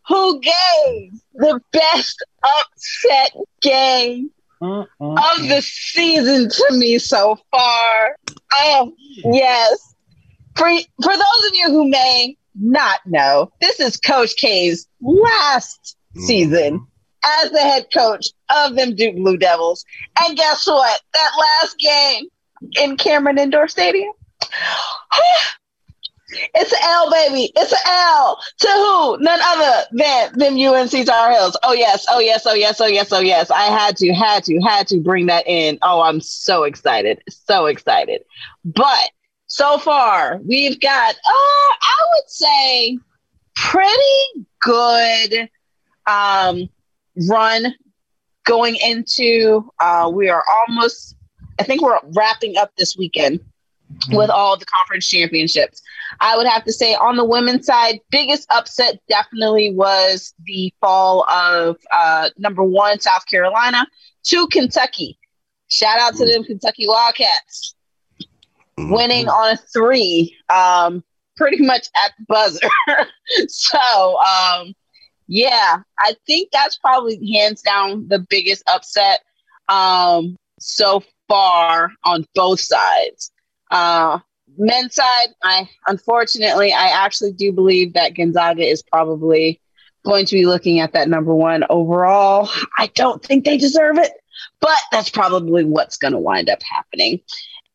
who 0.08 0.40
gave 0.40 1.12
the 1.34 1.60
best 1.72 2.24
upset 2.42 3.32
game 3.60 4.30
Mm, 4.62 4.86
mm, 5.00 5.18
of 5.18 5.48
the 5.48 5.60
season 5.60 6.48
to 6.48 6.76
me 6.76 6.96
so 6.96 7.36
far. 7.50 8.16
Oh, 8.54 8.92
yes. 9.24 9.94
For, 10.56 10.68
for 11.02 11.12
those 11.12 11.48
of 11.48 11.54
you 11.54 11.68
who 11.68 11.88
may 11.88 12.36
not 12.54 13.00
know, 13.04 13.50
this 13.60 13.80
is 13.80 13.96
Coach 13.96 14.36
K's 14.36 14.86
last 15.00 15.96
season 16.16 16.86
as 17.24 17.50
the 17.50 17.60
head 17.60 17.86
coach 17.92 18.28
of 18.54 18.76
them 18.76 18.94
Duke 18.94 19.16
Blue 19.16 19.36
Devils. 19.36 19.84
And 20.20 20.36
guess 20.36 20.66
what? 20.66 21.00
That 21.12 21.30
last 21.38 21.78
game 21.78 22.26
in 22.80 22.96
Cameron 22.96 23.38
Indoor 23.38 23.68
Stadium. 23.68 24.12
It's 26.54 26.72
an 26.72 26.78
L, 26.82 27.10
baby. 27.10 27.52
It's 27.56 27.72
an 27.72 27.78
L 27.86 28.40
to 28.60 28.68
who? 28.68 29.18
None 29.18 29.40
other 29.42 29.86
than 29.92 30.38
them 30.38 30.56
UNC 30.56 31.06
Tar 31.06 31.30
Heels. 31.30 31.56
Oh 31.62 31.74
yes, 31.74 32.06
oh 32.10 32.20
yes, 32.20 32.46
oh 32.46 32.54
yes, 32.54 32.80
oh 32.80 32.86
yes, 32.86 33.12
oh 33.12 33.20
yes. 33.20 33.50
I 33.50 33.64
had 33.64 33.96
to, 33.98 34.12
had 34.14 34.44
to, 34.44 34.58
had 34.60 34.86
to 34.88 34.98
bring 34.98 35.26
that 35.26 35.46
in. 35.46 35.78
Oh, 35.82 36.00
I'm 36.00 36.20
so 36.20 36.64
excited, 36.64 37.22
so 37.28 37.66
excited. 37.66 38.24
But 38.64 39.10
so 39.46 39.76
far, 39.76 40.40
we've 40.46 40.80
got, 40.80 41.14
uh, 41.14 41.18
I 41.26 42.06
would 42.14 42.30
say, 42.30 42.98
pretty 43.54 44.46
good 44.60 45.50
um, 46.06 46.68
run 47.28 47.74
going 48.44 48.76
into. 48.76 49.70
Uh, 49.80 50.10
we 50.12 50.28
are 50.28 50.44
almost 50.58 51.16
I 51.58 51.64
think 51.64 51.82
we're 51.82 51.98
wrapping 52.14 52.56
up 52.56 52.72
this 52.76 52.96
weekend 52.96 53.40
with 54.10 54.30
all 54.30 54.56
the 54.56 54.64
conference 54.64 55.06
championships. 55.06 55.82
I 56.20 56.36
would 56.36 56.46
have 56.46 56.64
to 56.64 56.72
say 56.72 56.94
on 56.94 57.16
the 57.16 57.24
women's 57.24 57.66
side, 57.66 58.00
biggest 58.10 58.50
upset 58.50 59.00
definitely 59.08 59.74
was 59.74 60.34
the 60.46 60.72
fall 60.80 61.28
of 61.30 61.76
uh, 61.92 62.30
number 62.38 62.62
one 62.62 63.00
South 63.00 63.26
Carolina 63.26 63.86
to 64.24 64.46
Kentucky. 64.48 65.18
Shout 65.68 65.98
out 65.98 66.14
to 66.16 66.26
them 66.26 66.42
Kentucky 66.44 66.88
Wildcats 66.88 67.74
Mm-hmm. 68.78 68.94
winning 68.94 69.28
on 69.28 69.52
a 69.52 69.56
three, 69.56 70.34
um, 70.48 71.04
pretty 71.36 71.62
much 71.62 71.88
at 72.02 72.12
the 72.18 72.24
buzzer. 72.26 72.68
so, 73.48 74.18
um, 74.18 74.72
yeah, 75.32 75.78
I 75.98 76.14
think 76.26 76.50
that's 76.52 76.76
probably 76.76 77.18
hands 77.32 77.62
down 77.62 78.06
the 78.06 78.18
biggest 78.18 78.62
upset 78.70 79.20
um, 79.66 80.36
so 80.60 81.02
far 81.26 81.90
on 82.04 82.26
both 82.34 82.60
sides. 82.60 83.32
Uh, 83.70 84.18
men's 84.58 84.94
side, 84.94 85.28
I 85.42 85.70
unfortunately, 85.86 86.74
I 86.74 86.88
actually 86.88 87.32
do 87.32 87.50
believe 87.50 87.94
that 87.94 88.14
Gonzaga 88.14 88.62
is 88.62 88.82
probably 88.82 89.58
going 90.04 90.26
to 90.26 90.34
be 90.34 90.44
looking 90.44 90.80
at 90.80 90.92
that 90.92 91.08
number 91.08 91.34
one 91.34 91.64
overall. 91.70 92.50
I 92.76 92.88
don't 92.88 93.24
think 93.24 93.46
they 93.46 93.56
deserve 93.56 93.96
it, 93.96 94.12
but 94.60 94.76
that's 94.90 95.08
probably 95.08 95.64
what's 95.64 95.96
going 95.96 96.12
to 96.12 96.18
wind 96.18 96.50
up 96.50 96.62
happening. 96.62 97.20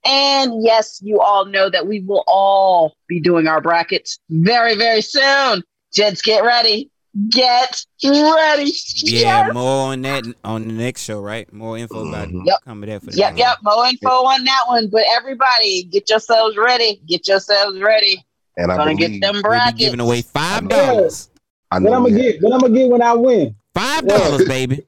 And 0.06 0.64
yes, 0.64 1.02
you 1.02 1.22
all 1.22 1.46
know 1.46 1.72
that 1.72 1.88
we 1.88 2.02
will 2.02 2.24
all 2.28 2.96
be 3.08 3.20
doing 3.20 3.48
our 3.48 3.62
brackets 3.62 4.20
very, 4.30 4.76
very 4.76 5.02
soon. 5.02 5.64
Jets, 5.92 6.22
get 6.22 6.44
ready. 6.44 6.92
Get 7.32 7.84
ready. 8.06 8.72
Yeah, 8.98 9.50
more 9.54 9.92
on 9.94 10.02
that 10.04 10.24
on 10.44 10.68
the 10.68 10.74
next 10.74 11.04
show, 11.04 11.20
right? 11.20 11.52
More 11.52 11.78
info 11.78 12.08
about 12.08 12.28
Mhm. 12.28 12.46
Yep. 12.46 12.60
coming 12.66 12.90
there 12.90 13.00
for 13.00 13.08
the 13.08 13.18
Yep, 13.18 13.30
next 13.32 13.40
yep. 13.40 13.58
More 13.64 13.86
info 13.88 14.08
on 14.10 14.44
that 14.44 14.64
one. 14.68 14.88
But 14.92 15.04
everybody, 15.16 15.84
get 15.84 16.10
yourselves 16.10 16.58
ready. 16.58 17.02
Get 17.08 17.28
yourselves 17.28 17.80
ready. 17.80 18.24
And 18.58 18.72
I'm 18.72 18.78
Gonna 18.78 18.94
get 18.96 19.08
believe, 19.08 19.22
them 19.22 19.34
We'll 19.34 19.42
be 19.44 19.48
brackets. 19.48 19.80
giving 19.80 20.00
away 20.00 20.22
five 20.22 20.68
dollars. 20.70 21.30
I 21.72 21.76
What 21.80 21.84
know 21.84 21.94
I'm 21.98 22.04
gonna 22.04 22.14
have- 22.16 22.22
get? 22.34 22.42
What 22.44 22.54
I'm 22.54 22.60
gonna 22.60 22.74
get 22.74 22.90
when 22.90 23.02
I 23.02 23.14
win? 23.14 23.56
Five 23.74 24.08
dollars, 24.08 24.46
baby. 24.48 24.84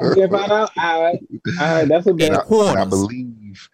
I'm 0.00 0.14
gonna 0.14 0.28
find 0.28 0.52
out. 0.52 0.70
All 0.78 1.02
right, 1.02 1.18
all 1.60 1.74
right. 1.74 1.88
That's 1.88 2.06
a 2.06 2.10
And 2.10 2.18
bet. 2.18 2.30
And 2.50 2.78
I, 2.78 2.82
I 2.82 2.84
believe 2.84 3.68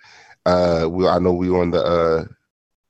uh 0.47 0.87
we 0.91 1.07
I 1.07 1.19
know 1.19 1.33
we 1.35 1.51
were 1.51 1.61
on 1.63 1.71
the 1.71 1.83
uh 1.85 2.25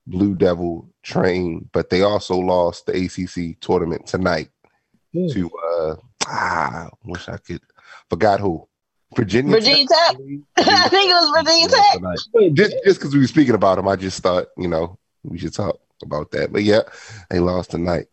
Blue 0.07 0.35
Devil 0.35 0.89
train, 1.03 1.69
but 1.73 1.91
they 1.91 2.03
also 2.03 2.37
lost 2.37 2.87
the 2.87 2.93
ACC 2.93 3.61
tournament 3.61 4.07
tonight 4.07 4.49
Hmm. 5.13 5.29
to 5.29 5.51
uh 5.51 5.97
ah 6.27 6.89
wish 7.05 7.29
I 7.29 7.37
could 7.39 7.61
forgot 8.09 8.41
who 8.41 8.67
Virginia 9.17 9.53
Virginia 9.53 9.87
Tech. 9.87 10.17
I 10.57 10.89
think 10.89 11.11
it 11.11 11.15
was 11.15 11.31
Virginia 11.37 11.69
Tech. 11.69 11.93
tonight. 11.95 12.19
Wait, 12.33 12.55
Just 12.55 12.77
just 12.85 13.01
because 13.01 13.15
we 13.15 13.21
were 13.21 13.27
speaking 13.27 13.55
about 13.55 13.77
them, 13.77 13.89
I 13.89 13.97
just 13.97 14.23
thought 14.23 14.47
you 14.57 14.69
know 14.69 14.99
we 15.25 15.39
should 15.39 15.55
talk 15.55 15.81
about 16.03 16.31
that. 16.33 16.53
But 16.53 16.63
yeah, 16.63 16.83
they 17.29 17.41
lost 17.41 17.73
tonight, 17.73 18.07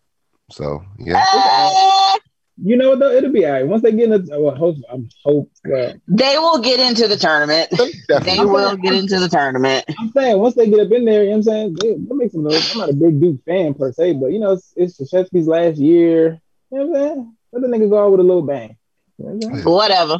so 0.51 0.83
yeah. 0.97 1.23
Eh, 1.33 2.17
you 2.63 2.75
know 2.75 2.89
what 2.89 2.99
though? 2.99 3.11
It'll 3.11 3.31
be 3.31 3.45
all 3.45 3.51
right 3.51 3.67
once 3.67 3.83
they 3.83 3.91
get 3.91 4.11
in. 4.11 4.25
The, 4.25 4.39
well, 4.39 4.55
hope, 4.55 4.77
I'm 4.91 5.07
hope. 5.23 5.51
Well, 5.63 5.93
they 6.07 6.37
will 6.39 6.59
get 6.59 6.79
into 6.79 7.07
the 7.07 7.17
tournament. 7.17 7.69
They 8.07 8.39
will 8.39 8.75
get 8.77 8.95
into 8.95 9.19
the 9.19 9.29
tournament. 9.29 9.85
I'm 9.99 10.11
saying 10.11 10.39
once 10.39 10.55
they 10.55 10.67
get 10.67 10.79
up 10.79 10.91
in 10.91 11.05
there, 11.05 11.23
you 11.23 11.29
know 11.29 11.37
what 11.37 11.37
I'm 11.37 11.43
saying? 11.43 11.77
They, 11.79 11.93
they 11.93 12.15
make 12.15 12.31
some 12.31 12.43
noise. 12.43 12.71
I'm 12.73 12.79
not 12.79 12.89
a 12.89 12.93
big 12.93 13.21
Duke 13.21 13.45
fan 13.45 13.75
per 13.75 13.91
se, 13.91 14.13
but 14.13 14.27
you 14.27 14.39
know, 14.39 14.53
it's, 14.53 14.73
it's 14.75 14.99
Krzyzewski's 14.99 15.47
last 15.47 15.77
year. 15.77 16.41
You 16.71 16.79
know 16.79 16.85
what 16.87 16.99
I'm 16.99 17.07
saying? 17.07 17.35
Let 17.53 17.61
the 17.61 17.67
nigga 17.67 17.89
go 17.89 18.03
out 18.05 18.11
with 18.11 18.19
a 18.19 18.23
little 18.23 18.41
bang. 18.41 18.77
You 19.17 19.25
know 19.25 19.33
what 19.35 19.53
I'm? 19.53 19.63
Whatever. 19.63 20.17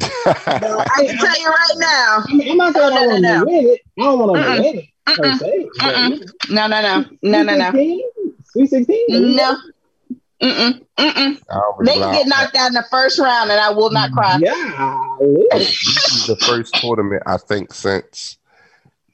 I 0.00 1.04
can 1.06 1.18
tell 1.18 1.40
you 1.40 1.46
right 1.48 1.76
now. 1.78 2.24
I'm, 2.28 2.40
I'm 2.50 2.56
not 2.56 2.74
saying 2.74 2.92
I 2.92 2.94
No, 2.94 3.06
no, 3.06 3.16
want 3.16 3.22
no, 3.22 3.40
to 3.40 3.46
win 3.46 3.66
it. 3.66 3.80
I 3.98 4.02
don't 4.04 4.18
want 4.18 4.30
to 4.30 4.36
Mm-mm. 4.36 4.60
win 4.60 4.74
it. 4.78 4.84
No, 6.50 6.66
no, 6.66 6.80
no, 6.82 7.04
no, 7.22 7.42
no, 7.42 7.54
no, 7.56 7.72
16? 7.72 8.02
Sweet 8.44 8.66
16? 8.70 9.36
no. 9.36 9.56
Mm-mm, 10.42 10.84
mm-mm. 10.98 11.40
They 11.84 11.92
can 11.92 12.10
get 12.12 12.26
knocked 12.26 12.56
out 12.56 12.68
in 12.68 12.74
the 12.74 12.84
first 12.90 13.18
round, 13.18 13.50
and 13.50 13.60
I 13.60 13.70
will 13.70 13.90
not 13.90 14.10
cry. 14.10 14.38
Yeah. 14.40 15.18
this 15.52 16.12
is 16.12 16.26
the 16.26 16.36
first 16.36 16.74
tournament 16.80 17.22
I 17.26 17.36
think 17.36 17.72
since 17.72 18.38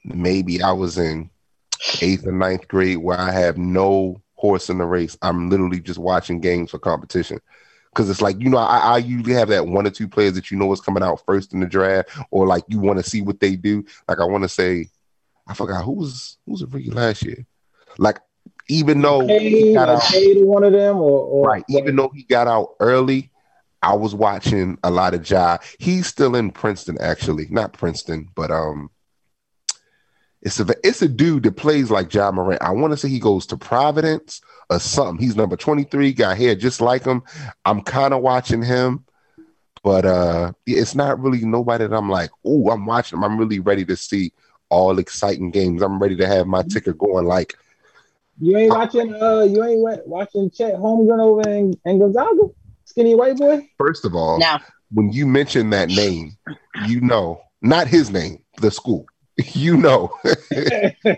maybe 0.03 0.61
I 0.61 0.71
was 0.71 0.97
in 0.97 1.29
eighth 2.01 2.25
or 2.25 2.31
ninth 2.31 2.67
grade 2.67 2.97
where 2.97 3.17
I 3.19 3.31
have 3.31 3.57
no 3.57 4.21
horse 4.39 4.69
in 4.69 4.77
the 4.77 4.85
race. 4.85 5.17
I'm 5.21 5.49
literally 5.49 5.81
just 5.81 5.99
watching 5.99 6.39
games 6.39 6.71
for 6.71 6.79
competition. 6.79 7.41
Cause 7.93 8.09
it's 8.09 8.21
like, 8.21 8.39
you 8.39 8.49
know, 8.49 8.57
I, 8.57 8.77
I 8.77 8.97
usually 8.99 9.33
have 9.33 9.49
that 9.49 9.67
one 9.67 9.85
or 9.85 9.89
two 9.89 10.07
players 10.07 10.33
that 10.35 10.49
you 10.51 10.57
know 10.57 10.71
is 10.71 10.79
coming 10.79 11.03
out 11.03 11.21
first 11.25 11.53
in 11.53 11.59
the 11.59 11.65
draft, 11.65 12.09
or 12.31 12.47
like 12.47 12.63
you 12.69 12.79
want 12.79 13.03
to 13.03 13.09
see 13.09 13.21
what 13.21 13.39
they 13.41 13.55
do. 13.55 13.83
Like 14.07 14.19
I 14.19 14.25
want 14.25 14.43
to 14.43 14.49
say, 14.49 14.87
I 15.47 15.53
forgot 15.53 15.83
who 15.83 15.93
was 15.93 16.37
who 16.45 16.53
was 16.53 16.61
a 16.61 16.67
rookie 16.67 16.91
last 16.91 17.23
year. 17.23 17.45
Like 17.97 18.19
even 18.69 19.01
though 19.01 19.27
he 19.27 19.73
got 19.73 19.89
out 19.89 20.03
one 20.45 20.63
of 20.63 20.71
them, 20.71 20.97
or, 20.97 21.19
or 21.19 21.47
right. 21.47 21.65
Even 21.67 21.95
though 21.95 22.11
he 22.13 22.23
got 22.23 22.47
out 22.47 22.75
early, 22.79 23.31
I 23.81 23.95
was 23.95 24.15
watching 24.15 24.77
a 24.83 24.91
lot 24.91 25.13
of 25.13 25.29
Ja. 25.29 25.57
He's 25.79 26.07
still 26.07 26.35
in 26.35 26.51
Princeton, 26.51 26.97
actually, 27.01 27.47
not 27.49 27.73
Princeton, 27.73 28.29
but 28.35 28.51
um, 28.51 28.91
it's 30.41 30.59
a 30.59 30.65
it's 30.83 31.01
a 31.01 31.07
dude 31.07 31.43
that 31.43 31.57
plays 31.57 31.91
like 31.91 32.13
Ja 32.13 32.31
Morant. 32.31 32.61
I 32.61 32.71
want 32.71 32.91
to 32.93 32.97
say 32.97 33.09
he 33.09 33.19
goes 33.19 33.45
to 33.47 33.57
Providence 33.57 34.41
or 34.69 34.79
something. 34.79 35.23
He's 35.23 35.35
number 35.35 35.55
twenty 35.57 35.83
three, 35.83 36.13
got 36.13 36.37
hair 36.37 36.55
just 36.55 36.79
like 36.81 37.03
him. 37.03 37.23
I'm 37.65 37.81
kind 37.81 38.13
of 38.13 38.21
watching 38.21 38.61
him, 38.61 39.03
but 39.83 40.05
uh, 40.05 40.53
it's 40.65 40.95
not 40.95 41.19
really 41.19 41.43
nobody 41.43 41.85
that 41.87 41.95
I'm 41.95 42.09
like, 42.09 42.29
oh, 42.45 42.69
I'm 42.69 42.85
watching 42.85 43.17
him. 43.17 43.23
I'm 43.25 43.37
really 43.37 43.59
ready 43.59 43.83
to 43.85 43.95
see 43.97 44.31
all 44.69 44.97
exciting 44.99 45.51
games. 45.51 45.81
I'm 45.81 45.99
ready 45.99 46.15
to 46.17 46.27
have 46.27 46.47
my 46.47 46.63
ticker 46.63 46.93
going 46.93 47.25
like. 47.25 47.55
you 48.39 48.55
ain't 48.57 48.69
watching. 48.71 49.13
Uh, 49.13 49.41
you 49.41 49.63
ain't 49.63 49.81
wa- 49.81 49.97
watching 50.05 50.49
Chet 50.51 50.75
Holmgren 50.75 51.19
over 51.19 51.49
in, 51.49 51.73
in 51.85 51.99
Gonzaga, 51.99 52.43
skinny 52.85 53.15
white 53.15 53.35
boy. 53.37 53.67
First 53.77 54.05
of 54.05 54.15
all, 54.15 54.39
No. 54.39 54.57
when 54.93 55.11
you 55.11 55.25
mention 55.27 55.71
that 55.71 55.89
name, 55.89 56.37
you 56.87 57.01
know, 57.01 57.41
not 57.61 57.87
his 57.87 58.09
name, 58.09 58.41
the 58.61 58.71
school. 58.71 59.05
You 59.53 59.77
know, 59.77 60.11
that 60.23 61.09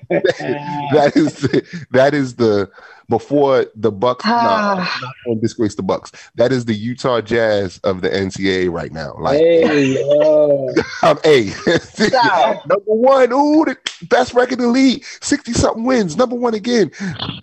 is 1.16 1.34
the, 1.36 1.86
that 1.92 2.14
is 2.14 2.36
the 2.36 2.70
before 3.10 3.68
the 3.76 3.92
Bucks. 3.92 4.26
no, 4.26 4.32
ah. 4.34 5.00
not 5.02 5.14
going 5.26 5.40
disgrace 5.40 5.76
the 5.76 5.84
Bucks. 5.84 6.12
That 6.36 6.52
is 6.52 6.66
the 6.66 6.74
Utah 6.74 7.22
Jazz 7.22 7.80
of 7.84 8.02
the 8.02 8.10
NCAA 8.10 8.72
right 8.72 8.92
now. 8.92 9.16
Like, 9.20 9.40
hey, 9.40 10.02
I'm 11.04 11.18
a 11.26 11.46
number 12.68 12.94
one. 12.94 13.32
Ooh, 13.32 13.66
the 13.66 13.78
best 14.04 14.34
record 14.34 14.60
in 14.60 14.66
the 14.66 14.72
league, 14.72 15.04
sixty 15.22 15.54
something 15.54 15.84
wins. 15.84 16.18
Number 16.18 16.36
one 16.36 16.54
again. 16.54 16.92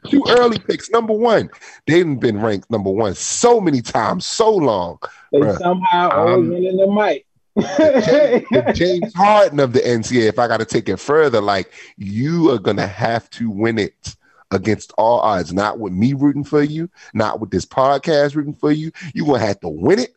Two 0.08 0.24
early 0.28 0.58
picks. 0.58 0.90
Number 0.90 1.12
one. 1.12 1.50
They've 1.86 2.18
been 2.18 2.40
ranked 2.40 2.70
number 2.70 2.90
one 2.90 3.14
so 3.14 3.60
many 3.60 3.82
times, 3.82 4.26
so 4.26 4.50
long. 4.54 4.98
they 5.32 5.38
Bruh, 5.38 5.58
somehow 5.58 6.10
always 6.10 6.48
winning 6.48 6.76
the 6.76 6.86
mic. 6.86 7.27
The 7.58 8.72
James 8.74 9.14
Harden 9.14 9.60
of 9.60 9.72
the 9.72 9.80
NCAA, 9.80 10.28
if 10.28 10.38
I 10.38 10.48
got 10.48 10.58
to 10.60 10.64
take 10.64 10.88
it 10.88 10.96
further, 10.98 11.40
like 11.40 11.72
you 11.96 12.50
are 12.50 12.58
gonna 12.58 12.86
have 12.86 13.28
to 13.30 13.50
win 13.50 13.78
it 13.78 14.16
against 14.50 14.92
all 14.98 15.20
odds. 15.20 15.52
Not 15.52 15.78
with 15.78 15.92
me 15.92 16.12
rooting 16.14 16.44
for 16.44 16.62
you, 16.62 16.88
not 17.14 17.40
with 17.40 17.50
this 17.50 17.66
podcast 17.66 18.34
rooting 18.34 18.54
for 18.54 18.72
you. 18.72 18.90
You're 19.14 19.26
gonna 19.26 19.40
have 19.40 19.60
to 19.60 19.68
win 19.68 19.98
it 20.00 20.14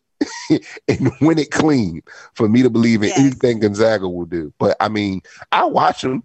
and 0.88 1.12
win 1.22 1.40
it 1.40 1.52
clean 1.52 2.02
for 2.36 2.48
me 2.48 2.62
to 2.62 2.70
believe 2.70 3.02
in 3.04 3.10
Yes. 3.10 3.20
anything 3.20 3.60
Gonzaga 3.60 4.08
will 4.08 4.26
do. 4.26 4.54
But 4.60 4.78
I 4.80 4.88
mean, 4.90 5.22
I 5.52 5.66
watch 5.66 6.02
them. 6.02 6.24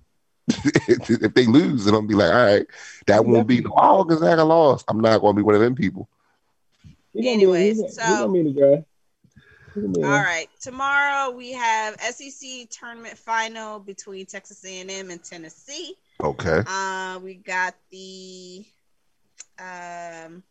if 0.49 1.35
they 1.35 1.45
lose, 1.47 1.87
and 1.87 1.97
I'll 1.97 2.03
be 2.03 2.15
like, 2.15 2.33
all 2.33 2.45
right, 2.45 2.67
that 3.09 3.25
won't 3.27 3.49
be 3.49 3.65
oh 3.77 4.05
Gonzaga 4.05 4.45
lost. 4.45 4.85
I'm 4.87 5.01
not 5.01 5.19
gonna 5.21 5.35
be 5.35 5.43
one 5.43 5.57
of 5.57 5.61
them 5.61 5.75
people. 5.75 6.09
He 6.85 7.23
gonna 7.23 7.25
be- 7.25 7.29
Anyways, 7.33 7.81
he 7.81 7.89
so- 7.89 8.31
All 9.77 9.93
there. 9.93 10.25
Tomorrow 10.61 11.31
we 11.31 11.53
have 11.53 12.01
SEC 12.01 12.69
tournament 12.71 13.19
final 13.19 13.79
between 13.79 14.27
Texas 14.27 14.65
A&M 14.65 15.11
and 15.11 15.23
Tennessee. 15.23 15.95
Okay. 16.23 16.63
Uh, 16.67 17.21
we 17.23 17.35
got 17.35 17.75
the 17.91 18.65
um, 19.59 20.43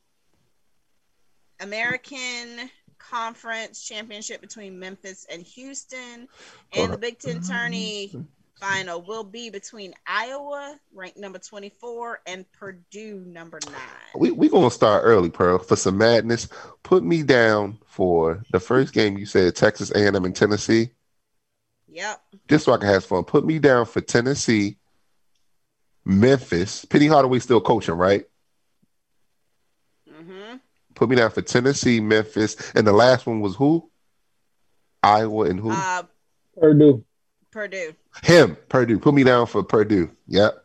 American 1.59 2.69
Conference 2.97 3.83
Championship 3.83 4.41
between 4.41 4.79
Memphis 4.79 5.25
and 5.31 5.41
Houston, 5.43 6.27
and 6.73 6.93
the 6.93 6.97
Big 6.97 7.19
Ten 7.19 7.41
tourney 7.41 8.11
final 8.59 9.01
will 9.01 9.23
be 9.23 9.49
between 9.49 9.93
Iowa, 10.07 10.79
ranked 10.93 11.17
number 11.17 11.39
twenty-four, 11.39 12.21
and 12.25 12.45
Purdue, 12.53 13.23
number 13.25 13.59
nine. 13.65 13.75
We 14.15 14.31
we 14.31 14.49
gonna 14.49 14.71
start 14.71 15.03
early, 15.05 15.29
Pearl, 15.29 15.59
for 15.59 15.75
some 15.75 15.97
madness. 15.97 16.47
Put 16.83 17.03
me 17.03 17.23
down 17.23 17.79
for 17.85 18.43
the 18.51 18.59
first 18.59 18.93
game. 18.93 19.17
You 19.17 19.25
said 19.25 19.55
Texas 19.55 19.91
A 19.91 20.07
and 20.07 20.15
M 20.15 20.25
and 20.25 20.35
Tennessee, 20.35 20.91
Yep. 21.89 22.21
just 22.47 22.65
so 22.65 22.73
I 22.73 22.77
can 22.77 22.87
have 22.87 23.05
fun. 23.05 23.23
Put 23.23 23.45
me 23.45 23.59
down 23.59 23.85
for 23.85 24.01
Tennessee, 24.01 24.77
Memphis. 26.05 26.85
Penny 26.85 27.07
Hardaway 27.07 27.39
still 27.39 27.61
coaching, 27.61 27.95
right? 27.95 28.25
Mm-hmm. 30.09 30.57
Put 30.93 31.09
me 31.09 31.17
down 31.17 31.31
for 31.31 31.41
Tennessee, 31.41 31.99
Memphis, 31.99 32.55
and 32.73 32.87
the 32.87 32.93
last 32.93 33.25
one 33.25 33.41
was 33.41 33.55
who? 33.55 33.89
Iowa 35.03 35.45
and 35.45 35.59
who? 35.59 35.71
Uh, 35.71 36.03
Purdue. 36.57 37.03
Purdue. 37.55 37.93
Him, 38.21 38.57
Purdue. 38.67 38.99
Put 38.99 39.13
me 39.13 39.23
down 39.23 39.47
for 39.47 39.63
Purdue. 39.63 40.11
Yep. 40.27 40.61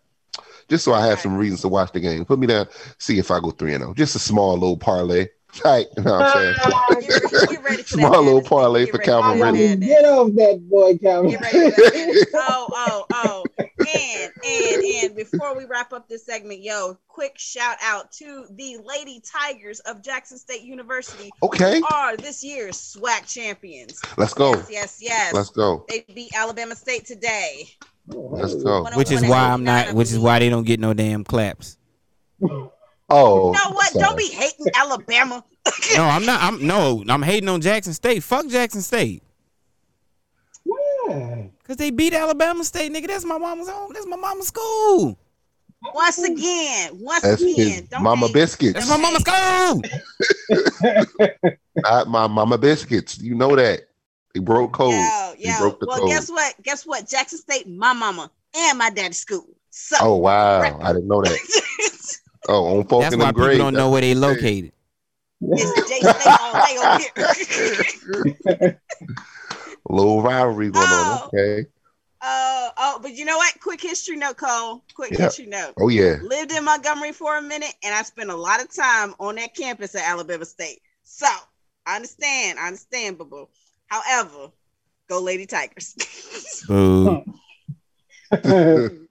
Just 0.69 0.85
so 0.85 0.93
I 0.93 1.07
have 1.07 1.21
some 1.21 1.37
reasons 1.37 1.61
to 1.61 1.69
watch 1.69 1.93
the 1.93 2.01
game. 2.01 2.25
Put 2.25 2.41
me 2.41 2.49
down. 2.49 2.67
See 2.99 3.17
if 3.17 3.31
I 3.31 3.39
go 3.39 3.53
three 3.53 3.75
and 3.75 3.83
zero. 3.83 3.95
Just 3.95 4.17
a 4.17 4.19
small 4.19 4.55
little 4.55 4.77
parlay. 4.77 5.29
Right. 5.65 5.87
You 5.97 6.05
know 6.05 6.13
what 6.13 6.37
I'm 6.37 6.55
saying? 6.55 7.01
Get, 7.01 7.33
re- 7.33 7.47
get 7.49 7.65
ready 7.65 7.83
Small 7.83 8.23
little 8.23 8.41
parlay 8.43 8.87
for 8.87 8.99
Calvin 8.99 9.41
that 9.41 9.53
Ridley. 9.53 9.85
Get 9.85 10.05
off 10.05 10.33
that 10.35 10.69
boy, 10.71 10.97
Calvin. 10.99 11.33
Get 11.33 11.41
ready 11.41 11.71
for 11.73 11.81
that 11.81 11.93
madness. 11.93 12.25
Oh, 12.35 12.69
oh, 12.71 12.75
oh. 12.89 13.00
And, 14.51 14.85
and, 14.85 15.05
and 15.05 15.17
before 15.17 15.57
we 15.57 15.65
wrap 15.65 15.93
up 15.93 16.09
this 16.09 16.25
segment, 16.25 16.61
yo, 16.61 16.99
quick 17.09 17.39
shout 17.39 17.77
out 17.83 18.11
to 18.13 18.47
the 18.51 18.79
Lady 18.85 19.21
Tigers 19.21 19.81
of 19.81 20.03
Jackson 20.03 20.39
State 20.39 20.63
University, 20.63 21.31
Okay. 21.43 21.79
who 21.81 21.87
are 21.93 22.17
this 22.17 22.43
year's 22.43 22.77
SWAC 22.77 23.33
champions. 23.33 24.01
Let's 24.17 24.35
go. 24.35 24.53
Yes, 24.55 24.71
yes, 24.71 24.99
yes. 25.01 25.35
Let's 25.35 25.51
go. 25.51 25.85
They 25.89 26.05
beat 26.15 26.33
Alabama 26.35 26.75
State 26.75 27.07
today. 27.07 27.69
Let's 28.09 28.55
go. 28.55 28.87
Oh 28.87 28.97
which 28.97 29.13
is 29.13 29.23
why 29.23 29.51
I'm 29.51 29.63
not. 29.63 29.93
Which 29.95 30.11
is 30.11 30.19
why 30.19 30.39
they 30.41 30.49
don't 30.49 30.65
get 30.65 30.81
no 30.81 30.95
damn 30.95 31.23
claps. 31.23 31.77
Oh. 32.43 33.53
You 33.53 33.53
know 33.53 33.71
what? 33.75 33.93
sorry. 33.93 34.05
Don't 34.05 34.19
be 34.19 34.29
hating 34.29 34.67
Alabama. 34.75 35.45
No, 35.95 36.05
I'm 36.05 36.25
not. 36.25 36.43
I'm 36.43 36.67
no. 36.67 37.05
I'm 37.09 37.23
hating 37.23 37.49
on 37.49 37.61
Jackson 37.61 37.93
State. 37.93 38.23
Fuck 38.23 38.49
Jackson 38.49 38.81
State. 38.81 39.23
Why? 40.65 41.51
Cause 41.71 41.77
they 41.77 41.91
beat 41.91 42.13
Alabama 42.15 42.65
State, 42.65 42.93
nigga. 42.93 43.07
That's 43.07 43.25
my 43.25 43.39
mama's 43.39 43.69
home. 43.69 43.93
That's 43.95 44.05
my 44.05 44.17
mama's 44.17 44.49
school. 44.49 45.17
Once 45.95 46.19
again, 46.19 46.99
once 46.99 47.23
That's 47.23 47.41
again, 47.41 47.55
his 47.55 47.83
don't 47.83 48.03
Mama 48.03 48.27
hate. 48.27 48.35
Biscuits. 48.35 48.73
That's 48.75 48.89
my 48.89 48.97
mama's 48.97 49.23
school. 49.23 49.83
Not 51.77 52.09
my 52.09 52.27
Mama 52.27 52.59
Biscuits. 52.59 53.21
You 53.21 53.37
know 53.37 53.55
that. 53.55 53.83
They 54.35 54.41
broke 54.41 54.73
code. 54.73 54.95
Yo, 54.95 55.35
They 55.41 55.55
broke 55.61 55.79
the 55.79 55.87
Well, 55.87 56.01
code. 56.01 56.09
guess 56.09 56.29
what? 56.29 56.55
Guess 56.65 56.87
what? 56.87 57.09
Jackson 57.09 57.39
State, 57.39 57.69
my 57.69 57.93
mama 57.93 58.33
and 58.57 58.77
my 58.77 58.91
daddy's 58.91 59.21
school. 59.21 59.47
So 59.71 59.97
Oh 60.01 60.17
wow. 60.17 60.77
I 60.83 60.93
didn't 60.93 61.07
know 61.07 61.23
that. 61.23 61.39
Oh, 62.49 62.79
on 62.79 62.85
Falcon 62.89 63.11
That's 63.11 63.17
why 63.17 63.29
and 63.29 63.37
people 63.37 63.45
Gray. 63.45 63.59
don't 63.59 63.75
know 63.75 63.91
where 63.91 64.01
they 64.01 64.17
located. 64.17 64.73
it's 65.41 65.89
J 65.89 66.03
State 66.03 66.35
all 66.37 66.57
day 66.57 66.79
over 66.81 66.97
here. 68.59 68.75
Little 69.91 70.23
rivalry 70.23 70.71
going 70.71 70.93
Oh. 70.93 71.29
on. 71.35 71.41
Okay. 71.41 71.67
Oh, 72.23 72.71
oh, 72.77 72.99
but 73.01 73.13
you 73.15 73.25
know 73.25 73.37
what? 73.39 73.59
Quick 73.61 73.81
history 73.81 74.17
note, 74.17 74.37
Cole. 74.37 74.85
Quick 74.95 75.13
Yeah. 75.13 75.25
history 75.25 75.47
note. 75.47 75.75
Oh 75.79 75.89
yeah. 75.89 76.17
Lived 76.23 76.53
in 76.53 76.65
Montgomery 76.65 77.13
for 77.13 77.37
a 77.37 77.43
minute, 77.43 77.75
and 77.83 77.95
I 77.95 78.03
spent 78.03 78.31
a 78.31 78.37
lot 78.37 78.61
of 78.61 78.73
time 78.75 79.15
on 79.19 79.37
that 79.37 79.55
campus 79.55 79.95
at 79.95 80.07
Alabama 80.07 80.45
State. 80.45 80.81
So 81.03 81.27
I 81.87 81.97
understand. 81.97 82.59
I 82.59 82.67
understand, 82.67 83.19
boo 83.19 83.25
boo. 83.25 83.49
However, 83.87 84.51
go 85.09 85.21
Lady 85.21 85.47
Tigers. 85.47 85.95
Boo. 86.69 87.25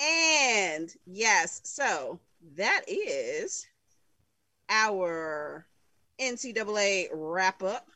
And 0.00 0.94
yes, 1.06 1.60
so 1.64 2.20
that 2.56 2.82
is 2.86 3.66
our 4.68 5.66
NCAA 6.20 7.08
wrap 7.12 7.62
up. 7.62 7.86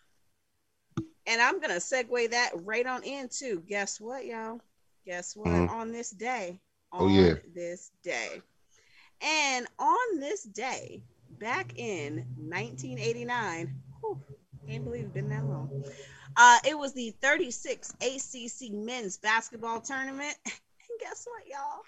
And 1.27 1.41
I'm 1.43 1.61
going 1.61 1.71
to 1.71 1.77
segue 1.77 2.31
that 2.31 2.51
right 2.55 2.87
on 2.87 3.03
into 3.05 3.61
guess 3.61 4.01
what, 4.01 4.25
y'all? 4.25 4.61
Guess 5.05 5.37
what? 5.37 5.49
Mhm. 5.49 5.71
On 5.71 5.93
this 5.93 6.11
day. 6.11 6.61
Oh, 6.93 7.05
On 7.07 7.13
yeah. 7.13 7.35
this 7.55 7.91
day. 8.03 8.41
And 9.21 9.67
on 9.79 10.21
this 10.21 10.43
day, 10.45 11.03
back 11.39 11.73
in 11.77 12.25
1989, 12.37 13.75
whew, 14.01 14.21
can't 14.67 14.85
believe 14.85 15.05
it's 15.05 15.13
been 15.13 15.29
that 15.31 15.45
long. 15.45 15.85
Uh, 16.37 16.59
it 16.67 16.79
was 16.79 16.93
the 16.95 17.11
36 17.21 17.91
ACC 18.01 18.71
men's 18.73 19.19
basketball 19.19 19.81
tournament. 19.81 20.37
And 20.91 21.01
guess 21.01 21.27
what, 21.27 21.47
y'all? 21.47 21.83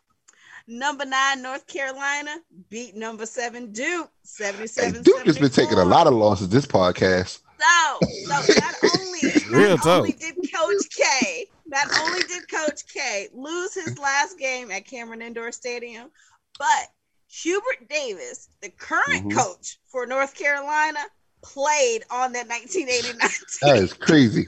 Number 0.67 1.05
nine, 1.05 1.43
North 1.43 1.67
Carolina 1.67 2.37
beat 2.69 2.95
number 2.95 3.27
seven, 3.27 3.73
Duke, 3.73 4.11
Hey, 4.23 4.45
77 4.45 5.03
Duke 5.03 5.27
has 5.27 5.39
been 5.39 5.51
taking 5.51 5.79
a 5.79 5.85
lot 5.85 6.07
of 6.07 6.15
losses 6.15 6.49
this 6.49 6.67
podcast. 6.67 7.41
So, 7.59 7.99
so 8.25 8.29
not 8.29 8.75
only, 8.97 9.75
not 9.77 9.87
only 9.87 10.13
did 10.13 10.37
Coach 10.37 10.87
K, 10.97 11.47
not 11.67 11.87
only 12.01 12.21
did 12.23 12.49
Coach 12.49 12.87
K 12.93 13.29
lose 13.35 13.75
his 13.75 13.99
last 13.99 14.39
game 14.39 14.71
at 14.71 14.87
Cameron 14.87 15.21
Indoor 15.23 15.53
Stadium, 15.53 16.11
but 16.59 16.89
Hubert 17.29 17.89
Davis, 17.89 18.49
the 18.63 18.71
current 18.71 19.27
Mhm. 19.29 19.37
coach 19.37 19.79
for 19.89 20.07
North 20.07 20.35
Carolina, 20.35 21.01
played 21.43 22.05
on 22.11 22.33
that 22.33 22.49
1989 22.49 23.19
That 23.63 23.75
team. 23.75 23.85
is 23.85 23.93
crazy. 23.93 24.47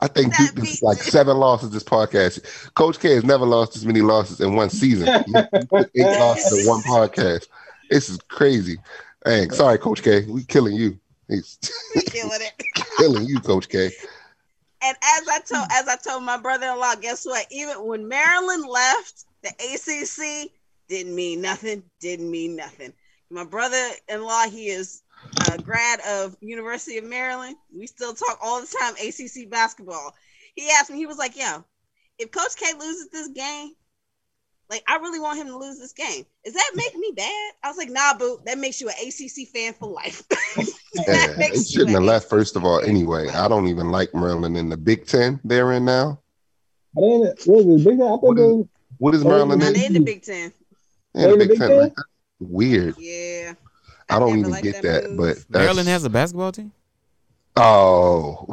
I 0.00 0.08
think 0.08 0.32
That 0.36 0.52
Duke 0.54 0.64
is 0.64 0.80
beat- 0.80 0.82
like 0.82 0.98
seven 0.98 1.36
losses 1.36 1.70
this 1.70 1.84
podcast. 1.84 2.72
Coach 2.74 2.98
K 2.98 3.14
has 3.14 3.24
never 3.24 3.46
lost 3.46 3.76
as 3.76 3.86
many 3.86 4.00
losses 4.00 4.40
in 4.40 4.54
one 4.54 4.70
season. 4.70 5.06
He 5.94 6.02
Eight 6.02 6.18
losses 6.18 6.60
in 6.60 6.66
one 6.68 6.82
podcast. 6.82 7.46
This 7.90 8.08
is 8.08 8.18
crazy. 8.28 8.78
Hey, 9.24 9.48
sorry, 9.50 9.78
Coach 9.78 10.02
K. 10.02 10.24
We 10.26 10.42
killing 10.44 10.74
you. 10.74 10.98
He's 11.28 11.58
Killing 12.06 12.40
it. 12.40 12.64
killing 12.98 13.24
you, 13.26 13.38
Coach 13.40 13.68
K. 13.68 13.90
And 14.84 14.96
as 15.00 15.28
I 15.28 15.38
told 15.46 15.66
as 15.70 15.86
I 15.88 15.96
told 15.96 16.24
my 16.24 16.36
brother-in-law, 16.38 16.96
guess 16.96 17.24
what? 17.24 17.46
Even 17.52 17.86
when 17.86 18.08
Maryland 18.08 18.64
left, 18.66 19.24
the 19.44 19.50
ACC 19.50 20.50
didn't 20.88 21.14
mean 21.14 21.40
nothing. 21.40 21.84
Didn't 22.00 22.28
mean 22.30 22.56
nothing. 22.56 22.92
My 23.30 23.44
brother-in-law, 23.44 24.48
he 24.50 24.66
is 24.68 25.01
a 25.52 25.58
grad 25.58 26.00
of 26.00 26.36
University 26.40 26.98
of 26.98 27.04
Maryland. 27.04 27.56
We 27.76 27.86
still 27.86 28.14
talk 28.14 28.38
all 28.42 28.60
the 28.60 28.66
time 28.80 28.94
ACC 28.94 29.50
basketball. 29.50 30.14
He 30.54 30.68
asked 30.70 30.90
me, 30.90 30.96
he 30.98 31.06
was 31.06 31.18
like, 31.18 31.36
"Yo, 31.36 31.64
if 32.18 32.30
Coach 32.30 32.56
K 32.56 32.66
loses 32.78 33.08
this 33.10 33.28
game, 33.28 33.70
like 34.70 34.82
I 34.88 34.96
really 34.96 35.20
want 35.20 35.38
him 35.38 35.46
to 35.48 35.56
lose 35.58 35.78
this 35.78 35.92
game. 35.92 36.24
Does 36.44 36.54
that 36.54 36.70
make 36.74 36.94
me 36.96 37.12
bad?" 37.16 37.52
I 37.62 37.68
was 37.68 37.76
like, 37.78 37.90
"Nah, 37.90 38.16
boo. 38.18 38.40
That 38.46 38.58
makes 38.58 38.80
you 38.80 38.88
an 38.88 38.94
ACC 39.06 39.48
fan 39.48 39.72
for 39.74 39.88
life." 39.88 40.22
Yeah, 40.94 41.04
That 41.06 41.36
they 41.38 41.62
shouldn't 41.62 41.92
have 41.92 42.02
left, 42.02 42.28
first 42.28 42.54
of 42.54 42.66
all, 42.66 42.78
anyway. 42.80 43.26
I 43.30 43.48
don't 43.48 43.66
even 43.68 43.90
like 43.90 44.14
Maryland 44.14 44.58
in 44.58 44.68
the 44.68 44.76
Big 44.76 45.06
Ten 45.06 45.40
they're 45.42 45.72
in 45.72 45.86
now. 45.86 46.20
I 46.94 47.00
didn't. 47.00 47.40
Was? 47.46 47.82
Big 47.82 47.96
Ten? 47.98 48.02
I 48.02 48.10
What 48.10 48.20
thought 48.20 48.32
is- 48.32 48.36
they 48.36 48.52
was- 48.52 48.66
What 48.98 49.14
is 49.14 49.24
Maryland 49.24 49.62
in? 49.62 49.72
they 49.72 49.86
in 49.86 49.92
the 49.94 50.00
Big 50.00 50.22
Ten. 50.22 50.52
Yeah, 51.14 51.28
the 51.28 51.32
in 51.32 51.38
the 51.38 51.44
Big 51.46 51.48
Big 51.48 51.58
Ten. 51.60 51.70
Ten? 51.80 51.94
Weird. 52.40 52.94
Yeah. 52.98 53.54
I 54.12 54.18
don't 54.18 54.38
even 54.38 54.50
liked 54.50 54.64
get 54.64 54.82
that, 54.82 55.10
move. 55.10 55.18
but 55.18 55.36
that's, 55.36 55.50
Maryland 55.50 55.88
has 55.88 56.04
a 56.04 56.10
basketball 56.10 56.52
team. 56.52 56.72
Oh, 57.56 58.46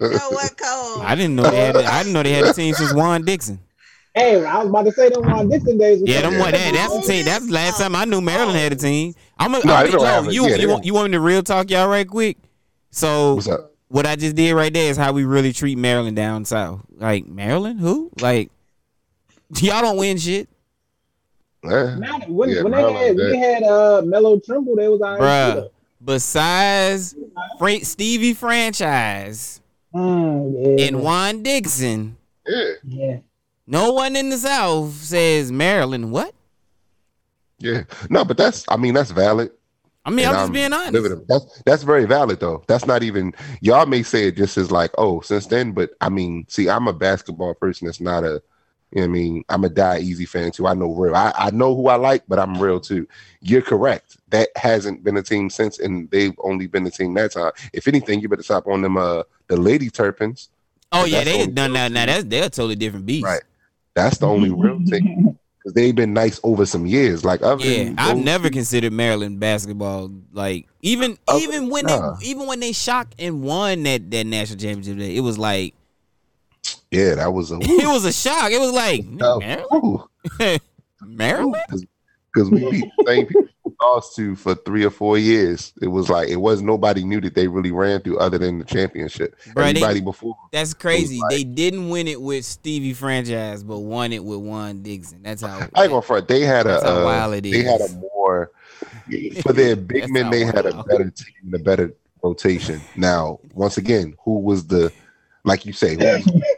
You 0.00 0.10
know 0.10 0.30
what, 0.30 0.56
Cole? 0.56 1.02
I 1.02 1.14
didn't 1.14 1.36
know 1.36 1.44
they 1.48 1.56
had. 1.56 1.76
I 1.76 1.98
didn't 2.02 2.12
know 2.12 2.22
they 2.22 2.32
had 2.32 2.44
a 2.44 2.52
team 2.52 2.74
since 2.74 2.92
Juan 2.92 3.24
Dixon. 3.24 3.60
Hey, 4.14 4.44
I 4.44 4.58
was 4.58 4.68
about 4.68 4.84
to 4.86 4.92
say 4.92 5.10
them 5.10 5.22
Juan 5.22 5.48
Dixon 5.48 5.78
days. 5.78 6.02
Yeah, 6.04 6.22
them 6.22 6.32
something. 6.32 6.40
one. 6.40 6.52
That, 6.52 6.72
that's 6.72 7.06
the 7.06 7.12
team. 7.12 7.24
That's 7.24 7.46
the 7.46 7.52
last 7.52 7.78
time 7.78 7.94
I 7.94 8.04
knew 8.04 8.20
Maryland 8.20 8.58
had 8.58 8.72
a 8.72 8.74
oh, 8.74 8.78
team. 8.78 9.14
I'm 9.38 9.54
a, 9.54 9.60
No, 9.64 9.74
I 9.74 9.84
don't 9.84 9.92
yo, 9.92 10.04
have 10.04 10.32
you 10.32 10.48
Yeah, 10.48 10.56
you 10.56 10.68
want 10.68 10.84
you 10.84 10.94
want 10.94 11.10
me 11.10 11.12
to 11.12 11.20
real 11.20 11.42
talk 11.42 11.70
y'all 11.70 11.88
right 11.88 12.08
quick. 12.08 12.36
So 12.90 13.40
what 13.88 14.06
I 14.06 14.16
just 14.16 14.34
did 14.34 14.54
right 14.54 14.72
there 14.72 14.90
is 14.90 14.96
how 14.96 15.12
we 15.12 15.24
really 15.24 15.52
treat 15.52 15.78
Maryland 15.78 16.16
down 16.16 16.44
south. 16.44 16.80
Like 16.96 17.26
Maryland, 17.26 17.78
who? 17.78 18.10
Like 18.20 18.50
y'all 19.60 19.82
don't 19.82 19.96
win 19.96 20.18
shit, 20.18 20.48
Yeah. 21.64 21.96
Nah, 21.98 22.18
when, 22.28 22.50
Yeah, 22.50 22.62
when 22.62 22.72
they 22.72 22.92
had, 22.92 23.16
that- 23.16 23.30
we 23.32 23.38
had 23.38 23.62
uh 23.64 24.02
Melo 24.04 24.38
Trimble, 24.38 24.76
they 24.76 24.88
was 24.88 25.00
on 25.00 25.18
bruh. 25.18 25.68
Besides 26.04 27.16
Frank 27.58 27.84
Stevie 27.84 28.34
franchise 28.34 29.60
Mm, 29.94 30.78
yeah. 30.78 30.86
and 30.86 31.02
Juan 31.02 31.42
Dixon, 31.42 32.16
Yeah. 32.46 32.64
yeah. 32.86 33.16
no 33.66 33.92
one 33.92 34.14
in 34.16 34.28
the 34.28 34.36
south 34.36 34.92
says 34.94 35.50
Maryland. 35.50 36.12
What? 36.12 36.34
Yeah. 37.58 37.84
No, 38.10 38.24
but 38.24 38.36
that's 38.36 38.64
I 38.68 38.76
mean 38.76 38.94
that's 38.94 39.10
valid. 39.10 39.50
I 40.04 40.10
mean, 40.10 40.26
And 40.26 40.36
I'm 40.36 40.42
just 40.44 40.52
being 40.52 40.72
honest. 40.72 40.92
living. 40.92 41.24
That's 41.28 41.62
that's 41.66 41.82
very 41.82 42.04
valid 42.06 42.38
though. 42.40 42.62
That's 42.68 42.86
not 42.86 43.02
even 43.02 43.34
y'all 43.60 43.86
may 43.86 44.02
say 44.02 44.28
it 44.28 44.36
just 44.36 44.56
as 44.56 44.70
like, 44.70 44.90
oh, 44.96 45.20
since 45.20 45.46
then, 45.46 45.72
but 45.72 45.90
I 46.00 46.08
mean, 46.08 46.44
see, 46.48 46.68
I'm 46.68 46.86
a 46.86 46.92
basketball 46.92 47.54
person 47.54 47.86
that's 47.86 48.00
not 48.00 48.24
a 48.24 48.42
you 48.90 49.00
know 49.00 49.04
I 49.04 49.08
mean, 49.08 49.44
I'm 49.48 49.64
a 49.64 49.68
die 49.68 49.98
easy 49.98 50.24
fan 50.24 50.50
too. 50.50 50.66
I 50.66 50.74
know 50.74 50.92
real. 50.92 51.14
I, 51.14 51.32
I 51.36 51.50
know 51.50 51.74
who 51.74 51.88
I 51.88 51.96
like, 51.96 52.24
but 52.28 52.38
I'm 52.38 52.60
real 52.60 52.80
too. 52.80 53.06
You're 53.40 53.62
correct. 53.62 54.16
That 54.30 54.48
hasn't 54.56 55.04
been 55.04 55.16
a 55.16 55.22
team 55.22 55.50
since, 55.50 55.78
and 55.78 56.10
they've 56.10 56.34
only 56.42 56.66
been 56.66 56.86
a 56.86 56.90
team 56.90 57.14
that 57.14 57.32
time. 57.32 57.52
If 57.72 57.86
anything, 57.88 58.20
you 58.20 58.28
better 58.28 58.42
stop 58.42 58.66
on 58.66 58.82
them 58.82 58.96
uh 58.96 59.22
the 59.48 59.56
lady 59.56 59.90
Turpins. 59.90 60.48
Oh 60.92 61.04
yeah, 61.04 61.24
they 61.24 61.34
only- 61.42 61.52
done 61.52 61.72
that. 61.74 61.92
Now 61.92 62.06
that's 62.06 62.24
they're 62.24 62.44
a 62.46 62.50
totally 62.50 62.76
different 62.76 63.06
beast. 63.06 63.24
Right. 63.24 63.42
That's 63.94 64.18
the 64.18 64.26
only 64.26 64.50
real 64.50 64.80
thing. 64.86 65.36
Because 65.58 65.74
they've 65.74 65.94
been 65.94 66.14
nice 66.14 66.38
over 66.44 66.64
some 66.64 66.86
years. 66.86 67.24
Like 67.24 67.42
other 67.42 67.64
Yeah, 67.66 67.92
I've 67.98 68.14
those- 68.14 68.24
never 68.24 68.48
considered 68.48 68.92
Maryland 68.92 69.40
basketball 69.40 70.12
like 70.32 70.68
even 70.82 71.18
even 71.34 71.68
when 71.68 71.86
nah. 71.86 72.14
they 72.14 72.26
even 72.26 72.46
when 72.46 72.60
they 72.60 72.70
shocked 72.70 73.16
and 73.18 73.42
won 73.42 73.82
that 73.82 74.08
that 74.12 74.24
national 74.24 74.60
championship, 74.60 74.98
day, 74.98 75.16
it 75.16 75.20
was 75.20 75.36
like 75.36 75.74
Yeah, 76.90 77.16
that 77.16 77.32
was 77.32 77.52
a 77.52 77.56
it 77.60 77.86
was 77.86 78.04
a 78.04 78.12
shock. 78.12 78.50
It 78.50 78.60
was 78.60 78.72
like 78.72 79.04
Maryland, 81.02 81.62
because 82.32 82.50
we 82.50 82.70
beat 82.70 82.84
the 82.98 83.04
same 83.06 83.26
people. 83.26 83.48
lost 83.80 84.16
to 84.16 84.34
for 84.34 84.54
three 84.54 84.84
or 84.84 84.90
four 84.90 85.18
years. 85.18 85.72
It 85.82 85.88
was 85.88 86.08
like 86.08 86.28
it 86.28 86.36
was 86.36 86.62
nobody 86.62 87.04
knew 87.04 87.20
that 87.20 87.34
they 87.34 87.46
really 87.46 87.70
ran 87.70 88.00
through 88.00 88.18
other 88.18 88.38
than 88.38 88.58
the 88.58 88.64
championship. 88.64 89.36
Bro, 89.54 89.72
they- 89.72 90.00
before. 90.00 90.36
That's 90.52 90.74
crazy. 90.74 91.18
like- 91.20 91.30
they 91.30 91.44
didn't 91.44 91.88
win 91.88 92.08
it 92.08 92.20
with 92.20 92.44
Stevie 92.44 92.94
franchise, 92.94 93.62
but 93.62 93.80
won 93.80 94.12
it 94.12 94.24
with 94.24 94.40
Juan 94.40 94.82
Dixon. 94.82 95.22
That's 95.22 95.42
how. 95.42 95.68
I 95.74 95.82
ain't 95.82 95.90
gonna 95.90 96.02
front. 96.02 96.26
They 96.28 96.40
had 96.40 96.66
a 96.66 96.84
uh, 96.84 97.04
wild 97.04 97.34
it 97.34 97.42
they 97.42 97.62
had 97.62 97.80
a 97.80 97.88
more 97.94 98.50
for 99.42 99.52
their 99.52 99.76
big 99.76 100.10
men. 100.10 100.30
They 100.30 100.44
had 100.44 100.66
a 100.66 100.82
better 100.84 101.10
team, 101.10 101.34
and 101.44 101.54
a 101.54 101.58
better 101.58 101.94
rotation. 102.22 102.80
Now, 102.96 103.40
once 103.54 103.76
again, 103.78 104.14
who 104.24 104.38
was 104.40 104.66
the 104.66 104.92
like 105.48 105.66
you 105.66 105.72
say, 105.72 105.94
who 105.96 106.04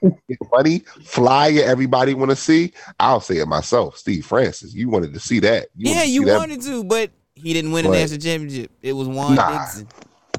was 0.03 0.15
the 0.29 0.37
money 0.53 0.81
flyer? 1.05 1.63
Everybody 1.65 2.13
want 2.15 2.31
to 2.31 2.37
see. 2.37 2.73
I'll 2.99 3.21
say 3.21 3.39
it 3.39 3.47
myself, 3.47 3.97
Steve 3.97 4.27
Francis. 4.27 4.75
You 4.75 4.89
wanted 4.91 5.15
to 5.15 5.21
see 5.21 5.39
that. 5.41 5.69
yeah, 5.77 5.95
wanted 5.95 6.09
you 6.11 6.21
see 6.21 6.27
that. 6.27 6.39
wanted 6.39 6.63
to, 6.63 6.85
but 6.85 7.11
he 7.35 7.53
didn't 7.55 7.73
win 7.73 7.87
a 7.87 7.91
national 7.91 8.21
championship. 8.21 8.71
It 8.83 8.93
was 8.93 9.09
Juan 9.09 9.35
Nah. 9.37 9.59
Dixon. 9.65 9.89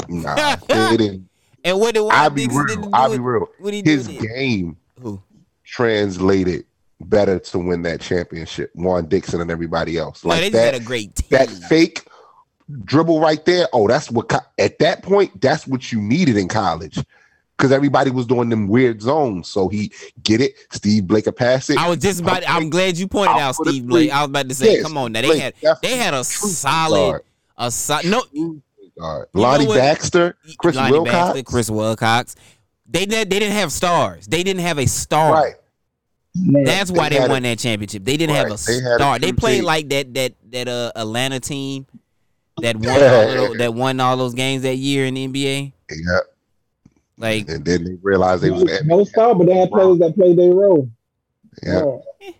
Nah, 0.09 0.55
they 0.67 0.97
didn't. 0.97 1.29
And 1.63 1.79
what 1.79 1.93
did 1.95 2.01
Juan 2.01 2.11
I'll 2.15 2.29
be 2.29 2.43
Dixon 2.47 2.65
real. 2.65 2.89
I'll 2.93 3.11
be 3.11 3.19
real. 3.19 3.47
What 3.59 3.73
he 3.73 3.81
His 3.83 4.07
game 4.07 4.77
Who? 5.01 5.21
translated 5.63 6.65
better 6.99 7.39
to 7.39 7.57
win 7.59 7.81
that 7.83 8.01
championship. 8.01 8.71
Juan 8.75 9.05
Dixon 9.07 9.41
and 9.41 9.49
everybody 9.49 9.97
else. 9.97 10.21
Oh, 10.23 10.29
like 10.29 10.41
they 10.41 10.49
just 10.51 10.71
that. 10.71 10.75
a 10.75 10.83
great 10.83 11.15
team. 11.15 11.27
that 11.31 11.49
fake 11.49 12.05
dribble 12.83 13.19
right 13.19 13.43
there. 13.45 13.67
Oh, 13.73 13.87
that's 13.87 14.09
what 14.11 14.29
co- 14.29 14.39
at 14.59 14.79
that 14.79 15.01
point 15.03 15.41
that's 15.41 15.65
what 15.67 15.91
you 15.91 16.01
needed 16.01 16.37
in 16.37 16.47
college 16.47 17.03
because 17.61 17.71
everybody 17.71 18.09
was 18.09 18.25
doing 18.25 18.49
them 18.49 18.67
weird 18.67 19.03
zones. 19.03 19.47
So 19.47 19.67
he 19.69 19.91
get 20.23 20.41
it. 20.41 20.55
Steve 20.71 21.05
Blake 21.05 21.27
a 21.27 21.31
pass 21.31 21.69
it. 21.69 21.77
I 21.77 21.87
was 21.87 21.99
just 21.99 22.21
about. 22.21 22.41
I'm 22.49 22.71
glad 22.71 22.97
you 22.97 23.07
pointed 23.07 23.33
I'll 23.35 23.49
out 23.49 23.55
Steve 23.55 23.85
Blake. 23.87 24.09
three. 24.09 24.11
I 24.11 24.21
was 24.21 24.29
about 24.29 24.49
to 24.49 24.55
say, 24.55 24.73
Yes, 24.73 24.83
come 24.83 24.97
on, 24.97 25.11
now 25.11 25.21
they 25.21 25.27
Blake, 25.27 25.41
had 25.61 25.77
they 25.83 25.95
had 25.97 26.15
a 26.15 26.23
solid, 26.23 26.97
guard. 27.11 27.21
a 27.59 27.69
solid. 27.69 28.05
No, 28.07 28.21
Guard. 28.21 28.31
You 28.33 28.61
know 28.99 29.25
Lonnie 29.33 29.67
what? 29.67 29.77
Baxter, 29.77 30.35
Chris 30.57 30.75
Lonnie 30.75 30.91
Wilcox. 30.93 31.13
Baxter, 31.13 31.43
Chris 31.43 31.69
Wilcox. 31.69 32.35
They 32.89 33.05
did, 33.05 33.29
they 33.29 33.39
didn't 33.39 33.55
have 33.55 33.71
stars. 33.71 34.25
They 34.27 34.43
didn't 34.43 34.63
have 34.63 34.77
a 34.79 34.85
star. 34.87 35.31
Right. 35.33 35.53
Man, 36.35 36.63
That's 36.63 36.91
why 36.91 37.09
They 37.09 37.15
they, 37.15 37.21
had 37.21 37.29
a- 37.29 37.33
won 37.33 37.43
that 37.43 37.59
championship. 37.59 38.03
They 38.03 38.17
didn't 38.17 38.35
have 38.35 38.47
a 38.51 38.57
They 38.65 38.79
had 38.81 38.91
a 38.93 38.95
star. 38.95 39.19
They 39.19 39.31
played 39.33 39.57
team. 39.57 39.65
like 39.65 39.89
that 39.89 40.13
that 40.15 40.33
that 40.51 40.67
uh 40.67 40.91
Atlanta 40.95 41.39
team 41.39 41.85
that 42.61 42.75
won 42.79 42.87
all 42.89 42.99
those, 42.99 43.57
that 43.57 43.73
won 43.73 43.99
all 43.99 44.17
those 44.17 44.33
games 44.33 44.63
that 44.63 44.75
year 44.77 45.05
in 45.05 45.13
the 45.13 45.27
NBA. 45.27 45.71
Yeah. 45.89 46.19
Like 47.21 47.47
And 47.49 47.63
then 47.63 47.83
they 47.85 47.97
realized 48.01 48.43
they 48.43 48.49
was 48.51 48.63
the 48.63 48.81
no 48.85 49.03
star, 49.03 49.35
but 49.35 49.45
they 49.47 49.55
had 49.55 49.69
players 49.69 49.99
that 49.99 50.15
played 50.15 50.37
their 50.37 50.53
role. 50.53 50.89
Yeah. 51.63 51.97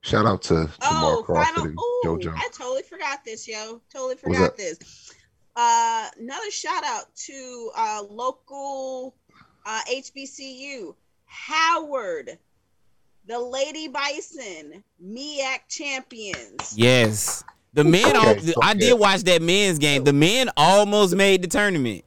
Shout 0.00 0.24
out 0.24 0.42
to 0.42 0.70
Jamal 0.80 1.18
Oh, 1.18 1.22
Crawford 1.24 1.46
final. 1.54 1.64
and 1.70 1.78
Ooh, 1.78 2.02
JoJo. 2.04 2.34
I 2.36 2.48
totally 2.56 2.82
forgot 2.82 3.24
this, 3.24 3.48
yo. 3.48 3.80
Totally 3.92 4.14
forgot 4.16 4.56
this. 4.56 5.12
Uh, 5.56 6.06
another 6.20 6.50
shout 6.50 6.84
out 6.84 7.06
to 7.16 7.70
uh, 7.76 8.02
local 8.08 9.14
uh, 9.64 9.80
HBCU, 9.90 10.94
Howard, 11.24 12.38
the 13.26 13.38
Lady 13.38 13.88
Bison, 13.88 14.84
MEAC 15.04 15.58
champions. 15.68 16.74
yes, 16.76 17.42
the 17.72 17.82
men. 17.82 18.04
Okay, 18.16 18.18
al- 18.34 18.38
so, 18.38 18.52
I 18.62 18.74
did 18.74 18.94
watch 18.98 19.22
that 19.22 19.42
men's 19.42 19.78
game. 19.80 20.04
The 20.04 20.12
men 20.12 20.50
almost 20.56 21.16
made 21.16 21.42
the 21.42 21.48
tournament. 21.48 22.04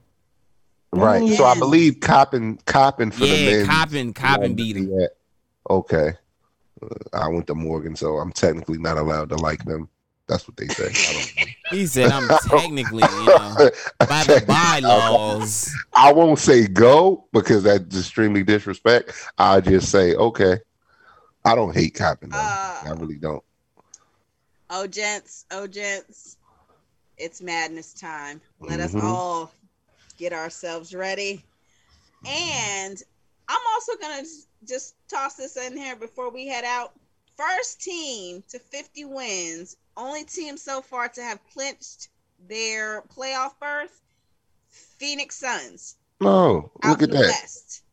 Right. 0.91 1.27
So 1.33 1.45
I 1.45 1.57
believe 1.57 1.99
Coppin 1.99 2.57
Coppin 2.65 3.11
for 3.11 3.25
the 3.25 3.27
Yeah, 3.37 3.57
men. 3.57 3.65
Coppin 3.67 4.13
Coppin 4.13 4.55
beat 4.55 4.75
him. 4.77 4.89
Yeah. 4.91 5.07
Okay. 5.69 6.13
Uh, 6.81 6.87
I 7.13 7.27
went 7.27 7.47
to 7.47 7.55
Morgan, 7.55 7.95
so 7.95 8.17
I'm 8.17 8.31
technically 8.31 8.79
not 8.79 8.97
allowed 8.97 9.29
to 9.29 9.35
like 9.35 9.63
them. 9.65 9.89
That's 10.27 10.47
what 10.47 10.57
they 10.57 10.67
say. 10.67 10.91
He 11.71 11.85
said, 11.85 12.11
"I'm 12.11 12.27
technically, 12.47 13.03
you 13.03 13.25
know, 13.27 13.69
by 13.99 14.23
the 14.23 14.43
bylaws." 14.47 15.71
I 15.93 16.11
won't 16.11 16.39
say 16.39 16.65
go 16.67 17.27
because 17.31 17.61
that's 17.61 17.95
extremely 17.95 18.41
disrespect. 18.43 19.11
I'll 19.37 19.61
just 19.61 19.91
say 19.91 20.15
okay. 20.15 20.57
I 21.45 21.53
don't 21.53 21.75
hate 21.75 21.93
Coppin. 21.93 22.29
though. 22.31 22.37
Uh, 22.39 22.83
I 22.87 22.89
really 22.97 23.17
don't. 23.17 23.43
Oh, 24.71 24.87
gents, 24.87 25.45
oh, 25.51 25.67
gents, 25.67 26.37
it's 27.19 27.39
madness 27.39 27.93
time. 27.93 28.41
Let 28.59 28.79
us 28.79 28.93
Mhm. 28.95 29.03
all 29.03 29.51
get 30.19 30.33
ourselves 30.33 30.93
ready. 30.93 31.43
And 32.27 33.01
I'm 33.47 33.61
also 33.73 33.93
going 33.95 34.23
to 34.23 34.29
just 34.67 34.95
toss 35.07 35.35
this 35.35 35.57
in 35.57 35.75
here 35.75 35.95
before 35.95 36.29
we 36.29 36.45
head 36.45 36.65
out. 36.65 36.91
First 37.37 37.81
team 37.81 38.43
to 38.49 38.59
50 38.59 39.05
wins, 39.05 39.77
only 39.95 40.25
team 40.25 40.57
so 40.57 40.81
far 40.81 41.07
to 41.07 41.23
have 41.23 41.39
clinched 41.53 42.09
their 42.47 43.01
playoff 43.03 43.53
berth 43.59 44.01
Phoenix 44.67 45.35
Suns. 45.37 45.95
Oh, 46.21 46.25
no, 46.27 46.71
Out 46.83 46.89
look 46.89 47.03
at 47.03 47.11
the 47.11 47.17
that. 47.17 47.39
West. 47.41 47.83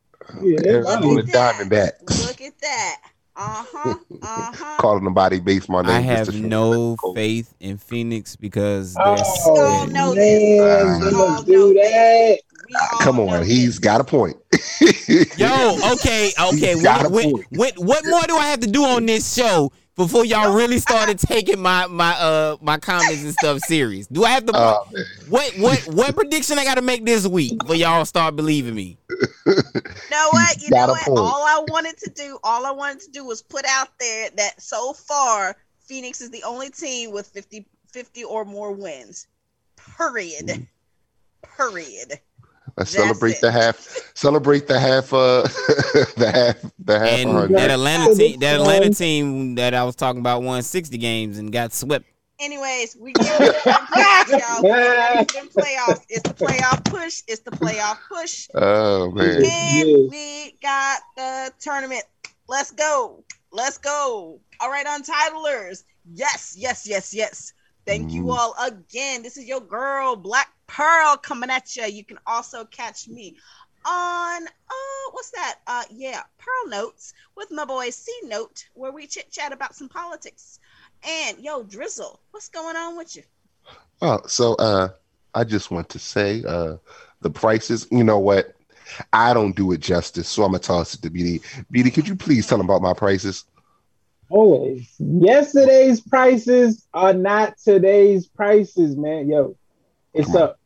Yeah, 0.43 0.59
Arizona 0.67 1.07
Look 1.07 1.29
at 1.29 1.33
that. 1.33 1.55
Diamondbacks 1.57 2.27
Look 2.27 2.41
at 2.41 2.59
that. 2.61 3.01
Uh 3.39 3.65
huh. 3.71 3.95
Uh 4.23 4.53
huh. 4.55 4.77
calling 4.81 5.05
the 5.05 5.11
body 5.11 5.41
base 5.41 5.69
my 5.69 5.83
name. 5.83 5.91
I 5.91 6.01
have 6.01 6.35
no 6.41 6.97
faith 7.15 7.55
in 7.61 7.77
Phoenix 7.77 8.35
because 8.35 8.95
they're 8.95 9.05
Oh, 9.07 9.47
all 9.47 9.87
know 9.89 10.15
man, 10.15 10.17
this. 10.17 10.39
they 10.39 10.55
We 10.59 10.61
all 10.61 11.01
must 11.01 11.47
know 11.47 11.55
do 11.55 11.75
that. 11.75 12.39
We 12.67 12.75
Come 13.03 13.21
on, 13.21 13.45
he's 13.45 13.79
got 13.79 14.01
a 14.01 14.05
point. 14.05 14.37
Yo, 15.37 15.79
okay, 15.93 16.33
okay. 16.41 16.75
He's 16.75 16.83
got 16.83 17.03
What, 17.03 17.07
a 17.07 17.11
what, 17.11 17.25
point. 17.25 17.47
what, 17.51 17.79
what 17.79 18.05
more 18.07 18.23
do 18.23 18.37
I 18.37 18.47
have 18.47 18.61
to 18.61 18.67
do 18.71 18.83
on 18.85 19.05
this 19.07 19.35
show 19.35 19.71
before 19.97 20.25
y'all 20.25 20.55
really 20.55 20.79
started 20.79 21.19
taking 21.19 21.61
my 21.61 21.87
my 21.87 22.13
uh 22.19 22.57
my 22.63 22.79
comments 22.79 23.23
and 23.23 23.35
stuff 23.35 23.59
serious? 23.61 24.07
Do 24.07 24.25
I 24.25 24.31
have 24.31 24.47
to? 24.47 24.53
Oh, 24.55 24.85
what 25.29 25.53
what 25.59 25.87
what 25.95 26.15
prediction 26.17 26.59
I 26.59 26.65
got 26.65 26.77
to 26.77 26.83
make 26.83 27.05
this 27.05 27.27
week 27.27 27.53
for 27.67 27.75
y'all 27.75 28.05
start 28.07 28.35
believing 28.35 28.75
me? 28.75 28.97
You 29.47 29.53
know 30.11 30.29
what? 30.31 30.63
You 30.63 30.71
Got 30.71 30.87
know 30.87 30.93
what? 30.93 31.03
point. 31.03 31.19
All 31.19 31.45
I 31.45 31.65
wanted 31.69 31.97
to 31.99 32.11
do, 32.11 32.39
all 32.43 32.67
I 32.67 32.71
wanted 32.71 33.01
to 33.01 33.11
do 33.11 33.25
was 33.25 33.43
put 33.43 33.65
out 33.69 33.89
there 34.01 34.31
that 34.37 34.61
so 34.61 34.93
far 34.93 35.57
Phoenix 35.81 36.21
is 36.21 36.31
the 36.31 36.43
only 36.43 36.71
team 36.71 37.13
with 37.13 37.27
50, 37.29 37.67
50 37.93 38.25
or 38.25 38.45
more 38.45 38.73
wins. 38.73 39.27
Period. 39.97 40.67
Period. 41.57 42.19
Let's 42.77 42.93
That's 42.93 43.05
celebrate 43.05 43.37
it. 43.37 43.41
the 43.41 43.51
half. 43.53 43.77
Celebrate 44.15 44.67
the 44.67 44.79
half. 44.79 45.13
Uh, 45.13 45.43
the 46.17 46.31
half. 46.33 46.73
The 46.85 46.99
half. 46.99 47.09
And 47.09 47.31
hundred. 47.31 47.57
that 47.57 47.71
Atlanta 47.71 48.15
team, 48.15 48.41
that 48.41 48.55
Atlanta 48.61 48.91
team 48.91 49.55
that 49.55 49.73
I 49.73 49.85
was 49.85 49.97
talking 49.97 50.21
about 50.21 50.43
won 50.43 50.63
sixty 50.63 50.99
games 50.99 51.39
and 51.39 51.51
got 51.51 51.73
swept. 51.73 52.05
Anyways, 52.41 52.97
we 52.97 53.15
get 53.15 53.39
ready 53.39 53.59
for 53.61 53.71
them 53.73 53.87
playoffs, 53.87 54.37
y'all. 54.37 54.67
We 54.67 54.77
get 54.81 54.99
ready 54.99 55.27
them 55.33 55.49
playoffs. 55.49 56.03
It's 56.09 56.25
the 56.25 56.35
playoff 56.35 56.85
push. 56.87 57.23
It's 57.27 57.43
the 57.43 57.51
playoff 57.53 57.99
push. 58.09 58.49
Oh 58.55 59.11
man. 59.13 59.45
And 59.45 59.89
Yes. 59.89 60.11
we 60.11 60.59
got 60.63 61.01
the 61.17 61.53
tournament. 61.61 62.05
Let's 62.49 62.71
go. 62.73 63.25
Let's 63.53 63.79
go. 63.79 64.41
All 64.61 64.71
right, 64.71 64.87
untitlers. 64.87 65.85
Yes, 66.13 66.55
yes, 66.59 66.87
yes, 66.87 67.15
yes. 67.15 67.53
Thank 67.87 68.13
you 68.13 68.25
Mhm. 68.25 68.37
all 68.37 68.55
again. 68.61 69.23
This 69.23 69.37
is 69.37 69.47
your 69.47 69.61
girl, 69.61 70.17
Black 70.17 70.49
Pearl, 70.67 71.17
coming 71.17 71.51
at 71.51 71.75
you. 71.77 71.85
You 71.85 72.05
can 72.05 72.19
also 72.27 72.65
catch 72.67 73.09
me 73.09 73.37
on 73.87 74.47
uh 74.47 75.11
what's 75.13 75.31
that? 75.31 75.57
Uh 75.67 75.85
yeah, 75.91 76.23
Pearl 76.39 76.69
Notes 76.69 77.15
with 77.37 77.51
my 77.53 77.65
boy 77.65 77.91
C 77.91 78.13
Note, 78.25 78.67
where 78.75 78.93
we 78.93 79.07
chit 79.07 79.31
chat 79.31 79.53
about 79.53 79.75
some 79.75 79.89
politics. 79.89 80.59
And 81.05 81.39
yo, 81.39 81.63
Drizzle, 81.63 82.21
what's 82.31 82.49
going 82.49 82.77
on 82.77 82.97
with 82.97 83.17
you? 83.17 83.23
Oh, 84.03 84.21
so 84.27 84.55
uh, 84.55 84.89
I 85.35 85.45
just 85.45 85.71
want 85.71 85.89
to 85.91 85.99
say 85.99 86.43
uh, 86.47 86.77
the 87.21 87.31
prices. 87.31 87.87
You 87.91 88.05
know 88.05 88.19
what? 88.19 88.55
I 89.13 89.35
don't 89.35 89.57
do 89.57 89.73
it 89.73 89.81
justice, 89.81 90.29
so 90.29 90.45
I'm 90.45 90.51
gonna 90.53 90.61
toss 90.61 90.95
it 90.95 91.03
to 91.03 91.11
BD. 91.11 91.43
BD, 91.73 91.93
could 91.93 92.07
you 92.07 92.15
please 92.17 92.47
tell 92.47 92.59
them 92.59 92.67
about 92.69 92.83
my 92.83 92.93
prices? 92.93 93.45
Always. 94.29 94.93
Yesterday's 94.99 96.01
prices 96.01 96.87
are 96.93 97.13
not 97.13 97.57
today's 97.59 98.27
prices, 98.27 98.97
man. 98.97 99.29
Yo, 99.29 99.57
it's 100.13 100.27
Come 100.27 100.37
on. 100.37 100.43
up. 100.43 100.61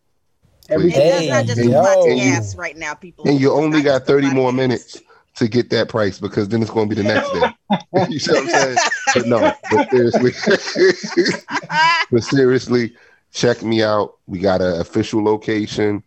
Every 0.68 0.92
It 0.92 0.96
does 1.08 1.28
not 1.28 1.46
just 1.46 1.60
yo. 1.62 1.78
reflect 1.78 2.02
And 2.04 2.18
you- 2.18 2.24
gas 2.24 2.54
right 2.56 2.76
now, 2.76 2.94
people. 2.94 3.28
And 3.28 3.40
you 3.40 3.52
only 3.52 3.82
got 3.82 4.06
30 4.06 4.30
more 4.30 4.50
gas. 4.50 4.56
minutes 4.56 5.02
to 5.40 5.48
get 5.48 5.70
that 5.70 5.88
price 5.88 6.20
because 6.20 6.48
then 6.48 6.60
it's 6.60 6.70
going 6.70 6.86
to 6.86 6.94
be 6.94 7.00
the 7.00 7.08
next 7.08 7.32
day. 7.32 8.06
you 8.10 8.18
see 8.18 8.30
what 8.32 8.42
I'm 8.42 8.48
saying? 8.48 8.76
But 9.14 9.26
no, 9.26 9.52
but 9.70 9.90
seriously, 9.90 10.32
but 12.10 12.22
seriously, 12.22 12.94
check 13.32 13.62
me 13.62 13.82
out. 13.82 14.18
We 14.26 14.38
got 14.38 14.60
an 14.60 14.78
official 14.82 15.24
location. 15.24 16.04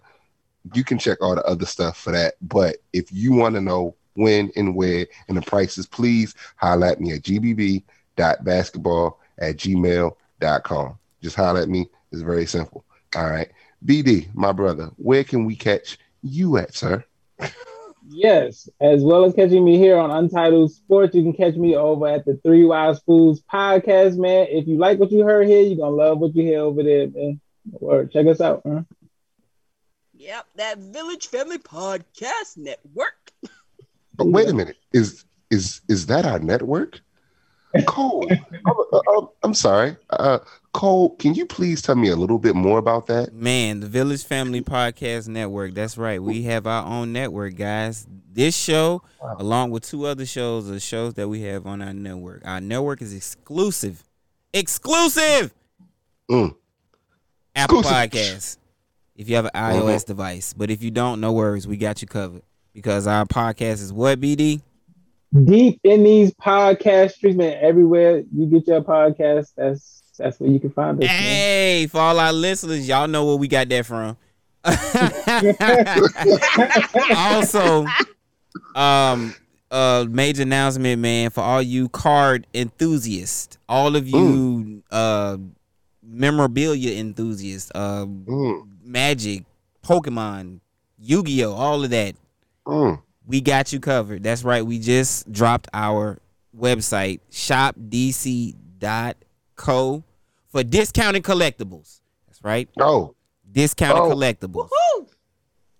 You 0.76 0.84
can 0.84 1.00
check 1.00 1.18
all 1.20 1.34
the 1.34 1.44
other 1.46 1.66
stuff 1.66 1.98
for 1.98 2.12
that. 2.12 2.36
But 2.44 2.78
if 2.94 3.12
you 3.12 3.34
want 3.34 3.56
to 3.56 3.62
know 3.62 3.96
when 4.14 4.52
and 4.56 4.76
where 4.76 5.08
and 5.28 5.36
the 5.36 5.42
prices, 5.42 5.88
please 5.88 6.36
holler 6.58 6.86
at 6.86 7.02
me 7.02 7.14
at 7.14 7.24
gbb.basketball 7.24 9.20
at 9.40 9.58
gmail.com. 9.58 11.00
Just 11.24 11.36
holler 11.36 11.62
at 11.62 11.70
me. 11.70 11.90
It's 12.12 12.22
very 12.22 12.46
simple. 12.46 12.86
All 13.16 13.32
right. 13.32 13.50
BD, 13.84 14.30
my 14.36 14.52
brother, 14.52 14.92
where 14.98 15.24
can 15.24 15.44
we 15.44 15.56
catch 15.56 15.98
you 16.22 16.58
at, 16.58 16.76
sir? 16.76 17.04
Yes, 18.10 18.68
as 18.82 19.04
well 19.04 19.24
as 19.24 19.34
catching 19.34 19.64
me 19.64 19.78
here 19.78 19.98
on 19.98 20.12
Untitled 20.12 20.72
Sports, 20.72 21.16
you 21.16 21.24
can 21.24 21.34
catch 21.34 21.56
me 21.56 21.76
over 21.76 22.08
at 22.08 22.26
the 22.26 22.40
Three 22.44 22.66
Wise 22.66 23.00
Fools 23.02 23.42
podcast, 23.52 24.18
man. 24.18 24.48
If 24.50 24.68
you 24.68 24.78
like 24.78 25.00
what 25.00 25.12
you 25.12 25.24
heard 25.24 25.48
here, 25.48 25.62
you're 25.62 25.78
gonna 25.78 25.96
love 25.96 26.20
what 26.20 26.36
you 26.36 26.44
hear 26.44 26.60
over 26.60 26.84
there, 26.84 27.08
man. 27.10 27.40
Word, 27.72 28.12
check 28.12 28.28
us 28.28 28.42
out. 28.42 28.62
Huh? 28.66 28.82
Yep, 30.14 30.46
that 30.56 30.78
Village 30.80 31.28
Family 31.28 31.58
Podcast 31.58 32.58
Network. 32.58 33.32
But 34.16 34.28
wait 34.28 34.50
a 34.50 34.54
minute, 34.54 34.78
is 34.92 35.26
is 35.50 35.82
is 35.88 36.06
that 36.08 36.26
our 36.26 36.40
network? 36.40 37.00
Cole, 37.88 38.28
I'm, 38.30 39.28
I'm 39.44 39.54
sorry, 39.54 39.96
uh, 40.12 40.40
Cole. 40.74 41.16
Can 41.18 41.34
you 41.34 41.46
please 41.46 41.82
tell 41.82 41.96
me 41.96 42.10
a 42.10 42.16
little 42.16 42.38
bit 42.38 42.56
more 42.56 42.78
about 42.78 43.08
that? 43.08 43.34
Man, 43.34 43.80
the 43.80 43.88
Village 43.88 44.24
Family 44.24 44.62
Podcast 44.62 45.28
Network. 45.28 45.74
That's 45.74 45.98
right. 45.98 46.22
We 46.22 46.44
have 46.44 46.68
our 46.68 46.86
own 46.86 47.14
network, 47.14 47.56
guys. 47.56 48.06
This 48.32 48.56
show, 48.56 49.02
Wow. 49.22 49.36
along 49.40 49.72
with 49.72 49.84
two 49.88 50.06
other 50.06 50.26
shows, 50.26 50.70
are 50.70 50.80
shows 50.80 51.14
that 51.16 51.28
we 51.30 51.42
have 51.44 51.66
on 51.68 51.82
our 51.82 51.94
network. 51.94 52.42
Our 52.46 52.62
network 52.62 53.02
is 53.02 53.14
exclusive. 53.14 54.04
Exclusive. 54.54 55.54
Mm. 56.30 56.56
Apple 57.56 57.80
Exclusive. 57.80 58.12
Podcasts. 58.12 58.58
If 59.16 59.30
you 59.30 59.36
have 59.36 59.46
an 59.46 59.52
iOS 59.56 60.06
device. 60.06 60.54
But 60.54 60.72
if 60.72 60.82
you 60.82 60.90
don't, 60.92 61.22
no 61.22 61.32
worries. 61.34 61.68
We 61.68 61.78
got 61.78 62.02
you 62.02 62.08
covered. 62.08 62.42
Because 62.74 63.06
our 63.06 63.26
podcast 63.26 63.74
is 63.82 63.94
what, 63.94 64.20
BD? 64.20 64.62
Deep 65.46 65.80
in 65.84 66.04
these 66.04 66.32
podcast 66.34 67.14
streets, 67.14 67.38
man. 67.38 67.58
Everywhere 67.62 68.24
you 68.36 68.46
get 68.46 68.68
your 68.68 68.82
podcast, 68.82 69.54
that's 69.58 70.02
that's 70.18 70.40
where 70.40 70.50
you 70.52 70.60
can 70.60 70.70
find 70.72 71.02
us. 71.04 71.08
man. 71.08 71.22
Hey, 71.22 71.88
for 71.88 72.00
all 72.00 72.20
our 72.20 72.34
listeners, 72.34 72.88
y'all 72.88 73.08
know 73.08 73.26
where 73.26 73.36
we 73.38 73.48
got 73.48 73.68
that 73.70 73.86
from. 73.86 74.16
also, 77.18 77.86
um, 78.76 79.34
uh, 79.72 80.06
major 80.10 80.44
announcement, 80.44 81.02
man, 81.02 81.30
for 81.32 81.42
all 81.42 81.62
you 81.62 81.90
card 81.90 82.46
enthusiasts, 82.54 83.58
all 83.68 83.96
of 83.96 84.08
you, 84.08 84.84
uh, 84.92 85.38
memorabilia 86.04 87.00
enthusiasts, 87.00 87.72
uh, 87.74 88.06
Mm, 88.06 88.68
Magic, 88.84 89.44
Pokemon, 89.84 90.60
Yu 91.00 91.24
Gi 91.24 91.46
Oh, 91.46 91.54
all 91.54 91.84
of 91.84 91.90
that. 91.90 92.16
mm. 92.68 93.02
We 93.26 93.42
got 93.42 93.72
you 93.74 93.80
covered. 93.80 94.24
That's 94.24 94.44
right. 94.44 94.66
We 94.66 94.80
just 94.80 95.32
dropped 95.32 95.68
our 95.74 96.20
website, 96.58 97.20
shopdc.co 98.84 100.04
for 100.50 100.64
discounted 100.64 101.24
collectibles. 101.24 102.00
That's 102.28 102.44
right. 102.44 102.70
Oh, 102.80 103.16
Discounted 103.52 104.04
Oh. 104.04 104.10
collectibles. 104.16 104.70
Woo! 104.98 105.08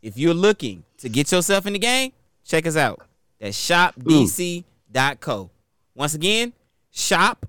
If 0.02 0.18
you're 0.18 0.34
looking 0.34 0.84
to 1.00 1.10
get 1.10 1.32
yourself 1.32 1.66
in 1.66 1.74
the 1.74 1.80
game, 1.80 2.12
check 2.46 2.66
us 2.68 2.76
out. 2.76 3.00
That's 3.40 3.58
shopdc.co. 3.58 5.50
Once 5.96 6.14
again, 6.14 6.54
shopdc.co. 6.94 7.44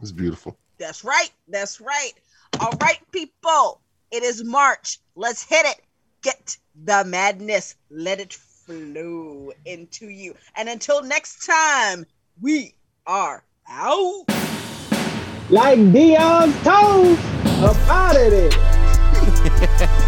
it's 0.00 0.12
beautiful. 0.12 0.56
That's 0.78 1.04
right. 1.04 1.30
That's 1.48 1.80
right. 1.80 2.12
All 2.60 2.72
right, 2.80 2.98
people. 3.12 3.80
It 4.10 4.22
is 4.22 4.44
March. 4.44 4.98
Let's 5.16 5.44
hit 5.44 5.64
it. 5.64 5.80
Get 6.22 6.56
the 6.74 7.04
madness. 7.04 7.76
Let 7.88 8.18
it 8.18 8.32
flow 8.32 9.52
into 9.64 10.08
you. 10.08 10.34
And 10.56 10.68
until 10.68 11.04
next 11.04 11.46
time, 11.46 12.04
we 12.40 12.74
are 13.06 13.44
out. 13.68 14.24
Like 15.50 15.78
Deion's 15.78 16.60
toes, 16.64 17.18
up 17.62 17.76
out 17.88 18.16
of 18.16 18.30
there. 18.32 20.00